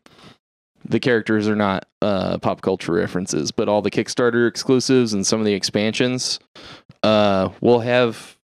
the 0.84 1.00
characters 1.00 1.48
are 1.48 1.56
not 1.56 1.86
uh, 2.02 2.38
pop 2.38 2.60
culture 2.62 2.92
references, 2.92 3.52
but 3.52 3.68
all 3.68 3.82
the 3.82 3.90
Kickstarter 3.90 4.48
exclusives 4.48 5.12
and 5.12 5.26
some 5.26 5.40
of 5.40 5.46
the 5.46 5.52
expansions 5.54 6.40
uh, 7.02 7.50
will 7.60 7.80
have 7.80 8.36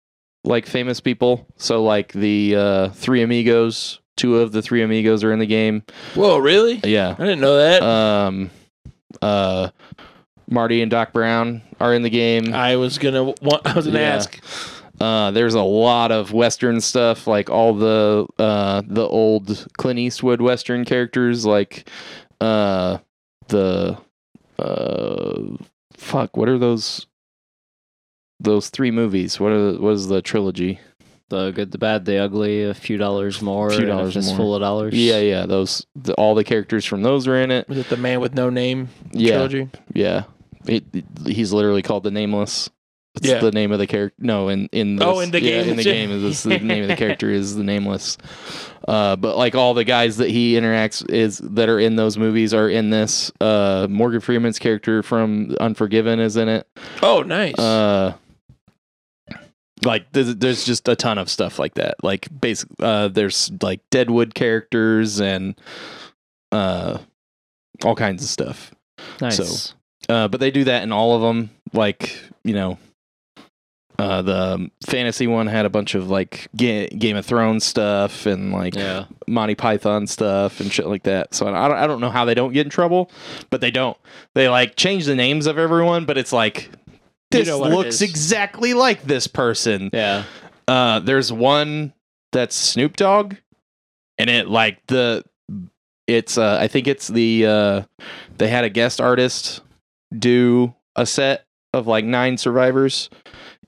like 0.44 0.65
famous 0.65 0.99
people. 0.99 1.48
So 1.57 1.84
like 1.84 2.14
the 2.14 2.56
uh, 2.56 2.90
Three 2.90 3.22
Amigos, 3.22 3.99
two 4.18 4.38
of 4.38 4.52
the 4.52 4.62
Three 4.62 4.82
Amigos 4.82 5.24
are 5.24 5.32
in 5.34 5.40
the 5.40 5.46
game. 5.46 5.84
Whoa, 6.16 6.38
really? 6.38 6.80
Yeah. 6.84 7.16
I 7.18 7.24
didn't 7.24 7.42
know 7.42 7.58
that. 7.58 7.82
Um, 7.84 8.50
uh, 9.22 9.70
Marty 10.50 10.82
and 10.82 10.92
Doc 10.92 11.12
Brown 11.14 11.62
are 11.80 11.94
in 11.94 12.02
the 12.04 12.10
game. 12.10 12.54
I 12.54 12.76
was 12.76 12.98
gonna. 12.98 13.24
Want, 13.24 13.66
I 13.66 13.74
was 13.74 13.86
gonna 13.88 14.00
Yeah. 14.00 14.16
ask. 14.16 14.42
Uh, 15.02 15.32
there's 15.32 15.56
a 15.56 15.62
lot 15.62 16.12
of 16.12 16.32
Western 16.32 16.80
stuff, 16.80 17.28
like 17.28 17.50
all 17.50 17.74
the 17.74 18.26
uh, 18.40 18.82
the 18.88 19.06
old 19.08 19.66
Clint 19.78 20.00
Eastwood 20.00 20.40
Western 20.42 20.86
characters, 20.86 21.46
like 21.46 21.90
uh, 22.40 23.00
the 23.50 23.98
uh, 24.58 25.42
fuck, 25.94 26.38
what 26.38 26.48
are 26.48 26.58
those? 26.58 27.08
Those 28.40 28.70
three 28.70 28.92
movies. 28.92 29.40
What 29.40 29.52
are 29.54 29.72
the, 29.72 29.82
what 29.82 29.94
is 29.94 30.08
the 30.08 30.22
trilogy? 30.22 30.80
The 31.30 31.52
good, 31.52 31.72
the 31.72 31.77
bad, 31.80 32.06
the 32.06 32.18
ugly, 32.19 32.64
a 32.64 32.73
few 32.76 32.97
dollars 32.97 33.41
more, 33.41 33.72
Few 33.72 33.80
and 33.81 33.89
a 33.89 33.95
more. 33.95 34.11
fistful 34.11 34.53
of 34.53 34.61
dollars. 34.61 34.93
Yeah, 34.93 35.19
yeah. 35.19 35.45
Those 35.47 35.85
the, 35.95 36.14
all 36.14 36.35
the 36.35 36.43
characters 36.43 36.85
from 36.85 37.02
those 37.02 37.27
are 37.27 37.35
in 37.35 37.49
it. 37.49 37.68
Was 37.68 37.80
it 37.80 37.89
the 37.89 37.97
man 37.97 38.19
with 38.19 38.35
no 38.35 38.49
name 38.52 38.89
Yeah, 39.11 39.31
trilogy? 39.34 39.69
yeah. 39.93 40.26
It, 40.68 40.84
he's 41.26 41.52
literally 41.52 41.81
called 41.81 42.03
the 42.03 42.11
Nameless. 42.11 42.69
It's 43.15 43.27
Yeah. 43.27 43.39
the 43.39 43.52
name 43.52 43.72
of 43.72 43.80
the 43.80 43.88
character. 43.88 44.15
No, 44.19 44.49
in 44.49 44.68
in 44.72 44.97
this, 44.97 45.07
Oh, 45.07 45.19
in 45.19 45.31
the 45.31 45.41
yeah, 45.41 45.61
game. 45.64 45.69
in 45.72 45.77
the 45.77 45.84
game 45.84 46.11
is 46.11 46.22
this, 46.22 46.43
the 46.43 46.60
name 46.64 46.84
of 46.84 46.89
the 46.89 46.95
character 46.95 47.31
is 47.31 47.56
the 47.56 47.64
Nameless. 47.64 48.18
Uh, 48.88 49.15
but 49.15 49.35
like 49.38 49.56
all 49.56 49.73
the 49.73 49.84
guys 49.84 50.18
that 50.18 50.30
he 50.30 50.53
interacts 50.53 51.07
is 51.10 51.39
that 51.39 51.69
are 51.69 51.80
in 51.80 51.95
those 51.95 52.18
movies 52.19 52.53
are 52.53 52.69
in 52.69 52.89
this. 52.91 53.31
Uh, 53.41 53.88
Morgan 53.89 54.19
Freeman's 54.22 54.60
character 54.60 55.02
from 55.02 55.56
Unforgiven 55.60 56.19
is 56.19 56.35
in 56.38 56.49
it. 56.49 56.68
Oh, 57.02 57.22
nice. 57.23 57.57
Uh, 57.57 58.14
like 59.86 60.12
there's, 60.12 60.36
there's 60.36 60.66
just 60.66 60.88
a 60.90 60.95
ton 60.95 61.18
of 61.18 61.30
stuff 61.30 61.60
like 61.60 61.76
that. 61.76 62.03
Like 62.03 62.28
basic, 62.41 62.68
uh, 62.80 63.07
there's 63.10 63.52
like 63.62 63.82
Deadwood 63.91 64.34
characters 64.36 65.22
and 65.22 65.56
uh, 66.52 66.98
all 67.84 67.95
kinds 67.95 68.24
of 68.24 68.30
stuff. 68.30 68.72
nice. 69.22 69.38
So- 69.38 69.74
Uh, 70.07 70.28
but 70.28 70.40
they 70.40 70.52
do 70.52 70.64
that 70.66 70.84
in 70.84 70.91
all 70.91 71.16
of 71.16 71.22
them. 71.24 71.49
Like 71.74 72.18
you 72.44 72.53
know, 72.53 72.78
uh, 73.98 74.22
the 74.22 74.70
fantasy 74.86 75.26
one 75.26 75.48
had 75.48 75.66
a 75.66 75.70
bunch 75.70 75.95
of 75.95 76.10
like 76.12 76.48
Ga- 76.56 76.90
Game 76.90 77.16
of 77.18 77.26
Thrones 77.26 77.64
stuff 77.66 78.26
and 78.28 78.52
like 78.52 78.76
yeah, 78.76 79.06
Monty 79.28 79.56
Python 79.56 80.06
stuff 80.06 80.60
and 80.60 80.72
shit 80.72 80.86
like 80.86 81.03
that. 81.03 81.34
So 81.34 81.48
I 81.48 81.68
don't, 81.68 81.78
I 81.78 81.88
don't 81.88 82.02
know 82.02 82.10
how 82.12 82.24
they 82.26 82.34
don't 82.36 82.53
get 82.53 82.68
in 82.68 82.70
trouble, 82.70 83.10
but 83.49 83.62
they 83.62 83.72
don't. 83.72 83.98
They 84.36 84.48
like 84.48 84.76
change 84.76 85.06
the 85.06 85.16
names 85.16 85.48
of 85.48 85.57
everyone, 85.57 86.06
but 86.06 86.18
it's 86.20 86.32
like 86.34 86.70
You 87.31 87.39
this 87.39 87.47
know 87.47 87.60
looks 87.60 88.02
exactly 88.02 88.73
like 88.73 89.03
this 89.03 89.27
person. 89.27 89.89
yeah. 89.93 90.23
Uh, 90.68 90.99
there's 90.99 91.31
one 91.31 91.93
that's 92.31 92.56
Snoop 92.56 92.95
Dogg, 92.97 93.35
and 94.18 94.30
it 94.30 94.47
like 94.47 94.80
the 94.88 95.23
it's 96.07 96.38
uh 96.38 96.57
I 96.60 96.68
think 96.68 96.88
it's 96.88 97.07
the 97.07 97.45
uh 97.45 97.81
they 98.38 98.47
had 98.47 98.64
a 98.64 98.69
guest 98.69 98.99
artist 99.02 99.61
do 100.18 100.73
a 100.95 101.06
set 101.06 101.45
of 101.73 101.88
like 101.88 102.06
nine 102.06 102.38
survivors, 102.38 103.10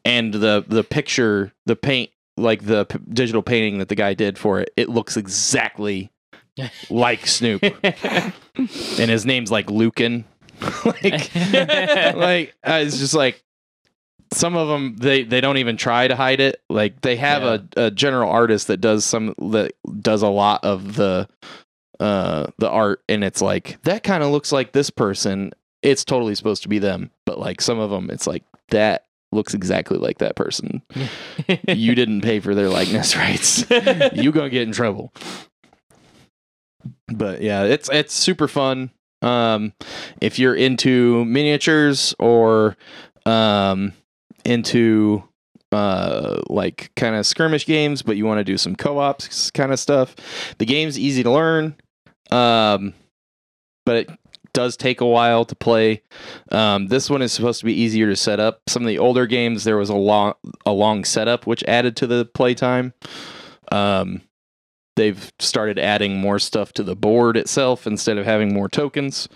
and 0.06 0.34
the 0.34 0.64
the 0.68 0.84
picture 0.84 1.52
the 1.66 1.76
paint 1.76 2.10
like 2.38 2.66
the 2.66 2.86
p- 2.86 3.00
digital 3.10 3.42
painting 3.42 3.80
that 3.80 3.90
the 3.90 3.96
guy 3.96 4.14
did 4.14 4.38
for 4.38 4.60
it 4.60 4.70
it 4.78 4.90
looks 4.90 5.18
exactly 5.18 6.12
like 6.90 7.28
Snoop, 7.28 7.62
and 7.84 8.34
his 9.12 9.26
name's 9.26 9.52
like 9.52 9.70
Lucan, 9.70 10.26
like 10.86 11.32
like 11.36 12.56
uh, 12.64 12.80
it's 12.84 12.98
just 12.98 13.14
like 13.14 13.44
some 14.34 14.56
of 14.56 14.68
them 14.68 14.96
they 14.98 15.24
they 15.24 15.42
don't 15.42 15.58
even 15.58 15.78
try 15.78 16.08
to 16.08 16.16
hide 16.16 16.40
it. 16.40 16.62
Like 16.70 17.02
they 17.02 17.16
have 17.18 17.44
a, 17.44 17.68
a 17.78 17.92
general 17.92 18.30
artist 18.30 18.68
that 18.68 18.78
does 18.78 19.06
some 19.06 19.34
that 19.52 19.74
does 20.02 20.22
a 20.22 20.28
lot 20.28 20.64
of 20.64 20.96
the 20.96 21.28
uh 22.00 22.48
the 22.58 22.70
art 22.70 23.04
and 23.10 23.24
it's 23.24 23.42
like 23.42 23.82
that 23.84 24.04
kind 24.04 24.24
of 24.24 24.32
looks 24.32 24.52
like 24.52 24.72
this 24.72 24.90
person. 24.90 25.52
It's 25.82 26.04
totally 26.04 26.36
supposed 26.36 26.64
to 26.64 26.70
be 26.70 26.80
them 26.80 27.12
but 27.26 27.40
like 27.40 27.62
some 27.62 27.80
of 27.80 27.90
them 27.90 28.10
it's 28.10 28.28
like 28.28 28.44
that 28.70 29.06
looks 29.32 29.54
exactly 29.54 29.98
like 29.98 30.20
that 30.20 30.36
person. 30.36 30.82
You 31.68 31.96
didn't 31.96 32.22
pay 32.22 32.40
for 32.40 32.56
their 32.56 32.70
likeness 32.70 33.16
rights. 33.16 33.66
You 34.14 34.32
gonna 34.32 34.50
get 34.50 34.64
in 34.64 34.72
trouble. 34.74 35.14
But 37.08 37.42
yeah 37.42 37.64
it's 37.64 37.90
it's 37.90 38.14
super 38.14 38.48
fun. 38.48 38.92
Um 39.22 39.74
if 40.22 40.38
you're 40.38 40.56
into 40.56 41.26
miniatures 41.26 42.14
or 42.20 42.78
um 43.26 43.94
into 44.46 45.24
uh 45.72 46.42
like 46.48 46.92
kind 46.96 47.16
of 47.16 47.26
skirmish 47.26 47.66
games 47.66 48.02
but 48.02 48.16
you 48.16 48.26
want 48.26 48.40
to 48.40 48.44
do 48.44 48.58
some 48.58 48.76
co-ops 48.76 49.52
kind 49.52 49.72
of 49.72 49.80
stuff. 49.80 50.16
The 50.60 50.66
game's 50.66 50.98
easy 50.98 51.24
to 51.24 51.32
learn 51.32 51.76
um 52.32 52.94
but 53.86 53.98
it 53.98 54.10
does 54.54 54.76
take 54.76 55.02
a 55.02 55.06
while 55.06 55.44
to 55.46 55.56
play. 55.56 56.02
Um 56.52 56.88
this 56.88 57.10
one 57.10 57.22
is 57.22 57.34
supposed 57.34 57.60
to 57.60 57.66
be 57.66 57.74
easier 57.74 58.08
to 58.08 58.16
set 58.16 58.40
up. 58.40 58.62
Some 58.68 58.84
of 58.84 58.88
the 58.88 58.98
older 59.00 59.28
games 59.28 59.66
there 59.66 59.78
was 59.78 59.90
a 59.90 59.96
long 59.96 60.34
a 60.66 60.72
long 60.72 61.04
setup 61.04 61.46
which 61.46 61.64
added 61.68 61.98
to 61.98 62.08
the 62.08 62.26
playtime. 62.26 62.94
Um 63.72 64.22
they've 64.96 65.32
started 65.40 65.78
adding 65.78 66.18
more 66.18 66.40
stuff 66.40 66.72
to 66.74 66.84
the 66.84 66.96
board 66.96 67.36
itself 67.38 67.86
instead 67.86 68.18
of 68.18 68.26
having 68.26 68.54
more 68.54 68.70
tokens 68.70 69.28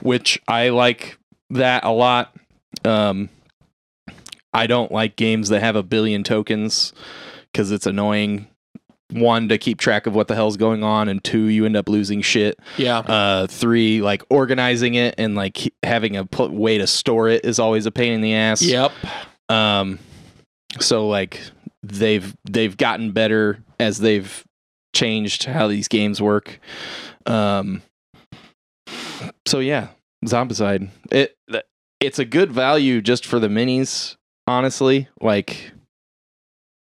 which 0.00 0.40
i 0.48 0.68
like 0.70 1.18
that 1.50 1.84
a 1.84 1.90
lot. 1.90 2.34
Um 2.84 3.28
I 4.54 4.66
don't 4.66 4.92
like 4.92 5.16
games 5.16 5.48
that 5.50 5.60
have 5.60 5.76
a 5.76 5.82
billion 5.82 6.22
tokens 6.24 6.92
because 7.52 7.70
it's 7.70 7.86
annoying. 7.86 8.48
One 9.10 9.48
to 9.50 9.58
keep 9.58 9.78
track 9.78 10.06
of 10.06 10.14
what 10.14 10.28
the 10.28 10.34
hell's 10.34 10.56
going 10.56 10.82
on, 10.82 11.08
and 11.08 11.22
two, 11.22 11.44
you 11.44 11.66
end 11.66 11.76
up 11.76 11.88
losing 11.88 12.22
shit. 12.22 12.58
yeah. 12.78 12.98
Uh, 12.98 13.46
three, 13.46 14.00
like 14.00 14.22
organizing 14.30 14.94
it 14.94 15.14
and 15.18 15.34
like 15.34 15.72
having 15.82 16.16
a 16.16 16.24
pl- 16.24 16.48
way 16.48 16.78
to 16.78 16.86
store 16.86 17.28
it 17.28 17.44
is 17.44 17.58
always 17.58 17.84
a 17.86 17.90
pain 17.90 18.12
in 18.14 18.22
the 18.22 18.34
ass. 18.34 18.62
Yep. 18.62 18.92
Um, 19.50 19.98
so 20.80 21.06
like 21.06 21.40
they've 21.82 22.34
they've 22.44 22.76
gotten 22.76 23.12
better 23.12 23.62
as 23.78 23.98
they've 23.98 24.42
changed 24.94 25.44
how 25.44 25.68
these 25.68 25.86
games 25.86 26.20
work. 26.22 26.58
Um, 27.26 27.82
so 29.46 29.60
yeah, 29.60 29.88
Zombicide. 30.24 30.88
It 31.12 31.36
it's 32.00 32.18
a 32.18 32.24
good 32.24 32.52
value 32.52 33.00
just 33.00 33.24
for 33.26 33.38
the 33.38 33.48
minis, 33.48 34.16
honestly. 34.46 35.08
Like, 35.20 35.72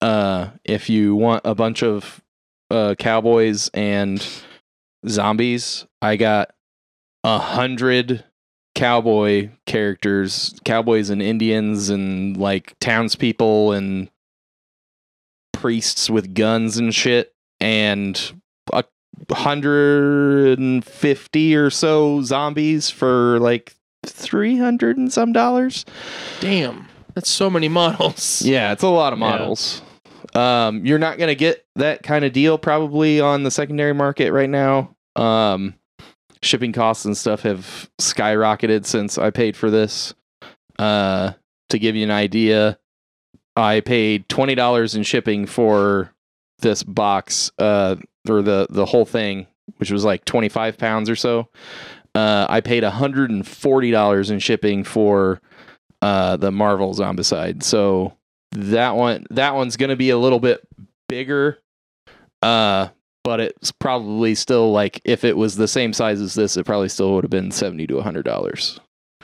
uh, 0.01 0.51
if 0.63 0.89
you 0.89 1.15
want 1.15 1.41
a 1.45 1.55
bunch 1.55 1.83
of 1.83 2.21
uh 2.69 2.95
cowboys 2.97 3.69
and 3.73 4.25
zombies, 5.07 5.85
I 6.01 6.15
got 6.15 6.53
a 7.23 7.37
hundred 7.37 8.23
cowboy 8.75 9.49
characters, 9.65 10.55
cowboys 10.63 11.09
and 11.09 11.21
Indians 11.21 11.89
and 11.89 12.37
like 12.37 12.75
townspeople 12.79 13.73
and 13.73 14.09
priests 15.53 16.09
with 16.09 16.33
guns 16.33 16.77
and 16.77 16.95
shit, 16.95 17.33
and 17.59 18.33
a 18.73 18.83
hundred 19.31 20.57
and 20.57 20.83
fifty 20.83 21.55
or 21.55 21.69
so 21.69 22.21
zombies 22.21 22.89
for 22.89 23.39
like 23.39 23.75
three 24.05 24.57
hundred 24.57 24.97
and 24.97 25.13
some 25.13 25.31
dollars. 25.31 25.85
Damn. 26.39 26.87
That's 27.15 27.29
so 27.29 27.49
many 27.49 27.67
models. 27.69 28.41
Yeah, 28.41 28.71
it's 28.71 28.83
a 28.83 28.87
lot 28.89 29.13
of 29.13 29.19
Yeah. 29.19 29.29
models. 29.29 29.81
Um, 30.33 30.85
you're 30.85 30.99
not 30.99 31.17
gonna 31.17 31.35
get 31.35 31.65
that 31.75 32.03
kind 32.03 32.23
of 32.23 32.31
deal 32.33 32.57
probably 32.57 33.19
on 33.19 33.43
the 33.43 33.51
secondary 33.51 33.93
market 33.93 34.31
right 34.31 34.49
now. 34.49 34.95
Um, 35.15 35.75
shipping 36.41 36.71
costs 36.71 37.05
and 37.05 37.17
stuff 37.17 37.41
have 37.41 37.89
skyrocketed 37.99 38.85
since 38.85 39.17
I 39.17 39.29
paid 39.29 39.55
for 39.57 39.69
this. 39.69 40.13
Uh, 40.79 41.33
to 41.69 41.77
give 41.79 41.95
you 41.95 42.03
an 42.03 42.11
idea, 42.11 42.77
I 43.55 43.81
paid 43.81 44.29
twenty 44.29 44.55
dollars 44.55 44.95
in 44.95 45.03
shipping 45.03 45.45
for 45.45 46.11
this 46.59 46.83
box, 46.83 47.51
uh, 47.59 47.95
or 48.29 48.41
the 48.41 48.67
the 48.69 48.85
whole 48.85 49.05
thing, 49.05 49.47
which 49.77 49.91
was 49.91 50.05
like 50.05 50.23
twenty 50.25 50.49
five 50.49 50.77
pounds 50.77 51.09
or 51.09 51.15
so. 51.15 51.49
Uh, 52.15 52.45
I 52.49 52.61
paid 52.61 52.83
hundred 52.83 53.29
and 53.31 53.45
forty 53.45 53.91
dollars 53.91 54.29
in 54.29 54.39
shipping 54.39 54.83
for 54.83 55.41
uh, 56.01 56.37
the 56.37 56.51
Marvel 56.51 56.93
Zombicide. 56.93 57.63
So 57.63 58.13
that 58.51 58.95
one 58.95 59.25
that 59.29 59.55
one's 59.55 59.77
going 59.77 59.89
to 59.89 59.95
be 59.95 60.09
a 60.09 60.17
little 60.17 60.39
bit 60.39 60.67
bigger. 61.07 61.59
Uh, 62.41 62.89
but 63.23 63.39
it's 63.39 63.71
probably 63.71 64.33
still 64.35 64.71
like 64.71 64.99
if 65.05 65.23
it 65.23 65.37
was 65.37 65.55
the 65.55 65.67
same 65.67 65.93
size 65.93 66.19
as 66.19 66.33
this, 66.33 66.57
it 66.57 66.65
probably 66.65 66.89
still 66.89 67.13
would 67.13 67.23
have 67.23 67.31
been 67.31 67.51
seventy 67.51 67.87
to 67.87 68.01
hundred 68.01 68.25
dollars. 68.25 68.79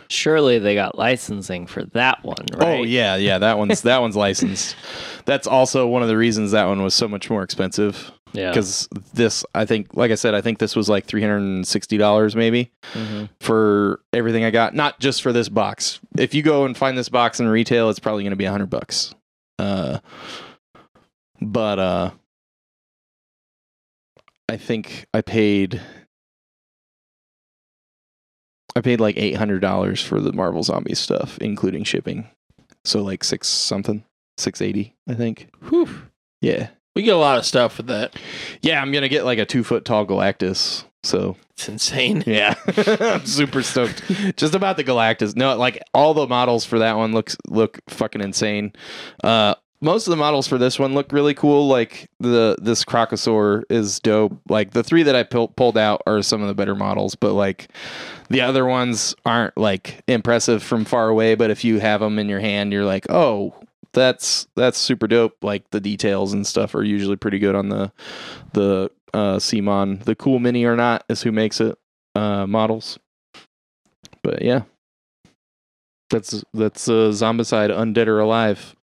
Surely 0.10 0.58
they 0.58 0.74
got 0.74 0.98
licensing 0.98 1.68
for 1.68 1.84
that 1.88 2.24
one, 2.24 2.46
right? 2.54 2.80
Oh 2.80 2.84
yeah, 2.84 3.16
yeah, 3.16 3.40
that 3.40 3.58
one's 3.58 3.82
that 3.82 4.00
one's 4.00 4.16
licensed. 4.16 4.76
That's 5.26 5.48
also 5.48 5.88
one 5.88 6.02
of 6.02 6.08
the 6.08 6.16
reasons 6.16 6.52
that 6.52 6.66
one 6.66 6.82
was 6.82 6.94
so 6.94 7.08
much 7.08 7.30
more 7.30 7.44
expensive 7.44 8.12
yeah. 8.34 8.50
because 8.50 8.88
this, 9.14 9.46
I 9.56 9.66
think, 9.66 9.96
like 9.96 10.12
I 10.12 10.16
said, 10.16 10.34
I 10.36 10.42
think 10.42 10.60
this 10.60 10.76
was 10.76 10.88
like 10.90 11.06
three 11.06 11.22
hundred 11.22 11.38
and 11.38 11.68
sixty 11.68 11.98
dollars 11.98 12.36
maybe 12.36 12.72
Mhm. 12.94 13.30
for 13.40 14.02
everything 14.14 14.44
I 14.44 14.52
got, 14.52 14.74
not 14.74 15.00
just 15.00 15.22
for 15.22 15.32
this 15.34 15.50
box. 15.50 16.00
If 16.18 16.34
you 16.34 16.42
go 16.44 16.66
and 16.66 16.76
find 16.78 16.98
this 16.98 17.10
box 17.10 17.40
in 17.40 17.48
retail, 17.48 17.90
it's 17.90 18.00
probably 18.00 18.24
going 18.24 18.32
to 18.32 18.36
be 18.38 18.46
a 18.46 18.52
hundred 18.52 18.70
bucks. 18.70 19.14
Uh, 19.60 20.00
but 21.42 21.80
uh, 21.80 22.12
I 24.50 24.58
think 24.58 25.06
I 25.14 25.22
paid. 25.22 25.82
I 28.76 28.82
paid 28.82 29.00
like 29.00 29.18
eight 29.18 29.36
hundred 29.36 29.60
dollars 29.62 30.02
for 30.04 30.20
the 30.22 30.32
Marvel 30.34 30.62
Zombies 30.64 31.00
stuff, 31.00 31.38
including 31.40 31.84
shipping. 31.84 32.30
So 32.86 33.02
like 33.02 33.24
six 33.24 33.48
something, 33.48 34.04
six 34.38 34.62
eighty, 34.62 34.96
I 35.10 35.16
think. 35.16 35.50
Whew. 35.70 35.90
Yeah, 36.42 36.70
We 36.98 37.04
get 37.04 37.16
a 37.16 37.20
lot 37.20 37.38
of 37.38 37.46
stuff 37.46 37.78
with 37.78 37.88
that. 37.88 38.16
yeah. 38.62 38.82
I'm 38.82 38.92
gonna 38.92 39.10
get 39.10 39.24
like 39.24 39.40
a 39.40 39.46
two 39.46 39.64
foot 39.64 39.86
tall 39.86 40.06
Galactus. 40.06 40.84
So 41.04 41.38
It's 41.52 41.70
insane. 41.70 42.24
yeah, 42.28 42.56
I'm 43.00 43.26
super 43.26 43.62
stoked. 43.62 44.04
Just 44.36 44.56
about 44.56 44.78
the 44.78 44.84
Galactus. 44.84 45.36
No, 45.36 45.56
like 45.56 45.82
all 45.94 46.14
the 46.14 46.28
models 46.28 46.66
for 46.66 46.80
that 46.80 46.98
one 46.98 47.14
looks 47.14 47.38
look 47.48 47.80
fucking 47.88 48.22
insane. 48.22 48.74
Uh, 49.24 49.56
most 49.80 50.08
of 50.08 50.12
the 50.12 50.18
models 50.18 50.48
for 50.48 50.58
this 50.58 50.80
one 50.80 50.96
look 50.96 51.12
really 51.12 51.36
cool. 51.36 51.68
Like 51.68 52.10
the 52.20 52.58
this 52.60 52.84
Crocosaur 52.84 53.64
is 53.70 54.00
dope. 54.00 54.38
Like 54.50 54.72
the 54.72 54.84
three 54.84 55.04
that 55.04 55.16
I 55.16 55.24
pull, 55.24 55.50
pulled 55.50 55.78
out 55.78 56.02
are 56.08 56.22
some 56.24 56.42
of 56.42 56.48
the 56.48 56.56
better 56.56 56.76
models, 56.76 57.14
but 57.16 57.34
like 57.34 57.70
the 58.30 58.42
other 58.42 58.66
ones 58.66 59.16
aren't 59.26 59.56
like 59.56 60.02
impressive 60.08 60.64
from 60.64 60.84
far 60.84 61.10
away. 61.10 61.36
But 61.36 61.52
if 61.52 61.64
you 61.64 61.80
have 61.80 62.00
them 62.02 62.18
in 62.18 62.28
your 62.28 62.40
hand, 62.40 62.74
you're 62.74 62.86
like, 62.86 63.06
oh, 63.10 63.54
that's 63.98 64.48
that's 64.56 64.78
super 64.78 65.08
dope. 65.08 65.44
Like 65.44 65.70
the 65.72 65.80
details 65.80 66.34
and 66.34 66.46
stuff 66.46 66.76
are 66.76 66.84
usually 66.84 67.16
pretty 67.16 67.40
good 67.40 67.56
on 67.56 67.70
the 67.70 67.92
the 68.54 68.92
uh 69.14 69.38
CMON. 69.38 70.04
The 70.04 70.16
cool 70.16 70.40
mini 70.40 70.64
or 70.66 70.76
not 70.76 71.04
is 71.10 71.24
who 71.24 71.32
makes 71.32 71.60
it 71.60 71.78
uh 72.16 72.46
models. 72.48 73.00
But 74.24 74.42
yeah. 74.42 74.64
That's 76.10 76.44
that's 76.54 76.88
uh 76.88 77.12
Zombicide 77.12 77.70
Undead 77.70 78.08
or 78.08 78.20
Alive. 78.20 78.76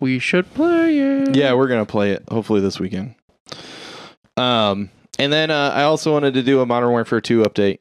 We 0.00 0.18
should 0.18 0.52
play 0.54 0.98
it. 0.98 1.36
Yeah, 1.36 1.54
we're 1.54 1.68
gonna 1.68 1.86
play 1.86 2.10
it 2.10 2.24
hopefully 2.28 2.60
this 2.60 2.80
weekend. 2.80 3.14
Um 4.36 4.90
and 5.18 5.32
then 5.32 5.52
uh, 5.52 5.70
I 5.72 5.84
also 5.84 6.12
wanted 6.12 6.34
to 6.34 6.42
do 6.42 6.60
a 6.60 6.66
Modern 6.66 6.90
Warfare 6.90 7.20
2 7.20 7.42
update. 7.42 7.78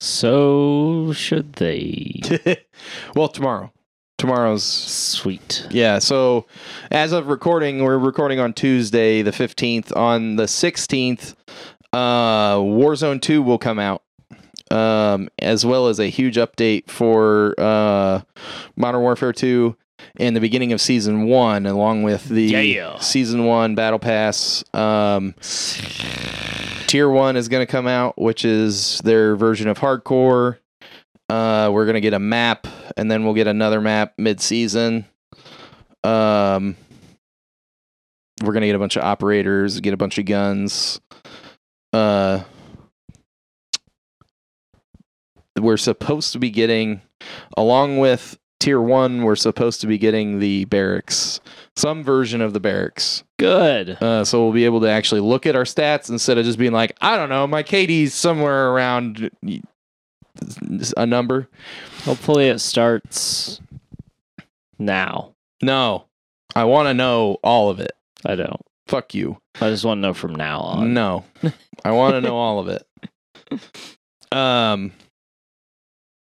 So 0.00 1.12
should 1.12 1.54
they? 1.54 2.20
well, 3.16 3.28
tomorrow. 3.28 3.72
Tomorrow's 4.22 4.62
Sweet. 4.62 5.66
Yeah, 5.72 5.98
so 5.98 6.46
as 6.92 7.10
of 7.10 7.26
recording, 7.26 7.82
we're 7.82 7.98
recording 7.98 8.38
on 8.38 8.52
Tuesday, 8.52 9.20
the 9.20 9.32
15th. 9.32 9.96
On 9.96 10.36
the 10.36 10.44
16th, 10.44 11.34
uh, 11.92 12.54
Warzone 12.54 13.20
2 13.20 13.42
will 13.42 13.58
come 13.58 13.80
out, 13.80 14.04
um, 14.70 15.28
as 15.40 15.66
well 15.66 15.88
as 15.88 15.98
a 15.98 16.06
huge 16.06 16.36
update 16.36 16.88
for 16.88 17.56
uh, 17.58 18.20
Modern 18.76 19.00
Warfare 19.00 19.32
2 19.32 19.76
and 20.18 20.36
the 20.36 20.40
beginning 20.40 20.72
of 20.72 20.80
Season 20.80 21.24
1, 21.24 21.66
along 21.66 22.04
with 22.04 22.28
the 22.28 22.44
Yeah. 22.44 23.00
Season 23.00 23.44
1 23.44 23.74
Battle 23.74 23.98
Pass. 23.98 24.62
Um, 24.72 25.34
Tier 26.86 27.08
1 27.08 27.36
is 27.36 27.48
going 27.48 27.66
to 27.66 27.70
come 27.70 27.88
out, 27.88 28.16
which 28.16 28.44
is 28.44 29.00
their 29.00 29.34
version 29.34 29.66
of 29.66 29.80
Hardcore. 29.80 30.58
Uh, 31.32 31.70
we're 31.70 31.86
gonna 31.86 31.98
get 31.98 32.12
a 32.12 32.18
map, 32.18 32.66
and 32.94 33.10
then 33.10 33.24
we'll 33.24 33.32
get 33.32 33.46
another 33.46 33.80
map 33.80 34.12
mid-season. 34.18 35.06
Um, 36.04 36.76
we're 38.44 38.52
gonna 38.52 38.66
get 38.66 38.76
a 38.76 38.78
bunch 38.78 38.96
of 38.96 39.02
operators, 39.02 39.80
get 39.80 39.94
a 39.94 39.96
bunch 39.96 40.18
of 40.18 40.26
guns. 40.26 41.00
Uh, 41.90 42.42
we're 45.58 45.78
supposed 45.78 46.34
to 46.34 46.38
be 46.38 46.50
getting, 46.50 47.00
along 47.56 47.96
with 47.96 48.38
tier 48.60 48.82
one, 48.82 49.22
we're 49.22 49.34
supposed 49.34 49.80
to 49.80 49.86
be 49.86 49.96
getting 49.96 50.38
the 50.38 50.66
barracks, 50.66 51.40
some 51.76 52.04
version 52.04 52.42
of 52.42 52.52
the 52.52 52.60
barracks. 52.60 53.24
Good. 53.38 53.96
Uh, 54.02 54.26
so 54.26 54.44
we'll 54.44 54.52
be 54.52 54.66
able 54.66 54.82
to 54.82 54.90
actually 54.90 55.22
look 55.22 55.46
at 55.46 55.56
our 55.56 55.64
stats 55.64 56.10
instead 56.10 56.36
of 56.36 56.44
just 56.44 56.58
being 56.58 56.72
like, 56.72 56.94
I 57.00 57.16
don't 57.16 57.30
know, 57.30 57.46
my 57.46 57.62
KD's 57.62 58.12
somewhere 58.12 58.70
around 58.70 59.30
a 60.96 61.06
number. 61.06 61.48
Hopefully 62.04 62.48
it 62.48 62.58
starts 62.60 63.60
now. 64.78 65.34
No, 65.62 66.06
I 66.54 66.64
want 66.64 66.86
to 66.86 66.94
know 66.94 67.38
all 67.42 67.70
of 67.70 67.80
it. 67.80 67.92
I 68.24 68.34
don't. 68.34 68.60
Fuck 68.88 69.14
you. 69.14 69.38
I 69.60 69.70
just 69.70 69.84
want 69.84 69.98
to 69.98 70.02
know 70.02 70.14
from 70.14 70.34
now 70.34 70.60
on. 70.60 70.92
No, 70.94 71.24
I 71.84 71.92
want 71.92 72.14
to 72.14 72.20
know 72.20 72.36
all 72.36 72.58
of 72.58 72.68
it. 72.68 72.86
Um, 74.32 74.92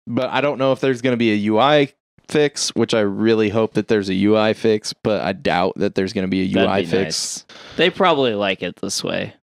but 0.08 0.32
I 0.32 0.42
don't 0.42 0.58
know 0.58 0.72
if 0.72 0.80
there's 0.80 1.04
going 1.04 1.14
to 1.14 1.18
be 1.18 1.32
a 1.46 1.48
UI 1.52 1.94
fix, 2.28 2.70
which 2.74 2.96
I 2.96 3.02
really 3.02 3.50
hope 3.50 3.76
that 3.76 3.88
there's 3.88 4.10
a 4.10 4.24
UI 4.26 4.56
fix, 4.56 4.94
but 4.94 5.22
I 5.22 5.34
doubt 5.34 5.74
that 5.76 5.94
there's 5.94 6.12
going 6.12 6.24
to 6.26 6.28
be 6.28 6.42
a 6.42 6.54
That'd 6.56 6.70
UI 6.72 6.82
be 6.82 6.86
fix. 6.88 7.46
nice. 7.48 7.58
They 7.78 7.92
probably 7.92 8.34
like 8.34 8.64
it 8.64 8.78
this 8.78 9.04
way. 9.04 9.36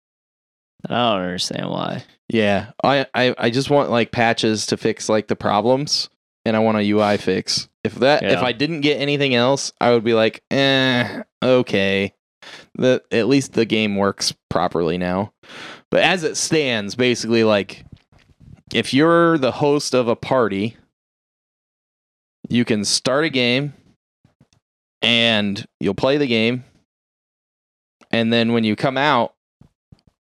I 0.88 0.94
don't 0.94 1.22
understand 1.24 1.68
why. 1.68 2.04
Yeah, 2.28 2.72
I, 2.84 3.06
I 3.14 3.34
I 3.38 3.50
just 3.50 3.70
want 3.70 3.90
like 3.90 4.12
patches 4.12 4.66
to 4.66 4.76
fix 4.76 5.08
like 5.08 5.28
the 5.28 5.36
problems, 5.36 6.10
and 6.44 6.56
I 6.56 6.60
want 6.60 6.78
a 6.78 6.90
UI 6.90 7.16
fix. 7.16 7.68
If 7.84 7.94
that 7.96 8.22
if 8.22 8.42
I 8.42 8.52
didn't 8.52 8.82
get 8.82 9.00
anything 9.00 9.34
else, 9.34 9.72
I 9.80 9.92
would 9.92 10.04
be 10.04 10.14
like, 10.14 10.42
eh, 10.50 11.22
okay. 11.42 12.14
The 12.74 13.02
at 13.10 13.28
least 13.28 13.54
the 13.54 13.64
game 13.64 13.96
works 13.96 14.34
properly 14.50 14.98
now. 14.98 15.32
But 15.90 16.02
as 16.02 16.22
it 16.22 16.36
stands, 16.36 16.94
basically 16.94 17.44
like 17.44 17.84
if 18.74 18.92
you're 18.92 19.38
the 19.38 19.52
host 19.52 19.94
of 19.94 20.08
a 20.08 20.16
party, 20.16 20.76
you 22.48 22.64
can 22.64 22.84
start 22.84 23.24
a 23.24 23.30
game 23.30 23.74
and 25.02 25.66
you'll 25.80 25.94
play 25.94 26.16
the 26.16 26.26
game. 26.26 26.64
And 28.10 28.32
then 28.32 28.52
when 28.52 28.64
you 28.64 28.76
come 28.76 28.96
out, 28.96 29.34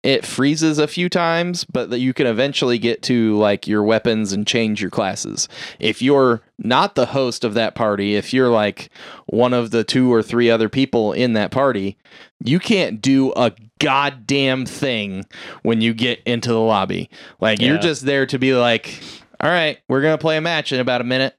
it 0.05 0.27
freezes 0.27 0.79
a 0.79 0.87
few 0.87 1.09
times, 1.09 1.65
but 1.65 1.89
that 1.89 1.99
you 1.99 2.13
can 2.13 2.27
eventually 2.27 2.79
get 2.79 3.03
to 3.05 3.37
like 3.39 3.67
your 3.67 3.83
weapons 3.83 4.35
and 4.35 4.47
change 4.47 4.83
your 4.83 4.91
classes. 4.91 5.49
If 5.81 6.03
you're 6.03 6.43
not 6.59 6.95
the 6.95 7.07
host 7.07 7.43
of 7.43 7.55
that 7.55 7.75
party, 7.75 8.15
if 8.15 8.35
you're 8.35 8.51
like 8.51 8.91
one 9.27 9.55
of 9.55 9.71
the 9.71 9.83
two 9.83 10.13
or 10.13 10.23
three 10.23 10.51
other 10.51 10.69
people 10.69 11.15
in 11.15 11.33
that 11.33 11.51
party, 11.51 11.97
you 12.39 12.61
can't 12.61 13.01
do 13.01 13.33
a 13.33 13.53
goddamn 13.79 14.67
thing 14.67 15.25
when 15.63 15.81
you 15.81 15.95
get 15.95 16.21
into 16.27 16.51
the 16.51 16.61
lobby. 16.61 17.09
Like 17.41 17.63
you're 17.63 17.79
just 17.79 18.05
there 18.05 18.27
to 18.27 18.39
be 18.39 18.53
like, 18.53 19.03
all 19.41 19.49
right, 19.49 19.79
we're 19.89 20.03
gonna 20.03 20.19
play 20.19 20.37
a 20.37 20.43
match 20.43 20.71
in 20.71 20.81
about 20.81 21.01
a 21.01 21.05
minute. 21.05 21.35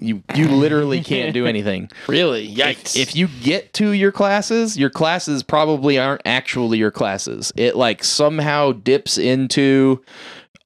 You 0.00 0.22
you 0.34 0.48
literally 0.48 1.00
can't 1.04 1.34
do 1.34 1.46
anything. 1.46 1.90
Really? 2.08 2.46
If, 2.50 2.56
Yikes. 2.56 2.96
if 2.96 3.14
you 3.14 3.28
get 3.42 3.72
to 3.74 3.90
your 3.92 4.12
classes, 4.12 4.76
your 4.78 4.90
classes 4.90 5.42
probably 5.42 5.98
aren't 5.98 6.22
actually 6.24 6.78
your 6.78 6.90
classes. 6.90 7.52
It 7.56 7.76
like 7.76 8.02
somehow 8.02 8.72
dips 8.72 9.18
into 9.18 10.02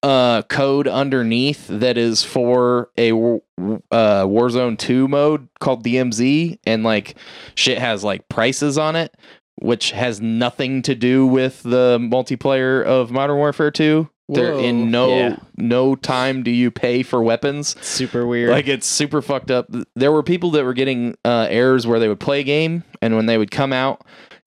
uh 0.02 0.43
code 0.43 0.86
underneath 0.86 1.66
that 1.69 1.97
is 1.97 2.23
for 2.23 2.90
a 2.98 3.11
uh 3.11 4.24
Warzone 4.27 4.78
2 4.78 5.09
mode 5.09 5.48
called 5.61 5.82
DMZ 5.82 6.59
and 6.66 6.85
like 6.85 7.16
shit 7.55 7.78
has 7.78 8.05
like 8.05 8.28
prices 8.28 8.77
on 8.77 8.97
it 8.97 9.16
which 9.56 9.93
has 9.93 10.20
nothing 10.20 10.82
to 10.82 10.94
do 10.94 11.27
with 11.27 11.62
the 11.62 11.98
multiplayer 12.01 12.85
of 12.85 13.11
Modern 13.11 13.36
Warfare 13.36 13.70
2. 13.70 14.09
There 14.28 14.52
Whoa. 14.55 14.60
in 14.60 14.90
no 14.90 15.09
Yeah. 15.16 15.36
no 15.56 15.94
time 15.96 16.42
do 16.42 16.51
you 16.51 16.70
pay 16.70 17.02
for 17.02 17.22
weapons. 17.22 17.76
Super 17.84 18.26
weird. 18.26 18.51
Like 18.51 18.68
it's 18.68 18.86
super 18.86 19.20
fucked 19.20 19.51
up. 19.51 19.66
There 19.94 20.10
were 20.12 20.22
people 20.22 20.51
that 20.52 20.64
were 20.64 20.72
getting 20.72 21.16
uh, 21.26 21.46
errors 21.51 21.86
where 21.86 21.98
they 21.98 22.09
would 22.09 22.20
play 22.20 22.40
a 22.40 22.44
game, 22.44 22.84
and 23.02 23.16
when 23.16 23.26
they 23.26 23.36
would 23.36 23.51
come 23.51 23.72
out, 23.72 24.02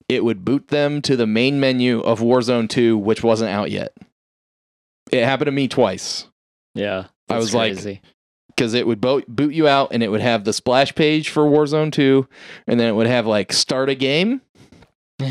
it 0.08 0.24
would 0.24 0.44
boot 0.44 0.68
them 0.68 1.00
to 1.02 1.14
the 1.16 1.26
main 1.28 1.60
menu 1.60 2.00
of 2.00 2.18
Warzone 2.20 2.68
2, 2.68 2.98
which 2.98 3.22
wasn't 3.22 3.50
out 3.50 3.70
yet. 3.70 3.92
It 5.12 5.24
happened 5.24 5.46
to 5.46 5.52
me 5.52 5.68
twice 5.68 6.26
yeah. 6.74 7.04
I 7.28 7.34
that's 7.34 7.40
was 7.44 7.54
like- 7.54 8.02
because 8.48 8.74
it 8.74 8.86
would 8.88 9.00
bo- 9.00 9.22
boot 9.28 9.54
you 9.54 9.68
out, 9.68 9.90
and 9.92 10.02
it 10.02 10.08
would 10.08 10.20
have 10.20 10.42
the 10.42 10.52
splash 10.52 10.92
page 10.96 11.28
for 11.28 11.44
Warzone 11.44 11.92
2, 11.92 12.26
and 12.66 12.80
then 12.80 12.88
it 12.88 12.92
would 12.92 13.06
have 13.06 13.24
like 13.26 13.52
start 13.52 13.88
a 13.88 13.94
game, 13.94 14.40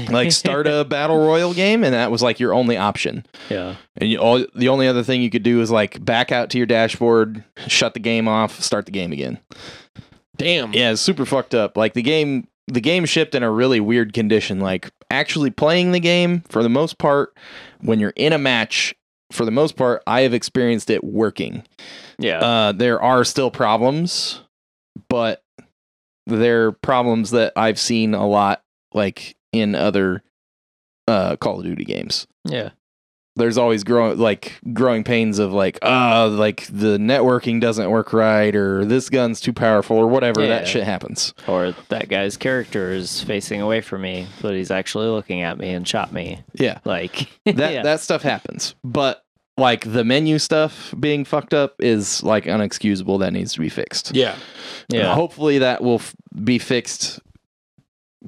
like 0.09 0.31
start 0.31 0.67
a 0.67 0.83
battle 0.89 1.17
royal 1.17 1.53
game, 1.53 1.83
and 1.83 1.93
that 1.93 2.11
was 2.11 2.21
like 2.21 2.39
your 2.39 2.53
only 2.53 2.77
option. 2.77 3.25
yeah. 3.49 3.75
And 3.95 4.09
you, 4.11 4.19
all 4.19 4.45
the 4.53 4.69
only 4.69 4.87
other 4.87 5.03
thing 5.03 5.21
you 5.21 5.29
could 5.29 5.43
do 5.43 5.61
is 5.61 5.71
like 5.71 6.03
back 6.03 6.31
out 6.31 6.49
to 6.51 6.57
your 6.57 6.67
dashboard, 6.67 7.43
shut 7.67 7.93
the 7.93 7.99
game 7.99 8.27
off, 8.27 8.61
start 8.61 8.85
the 8.85 8.91
game 8.91 9.11
again. 9.11 9.39
Damn. 10.37 10.73
Yeah, 10.73 10.91
it's 10.91 11.01
super 11.01 11.25
fucked 11.25 11.55
up. 11.55 11.77
Like 11.77 11.93
the 11.93 12.01
game 12.01 12.47
the 12.67 12.81
game 12.81 13.05
shipped 13.05 13.33
in 13.33 13.43
a 13.43 13.49
really 13.51 13.79
weird 13.79 14.13
condition. 14.13 14.59
Like 14.59 14.91
actually 15.09 15.49
playing 15.49 15.93
the 15.93 15.99
game 15.99 16.41
for 16.49 16.61
the 16.63 16.69
most 16.69 16.97
part 16.97 17.35
when 17.79 17.99
you're 17.99 18.13
in 18.15 18.33
a 18.33 18.37
match 18.37 18.93
for 19.31 19.45
the 19.45 19.51
most 19.51 19.75
part 19.75 20.03
I 20.05 20.21
have 20.21 20.33
experienced 20.33 20.89
it 20.89 21.03
working. 21.03 21.63
Yeah. 22.19 22.39
Uh 22.39 22.71
there 22.73 23.01
are 23.01 23.23
still 23.23 23.49
problems, 23.49 24.41
but 25.09 25.41
they're 26.27 26.71
problems 26.73 27.31
that 27.31 27.53
I've 27.55 27.79
seen 27.79 28.13
a 28.13 28.27
lot 28.27 28.61
like 28.93 29.36
in 29.59 29.75
other 29.75 30.23
uh 31.07 31.35
Call 31.37 31.59
of 31.59 31.65
Duty 31.65 31.85
games 31.85 32.27
yeah. 32.45 32.69
there's 33.35 33.57
always 33.57 33.83
growing 33.83 34.17
like 34.17 34.59
growing 34.73 35.03
pains 35.03 35.39
of 35.39 35.53
like 35.53 35.79
uh 35.81 36.27
like 36.27 36.65
the 36.67 36.97
networking 36.97 37.61
doesn't 37.61 37.89
work 37.89 38.11
right 38.13 38.55
or 38.55 38.83
this 38.85 39.09
gun's 39.09 39.39
too 39.39 39.53
powerful 39.53 39.95
or 39.97 40.07
whatever 40.07 40.41
Yeah. 40.41 40.47
that 40.49 40.67
shit 40.67 40.83
happens 40.83 41.33
Or 41.47 41.73
that 41.89 42.09
guy's 42.09 42.35
character 42.37 42.91
is 42.91 43.21
facing 43.23 43.61
away 43.61 43.81
from 43.81 44.01
me, 44.01 44.27
but 44.41 44.53
he's 44.53 44.71
actually 44.71 45.07
looking 45.07 45.41
at 45.41 45.57
me 45.57 45.69
and 45.69 45.87
shot 45.87 46.11
me. 46.11 46.39
yeah 46.53 46.79
Like 46.83 47.29
that 47.45 47.73
yeah. 47.73 47.83
that 47.83 47.99
stuff 48.01 48.21
happens 48.23 48.75
but 48.83 49.23
like 49.59 49.91
the 49.91 50.03
menu 50.03 50.37
stuff 50.39 50.93
being 50.99 51.25
fucked 51.25 51.53
up 51.53 51.75
is 51.79 52.21
like 52.23 52.45
unexcusable 52.45 53.19
that 53.19 53.33
needs 53.33 53.53
to 53.53 53.59
be 53.59 53.69
fixed 53.69 54.13
Yeah. 54.15 54.35
yeah. 54.89 55.13
hopefully 55.15 55.59
that 55.59 55.81
will 55.81 55.95
f- 55.95 56.15
be 56.43 56.59
fixed 56.59 57.19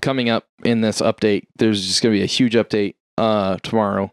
coming 0.02 0.30
up 0.30 0.46
in 0.64 0.82
this 0.82 1.02
update 1.02 1.48
there's 1.58 1.86
just 1.86 2.02
going 2.02 2.14
to 2.14 2.20
be 2.20 2.24
a 2.24 2.28
huge 2.28 2.54
update 2.54 2.96
uh 3.18 3.58
tomorrow 3.64 4.12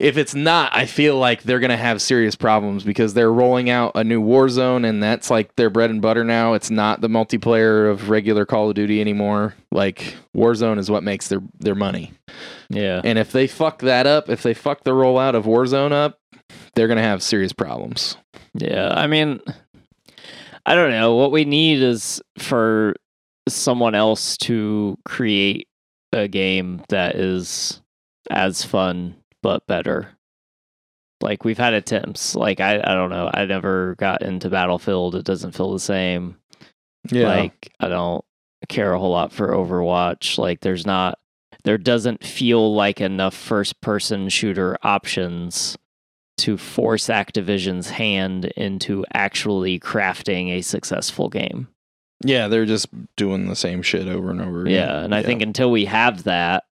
if 0.00 0.16
it's 0.16 0.34
not, 0.34 0.74
I 0.74 0.86
feel 0.86 1.18
like 1.18 1.42
they're 1.42 1.60
gonna 1.60 1.76
have 1.76 2.00
serious 2.00 2.34
problems 2.34 2.84
because 2.84 3.12
they're 3.12 3.30
rolling 3.30 3.68
out 3.68 3.92
a 3.94 4.02
new 4.02 4.22
Warzone, 4.22 4.88
and 4.88 5.02
that's 5.02 5.28
like 5.28 5.54
their 5.56 5.68
bread 5.68 5.90
and 5.90 6.00
butter 6.00 6.24
now. 6.24 6.54
It's 6.54 6.70
not 6.70 7.02
the 7.02 7.08
multiplayer 7.08 7.90
of 7.90 8.08
regular 8.08 8.46
Call 8.46 8.70
of 8.70 8.74
Duty 8.74 9.02
anymore. 9.02 9.54
Like 9.70 10.16
Warzone 10.34 10.78
is 10.78 10.90
what 10.90 11.02
makes 11.02 11.28
their 11.28 11.42
their 11.58 11.74
money. 11.74 12.14
Yeah. 12.70 13.02
And 13.04 13.18
if 13.18 13.30
they 13.30 13.46
fuck 13.46 13.80
that 13.80 14.06
up, 14.06 14.30
if 14.30 14.42
they 14.42 14.54
fuck 14.54 14.84
the 14.84 14.92
rollout 14.92 15.34
of 15.34 15.44
Warzone 15.44 15.92
up, 15.92 16.18
they're 16.74 16.88
gonna 16.88 17.02
have 17.02 17.22
serious 17.22 17.52
problems. 17.52 18.16
Yeah, 18.54 18.94
I 18.94 19.06
mean, 19.06 19.42
I 20.64 20.74
don't 20.74 20.92
know. 20.92 21.14
What 21.14 21.30
we 21.30 21.44
need 21.44 21.82
is 21.82 22.22
for 22.38 22.94
someone 23.54 23.94
else 23.94 24.36
to 24.38 24.98
create 25.04 25.68
a 26.12 26.28
game 26.28 26.82
that 26.88 27.16
is 27.16 27.80
as 28.30 28.64
fun 28.64 29.16
but 29.42 29.66
better. 29.66 30.10
Like 31.20 31.44
we've 31.44 31.58
had 31.58 31.74
attempts. 31.74 32.34
Like 32.34 32.60
I, 32.60 32.76
I 32.76 32.94
don't 32.94 33.10
know. 33.10 33.30
I 33.32 33.44
never 33.44 33.94
got 33.96 34.22
into 34.22 34.48
Battlefield. 34.48 35.14
It 35.14 35.24
doesn't 35.24 35.52
feel 35.52 35.72
the 35.72 35.78
same. 35.78 36.36
Yeah. 37.10 37.28
Like 37.28 37.72
I 37.78 37.88
don't 37.88 38.24
care 38.68 38.92
a 38.92 38.98
whole 38.98 39.10
lot 39.10 39.32
for 39.32 39.48
Overwatch. 39.48 40.38
Like 40.38 40.60
there's 40.60 40.86
not 40.86 41.18
there 41.64 41.78
doesn't 41.78 42.24
feel 42.24 42.74
like 42.74 43.00
enough 43.00 43.34
first 43.34 43.80
person 43.80 44.28
shooter 44.28 44.78
options 44.82 45.76
to 46.38 46.56
force 46.56 47.08
Activision's 47.08 47.90
hand 47.90 48.46
into 48.56 49.04
actually 49.12 49.78
crafting 49.78 50.50
a 50.50 50.62
successful 50.62 51.28
game. 51.28 51.68
Yeah, 52.24 52.48
they're 52.48 52.66
just 52.66 52.88
doing 53.16 53.48
the 53.48 53.56
same 53.56 53.82
shit 53.82 54.06
over 54.08 54.30
and 54.30 54.40
over. 54.40 54.68
Yeah, 54.68 55.00
and 55.00 55.14
I 55.14 55.22
think 55.22 55.42
until 55.42 55.70
we 55.70 55.84
have 55.86 56.24
that 56.24 56.64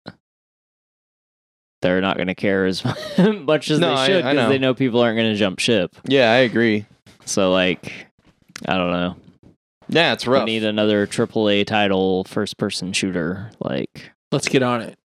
they're 1.80 2.00
not 2.00 2.16
going 2.16 2.26
to 2.26 2.34
care 2.34 2.66
as 2.66 2.84
much 3.18 3.70
as 3.70 3.78
No, 3.78 3.96
they 3.96 4.06
should 4.06 4.24
because 4.24 4.48
they 4.48 4.58
know 4.58 4.74
people 4.74 5.00
aren't 5.00 5.16
going 5.16 5.32
to 5.32 5.38
jump 5.38 5.58
ship. 5.60 5.94
yeah, 6.04 6.32
I 6.32 6.38
agree. 6.38 6.86
So 7.24 7.52
like 7.52 7.92
I 8.66 8.76
don't 8.76 8.90
know. 8.90 9.16
Yeah, 9.88 10.12
it's 10.12 10.26
rough. 10.26 10.44
We 10.44 10.52
need 10.52 10.64
another 10.64 11.06
AAA 11.06 11.66
title 11.66 12.24
first 12.24 12.58
person 12.58 12.92
shooter 12.92 13.50
like 13.60 14.10
Let's 14.32 14.48
get 14.48 14.62
on 14.62 14.82
it. 14.82 14.98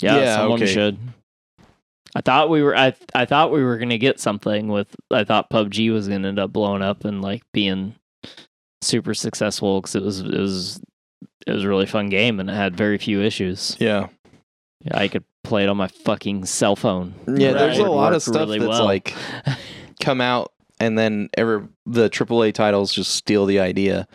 Yeah, 0.00 0.18
Yeah, 0.18 0.36
someone 0.36 0.62
okay. 0.62 0.72
should. 0.72 0.98
I 2.14 2.20
thought 2.20 2.50
we 2.50 2.62
were. 2.62 2.76
I 2.76 2.94
I 3.14 3.24
thought 3.24 3.50
we 3.52 3.64
were 3.64 3.78
gonna 3.78 3.96
get 3.98 4.20
something 4.20 4.68
with. 4.68 4.94
I 5.10 5.24
thought 5.24 5.48
PUBG 5.50 5.90
was 5.92 6.08
gonna 6.08 6.28
end 6.28 6.38
up 6.38 6.52
blowing 6.52 6.82
up 6.82 7.04
and 7.06 7.22
like 7.22 7.42
being 7.52 7.94
super 8.82 9.14
successful 9.14 9.80
because 9.80 9.94
it 9.94 10.02
was 10.02 10.20
it 10.20 10.38
was 10.38 10.80
it 11.46 11.52
was 11.52 11.64
a 11.64 11.68
really 11.68 11.86
fun 11.86 12.08
game 12.08 12.38
and 12.40 12.48
it 12.50 12.54
had 12.54 12.76
very 12.76 12.98
few 12.98 13.20
issues. 13.22 13.76
yeah, 13.80 14.08
Yeah, 14.84 14.96
I 14.98 15.08
could 15.08 15.24
play 15.44 15.64
it 15.64 15.68
on 15.68 15.76
my 15.76 15.88
fucking 15.88 16.44
cell 16.44 16.76
phone. 16.76 17.14
yeah. 17.26 17.48
Right. 17.48 17.58
There's 17.58 17.78
a 17.78 17.84
lot 17.84 18.12
of 18.14 18.22
stuff 18.22 18.36
really 18.36 18.58
that's 18.58 18.68
well. 18.68 18.84
like 18.84 19.14
come 20.00 20.20
out 20.20 20.52
and 20.80 20.98
then 20.98 21.28
ever 21.36 21.68
the 21.86 22.08
AAA 22.10 22.52
titles 22.54 22.92
just 22.92 23.14
steal 23.14 23.46
the 23.46 23.60
idea. 23.60 24.06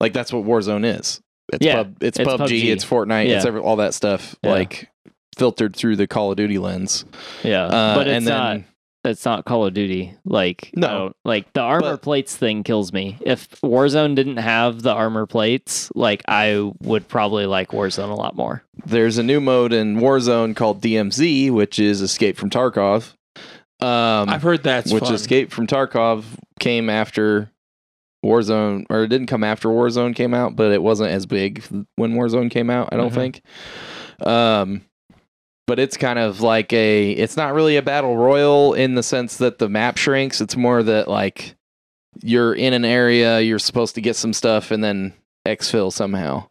Like 0.00 0.12
that's 0.12 0.32
what 0.32 0.44
Warzone 0.44 0.84
is. 0.98 1.20
It's 1.52 1.64
Yeah, 1.64 1.74
pub, 1.84 2.02
it's, 2.02 2.18
it's 2.18 2.28
PUBG, 2.28 2.38
PUBG. 2.48 2.72
it's 2.72 2.84
Fortnite, 2.84 3.26
it's 3.28 3.44
every, 3.44 3.60
all 3.60 3.76
that 3.76 3.94
stuff. 3.94 4.34
Yeah. 4.42 4.50
Like 4.50 4.88
filtered 5.36 5.74
through 5.76 5.96
the 5.96 6.06
Call 6.06 6.30
of 6.30 6.36
Duty 6.36 6.58
lens. 6.58 7.04
yeah, 7.42 7.64
Uh, 7.66 7.94
but 7.96 8.06
it's 8.08 8.16
and 8.16 8.26
then 8.26 8.34
not. 8.38 8.60
It's 9.04 9.24
not 9.24 9.44
Call 9.44 9.66
of 9.66 9.74
Duty. 9.74 10.14
Like 10.24 10.70
No. 10.76 11.12
like 11.24 11.52
the 11.52 11.60
armor 11.60 11.92
But- 11.92 12.02
plates 12.02 12.34
thing 12.36 12.62
kills 12.62 12.92
me. 12.92 13.18
If 13.20 13.48
Warzone 13.60 14.14
didn't 14.14 14.38
have 14.38 14.82
the 14.82 14.92
armor 14.92 15.26
plates, 15.26 15.90
like 15.94 16.22
I 16.26 16.72
would 16.80 17.06
probably 17.08 17.46
like 17.46 17.68
Warzone 17.70 18.10
a 18.10 18.14
lot 18.14 18.34
more. 18.36 18.62
there's 18.86 19.18
a 19.18 19.22
new 19.22 19.40
mode 19.40 19.72
in 19.72 19.96
Warzone 19.96 20.56
called 20.56 20.80
DMZ, 20.82 21.50
which 21.50 21.78
is 21.78 22.00
Escape 22.00 22.36
from 22.36 22.50
Tarkov. 22.50 23.12
Um, 23.80 24.28
I've 24.30 24.42
heard 24.42 24.62
that's 24.62 24.92
which 24.92 25.04
fun. 25.04 25.14
Escape 25.14 25.50
from 25.52 25.66
Tarkov 25.66 26.24
came 26.60 26.88
after 26.88 27.50
Warzone, 28.24 28.86
or 28.88 29.02
it 29.04 29.08
didn't 29.08 29.26
come 29.26 29.44
after 29.44 29.68
Warzone 29.68 30.14
came 30.14 30.32
out, 30.32 30.56
but 30.56 30.72
it 30.72 30.82
wasn't 30.82 31.10
as 31.10 31.26
big 31.26 31.62
when 31.96 32.14
Warzone 32.14 32.50
came 32.50 32.70
out. 32.70 32.88
I 32.92 32.96
don't 32.96 33.10
Mhm. 33.10 33.14
think. 33.14 33.42
Um, 34.24 34.80
but 35.66 35.78
it's 35.78 35.96
kind 35.96 36.18
of 36.18 36.40
like 36.40 36.72
a. 36.72 37.10
It's 37.12 37.36
not 37.36 37.54
really 37.54 37.76
a 37.76 37.82
battle 37.82 38.16
royal 38.16 38.74
in 38.74 38.94
the 38.94 39.02
sense 39.02 39.36
that 39.38 39.58
the 39.58 39.68
map 39.68 39.96
shrinks. 39.96 40.40
It's 40.40 40.56
more 40.56 40.82
that 40.82 41.08
like 41.08 41.54
you're 42.22 42.54
in 42.54 42.72
an 42.72 42.84
area, 42.84 43.40
you're 43.40 43.58
supposed 43.58 43.94
to 43.96 44.00
get 44.00 44.16
some 44.16 44.32
stuff, 44.32 44.70
and 44.70 44.82
then 44.84 45.14
exfil 45.46 45.92
somehow. 45.92 46.48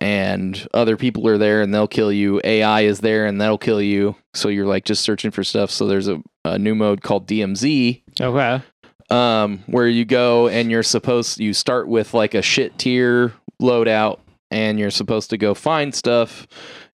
And 0.00 0.68
other 0.74 0.96
people 0.96 1.26
are 1.28 1.38
there 1.38 1.62
and 1.62 1.72
they'll 1.74 1.88
kill 1.88 2.12
you. 2.12 2.40
AI 2.44 2.82
is 2.82 3.00
there 3.00 3.26
and 3.26 3.40
they'll 3.40 3.58
kill 3.58 3.80
you. 3.82 4.14
So 4.34 4.48
you're 4.48 4.66
like 4.66 4.84
just 4.84 5.02
searching 5.02 5.30
for 5.30 5.42
stuff. 5.42 5.70
So 5.70 5.86
there's 5.86 6.08
a, 6.08 6.22
a 6.44 6.58
new 6.58 6.74
mode 6.74 7.00
called 7.02 7.26
DMZ 7.26 8.02
Okay. 8.20 8.62
um, 9.10 9.64
where 9.66 9.88
you 9.88 10.04
go 10.04 10.46
and 10.48 10.70
you're 10.70 10.82
supposed 10.82 11.40
you 11.40 11.52
start 11.54 11.88
with 11.88 12.14
like 12.14 12.34
a 12.34 12.42
shit 12.42 12.78
tier 12.78 13.32
loadout 13.60 14.20
and 14.50 14.78
you're 14.78 14.90
supposed 14.90 15.30
to 15.30 15.38
go 15.38 15.54
find 15.54 15.94
stuff 15.94 16.46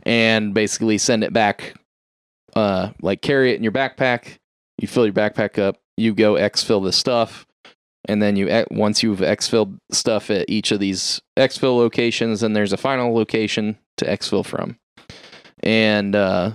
and 0.04 0.54
basically 0.54 0.98
send 0.98 1.24
it 1.24 1.32
back 1.32 1.74
uh 2.56 2.90
like 3.02 3.22
carry 3.22 3.52
it 3.52 3.56
in 3.56 3.62
your 3.62 3.72
backpack. 3.72 4.38
You 4.78 4.88
fill 4.88 5.04
your 5.04 5.14
backpack 5.14 5.58
up 5.58 5.76
you 5.96 6.14
go 6.14 6.34
exfil 6.34 6.82
the 6.82 6.92
stuff 6.92 7.46
and 8.06 8.20
then 8.20 8.36
you 8.36 8.64
once 8.70 9.02
you've 9.02 9.20
exfilled 9.20 9.78
stuff 9.90 10.30
at 10.30 10.48
each 10.48 10.72
of 10.72 10.80
these 10.80 11.20
exfil 11.36 11.76
locations 11.76 12.40
then 12.40 12.52
there's 12.52 12.72
a 12.72 12.76
final 12.76 13.14
location 13.14 13.78
to 13.96 14.04
exfil 14.04 14.44
from. 14.44 14.78
And 15.60 16.14
uh 16.14 16.52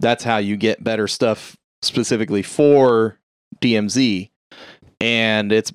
that's 0.00 0.24
how 0.24 0.38
you 0.38 0.56
get 0.56 0.84
better 0.84 1.08
stuff 1.08 1.56
specifically 1.82 2.42
for 2.42 3.18
DMZ, 3.60 4.30
and 5.00 5.52
it's 5.52 5.72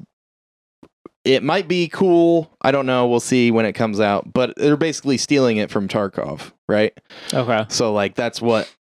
it 1.26 1.44
might 1.44 1.68
be 1.68 1.88
cool. 1.88 2.56
I 2.62 2.72
don't 2.72 2.86
know. 2.86 3.08
We'll 3.08 3.20
see 3.20 3.50
when 3.52 3.66
it 3.66 3.74
comes 3.74 4.00
out. 4.00 4.34
But 4.34 4.56
they're 4.58 4.78
basically 4.78 5.18
stealing 5.18 5.58
it 5.58 5.72
from 5.72 5.88
Tarkov, 5.88 6.52
right? 6.68 6.98
Okay. 7.34 7.66
So 7.70 7.94
like 7.94 8.16
that's 8.16 8.42
what 8.42 8.74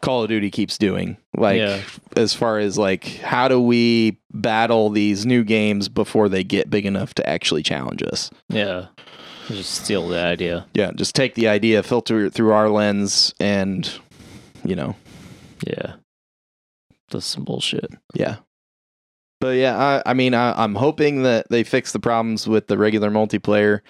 Call 0.00 0.22
of 0.24 0.28
Duty 0.28 0.50
keeps 0.50 0.76
doing. 0.78 1.16
Like 1.36 1.58
Yeah. 1.58 1.80
as 2.16 2.34
far 2.34 2.58
as 2.58 2.76
like 2.76 3.04
how 3.18 3.46
do 3.48 3.60
we 3.60 4.18
battle 4.32 4.90
these 4.90 5.24
new 5.24 5.44
games 5.44 5.88
before 5.88 6.28
they 6.28 6.42
get 6.42 6.68
big 6.70 6.84
enough 6.86 7.14
to 7.14 7.28
actually 7.28 7.62
challenge 7.62 8.02
us? 8.02 8.30
Yeah. 8.48 8.86
Just 9.48 9.82
steal 9.84 10.08
the 10.08 10.20
idea. 10.20 10.66
Yeah, 10.72 10.92
just 10.94 11.14
take 11.16 11.34
the 11.34 11.48
idea, 11.48 11.82
filter 11.82 12.24
it 12.26 12.32
through 12.32 12.52
our 12.52 12.68
lens, 12.68 13.34
and 13.40 13.88
you 14.64 14.74
know, 14.76 14.96
Yeah. 15.66 15.94
That's 17.10 17.26
some 17.26 17.44
bullshit. 17.44 17.90
Yeah. 18.14 18.36
But 19.42 19.56
yeah, 19.56 19.76
I, 19.76 20.10
I 20.10 20.14
mean, 20.14 20.34
I, 20.34 20.52
I'm 20.62 20.74
hoping 20.76 21.24
that 21.24 21.48
they 21.50 21.64
fix 21.64 21.90
the 21.92 21.98
problems 21.98 22.46
with 22.46 22.68
the 22.68 22.78
regular 22.78 23.10
multiplayer. 23.10 23.80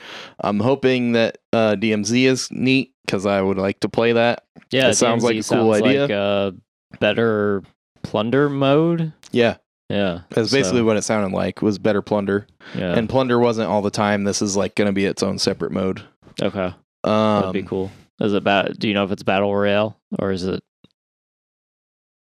I'm 0.41 0.59
hoping 0.59 1.12
that 1.12 1.39
uh, 1.53 1.77
DMZ 1.79 2.24
is 2.24 2.51
neat 2.51 2.95
because 3.05 3.27
I 3.27 3.43
would 3.43 3.59
like 3.59 3.81
to 3.81 3.89
play 3.91 4.12
that. 4.12 4.45
Yeah. 4.70 4.89
It 4.89 4.95
sounds 4.95 5.23
like 5.23 5.35
a 5.35 5.43
cool 5.45 5.74
sounds 5.74 5.83
idea. 5.83 6.01
Like 6.03 6.11
a 6.11 6.55
better 7.01 7.62
plunder 8.03 8.49
mode. 8.49 9.12
Yeah, 9.31 9.57
Yeah. 9.91 10.23
that's 10.31 10.51
basically 10.51 10.81
what 10.83 10.97
it 10.97 11.03
sounded 11.03 11.37
like 11.37 11.61
was 11.61 11.79
better 11.79 12.01
plunder, 12.01 12.47
Yeah. 12.74 12.97
and 12.97 13.07
plunder 13.09 13.39
wasn't 13.39 13.69
all 13.69 13.83
the 13.83 13.91
time. 13.91 14.24
This 14.24 14.41
is 14.41 14.57
like 14.57 14.74
going 14.74 14.87
to 14.87 14.93
be 14.93 15.05
its 15.05 15.23
own 15.23 15.39
separate 15.39 15.73
mode. 15.73 16.03
okay. 16.41 16.74
Um, 17.05 17.41
That'd 17.43 17.53
be 17.53 17.62
cool. 17.62 17.91
Is 18.20 18.33
it 18.33 18.43
bat? 18.43 18.79
Do 18.79 18.89
you 18.89 18.95
know 18.95 19.05
if 19.05 19.12
it's 19.12 19.23
battle 19.23 19.55
royale 19.55 19.99
or 20.19 20.31
is 20.33 20.45
it? 20.47 20.62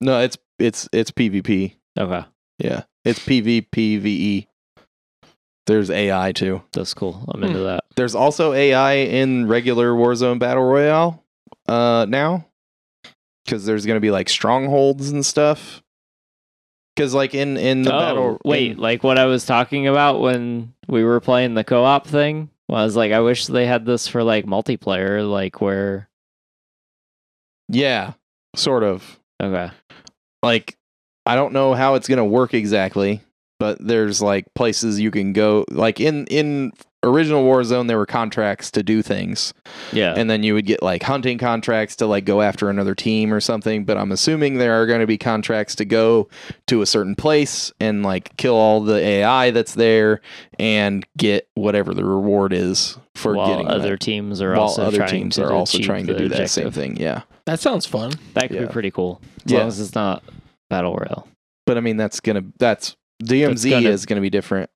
No, 0.00 0.18
it's 0.20 0.36
it's 0.58 0.88
it's 0.92 1.10
PvP. 1.12 1.74
Okay. 1.98 2.24
Yeah, 2.58 2.82
it's 3.04 3.18
PvPVE. 3.20 4.06
E. 4.06 4.48
There's 5.66 5.90
AI 5.90 6.32
too. 6.32 6.62
That's 6.72 6.92
cool. 6.94 7.24
I'm 7.32 7.40
Hmm. 7.40 7.46
into 7.46 7.58
that. 7.60 7.84
There's 7.96 8.14
also 8.14 8.52
AI 8.52 8.94
in 8.94 9.46
regular 9.46 9.92
Warzone 9.92 10.38
Battle 10.38 10.64
Royale 10.64 11.22
uh, 11.68 12.04
now 12.08 12.46
because 13.44 13.64
there's 13.64 13.86
going 13.86 13.96
to 13.96 14.00
be 14.00 14.10
like 14.10 14.28
strongholds 14.28 15.10
and 15.10 15.24
stuff. 15.24 15.82
Because 16.96 17.14
like 17.14 17.34
in 17.34 17.56
in 17.56 17.82
the 17.82 17.94
oh, 17.94 17.98
battle, 17.98 18.40
wait, 18.44 18.72
in- 18.72 18.78
like 18.78 19.02
what 19.04 19.18
I 19.18 19.26
was 19.26 19.46
talking 19.46 19.86
about 19.86 20.20
when 20.20 20.74
we 20.88 21.04
were 21.04 21.20
playing 21.20 21.54
the 21.54 21.64
co-op 21.64 22.06
thing 22.06 22.50
was 22.68 22.96
like 22.96 23.12
I 23.12 23.20
wish 23.20 23.46
they 23.46 23.64
had 23.66 23.86
this 23.86 24.08
for 24.08 24.22
like 24.24 24.44
multiplayer, 24.46 25.28
like 25.28 25.60
where 25.60 26.08
yeah, 27.68 28.12
sort 28.56 28.82
of. 28.82 29.18
okay, 29.42 29.70
Like 30.42 30.76
I 31.26 31.34
don't 31.36 31.52
know 31.52 31.74
how 31.74 31.94
it's 31.94 32.08
going 32.08 32.18
to 32.18 32.24
work 32.24 32.54
exactly, 32.54 33.20
but 33.58 33.78
there's 33.80 34.20
like 34.22 34.52
places 34.54 35.00
you 35.00 35.10
can 35.10 35.32
go. 35.32 35.64
Like 35.70 36.00
in 36.00 36.26
in 36.26 36.72
original 37.04 37.42
Warzone, 37.44 37.88
there 37.88 37.98
were 37.98 38.06
contracts 38.06 38.70
to 38.70 38.82
do 38.84 39.02
things. 39.02 39.52
yeah, 39.92 40.14
and 40.16 40.30
then 40.30 40.44
you 40.44 40.54
would 40.54 40.66
get 40.66 40.82
like 40.84 41.02
hunting 41.02 41.36
contracts 41.36 41.96
to 41.96 42.06
like 42.06 42.24
go 42.24 42.42
after 42.42 42.70
another 42.70 42.94
team 42.94 43.34
or 43.34 43.40
something 43.40 43.84
but 43.84 43.96
i'm 43.96 44.12
assuming 44.12 44.58
there 44.58 44.80
are 44.80 44.86
going 44.86 45.00
to 45.00 45.06
be 45.06 45.18
contracts 45.18 45.74
to 45.74 45.84
go 45.84 46.28
to 46.68 46.80
a 46.80 46.86
certain 46.86 47.16
place 47.16 47.72
and 47.80 48.04
like 48.04 48.36
kill 48.36 48.54
all 48.54 48.80
the 48.80 48.94
ai 48.98 49.50
that's 49.50 49.74
there 49.74 50.20
and 50.60 51.04
get 51.16 51.48
whatever 51.54 51.92
the 51.92 52.04
reward 52.04 52.52
is 52.52 52.96
for 53.16 53.34
while 53.34 53.48
getting 53.48 53.66
other 53.66 53.90
that. 53.90 54.00
teams 54.00 54.40
are 54.40 54.52
while 54.52 54.62
also 54.62 54.82
other 54.84 55.04
teams 55.08 55.38
are 55.40 55.52
also 55.52 55.78
trying 55.78 56.06
to 56.06 56.12
the 56.12 56.18
do 56.20 56.28
that 56.28 56.48
same 56.50 56.70
thing 56.70 56.96
yeah 56.98 57.22
That 57.46 57.58
sounds 57.58 57.84
fun. 57.86 58.12
That 58.34 58.48
could 58.48 58.60
Yeah. 58.60 58.66
be 58.66 58.72
pretty 58.72 58.92
cool. 58.92 59.20
As 59.46 59.52
Yeah. 59.52 59.58
long 59.58 59.68
as 59.68 59.80
it's 59.80 59.94
not 59.96 60.22
battle 60.72 60.94
royale. 60.94 61.28
But 61.66 61.76
I 61.76 61.80
mean, 61.80 61.96
that's 61.96 62.18
gonna 62.20 62.42
that's 62.58 62.96
DMZ 63.22 63.46
That's 63.48 63.64
gonna- 63.64 63.88
is 63.90 64.06
gonna 64.06 64.20
be 64.20 64.30
different. 64.30 64.68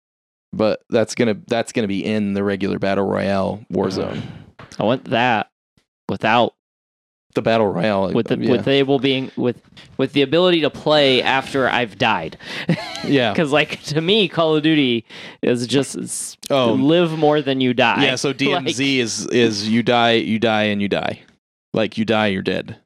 But 0.53 0.83
that's 0.91 1.15
gonna 1.15 1.37
that's 1.49 1.73
gonna 1.73 1.89
be 1.89 2.05
in 2.05 2.35
the 2.35 2.45
regular 2.45 2.79
battle 2.79 3.05
royale 3.07 3.65
Warzone. 3.73 4.23
I 4.79 4.85
want 4.85 5.05
that 5.07 5.51
without 6.09 6.55
The 7.35 7.43
battle 7.43 7.67
royale 7.67 8.13
with 8.13 8.29
the 8.29 8.39
yeah. 8.39 8.51
with 8.53 8.69
able 8.69 8.99
being 8.99 9.31
with 9.37 9.61
with 9.99 10.13
the 10.13 10.23
ability 10.23 10.61
to 10.63 10.71
play 10.71 11.21
after 11.23 11.69
I've 11.69 11.99
died. 11.99 12.39
yeah. 13.05 13.33
Because 13.33 13.51
like 13.53 13.83
to 13.85 14.01
me, 14.01 14.29
Call 14.29 14.55
of 14.57 14.63
Duty 14.63 15.05
is 15.43 15.67
just 15.67 16.39
Oh. 16.51 16.73
live 16.75 17.19
more 17.19 17.43
than 17.43 17.61
you 17.61 17.75
die. 17.75 18.05
Yeah. 18.05 18.15
So 18.17 18.33
DMZ 18.33 18.53
Like- 18.67 18.81
is 18.81 19.27
is 19.27 19.69
you 19.69 19.83
die, 19.83 20.13
you 20.13 20.39
die, 20.39 20.65
and 20.65 20.81
you 20.81 20.89
die. 20.89 21.21
Like 21.75 21.99
you 21.99 22.05
die, 22.05 22.29
you're 22.29 22.43
dead. 22.43 22.77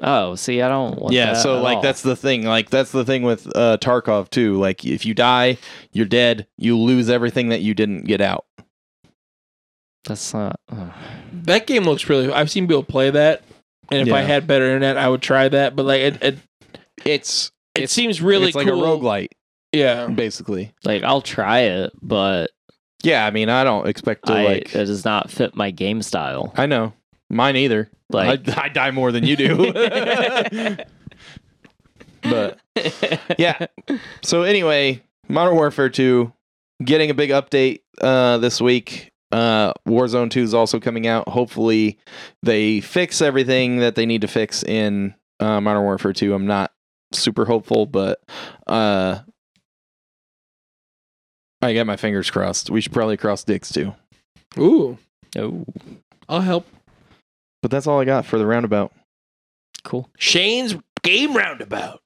Oh, 0.00 0.34
see, 0.34 0.60
I 0.62 0.68
don't. 0.68 0.98
Want 0.98 1.12
yeah. 1.14 1.32
that 1.34 1.42
So 1.42 1.56
at 1.58 1.62
like 1.62 1.76
all. 1.76 1.82
that's 1.82 2.02
the 2.02 2.16
thing. 2.16 2.44
Like 2.44 2.70
that's 2.70 2.92
the 2.92 3.04
thing 3.04 3.22
with 3.22 3.46
uh, 3.56 3.78
Tarkov 3.80 4.30
too. 4.30 4.58
Like 4.58 4.84
if 4.84 5.04
you 5.06 5.14
die, 5.14 5.58
you're 5.92 6.06
dead. 6.06 6.46
You 6.56 6.76
lose 6.78 7.08
everything 7.10 7.48
that 7.50 7.60
you 7.60 7.74
didn't 7.74 8.04
get 8.04 8.20
out. 8.20 8.44
that's 10.04 10.32
not. 10.32 10.58
uh, 10.70 10.90
That 11.32 11.66
game 11.66 11.84
looks 11.84 12.08
really. 12.08 12.32
I've 12.32 12.50
seen 12.50 12.66
people 12.66 12.82
play 12.84 13.10
that, 13.10 13.42
and 13.90 14.06
if 14.08 14.14
I 14.14 14.22
had 14.22 14.46
better 14.46 14.64
internet, 14.66 14.96
I 14.96 15.08
would 15.08 15.22
try 15.22 15.48
that. 15.48 15.76
But 15.76 15.86
like, 15.86 16.00
it 16.00 16.22
it, 16.22 16.38
It's 17.04 17.52
it 17.74 17.82
It's- 17.82 17.92
seems 17.92 18.20
really 18.22 18.46
it's 18.48 18.56
like 18.56 18.66
cool. 18.66 18.82
a 18.82 18.86
roguelite, 18.98 19.28
Yeah, 19.72 20.06
basically. 20.08 20.72
like 20.84 21.02
I'll 21.02 21.20
try 21.22 21.60
it, 21.60 21.92
but 22.02 22.50
Yeah. 23.02 23.24
I 23.26 23.30
mean, 23.30 23.48
I 23.48 23.64
don't 23.64 23.86
expect 23.86 24.26
to 24.26 24.32
I, 24.32 24.44
like. 24.44 24.74
it 24.74 24.86
does 24.86 25.04
not 25.04 25.30
fit 25.30 25.54
my 25.54 25.70
game 25.70 26.02
style. 26.02 26.52
I 26.56 26.66
know. 26.66 26.92
Mine 27.30 27.56
either. 27.56 27.90
Like 28.10 28.48
I, 28.48 28.64
I 28.64 28.68
die 28.68 28.90
more 28.90 29.12
than 29.12 29.24
you 29.24 29.36
do. 29.36 29.72
but 32.22 32.58
yeah. 33.38 33.66
So 34.22 34.42
anyway, 34.42 35.02
Modern 35.28 35.54
Warfare 35.54 35.90
2 35.90 36.32
getting 36.84 37.10
a 37.10 37.14
big 37.14 37.30
update 37.30 37.80
uh 38.00 38.38
this 38.38 38.60
week. 38.60 39.10
Uh 39.30 39.72
Warzone 39.86 40.30
2 40.30 40.42
is 40.42 40.54
also 40.54 40.80
coming 40.80 41.06
out. 41.06 41.28
Hopefully 41.28 41.98
they 42.42 42.80
fix 42.80 43.20
everything 43.20 43.78
that 43.78 43.94
they 43.94 44.06
need 44.06 44.22
to 44.22 44.28
fix 44.28 44.62
in 44.62 45.14
uh 45.40 45.60
Modern 45.60 45.82
Warfare 45.82 46.12
2. 46.12 46.32
I'm 46.34 46.46
not 46.46 46.72
super 47.12 47.44
hopeful, 47.44 47.86
but 47.86 48.22
uh 48.66 49.20
I 51.60 51.74
got 51.74 51.86
my 51.86 51.96
fingers 51.96 52.30
crossed. 52.30 52.70
We 52.70 52.80
should 52.80 52.92
probably 52.92 53.16
cross 53.16 53.42
dicks 53.44 53.72
too. 53.72 53.92
ooh, 54.56 54.96
oh, 55.36 55.64
I'll 56.28 56.40
help. 56.40 56.66
But 57.62 57.70
that's 57.70 57.86
all 57.86 58.00
I 58.00 58.04
got 58.04 58.26
for 58.26 58.38
the 58.38 58.46
roundabout. 58.46 58.92
cool. 59.84 60.10
Shane's 60.18 60.74
game 61.02 61.36
roundabout. 61.36 62.00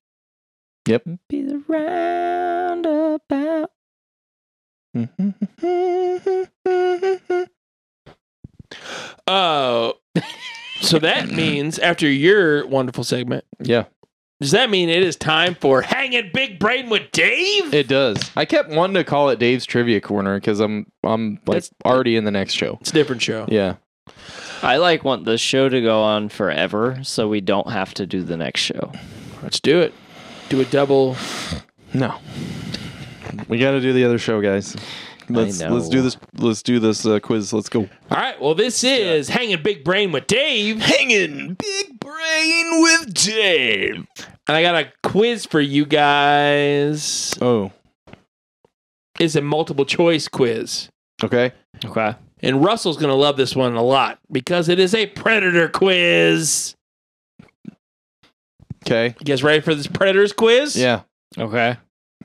Yep. 0.89 1.05
Be 1.29 1.43
the 1.43 1.63
roundabout. 1.69 3.71
Oh, 9.27 9.95
so 10.81 10.99
that 10.99 11.29
means 11.31 11.79
after 11.79 12.09
your 12.11 12.67
wonderful 12.67 13.05
segment, 13.05 13.45
yeah, 13.61 13.85
does 14.41 14.51
that 14.53 14.71
mean 14.71 14.89
it 14.89 15.03
is 15.03 15.17
time 15.17 15.55
for 15.55 15.83
hanging 15.83 16.31
big 16.33 16.59
brain 16.59 16.89
with 16.89 17.11
Dave? 17.13 17.73
it 17.75 17.89
does. 17.89 18.31
I 18.37 18.45
kept 18.45 18.71
wanting 18.71 18.95
to 18.95 19.05
call 19.05 19.29
it 19.29 19.39
Dave's 19.39 19.67
Trivia 19.67 20.01
Corner 20.01 20.37
because 20.39 20.61
I'm 20.61 20.87
I'm 21.05 21.35
like 21.47 21.63
That's- 21.63 21.71
already 21.85 22.17
in 22.17 22.25
the 22.25 22.31
next 22.31 22.55
show. 22.55 22.79
it's 22.81 22.91
a 22.91 22.95
different 22.95 23.23
show. 23.23 23.47
Yeah. 23.49 23.77
I 24.63 24.77
like 24.77 25.05
want 25.05 25.25
the 25.25 25.39
show 25.39 25.69
to 25.69 25.81
go 25.81 26.03
on 26.03 26.29
forever, 26.29 27.01
so 27.03 27.29
we 27.29 27.41
don't 27.41 27.71
have 27.71 27.95
to 27.95 28.07
do 28.07 28.23
the 28.23 28.37
next 28.37 28.61
show. 28.61 28.93
Let's 29.43 29.59
do 29.61 29.81
it. 29.81 29.93
Do 30.49 30.61
a 30.61 30.65
double. 30.65 31.17
No. 31.93 32.17
We 33.49 33.59
got 33.59 33.73
to 33.73 33.81
do 33.81 33.93
the 33.93 34.05
other 34.05 34.19
show, 34.19 34.41
guys. 34.41 34.77
Let's 35.29 35.61
know. 35.61 35.71
let's 35.75 35.89
do 35.89 36.03
this. 36.03 36.17
Let's 36.37 36.63
do 36.63 36.79
this 36.79 37.05
uh, 37.07 37.19
quiz. 37.21 37.53
Let's 37.53 37.69
go. 37.69 37.81
All 37.81 37.89
right. 38.19 38.41
Well, 38.41 38.55
this 38.55 38.85
is 38.85 39.29
hanging 39.29 39.61
big 39.63 39.83
brain 39.85 40.13
with 40.13 40.27
Dave, 40.27 40.81
Hanging 40.81 41.55
big 41.55 41.99
brain 42.01 42.83
with 42.83 43.15
Dave. 43.15 44.07
and 44.47 44.57
I 44.57 44.63
got 44.63 44.75
a 44.75 44.93
quiz 45.03 45.47
for 45.47 45.61
you 45.61 45.87
guys. 45.87 47.35
Oh, 47.41 47.73
It's 49.19 49.35
a 49.35 49.43
multiple 49.43 49.85
choice 49.87 50.29
quiz. 50.29 50.89
okay. 51.25 51.53
Okay. 51.85 52.15
And 52.43 52.65
Russell's 52.65 52.97
going 52.97 53.11
to 53.11 53.15
love 53.15 53.37
this 53.37 53.55
one 53.55 53.75
a 53.77 53.83
lot 53.83 54.19
because 54.31 54.69
it 54.69 54.79
is 54.81 54.95
a 54.95 55.07
Predator 55.07 55.69
quiz. 55.69 56.75
Okay. 58.85 59.15
You 59.21 59.25
guys 59.25 59.45
ready 59.45 59.61
for 59.61 59.75
this 59.75 59.87
Predators 59.87 60.33
quiz? 60.33 60.77
Yeah. 60.77 61.03
Okay. 61.39 61.77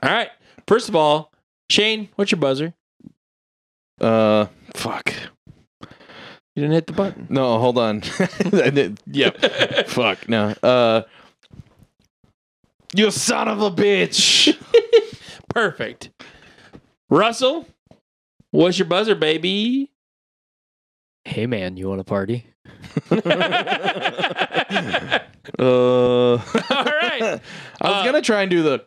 All 0.02 0.10
right. 0.10 0.30
First 0.66 0.88
of 0.88 0.96
all, 0.96 1.32
Shane, 1.70 2.08
what's 2.16 2.32
your 2.32 2.40
buzzer? 2.40 2.74
Uh, 4.00 4.46
fuck. 4.74 5.12
You 5.82 6.62
didn't 6.62 6.72
hit 6.72 6.86
the 6.88 6.92
button. 6.94 7.28
No, 7.30 7.58
hold 7.60 7.78
on. 7.78 8.02
I 8.52 8.70
did- 8.70 9.00
yep. 9.06 9.38
fuck. 9.86 10.28
No. 10.28 10.52
Uh, 10.62 11.02
you 12.94 13.10
son 13.12 13.46
of 13.46 13.60
a 13.62 13.70
bitch. 13.70 14.56
Perfect. 15.48 16.10
Russell, 17.08 17.66
what's 18.50 18.78
your 18.78 18.88
buzzer, 18.88 19.14
baby? 19.14 19.92
Hey 21.28 21.46
man, 21.46 21.76
you 21.76 21.88
want 21.88 22.00
a 22.00 22.04
party? 22.04 22.46
all 23.10 23.18
uh. 25.58 26.36
right. 26.38 27.20
I 27.20 27.40
was 27.40 27.40
Uh, 27.80 28.04
gonna 28.04 28.22
try 28.22 28.42
and 28.42 28.50
do 28.50 28.62
the, 28.62 28.78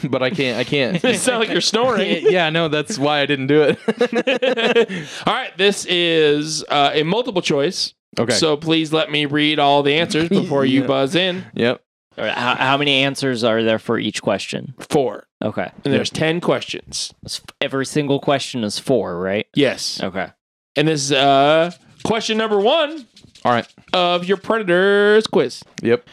but 0.08 0.22
I 0.22 0.30
can't. 0.30 0.58
I 0.58 0.64
can't. 0.64 1.02
You 1.02 1.14
sound 1.14 1.40
like 1.40 1.50
you're 1.50 1.60
snoring. 1.60 2.22
yeah, 2.30 2.48
no, 2.50 2.68
that's 2.68 2.98
why 2.98 3.20
I 3.20 3.26
didn't 3.26 3.48
do 3.48 3.62
it. 3.62 5.08
all 5.26 5.34
right. 5.34 5.56
This 5.58 5.84
is 5.86 6.64
uh, 6.68 6.90
a 6.94 7.02
multiple 7.02 7.42
choice. 7.42 7.92
okay. 8.18 8.32
So 8.34 8.56
please 8.56 8.92
let 8.92 9.10
me 9.10 9.26
read 9.26 9.58
all 9.58 9.82
the 9.82 9.94
answers 9.94 10.28
before 10.28 10.64
you 10.64 10.80
Yeah. 10.82 10.86
buzz 10.86 11.14
in. 11.14 11.44
yep. 11.54 11.82
All 12.18 12.24
right, 12.24 12.34
How, 12.34 12.54
how 12.56 12.76
many 12.76 13.02
answers 13.04 13.44
are 13.44 13.62
there 13.62 13.78
for 13.78 13.98
each 13.98 14.20
question? 14.20 14.74
Four. 14.80 15.26
Okay. 15.42 15.70
And 15.84 15.94
there's 15.94 16.10
10 16.10 16.40
questions. 16.40 17.14
It's- 17.24 17.40
Every 17.60 17.86
single 17.86 18.18
question 18.18 18.64
is 18.64 18.78
four, 18.78 19.18
right? 19.20 19.46
Yes. 19.54 20.02
Okay. 20.02 20.28
And 20.76 20.88
this 20.88 21.04
is 21.04 21.12
uh, 21.12 21.72
question 22.04 22.38
number 22.38 22.58
one 22.58 23.06
All 23.44 23.52
right. 23.52 23.66
of 23.92 24.24
your 24.24 24.36
Predators 24.36 25.26
quiz. 25.26 25.62
Yep. 25.82 26.08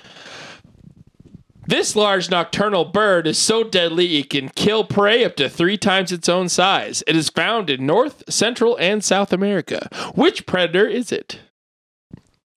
This 1.68 1.98
large 1.98 2.30
nocturnal 2.32 2.86
bird 2.86 3.28
is 3.28 3.38
so 3.38 3.62
deadly 3.62 4.18
it 4.20 4.30
can 4.30 4.48
kill 4.48 4.86
prey 4.86 5.26
up 5.26 5.36
to 5.36 5.50
three 5.50 5.78
times 5.78 6.14
its 6.14 6.30
own 6.30 6.48
size. 6.48 7.04
It 7.06 7.18
is 7.18 7.30
found 7.30 7.70
in 7.70 7.86
North, 7.86 8.24
Central, 8.30 8.78
and 8.80 9.04
South 9.04 9.34
America. 9.34 9.90
Which 10.16 10.46
predator 10.46 10.88
is 10.88 11.12
it? 11.12 11.40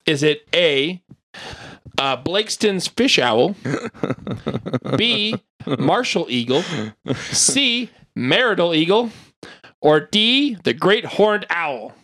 Is 0.06 0.22
it 0.22 0.46
A, 0.54 1.02
uh, 1.98 2.16
Blakiston's 2.22 2.86
fish 2.86 3.18
owl, 3.18 3.56
B, 4.96 5.34
martial 5.66 6.26
eagle, 6.28 6.62
C, 7.14 7.90
marital 8.14 8.72
eagle, 8.74 9.10
or 9.80 10.00
D, 10.00 10.56
the 10.64 10.72
great 10.74 11.04
horned 11.04 11.46
owl? 11.50 11.94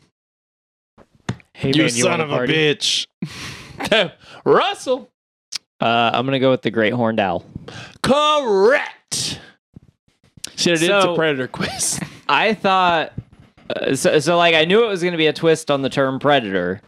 Hey 1.52 1.72
you 1.74 1.88
son 1.88 2.20
of 2.20 2.30
a 2.30 2.38
bitch. 2.40 3.06
Russell, 4.44 5.10
Uh, 5.80 6.10
I'm 6.12 6.24
gonna 6.26 6.38
go 6.38 6.50
with 6.50 6.62
the 6.62 6.70
great 6.70 6.92
horned 6.92 7.18
owl. 7.20 7.44
correct. 8.02 9.40
See, 10.56 10.70
what 10.70 10.78
I 10.78 10.80
did? 10.80 10.90
it's 10.90 11.04
a 11.04 11.14
predator 11.14 11.48
quiz. 11.48 12.00
I 12.28 12.54
thought 12.54 13.12
uh, 13.70 13.94
so, 13.94 14.18
so. 14.20 14.36
Like 14.36 14.54
I 14.54 14.64
knew 14.64 14.84
it 14.84 14.88
was 14.88 15.02
gonna 15.02 15.16
be 15.16 15.26
a 15.26 15.32
twist 15.32 15.70
on 15.70 15.82
the 15.82 15.88
term 15.90 16.18
predator. 16.18 16.80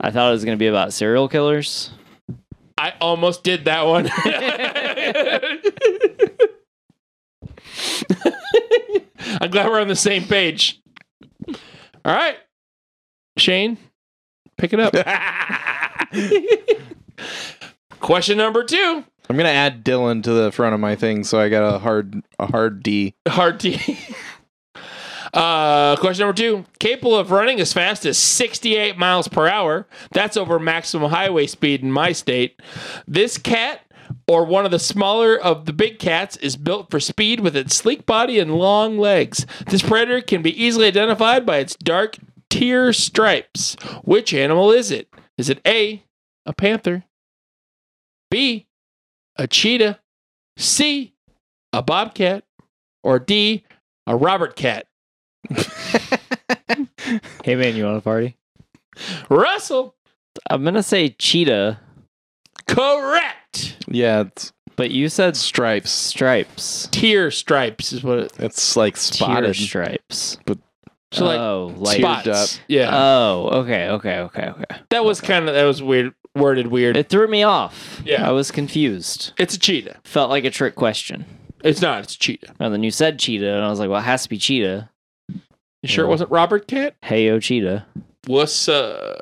I 0.00 0.10
thought 0.10 0.28
it 0.28 0.32
was 0.32 0.44
gonna 0.44 0.56
be 0.56 0.66
about 0.68 0.92
serial 0.92 1.28
killers. 1.28 1.90
I 2.76 2.94
almost 3.00 3.42
did 3.42 3.64
that 3.64 3.84
one. 3.86 4.04
I'm 9.40 9.50
glad 9.50 9.68
we're 9.68 9.80
on 9.80 9.88
the 9.88 9.96
same 9.96 10.24
page. 10.24 10.80
All 12.04 12.14
right. 12.14 12.36
Shane, 13.36 13.78
pick 14.56 14.72
it 14.72 14.80
up. 14.80 14.94
Question 18.00 18.38
number 18.38 18.64
two. 18.64 19.04
I'm 19.30 19.36
gonna 19.36 19.50
add 19.50 19.84
Dylan 19.84 20.22
to 20.22 20.32
the 20.32 20.50
front 20.50 20.74
of 20.74 20.80
my 20.80 20.96
thing, 20.96 21.22
so 21.22 21.38
I 21.38 21.48
got 21.48 21.74
a 21.74 21.78
hard 21.78 22.22
a 22.38 22.46
hard 22.46 22.82
D. 22.82 23.14
Hard 23.26 23.60
T. 23.60 23.98
Uh, 25.34 25.94
question 25.96 26.26
number 26.26 26.34
two. 26.34 26.64
Capable 26.78 27.14
of 27.14 27.30
running 27.30 27.60
as 27.60 27.70
fast 27.70 28.06
as 28.06 28.16
68 28.16 28.96
miles 28.96 29.28
per 29.28 29.46
hour. 29.46 29.86
That's 30.10 30.38
over 30.38 30.58
maximum 30.58 31.10
highway 31.10 31.46
speed 31.46 31.82
in 31.82 31.92
my 31.92 32.12
state. 32.12 32.60
This 33.06 33.36
cat, 33.36 33.82
or 34.28 34.44
one 34.44 34.64
of 34.64 34.70
the 34.70 34.78
smaller 34.78 35.36
of 35.36 35.64
the 35.64 35.72
big 35.72 35.98
cats, 35.98 36.36
is 36.36 36.56
built 36.56 36.90
for 36.90 37.00
speed 37.00 37.40
with 37.40 37.56
its 37.56 37.74
sleek 37.74 38.06
body 38.06 38.38
and 38.38 38.54
long 38.54 38.98
legs. 38.98 39.46
This 39.66 39.82
predator 39.82 40.20
can 40.20 40.42
be 40.42 40.62
easily 40.62 40.86
identified 40.86 41.44
by 41.46 41.58
its 41.58 41.74
dark 41.76 42.16
tear 42.50 42.92
stripes. 42.92 43.74
Which 44.04 44.32
animal 44.34 44.70
is 44.70 44.90
it? 44.90 45.08
Is 45.36 45.48
it 45.48 45.60
A, 45.66 46.04
a 46.46 46.52
panther, 46.52 47.04
B, 48.30 48.66
a 49.36 49.46
cheetah, 49.46 49.98
C, 50.56 51.14
a 51.72 51.82
bobcat, 51.82 52.44
or 53.02 53.18
D, 53.18 53.64
a 54.06 54.16
Robert 54.16 54.54
cat? 54.54 54.86
Hey 57.44 57.54
man, 57.54 57.76
you 57.76 57.84
want 57.84 57.96
a 57.96 58.02
party? 58.02 58.36
Russell, 59.30 59.94
I'm 60.50 60.64
gonna 60.64 60.82
say 60.82 61.08
cheetah, 61.08 61.80
correct. 62.68 63.76
yeah, 63.88 64.20
it's 64.22 64.52
but 64.76 64.92
you 64.92 65.08
said 65.08 65.36
stripes. 65.36 65.90
stripes. 65.90 66.88
Tear 66.92 67.32
stripes 67.32 67.92
is 67.92 68.04
what 68.04 68.18
it. 68.20 68.32
It's 68.38 68.76
like 68.76 68.94
Tier 68.94 69.26
spotted. 69.26 69.56
stripes. 69.56 70.38
But 70.46 70.58
so 71.10 71.24
like 71.24 71.38
oh, 71.40 71.74
like 71.76 71.96
Tiered 71.96 72.20
spots. 72.22 72.54
up. 72.54 72.60
Yeah, 72.68 72.90
oh, 72.92 73.48
okay, 73.62 73.88
okay, 73.88 74.18
okay, 74.20 74.48
okay. 74.50 74.76
that 74.90 75.04
was 75.04 75.20
kind 75.20 75.48
of 75.48 75.54
that 75.54 75.64
was 75.64 75.82
weird, 75.82 76.14
worded 76.36 76.68
weird. 76.68 76.96
It 76.96 77.08
threw 77.08 77.26
me 77.26 77.42
off. 77.42 78.00
Yeah. 78.04 78.28
I 78.28 78.32
was 78.32 78.50
confused. 78.50 79.32
it's 79.38 79.54
a 79.54 79.58
cheetah. 79.58 79.96
Felt 80.04 80.30
like 80.30 80.44
a 80.44 80.50
trick 80.50 80.74
question. 80.74 81.24
It's 81.64 81.82
not. 81.82 82.04
It's 82.04 82.14
a 82.14 82.18
cheetah. 82.18 82.54
And 82.60 82.72
then 82.72 82.82
you 82.84 82.90
said 82.90 83.18
cheetah, 83.18 83.52
and 83.52 83.64
I 83.64 83.68
was 83.68 83.80
like, 83.80 83.90
well, 83.90 83.98
it 83.98 84.04
has 84.04 84.22
to 84.22 84.28
be 84.28 84.38
cheetah. 84.38 84.90
You 85.28 85.88
sure 85.88 86.04
it 86.04 86.08
wasn't 86.08 86.30
Robert 86.30 86.68
cat? 86.68 86.94
Hey, 87.02 87.26
yo, 87.26 87.40
cheetah. 87.40 87.86
What's 88.26 88.68
uh? 88.68 89.18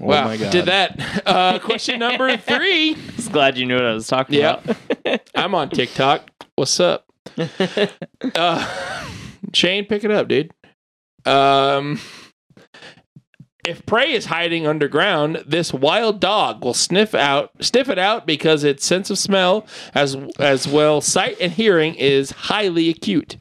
Oh 0.00 0.04
wow, 0.06 0.24
my 0.24 0.36
god. 0.36 0.52
did 0.52 0.66
that. 0.66 1.22
Uh, 1.26 1.58
question 1.58 1.98
number 2.00 2.36
three. 2.36 2.94
Just 3.16 3.32
glad 3.32 3.56
you 3.56 3.64
knew 3.66 3.74
what 3.76 3.84
I 3.84 3.92
was 3.94 4.06
talking 4.06 4.38
Yeah. 4.38 4.60
about. 5.04 5.20
I'm 5.34 5.54
on 5.54 5.70
TikTok. 5.70 6.30
What's 6.56 6.78
up? 6.80 7.06
Uh, 8.34 9.04
Shane, 9.54 9.86
pick 9.86 10.04
it 10.04 10.10
up, 10.10 10.28
dude. 10.28 10.52
Um, 11.24 11.98
if 13.66 13.84
prey 13.84 14.12
is 14.12 14.26
hiding 14.26 14.66
underground, 14.66 15.42
this 15.46 15.72
wild 15.72 16.20
dog 16.20 16.64
will 16.64 16.74
sniff 16.74 17.14
out, 17.14 17.50
sniff 17.60 17.88
it 17.88 17.98
out 17.98 18.26
because 18.26 18.62
its 18.64 18.84
sense 18.86 19.10
of 19.10 19.18
smell, 19.18 19.66
as 19.94 20.16
as 20.38 20.68
well 20.68 21.00
sight 21.00 21.36
and 21.40 21.52
hearing, 21.52 21.94
is 21.96 22.30
highly 22.30 22.88
acute. 22.90 23.38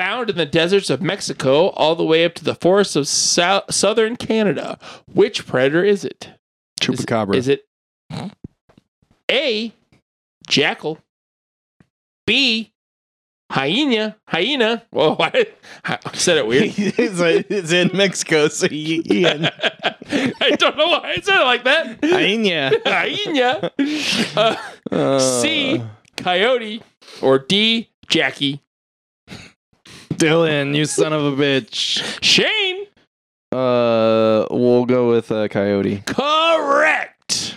Found 0.00 0.30
in 0.30 0.36
the 0.38 0.46
deserts 0.46 0.88
of 0.88 1.02
Mexico, 1.02 1.68
all 1.70 1.94
the 1.94 2.04
way 2.06 2.24
up 2.24 2.32
to 2.36 2.42
the 2.44 2.54
forests 2.54 2.96
of 2.96 3.06
sou- 3.06 3.60
southern 3.68 4.16
Canada. 4.16 4.78
Which 5.12 5.46
predator 5.46 5.84
is 5.84 6.06
it? 6.06 6.30
Chupacabra. 6.80 7.34
Is 7.36 7.48
it 7.48 7.66
A, 9.30 9.74
jackal, 10.48 10.98
B, 12.26 12.72
hyena, 13.52 14.16
hyena? 14.26 14.84
Whoa, 14.90 15.16
I, 15.20 15.48
I 15.84 15.98
said 16.14 16.38
it 16.38 16.46
weird. 16.46 16.72
it's, 16.78 17.20
like- 17.20 17.50
it's 17.50 17.70
in 17.70 17.90
Mexico, 17.94 18.48
so 18.48 18.68
you, 18.70 19.02
I 19.26 20.56
don't 20.58 20.78
know 20.78 20.88
why 20.88 21.12
I 21.16 21.20
said 21.20 21.42
it 21.42 21.44
like 21.44 21.64
that. 21.64 21.98
Hyena. 22.82 24.56
Uh, 24.90 25.18
C, 25.42 25.82
coyote, 26.16 26.82
or 27.20 27.38
D, 27.38 27.90
Jackie. 28.08 28.62
Dylan, 30.20 30.76
you 30.76 30.84
son 30.84 31.12
of 31.14 31.24
a 31.24 31.32
bitch. 31.42 32.02
Shane, 32.22 32.86
Uh, 33.52 34.46
we'll 34.50 34.84
go 34.84 35.08
with 35.08 35.32
uh, 35.32 35.48
coyote. 35.48 36.02
correct. 36.06 37.56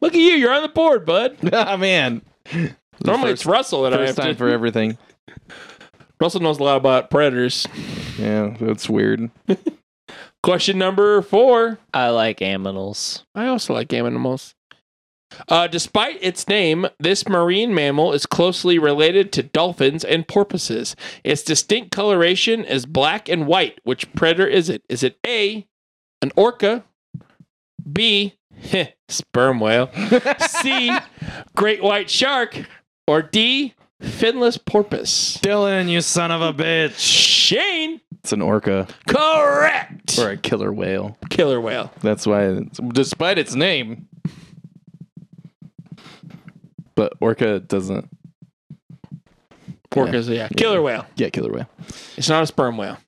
Look 0.00 0.12
at 0.14 0.20
you, 0.20 0.32
you're 0.32 0.52
on 0.52 0.62
the 0.62 0.68
board, 0.68 1.06
bud. 1.06 1.36
ah 1.52 1.76
man. 1.76 2.22
Normally 3.04 3.30
first, 3.30 3.42
it's 3.42 3.46
Russell 3.46 3.82
that 3.84 3.94
I 3.94 3.98
have 4.00 4.06
first 4.08 4.18
time 4.18 4.32
to. 4.34 4.34
for 4.38 4.48
everything. 4.48 4.98
Russell 6.20 6.40
knows 6.40 6.58
a 6.58 6.64
lot 6.64 6.76
about 6.76 7.08
predators. 7.08 7.66
Yeah, 8.18 8.56
that's 8.60 8.88
weird. 8.88 9.30
Question 10.42 10.78
number 10.78 11.22
four. 11.22 11.78
I 11.94 12.08
like 12.08 12.38
aminals. 12.38 13.22
I 13.34 13.46
also 13.46 13.74
like 13.74 13.92
animals. 13.92 14.54
Uh, 15.48 15.66
despite 15.66 16.18
its 16.22 16.46
name, 16.48 16.86
this 16.98 17.28
marine 17.28 17.74
mammal 17.74 18.12
is 18.12 18.26
closely 18.26 18.78
related 18.78 19.32
to 19.32 19.42
dolphins 19.42 20.04
and 20.04 20.26
porpoises. 20.28 20.94
Its 21.24 21.42
distinct 21.42 21.90
coloration 21.90 22.64
is 22.64 22.86
black 22.86 23.28
and 23.28 23.46
white. 23.46 23.80
Which 23.84 24.12
predator 24.14 24.46
is 24.46 24.68
it? 24.68 24.82
Is 24.88 25.02
it 25.02 25.18
A, 25.26 25.66
an 26.22 26.30
orca, 26.36 26.84
B, 27.90 28.34
heh, 28.56 28.88
sperm 29.08 29.60
whale, 29.60 29.90
C, 30.38 30.96
great 31.56 31.82
white 31.82 32.08
shark, 32.08 32.64
or 33.06 33.20
D, 33.22 33.74
finless 34.00 34.58
porpoise? 34.64 35.38
Dylan, 35.42 35.88
you 35.88 36.00
son 36.00 36.30
of 36.30 36.40
a 36.40 36.52
bitch. 36.54 36.98
Shane, 36.98 38.00
It's 38.20 38.32
an 38.32 38.42
orca 38.42 38.86
correct. 39.08 40.18
or 40.18 40.30
a 40.30 40.36
killer 40.36 40.72
whale. 40.72 41.18
Killer 41.30 41.60
whale. 41.60 41.92
That's 42.00 42.26
why, 42.26 42.44
it's, 42.46 42.78
despite 42.92 43.38
its 43.38 43.54
name, 43.54 44.08
but 46.96 47.12
orca 47.20 47.60
doesn't 47.60 48.08
Orcas, 49.92 50.28
yeah. 50.28 50.48
Killer 50.48 50.82
whale. 50.82 51.06
Yeah, 51.16 51.30
killer 51.30 51.50
whale. 51.50 51.70
It's 52.18 52.28
not 52.28 52.42
a 52.42 52.46
sperm 52.46 52.76
whale. 52.76 52.98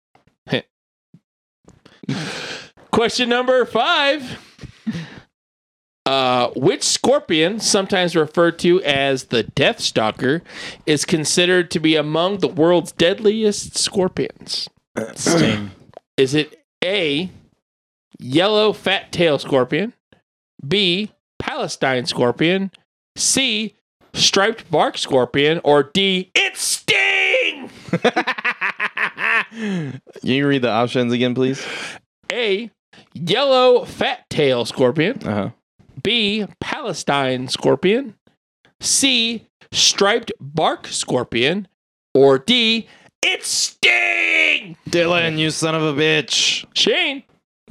Question 2.90 3.28
number 3.28 3.64
five. 3.64 4.38
Uh, 6.06 6.50
which 6.56 6.82
scorpion, 6.82 7.60
sometimes 7.60 8.16
referred 8.16 8.58
to 8.58 8.82
as 8.82 9.24
the 9.24 9.42
Death 9.42 9.78
Stalker, 9.78 10.42
is 10.86 11.04
considered 11.04 11.70
to 11.70 11.78
be 11.78 11.96
among 11.96 12.38
the 12.38 12.48
world's 12.48 12.92
deadliest 12.92 13.76
scorpions? 13.76 14.70
Sting. 15.14 15.70
Is 16.16 16.34
it 16.34 16.64
A, 16.82 17.30
yellow 18.18 18.72
fat 18.72 19.12
tail 19.12 19.38
scorpion, 19.38 19.92
B, 20.66 21.12
Palestine 21.38 22.06
scorpion, 22.06 22.70
C, 23.14 23.74
striped 24.18 24.70
bark 24.70 24.98
scorpion, 24.98 25.60
or 25.64 25.82
D, 25.84 26.30
it's 26.34 26.60
Sting? 26.60 27.70
Can 29.50 30.00
you 30.22 30.46
read 30.46 30.62
the 30.62 30.70
options 30.70 31.12
again, 31.12 31.34
please? 31.34 31.64
A. 32.32 32.70
Yellow 33.14 33.84
fat 33.84 34.28
tail 34.30 34.64
scorpion. 34.64 35.22
Uh 35.26 35.34
huh. 35.34 35.50
B. 36.02 36.46
Palestine 36.60 37.48
scorpion. 37.48 38.14
C. 38.80 39.46
Striped 39.72 40.32
bark 40.40 40.86
scorpion. 40.86 41.68
Or 42.14 42.38
D. 42.38 42.88
It's 43.22 43.48
Sting! 43.48 44.76
Dylan, 44.88 45.38
you 45.38 45.50
son 45.50 45.74
of 45.74 45.82
a 45.82 45.92
bitch. 45.92 46.64
Shane. 46.74 47.24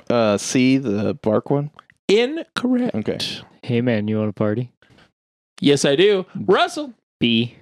Uh, 0.09 0.37
C, 0.37 0.77
the 0.77 1.13
bark 1.15 1.49
one. 1.49 1.71
Incorrect. 2.07 2.95
Okay. 2.95 3.17
Hey 3.63 3.81
man, 3.81 4.07
you 4.07 4.17
want 4.17 4.29
a 4.29 4.33
party? 4.33 4.71
Yes, 5.59 5.85
I 5.85 5.95
do. 5.95 6.25
Russell. 6.35 6.93
B. 7.19 7.55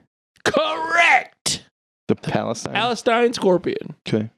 Correct. 0.44 1.66
The 2.08 2.16
Palestine. 2.16 2.74
Palestine 2.74 3.34
scorpion. 3.34 3.96
okay. 4.08 4.30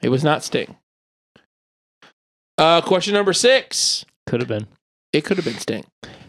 It 0.00 0.08
was 0.08 0.24
not 0.24 0.42
Sting. 0.42 0.76
Uh, 2.58 2.80
question 2.80 3.14
number 3.14 3.32
six. 3.32 4.04
Could 4.26 4.40
have 4.40 4.48
been. 4.48 4.66
It 5.12 5.24
could 5.24 5.36
have 5.36 5.44
been 5.44 5.58
Sting. 5.58 5.84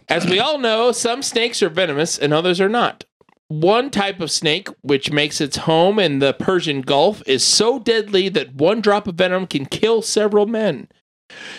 As 0.09 0.25
we 0.25 0.39
all 0.39 0.57
know, 0.57 0.91
some 0.91 1.21
snakes 1.23 1.63
are 1.63 1.69
venomous 1.69 2.17
and 2.17 2.33
others 2.33 2.59
are 2.59 2.69
not. 2.69 3.05
One 3.47 3.89
type 3.89 4.19
of 4.19 4.31
snake, 4.31 4.67
which 4.81 5.11
makes 5.11 5.39
its 5.39 5.57
home 5.57 5.99
in 5.99 6.19
the 6.19 6.33
Persian 6.33 6.81
Gulf, 6.81 7.21
is 7.27 7.43
so 7.43 7.79
deadly 7.79 8.29
that 8.29 8.55
one 8.55 8.81
drop 8.81 9.07
of 9.07 9.15
venom 9.15 9.47
can 9.47 9.65
kill 9.65 10.01
several 10.01 10.45
men. 10.45 10.87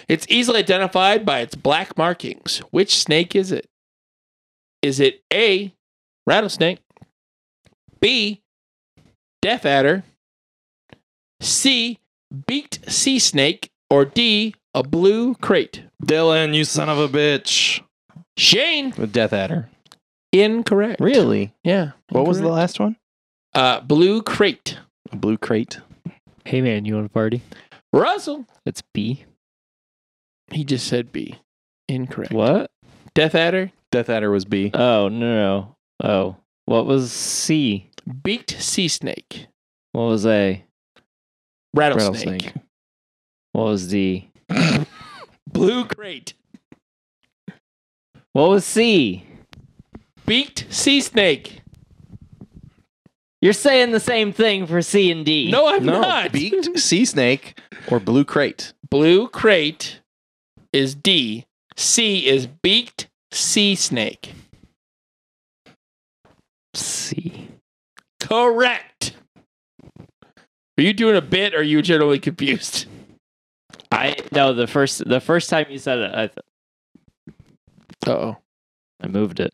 It's 0.09 0.27
easily 0.29 0.59
identified 0.59 1.25
by 1.25 1.41
its 1.41 1.55
black 1.55 1.97
markings. 1.97 2.59
Which 2.71 2.97
snake 2.97 3.35
is 3.35 3.53
it? 3.53 3.67
Is 4.85 5.01
it 5.01 5.23
A, 5.33 5.73
rattlesnake, 6.27 6.79
B, 8.01 8.43
death 9.41 9.65
adder, 9.65 10.05
C, 11.41 11.99
beaked 12.47 12.91
sea 12.93 13.19
snake, 13.19 13.71
or 13.89 14.05
D, 14.05 14.55
a 14.75 14.83
blue 14.83 15.37
krait? 15.37 15.85
Dylan, 16.05 16.55
you 16.55 16.65
son 16.65 16.91
of 16.91 16.99
a 16.99 17.09
bitch. 17.09 17.81
Shane, 18.37 18.93
With 18.99 19.11
Death 19.13 19.33
Adder. 19.33 19.71
incorrect. 20.33 21.01
Really? 21.01 21.55
Yeah. 21.63 21.93
What 22.11 22.27
was 22.27 22.41
the 22.43 22.49
last 22.49 22.79
one? 22.79 22.97
Uh, 23.55 23.81
blue 23.81 24.21
krait. 24.21 24.77
A 25.13 25.17
blue 25.17 25.39
krait. 25.39 25.81
Hey 26.45 26.61
man, 26.61 26.85
you 26.85 26.95
want 26.97 27.07
a 27.07 27.11
party? 27.11 27.41
Russell. 27.91 28.45
It's 28.67 28.83
B. 28.93 29.25
He 30.51 30.63
just 30.63 30.87
said 30.87 31.11
B. 31.11 31.39
Incorrect. 31.89 32.33
What? 32.35 32.71
Death 33.15 33.35
adder. 33.35 33.73
Death 33.95 34.11
Adder 34.11 34.33
was 34.33 34.45
B. 34.45 34.73
Oh 34.75 35.07
no 35.07 35.19
no. 35.21 35.77
Oh, 36.03 36.37
what 36.67 36.85
was 36.85 37.13
C? 37.13 37.89
Beaked 38.25 38.61
sea 38.61 38.89
snake. 38.89 39.47
What 39.93 40.07
was 40.07 40.27
A? 40.27 40.65
Rattlesnake. 41.73 42.43
Rattlesnake. 42.43 42.55
What 43.53 43.65
was 43.67 43.87
D? 43.87 44.33
Blue 45.47 45.85
krait. 45.85 46.33
What 48.33 48.51
was 48.51 48.65
C? 48.65 49.25
Beaked 50.27 50.67
sea 50.71 51.01
snake. 51.01 51.61
You're 53.41 53.53
saying 53.53 53.93
the 53.93 54.01
same 54.01 54.33
thing 54.33 54.67
for 54.67 54.83
C 54.83 55.13
and 55.13 55.25
D. 55.25 55.53
No, 55.53 55.69
I'm 55.69 55.85
no, 55.85 56.01
not. 56.01 56.33
beaked 56.33 56.81
sea 56.81 57.05
snake 57.05 57.61
or 57.89 58.01
blue 58.01 58.25
krait. 58.25 58.73
blue 58.91 59.29
krait 59.29 59.99
is 60.73 60.97
D. 60.97 61.47
C 61.77 62.27
is 62.27 62.49
beaked 62.49 63.07
sea 63.35 63.75
snake. 63.75 64.33
Sea. 66.75 67.49
Correct. 68.21 69.17
Are 70.77 70.83
you 70.83 70.93
doing 70.93 71.17
a 71.17 71.23
bit 71.23 71.55
or 71.55 71.59
are 71.59 71.63
you 71.63 71.83
generally 71.83 72.19
confused? 72.19 72.87
I 73.93 74.17
no 74.33 74.53
the 74.53 74.67
first 74.67 75.07
the 75.09 75.21
first 75.21 75.49
time 75.51 75.67
you 75.69 75.79
said 75.79 75.99
it, 75.99 76.15
I 76.15 76.27
th- 76.27 76.39
oh. 78.07 78.37
I 79.01 79.07
moved 79.07 79.41
it. 79.41 79.53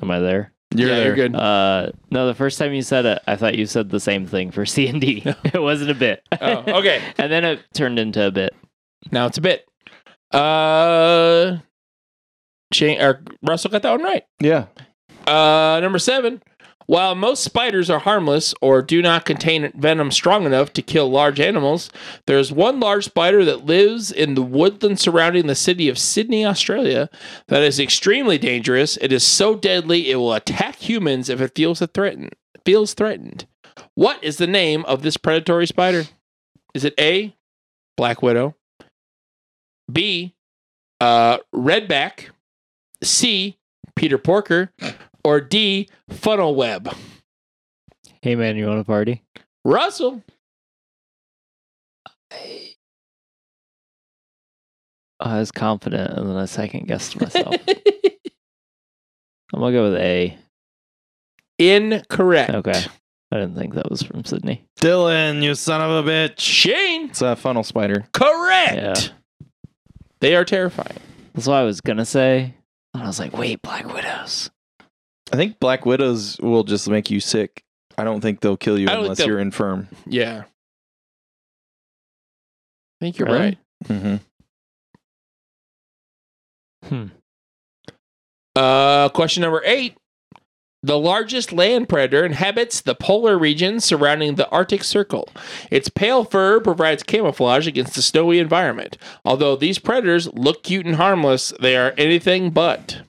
Am 0.00 0.10
I 0.10 0.20
there? 0.20 0.52
You're 0.74 0.88
yeah, 0.88 0.96
there. 0.96 1.06
you're 1.06 1.16
good. 1.16 1.36
Uh, 1.36 1.90
no, 2.10 2.26
the 2.26 2.34
first 2.34 2.58
time 2.58 2.72
you 2.72 2.82
said 2.82 3.04
it, 3.04 3.22
I 3.26 3.36
thought 3.36 3.56
you 3.56 3.66
said 3.66 3.90
the 3.90 4.00
same 4.00 4.26
thing 4.26 4.50
for 4.50 4.64
C 4.64 4.86
and 4.86 5.00
D. 5.00 5.22
it 5.44 5.60
wasn't 5.60 5.90
a 5.90 5.94
bit. 5.94 6.22
oh, 6.40 6.78
okay. 6.78 7.02
and 7.18 7.30
then 7.30 7.44
it 7.44 7.60
turned 7.74 7.98
into 7.98 8.26
a 8.26 8.30
bit. 8.30 8.54
Now 9.10 9.26
it's 9.26 9.38
a 9.38 9.42
bit. 9.42 9.68
Uh, 10.30 11.58
Or 12.80 13.22
Russell 13.42 13.70
got 13.70 13.82
that 13.82 13.90
one 13.90 14.02
right. 14.02 14.24
Yeah. 14.40 14.66
Uh, 15.26 15.80
number 15.80 15.98
seven. 15.98 16.42
While 16.86 17.14
most 17.14 17.44
spiders 17.44 17.88
are 17.90 18.00
harmless 18.00 18.54
or 18.60 18.82
do 18.82 19.00
not 19.00 19.24
contain 19.24 19.72
venom 19.74 20.10
strong 20.10 20.44
enough 20.44 20.72
to 20.74 20.82
kill 20.82 21.10
large 21.10 21.40
animals, 21.40 21.90
there's 22.26 22.52
one 22.52 22.80
large 22.80 23.04
spider 23.06 23.44
that 23.44 23.64
lives 23.64 24.10
in 24.10 24.34
the 24.34 24.42
woodland 24.42 24.98
surrounding 24.98 25.46
the 25.46 25.54
city 25.54 25.88
of 25.88 25.98
Sydney, 25.98 26.44
Australia, 26.44 27.08
that 27.48 27.62
is 27.62 27.78
extremely 27.78 28.36
dangerous. 28.36 28.96
It 28.98 29.12
is 29.12 29.24
so 29.24 29.54
deadly 29.54 30.10
it 30.10 30.16
will 30.16 30.34
attack 30.34 30.76
humans 30.76 31.28
if 31.28 31.40
it 31.40 31.54
feels 31.54 31.80
a 31.80 31.86
threatened. 31.86 32.34
Feels 32.64 32.94
threatened. 32.94 33.46
What 33.94 34.22
is 34.22 34.36
the 34.36 34.46
name 34.46 34.84
of 34.84 35.02
this 35.02 35.16
predatory 35.16 35.66
spider? 35.66 36.04
Is 36.74 36.84
it 36.84 36.94
A, 36.98 37.34
Black 37.96 38.22
Widow, 38.22 38.56
B, 39.90 40.34
uh, 41.00 41.38
Redback, 41.54 42.30
C, 43.02 43.58
Peter 43.96 44.18
Porker, 44.18 44.70
or 45.24 45.40
D, 45.40 45.88
Funnel 46.10 46.54
Web? 46.54 46.94
Hey 48.22 48.34
man, 48.36 48.56
you 48.56 48.66
want 48.66 48.80
to 48.80 48.84
party? 48.84 49.22
Russell. 49.64 50.22
I 55.20 55.38
was 55.38 55.52
confident, 55.52 56.12
and 56.18 56.28
then 56.28 56.36
I 56.36 56.46
second 56.46 56.88
guessed 56.88 57.20
myself. 57.20 57.54
I'm 59.54 59.60
gonna 59.60 59.72
go 59.72 59.90
with 59.90 60.00
A. 60.00 60.36
Incorrect. 61.58 62.50
Okay. 62.50 62.84
I 63.30 63.36
didn't 63.36 63.54
think 63.54 63.74
that 63.74 63.90
was 63.90 64.02
from 64.02 64.24
Sydney. 64.24 64.64
Dylan, 64.80 65.42
you 65.42 65.54
son 65.54 65.80
of 65.80 66.06
a 66.06 66.08
bitch. 66.10 66.40
Shane. 66.40 67.10
It's 67.10 67.22
a 67.22 67.36
funnel 67.36 67.62
spider. 67.62 68.04
Correct. 68.12 68.74
Yeah. 68.74 68.94
They 70.20 70.36
are 70.36 70.44
terrifying. 70.44 70.98
That's 71.34 71.46
what 71.46 71.56
I 71.56 71.62
was 71.62 71.80
gonna 71.80 72.04
say. 72.04 72.54
And 72.94 73.02
I 73.02 73.06
was 73.06 73.18
like, 73.18 73.36
wait, 73.36 73.62
Black 73.62 73.86
Widows. 73.92 74.50
I 75.32 75.36
think 75.36 75.58
black 75.60 75.86
widows 75.86 76.38
will 76.40 76.62
just 76.64 76.88
make 76.90 77.10
you 77.10 77.18
sick. 77.20 77.62
I 77.96 78.04
don't 78.04 78.20
think 78.20 78.40
they'll 78.40 78.56
kill 78.56 78.78
you 78.78 78.88
I 78.88 78.94
don't 78.94 79.04
unless 79.04 79.18
they'll- 79.18 79.28
you're 79.28 79.38
infirm. 79.38 79.88
Yeah. 80.06 80.42
I 83.00 83.04
think 83.04 83.18
you're 83.18 83.28
Really? 83.28 83.38
right. 83.40 83.58
Mm-hmm. 83.86 84.16
Hmm. 86.88 87.06
Uh, 88.54 89.08
question 89.08 89.40
number 89.40 89.62
eight. 89.64 89.96
The 90.84 90.98
largest 90.98 91.52
land 91.52 91.88
predator 91.88 92.24
inhabits 92.24 92.80
the 92.80 92.96
polar 92.96 93.38
regions 93.38 93.84
surrounding 93.84 94.34
the 94.34 94.48
Arctic 94.48 94.82
Circle. 94.82 95.28
Its 95.70 95.88
pale 95.88 96.24
fur 96.24 96.58
provides 96.58 97.04
camouflage 97.04 97.68
against 97.68 97.94
the 97.94 98.02
snowy 98.02 98.40
environment. 98.40 98.98
Although 99.24 99.54
these 99.54 99.78
predators 99.78 100.26
look 100.32 100.64
cute 100.64 100.86
and 100.86 100.96
harmless, 100.96 101.52
they 101.60 101.76
are 101.76 101.94
anything 101.96 102.50
but. 102.50 103.02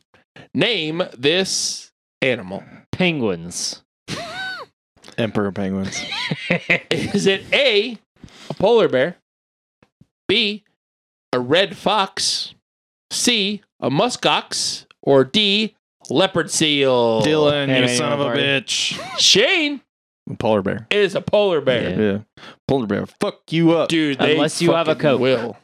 Name 0.54 1.02
this 1.18 1.92
animal. 2.22 2.64
Penguins. 2.92 3.82
Emperor 5.18 5.52
penguins. 5.52 6.04
Is 6.92 7.26
it 7.26 7.52
A, 7.54 7.98
a 8.50 8.54
polar 8.54 8.88
bear? 8.88 9.18
B, 10.28 10.64
a 11.32 11.40
red 11.40 11.76
fox? 11.76 12.54
C, 13.12 13.62
a 13.80 13.90
muskox? 13.90 14.86
Or 15.02 15.24
D, 15.24 15.76
leopard 16.10 16.50
seal? 16.52 17.22
Dylan, 17.22 17.68
Hey, 17.68 17.80
you 17.82 17.86
man, 17.86 17.98
son 17.98 18.14
of 18.14 18.20
a 18.20 18.24
party? 18.26 18.42
bitch. 18.42 19.20
Shane 19.20 19.82
Polar 20.40 20.62
bear. 20.62 20.88
is 20.90 21.16
a 21.16 21.22
polar 21.22 21.60
bear. 21.62 21.90
Yeah. 22.00 22.12
Yeah. 22.14 22.18
Polar 22.68 22.88
bear. 22.88 23.06
Fuck 23.20 23.42
you 23.52 23.72
up. 23.74 23.90
Dude, 23.90 24.18
they 24.20 24.34
Unless 24.36 24.62
you 24.62 24.72
have 24.72 24.88
a 24.88 24.92
fucking 24.96 25.02
Coke. 25.02 25.20
Will. 25.22 25.58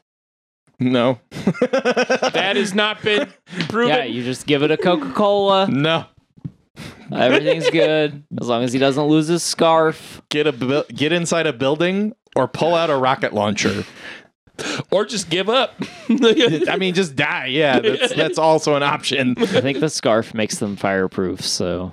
No. 0.81 1.19
That 1.61 2.53
has 2.55 2.73
not 2.73 3.01
been 3.01 3.31
proven. 3.69 3.95
Yeah, 3.95 4.03
you 4.05 4.23
just 4.23 4.45
give 4.47 4.63
it 4.63 4.71
a 4.71 4.77
Coca 4.77 5.11
Cola. 5.11 5.67
no. 5.69 6.05
Everything's 7.11 7.69
good 7.71 8.23
as 8.39 8.47
long 8.47 8.63
as 8.63 8.71
he 8.71 8.79
doesn't 8.79 9.03
lose 9.05 9.27
his 9.27 9.41
scarf. 9.43 10.21
Get 10.29 10.45
a 10.47 10.51
bu- 10.51 10.83
get 10.93 11.11
inside 11.11 11.47
a 11.47 11.53
building 11.53 12.13
or 12.35 12.47
pull 12.47 12.75
out 12.75 12.89
a 12.89 12.95
rocket 12.95 13.33
launcher. 13.33 13.83
Or 14.91 15.05
just 15.05 15.29
give 15.29 15.49
up. 15.49 15.75
I 16.09 16.77
mean, 16.77 16.93
just 16.93 17.15
die. 17.15 17.47
Yeah, 17.47 17.79
that's 17.79 18.13
that's 18.13 18.37
also 18.37 18.75
an 18.75 18.83
option. 18.83 19.35
I 19.37 19.45
think 19.61 19.79
the 19.79 19.89
scarf 19.89 20.33
makes 20.33 20.57
them 20.59 20.75
fireproof. 20.75 21.41
So 21.41 21.91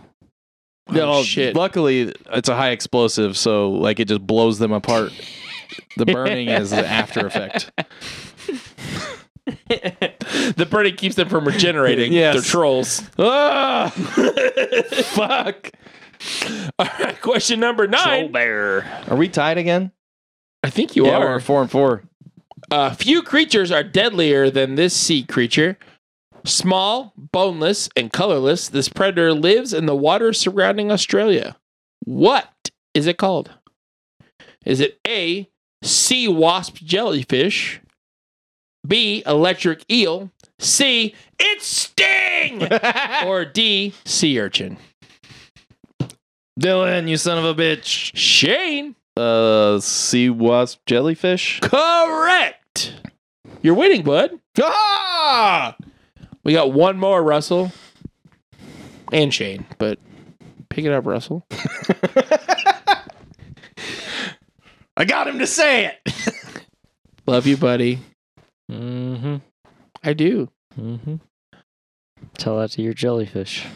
Oh, 0.89 1.23
shit. 1.23 1.57
Luckily, 1.57 2.15
it's 2.33 2.49
a 2.49 2.55
high 2.55 2.71
explosive, 2.71 3.37
so 3.37 3.71
like 3.71 3.99
it 4.01 4.09
just 4.09 4.27
blows 4.27 4.59
them 4.59 4.73
apart. 4.73 5.13
The 5.97 6.07
burning 6.07 6.49
is 6.49 6.71
the 6.71 6.87
after 6.87 7.27
effect. 7.27 7.71
the 9.47 10.67
burning 10.71 10.95
keeps 10.97 11.17
them 11.17 11.29
from 11.29 11.45
regenerating. 11.45 12.13
Yes. 12.13 12.35
They're 12.35 12.43
trolls. 12.43 13.03
Ah, 13.19 13.91
fuck. 15.07 15.71
All 16.79 16.89
right, 17.01 17.21
question 17.21 17.61
number 17.61 17.87
nine. 17.87 18.31
bear. 18.33 18.85
Are 19.09 19.17
we 19.17 19.29
tied 19.29 19.59
again? 19.59 19.91
I 20.63 20.71
think 20.71 20.97
you 20.97 21.07
yeah, 21.07 21.17
are. 21.17 21.27
we're 21.27 21.41
four 21.41 21.63
and 21.63 21.71
four. 21.71 22.05
Uh, 22.71 22.93
few 22.95 23.23
creatures 23.23 23.71
are 23.71 23.83
deadlier 23.83 24.51
than 24.51 24.75
this 24.75 24.95
sea 24.95 25.23
creature. 25.23 25.79
Small, 26.45 27.13
boneless, 27.17 27.89
and 27.97 28.13
colorless, 28.13 28.69
this 28.69 28.89
predator 28.89 29.33
lives 29.33 29.73
in 29.73 29.87
the 29.87 29.97
water 29.97 30.33
surrounding 30.33 30.91
Australia. 30.91 31.57
What 32.05 32.71
is 32.95 33.07
it 33.07 33.19
called? 33.19 33.51
Is 34.65 34.81
it 34.81 35.01
A, 35.07 35.49
sea 35.83 36.29
wasp 36.29 36.77
jellyfish? 36.77 37.81
B, 38.87 39.23
electric 39.27 39.85
eel? 39.91 40.31
C, 40.59 41.15
it's 41.39 41.67
sting? 41.67 42.69
or 43.25 43.45
D, 43.45 43.93
sea 44.05 44.41
urchin? 44.41 44.79
Dylan, 46.59 47.09
you 47.09 47.17
son 47.17 47.39
of 47.39 47.45
a 47.45 47.55
bitch. 47.55 48.17
Shane, 48.17 48.95
Uh, 49.17 49.81
sea 49.81 50.29
wasp 50.31 50.81
jellyfish. 50.87 51.61
correct. 51.61 52.95
You're 53.63 53.75
winning, 53.75 54.03
bud. 54.03 54.39
Ah! 54.61 55.77
We 56.45 56.53
got 56.53 56.73
one 56.73 56.99
more, 56.99 57.23
Russell. 57.23 57.73
And 59.13 59.33
Shane, 59.33 59.67
but 59.79 59.99
pick 60.69 60.85
it 60.85 60.93
up, 60.93 61.07
Russell. 61.07 61.47
I 64.97 65.05
got 65.05 65.29
him 65.29 65.39
to 65.39 65.47
say 65.47 65.87
it. 65.87 65.99
Love 67.27 67.47
you, 67.47 67.57
buddy. 67.57 68.01
Mm-hmm. 68.71 69.37
I 70.03 70.13
do. 70.13 70.51
Mm-hmm. 70.79 71.17
Tell 72.39 72.59
that 72.59 72.71
to 72.73 72.83
your 72.83 72.95
jellyfish. 72.95 73.67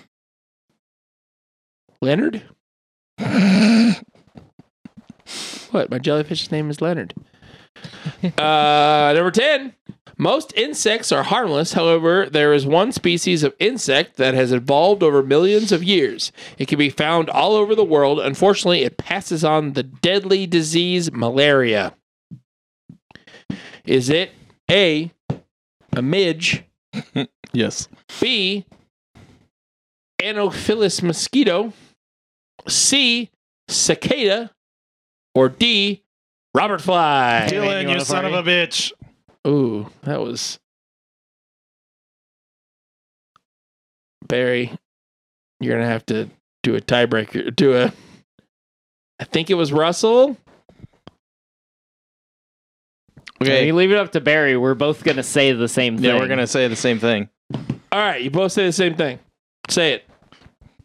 Leonard? 2.01 2.43
what? 5.70 5.90
My 5.90 5.98
jellyfish's 5.98 6.51
name 6.51 6.70
is 6.70 6.81
Leonard. 6.81 7.15
uh, 8.39 9.12
number 9.15 9.31
10. 9.31 9.74
Most 10.19 10.52
insects 10.55 11.12
are 11.12 11.23
harmless. 11.23 11.73
However, 11.73 12.28
there 12.31 12.52
is 12.52 12.66
one 12.66 12.93
species 12.93 13.43
of 13.43 13.55
insect 13.59 14.16
that 14.16 14.35
has 14.35 14.52
evolved 14.52 15.02
over 15.02 15.23
millions 15.23 15.73
of 15.73 15.82
years. 15.82 16.31
It 16.59 16.69
can 16.69 16.78
be 16.78 16.90
found 16.90 17.31
all 17.31 17.55
over 17.55 17.74
the 17.74 17.85
world. 17.85 18.20
Unfortunately, 18.20 18.82
it 18.82 18.98
passes 18.98 19.44
on 19.44 19.73
the 19.73 19.82
deadly 19.82 20.47
disease 20.47 21.11
malaria. 21.11 21.94
Is 23.86 24.11
it 24.11 24.32
A, 24.70 25.11
a 25.93 26.02
midge, 26.02 26.65
Yes. 27.52 27.89
B, 28.20 28.65
Anopheles 30.23 31.02
mosquito, 31.02 31.73
C, 32.69 33.31
cicada, 33.69 34.51
or 35.35 35.48
D, 35.48 36.02
Robert 36.55 36.81
Fly? 36.81 37.40
man, 37.40 37.48
Dylan, 37.51 37.74
you 37.74 37.81
you 37.81 37.89
wanna 37.89 38.05
son 38.05 38.24
of 38.24 38.32
a 38.32 38.43
bitch. 38.43 38.93
Ooh, 39.47 39.89
that 40.02 40.20
was 40.20 40.59
Barry. 44.27 44.73
You're 45.61 45.77
gonna 45.77 45.89
have 45.89 46.07
to 46.07 46.28
do 46.62 46.77
a 46.77 46.81
tiebreaker. 46.81 47.55
Do 47.55 47.77
a. 47.77 47.93
I 49.19 49.24
think 49.24 49.51
it 49.51 49.55
was 49.55 49.73
Russell. 49.73 50.36
Okay. 53.43 53.66
You 53.66 53.74
leave 53.74 53.90
it 53.90 53.97
up 53.97 54.12
to 54.12 54.20
Barry. 54.20 54.57
We're 54.57 54.74
both 54.74 55.02
gonna 55.02 55.23
say 55.23 55.52
the 55.52 55.69
same 55.69 55.97
thing. 55.97 56.05
Yeah, 56.05 56.19
we're 56.19 56.28
gonna 56.28 56.47
say 56.47 56.69
the 56.69 56.77
same 56.77 56.98
thing. 56.98 57.28
All 57.93 57.98
right, 57.98 58.23
you 58.23 58.31
both 58.31 58.52
say 58.52 58.66
the 58.66 58.73
same 58.73 58.94
thing. 58.94 59.19
Say 59.69 59.94
it. 59.94 60.05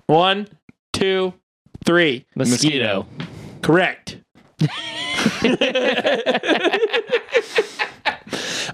One, 0.08 0.48
two, 0.94 1.34
three. 1.86 2.26
mosquito. 2.36 3.08
Correct. 3.62 4.18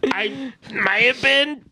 I 0.03 0.53
might 0.73 1.03
have 1.03 1.21
been 1.21 1.63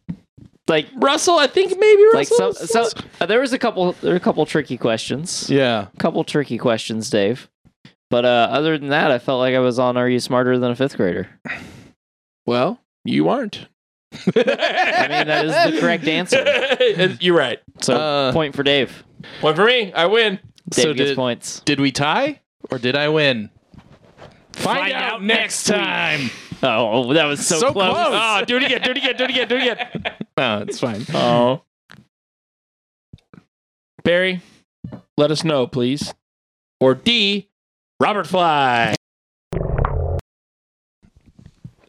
Like 0.67 0.87
Russell. 0.95 1.37
I 1.37 1.47
think 1.47 1.71
maybe 1.79 2.01
like 2.13 2.29
Russell. 2.29 2.53
so, 2.53 2.83
so 2.89 2.99
uh, 3.21 3.25
there 3.25 3.39
was 3.39 3.53
a 3.53 3.59
couple 3.59 3.93
there 3.93 4.11
were 4.11 4.17
a 4.17 4.21
couple 4.21 4.45
tricky 4.45 4.77
questions. 4.77 5.49
Yeah. 5.49 5.87
a 5.93 5.97
couple 5.97 6.23
tricky 6.23 6.57
questions, 6.57 7.09
Dave. 7.09 7.49
But 8.09 8.25
uh, 8.25 8.47
other 8.51 8.77
than 8.77 8.89
that, 8.89 9.11
I 9.11 9.19
felt 9.19 9.39
like 9.39 9.53
I 9.55 9.59
was 9.59 9.77
on 9.77 9.95
Are 9.97 10.09
You 10.09 10.19
Smarter 10.19 10.57
Than 10.57 10.71
a 10.71 10.75
Fifth 10.75 10.97
Grader? 10.97 11.29
well, 12.47 12.79
you 13.05 13.29
aren't. 13.29 13.67
I 14.11 15.07
mean, 15.07 15.27
that 15.27 15.45
is 15.45 15.73
the 15.75 15.79
correct 15.79 16.07
answer. 16.07 16.43
You're 17.21 17.37
right. 17.37 17.59
So 17.81 17.95
Uh, 17.95 18.33
point 18.33 18.55
for 18.55 18.63
Dave. 18.63 19.03
One 19.41 19.55
for 19.55 19.65
me. 19.65 19.93
I 19.93 20.07
win. 20.07 20.39
Dave 20.69 20.83
so 20.83 20.93
gets 20.93 21.09
did- 21.11 21.15
points. 21.15 21.59
Did 21.61 21.79
we 21.79 21.91
tie 21.91 22.41
or 22.71 22.79
did 22.79 22.95
I 22.95 23.09
win? 23.09 23.51
Find 24.59 24.93
out 24.93 25.23
next 25.23 25.67
week. 25.69 25.77
time. 25.77 26.29
Oh, 26.61 27.13
that 27.13 27.25
was 27.25 27.45
so, 27.45 27.57
So 27.59 27.71
close. 27.71 27.93
close. 27.93 28.09
Oh, 28.13 28.45
do 28.45 28.57
it 28.57 28.63
again. 28.63 28.81
Do 28.81 28.91
it 28.91 28.97
again. 28.97 29.15
Do 29.17 29.23
it 29.23 29.29
again. 29.29 29.47
Do 29.47 29.55
it 29.57 29.71
again. 29.71 30.15
No, 30.37 30.59
it's 30.67 30.79
fine. 30.79 31.05
Oh. 31.13 31.63
Barry, 34.05 34.41
let 35.17 35.31
us 35.31 35.43
know, 35.43 35.67
please. 35.67 36.13
Or 36.79 36.95
D, 36.95 37.49
Robert 37.99 38.25
Fly. 38.25 38.95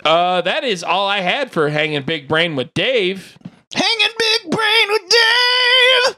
Uh, 0.05 0.40
that 0.40 0.64
is 0.64 0.82
all 0.82 1.06
I 1.06 1.20
had 1.20 1.52
for 1.52 1.68
hanging 1.68 2.02
big 2.02 2.26
brain 2.26 2.56
with 2.56 2.72
Dave. 2.74 3.38
Hanging 3.74 4.09
big 4.18 4.51
brain 4.51 4.88
with 4.88 5.02
Dave. 5.10 6.16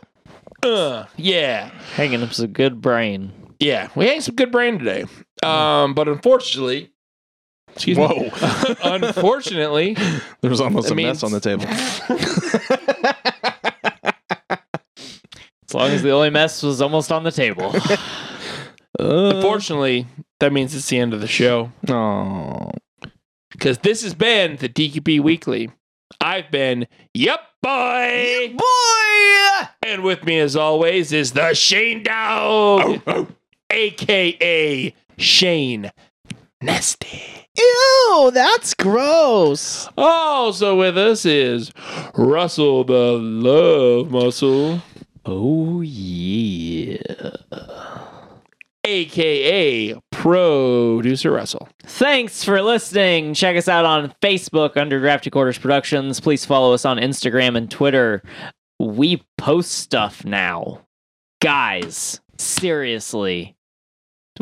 Uh, 0.64 1.04
yeah, 1.16 1.70
Hanging 1.96 2.22
up 2.22 2.32
some 2.32 2.52
good 2.52 2.80
brain. 2.80 3.32
yeah, 3.58 3.88
we 3.96 4.06
hang 4.06 4.20
some 4.20 4.36
good 4.36 4.52
brain 4.52 4.78
today. 4.78 5.04
Um, 5.42 5.94
but 5.94 6.08
unfortunately, 6.08 6.90
excuse 7.72 7.98
me. 7.98 8.06
Whoa. 8.06 8.74
unfortunately, 8.84 9.94
there 10.40 10.50
was 10.50 10.60
almost 10.60 10.88
That 10.88 10.94
a 10.94 10.96
mess 10.96 11.22
on 11.22 11.32
the 11.32 11.40
table. 11.40 11.64
As 15.68 15.74
long 15.74 15.90
as 15.90 16.02
the 16.02 16.10
only 16.10 16.30
mess 16.30 16.62
was 16.62 16.82
almost 16.82 17.10
on 17.10 17.24
the 17.24 17.30
table. 17.32 17.74
unfortunately, 18.98 20.06
that 20.40 20.52
means 20.52 20.74
it's 20.74 20.88
the 20.88 20.98
end 20.98 21.14
of 21.14 21.20
the 21.20 21.26
show. 21.26 21.72
Oh. 21.88 22.70
because 23.52 23.78
this 23.78 24.02
has 24.02 24.12
been 24.14 24.56
the 24.56 24.68
DQB 24.68 25.20
Weekly. 25.20 25.70
I've 26.20 26.50
been, 26.50 26.86
yep, 27.14 27.40
boy. 27.62 28.54
boy. 28.54 29.66
And 29.82 30.02
with 30.04 30.24
me, 30.24 30.38
as 30.40 30.56
always, 30.56 31.10
is 31.10 31.32
the 31.32 31.54
Shane 31.54 32.02
Dog, 32.02 33.00
Oh, 33.06 33.28
aka 33.70 34.94
Shane 35.16 35.90
Nasty. 36.62 37.48
Ew, 37.58 38.30
that's 38.32 38.72
gross. 38.74 39.88
Also 39.98 40.76
with 40.78 40.96
us 40.96 41.26
is 41.26 41.72
Russell 42.14 42.84
the 42.84 43.18
Love 43.18 44.10
Muscle, 44.10 44.80
oh 45.24 45.80
yeah. 45.80 46.98
aka 48.84 49.96
Producer 50.12 51.32
Russell. 51.32 51.68
Thanks 51.82 52.44
for 52.44 52.62
listening. 52.62 53.34
Check 53.34 53.56
us 53.56 53.68
out 53.68 53.84
on 53.84 54.14
Facebook 54.22 54.76
under 54.76 55.00
Drafty 55.00 55.30
Quarters 55.30 55.58
Productions. 55.58 56.20
Please 56.20 56.44
follow 56.44 56.72
us 56.72 56.84
on 56.84 56.96
Instagram 56.98 57.56
and 57.56 57.68
Twitter. 57.68 58.22
We 58.78 59.24
post 59.36 59.72
stuff 59.72 60.24
now. 60.24 60.86
Guys, 61.40 62.20
seriously. 62.38 63.56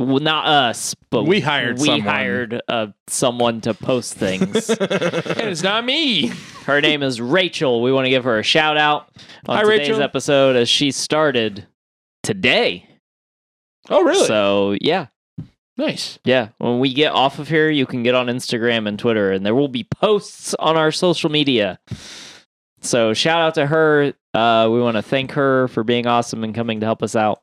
Well, 0.01 0.19
not 0.21 0.47
us, 0.47 0.95
but 1.11 1.25
We 1.25 1.41
hired 1.41 1.79
we 1.79 1.87
someone. 1.87 2.01
hired 2.01 2.63
uh, 2.69 2.87
someone 3.07 3.61
to 3.63 3.75
post 3.75 4.15
things. 4.15 4.71
And 4.81 5.49
it's 5.51 5.63
not 5.63 5.85
me. 5.85 6.29
her 6.65 6.81
name 6.81 7.03
is 7.03 7.21
Rachel. 7.21 7.83
We 7.83 7.93
want 7.93 8.07
to 8.07 8.11
give 8.11 8.25
her 8.25 8.39
a 8.39 8.43
shout 8.43 8.77
out 8.79 9.09
on 9.47 9.57
Hi, 9.59 9.63
today's 9.63 9.89
Rachel. 9.91 10.03
episode 10.03 10.57
as 10.57 10.69
she 10.71 10.91
started 10.91 11.67
today. 12.23 12.87
Oh, 13.91 14.03
really? 14.03 14.27
So, 14.27 14.77
yeah. 14.81 15.07
nice. 15.77 16.19
Yeah, 16.25 16.49
when 16.59 16.79
we 16.81 16.95
get 16.95 17.13
off 17.13 17.39
of 17.39 17.49
here, 17.49 17.69
you 17.69 17.85
can 17.87 18.03
get 18.03 18.15
on 18.15 18.27
Instagram 18.29 18.89
and 18.89 18.99
Twitter, 18.99 19.33
and 19.33 19.45
there 19.45 19.55
will 19.55 19.69
be 19.69 19.85
posts 19.85 20.55
on 20.59 20.77
our 20.79 20.93
social 20.93 21.31
media. 21.31 21.79
So 22.81 23.13
shout 23.13 23.43
out 23.43 23.55
to 23.57 23.67
her. 23.67 24.15
Uh, 24.33 24.69
we 24.73 24.81
want 24.81 24.97
to 24.97 25.03
thank 25.03 25.33
her 25.33 25.69
for 25.69 25.85
being 25.85 26.07
awesome 26.07 26.43
and 26.45 26.55
coming 26.55 26.81
to 26.81 26.87
help 26.87 27.03
us 27.03 27.15
out. 27.17 27.41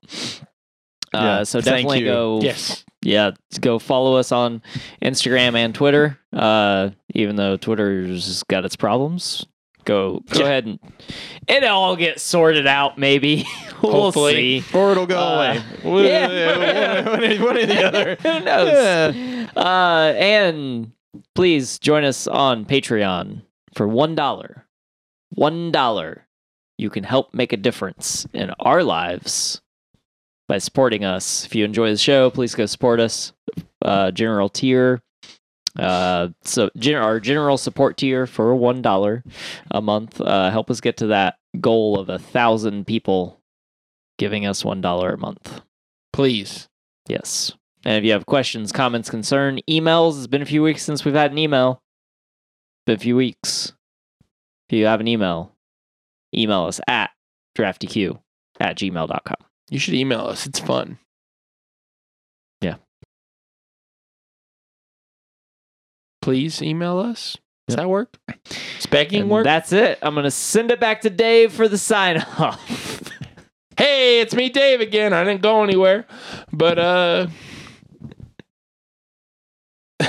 Uh, 1.18 1.24
Yeah, 1.24 1.44
so 1.44 1.62
thank 1.62 1.88
definitely 1.88 2.00
you. 2.00 2.06
go, 2.06 2.40
Yes. 2.42 2.86
yeah, 3.02 3.32
go 3.62 3.80
follow 3.80 4.16
us 4.18 4.32
on 4.32 4.62
Instagram 5.02 5.56
and 5.56 5.74
Twitter. 5.74 6.18
Uh, 6.34 6.90
even 7.16 7.36
though 7.36 7.58
Twitter's 7.58 8.44
got 8.44 8.66
its 8.66 8.76
problems, 8.76 9.46
go 9.86 10.22
go 10.30 10.40
Yeah. 10.40 10.46
ahead 10.46 10.66
and 10.68 10.80
it'll 11.48 11.70
all 11.70 11.96
get 11.96 12.20
sorted 12.20 12.68
out. 12.68 12.98
Maybe 12.98 13.46
we'll 13.82 13.92
Hopefully. 13.94 14.62
see. 14.62 14.78
Or 14.78 14.92
it'll 14.92 15.06
go 15.08 15.18
Uh, 15.20 15.62
away. 15.84 16.08
yeah. 16.08 17.10
One, 17.10 17.22
one, 17.22 17.42
one 17.42 17.58
or 17.58 17.66
the 17.66 17.84
other. 17.88 18.16
Who 18.22 18.40
knows? 18.46 19.48
Uh, 19.56 20.14
and 20.18 20.92
please 21.36 21.80
join 21.80 22.04
us 22.04 22.28
on 22.28 22.66
Patreon 22.66 23.42
for 23.74 23.88
one 23.88 24.14
dollar. 24.16 24.66
One 25.30 25.72
dollar, 25.72 26.28
you 26.78 26.90
can 26.90 27.04
help 27.04 27.34
make 27.34 27.54
a 27.54 27.58
difference 27.58 28.28
in 28.34 28.52
our 28.60 28.84
lives 28.84 29.62
by 30.48 30.58
supporting 30.58 31.04
us. 31.04 31.46
If 31.46 31.56
you 31.56 31.66
enjoy 31.66 31.90
the 31.92 31.98
show, 31.98 32.30
please 32.30 32.56
go 32.56 32.66
support 32.66 33.00
us. 33.00 33.34
Uh, 33.82 34.12
general 34.12 34.50
tier. 34.50 35.02
Uh, 35.78 36.30
so 36.44 36.70
gen- 36.78 36.96
our 36.96 37.20
general 37.20 37.58
support 37.58 37.98
tier 37.98 38.26
for 38.26 38.56
one 38.56 38.82
dollar 38.82 39.24
a 39.70 39.82
month. 39.82 40.20
Uh, 40.20 40.50
help 40.50 40.72
us 40.72 40.82
get 40.82 40.98
to 40.98 41.08
that 41.08 41.36
goal 41.60 42.00
of 42.00 42.10
a 42.10 42.18
thousand 42.18 42.88
people 42.88 43.40
giving 44.18 44.46
us 44.46 44.66
one 44.66 44.82
dollar 44.82 45.12
a 45.14 45.18
month. 45.18 45.62
Please. 46.12 46.68
Yes. 47.08 47.54
And 47.86 47.96
if 47.98 48.04
you 48.04 48.12
have 48.12 48.26
questions, 48.26 48.72
comments, 48.72 49.10
concern, 49.10 49.60
emails, 49.70 50.18
it's 50.18 50.28
been 50.28 50.42
a 50.42 50.46
few 50.46 50.64
weeks 50.64 50.84
since 50.84 51.06
we've 51.06 51.14
had 51.14 51.32
an 51.32 51.38
email. 51.38 51.82
Been 52.86 52.96
a 52.96 53.00
few 53.00 53.16
weeks. 53.16 53.74
If 54.68 54.78
you 54.78 54.86
have 54.88 55.00
an 55.00 55.08
email, 55.08 55.54
email 56.36 56.64
us 56.64 56.82
at 56.88 57.12
draftyq 57.58 58.20
at 58.60 58.78
gmail.com. 58.78 59.47
You 59.70 59.80
should 59.80 59.94
email 59.96 60.22
us. 60.22 60.46
It's 60.46 60.60
fun. 60.60 60.98
Yeah. 62.62 62.76
Please 66.22 66.62
email 66.62 66.98
us. 67.00 67.38
Does 67.68 67.76
Yep. 67.76 67.84
that 67.84 67.90
work? 67.90 68.18
Specking 68.80 69.22
And 69.22 69.30
work? 69.30 69.44
that's 69.44 69.74
it. 69.74 70.00
I'm 70.02 70.14
going 70.14 70.24
to 70.24 70.32
send 70.32 70.72
it 70.72 70.80
back 70.80 71.02
to 71.02 71.10
Dave 71.10 71.52
for 71.52 71.68
the 71.68 71.78
sign 71.78 72.18
off. 72.38 73.10
hey, 73.78 74.22
it's 74.22 74.34
me, 74.34 74.48
Dave, 74.50 74.80
again. 74.80 75.12
I 75.14 75.24
didn't 75.26 75.42
go 75.42 75.64
anywhere. 75.64 76.06
But, 76.54 76.80
uh. 76.80 77.28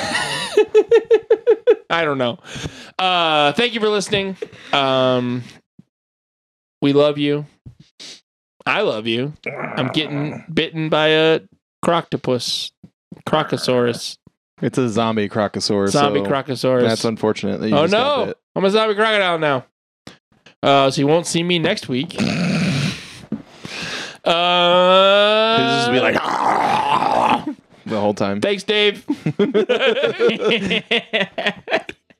I 1.90 2.04
don't 2.04 2.18
know. 2.18 2.38
Uh, 2.98 3.52
thank 3.54 3.74
you 3.74 3.80
for 3.80 3.88
listening. 3.88 4.36
Um, 4.72 5.42
we 6.80 6.92
love 6.92 7.18
you. 7.18 7.46
I 8.68 8.82
love 8.82 9.06
you. 9.06 9.32
I'm 9.76 9.88
getting 9.88 10.44
bitten 10.52 10.88
by 10.90 11.08
a 11.08 11.40
croctopus, 11.84 12.70
crocosaurus, 13.26 14.18
It's 14.60 14.76
a 14.76 14.88
zombie 14.90 15.28
crocosaurus. 15.28 15.88
zombie 15.90 16.22
so 16.22 16.26
crocosaurus. 16.30 16.82
That's 16.82 17.04
unfortunate. 17.04 17.60
That 17.60 17.68
you 17.70 17.74
oh 17.76 17.82
just 17.82 17.92
got 17.92 18.18
no, 18.18 18.26
bit. 18.26 18.38
I'm 18.54 18.64
a 18.64 18.70
zombie 18.70 18.94
crocodile 18.94 19.38
now. 19.38 19.64
Uh, 20.62 20.90
so 20.90 21.00
you 21.00 21.06
won't 21.06 21.26
see 21.26 21.42
me 21.42 21.58
next 21.58 21.88
week. 21.88 22.16
Uh, 24.24 25.86
just 25.86 25.92
be 25.92 26.00
like 26.00 26.14
the 27.86 27.98
whole 27.98 28.12
time. 28.12 28.42
thanks, 28.42 28.62
Dave. 28.62 29.06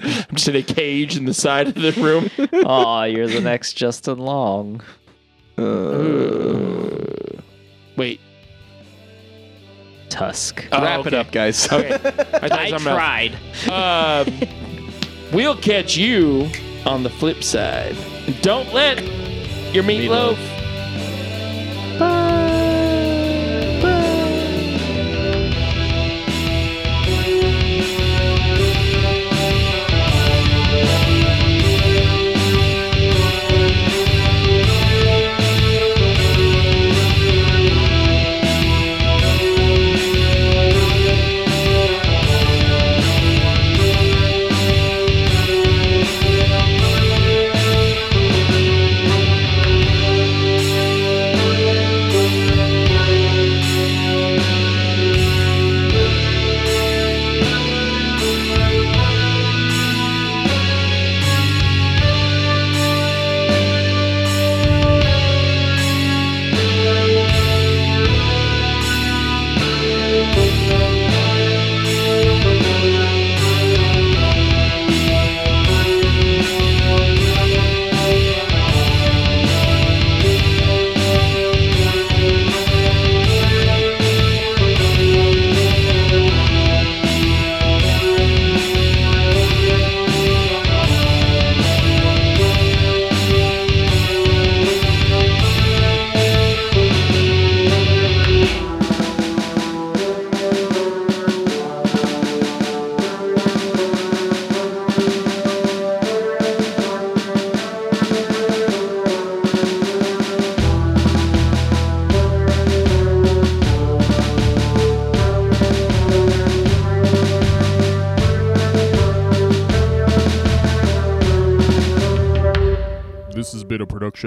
I'm 0.00 0.34
just 0.34 0.48
in 0.48 0.56
a 0.56 0.62
cage 0.62 1.18
in 1.18 1.26
the 1.26 1.34
side 1.34 1.68
of 1.68 1.74
the 1.74 1.92
room. 2.00 2.30
Aw, 2.64 3.04
you're 3.04 3.26
the 3.26 3.42
next 3.42 3.74
Justin 3.74 4.18
Long. 4.18 4.80
Uh, 5.58 7.40
Wait. 7.96 8.20
Tusk. 10.08 10.64
Oh, 10.72 10.82
wrap 10.82 11.06
it 11.06 11.14
up, 11.14 11.30
guys. 11.32 11.70
Okay. 11.70 11.90
I 12.42 12.48
I 12.50 12.68
it 12.68 12.70
was 12.70 12.70
something 12.70 12.72
else. 12.72 12.82
tried. 12.82 13.34
Um, 13.68 14.26
we'll 15.32 15.56
catch 15.56 15.96
you 15.96 16.48
on 16.86 17.02
the 17.02 17.10
flip 17.10 17.42
side. 17.42 17.96
Don't 18.40 18.72
let 18.72 19.02
your 19.74 19.84
meatloaf. 19.84 20.36
Meatloaf. 20.36 20.58
This 21.98 22.27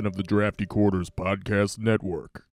production 0.01 0.05
of 0.07 0.15
the 0.15 0.23
Drafty 0.23 0.65
Quarters 0.65 1.09
Podcast 1.11 1.77
Network. 1.77 2.50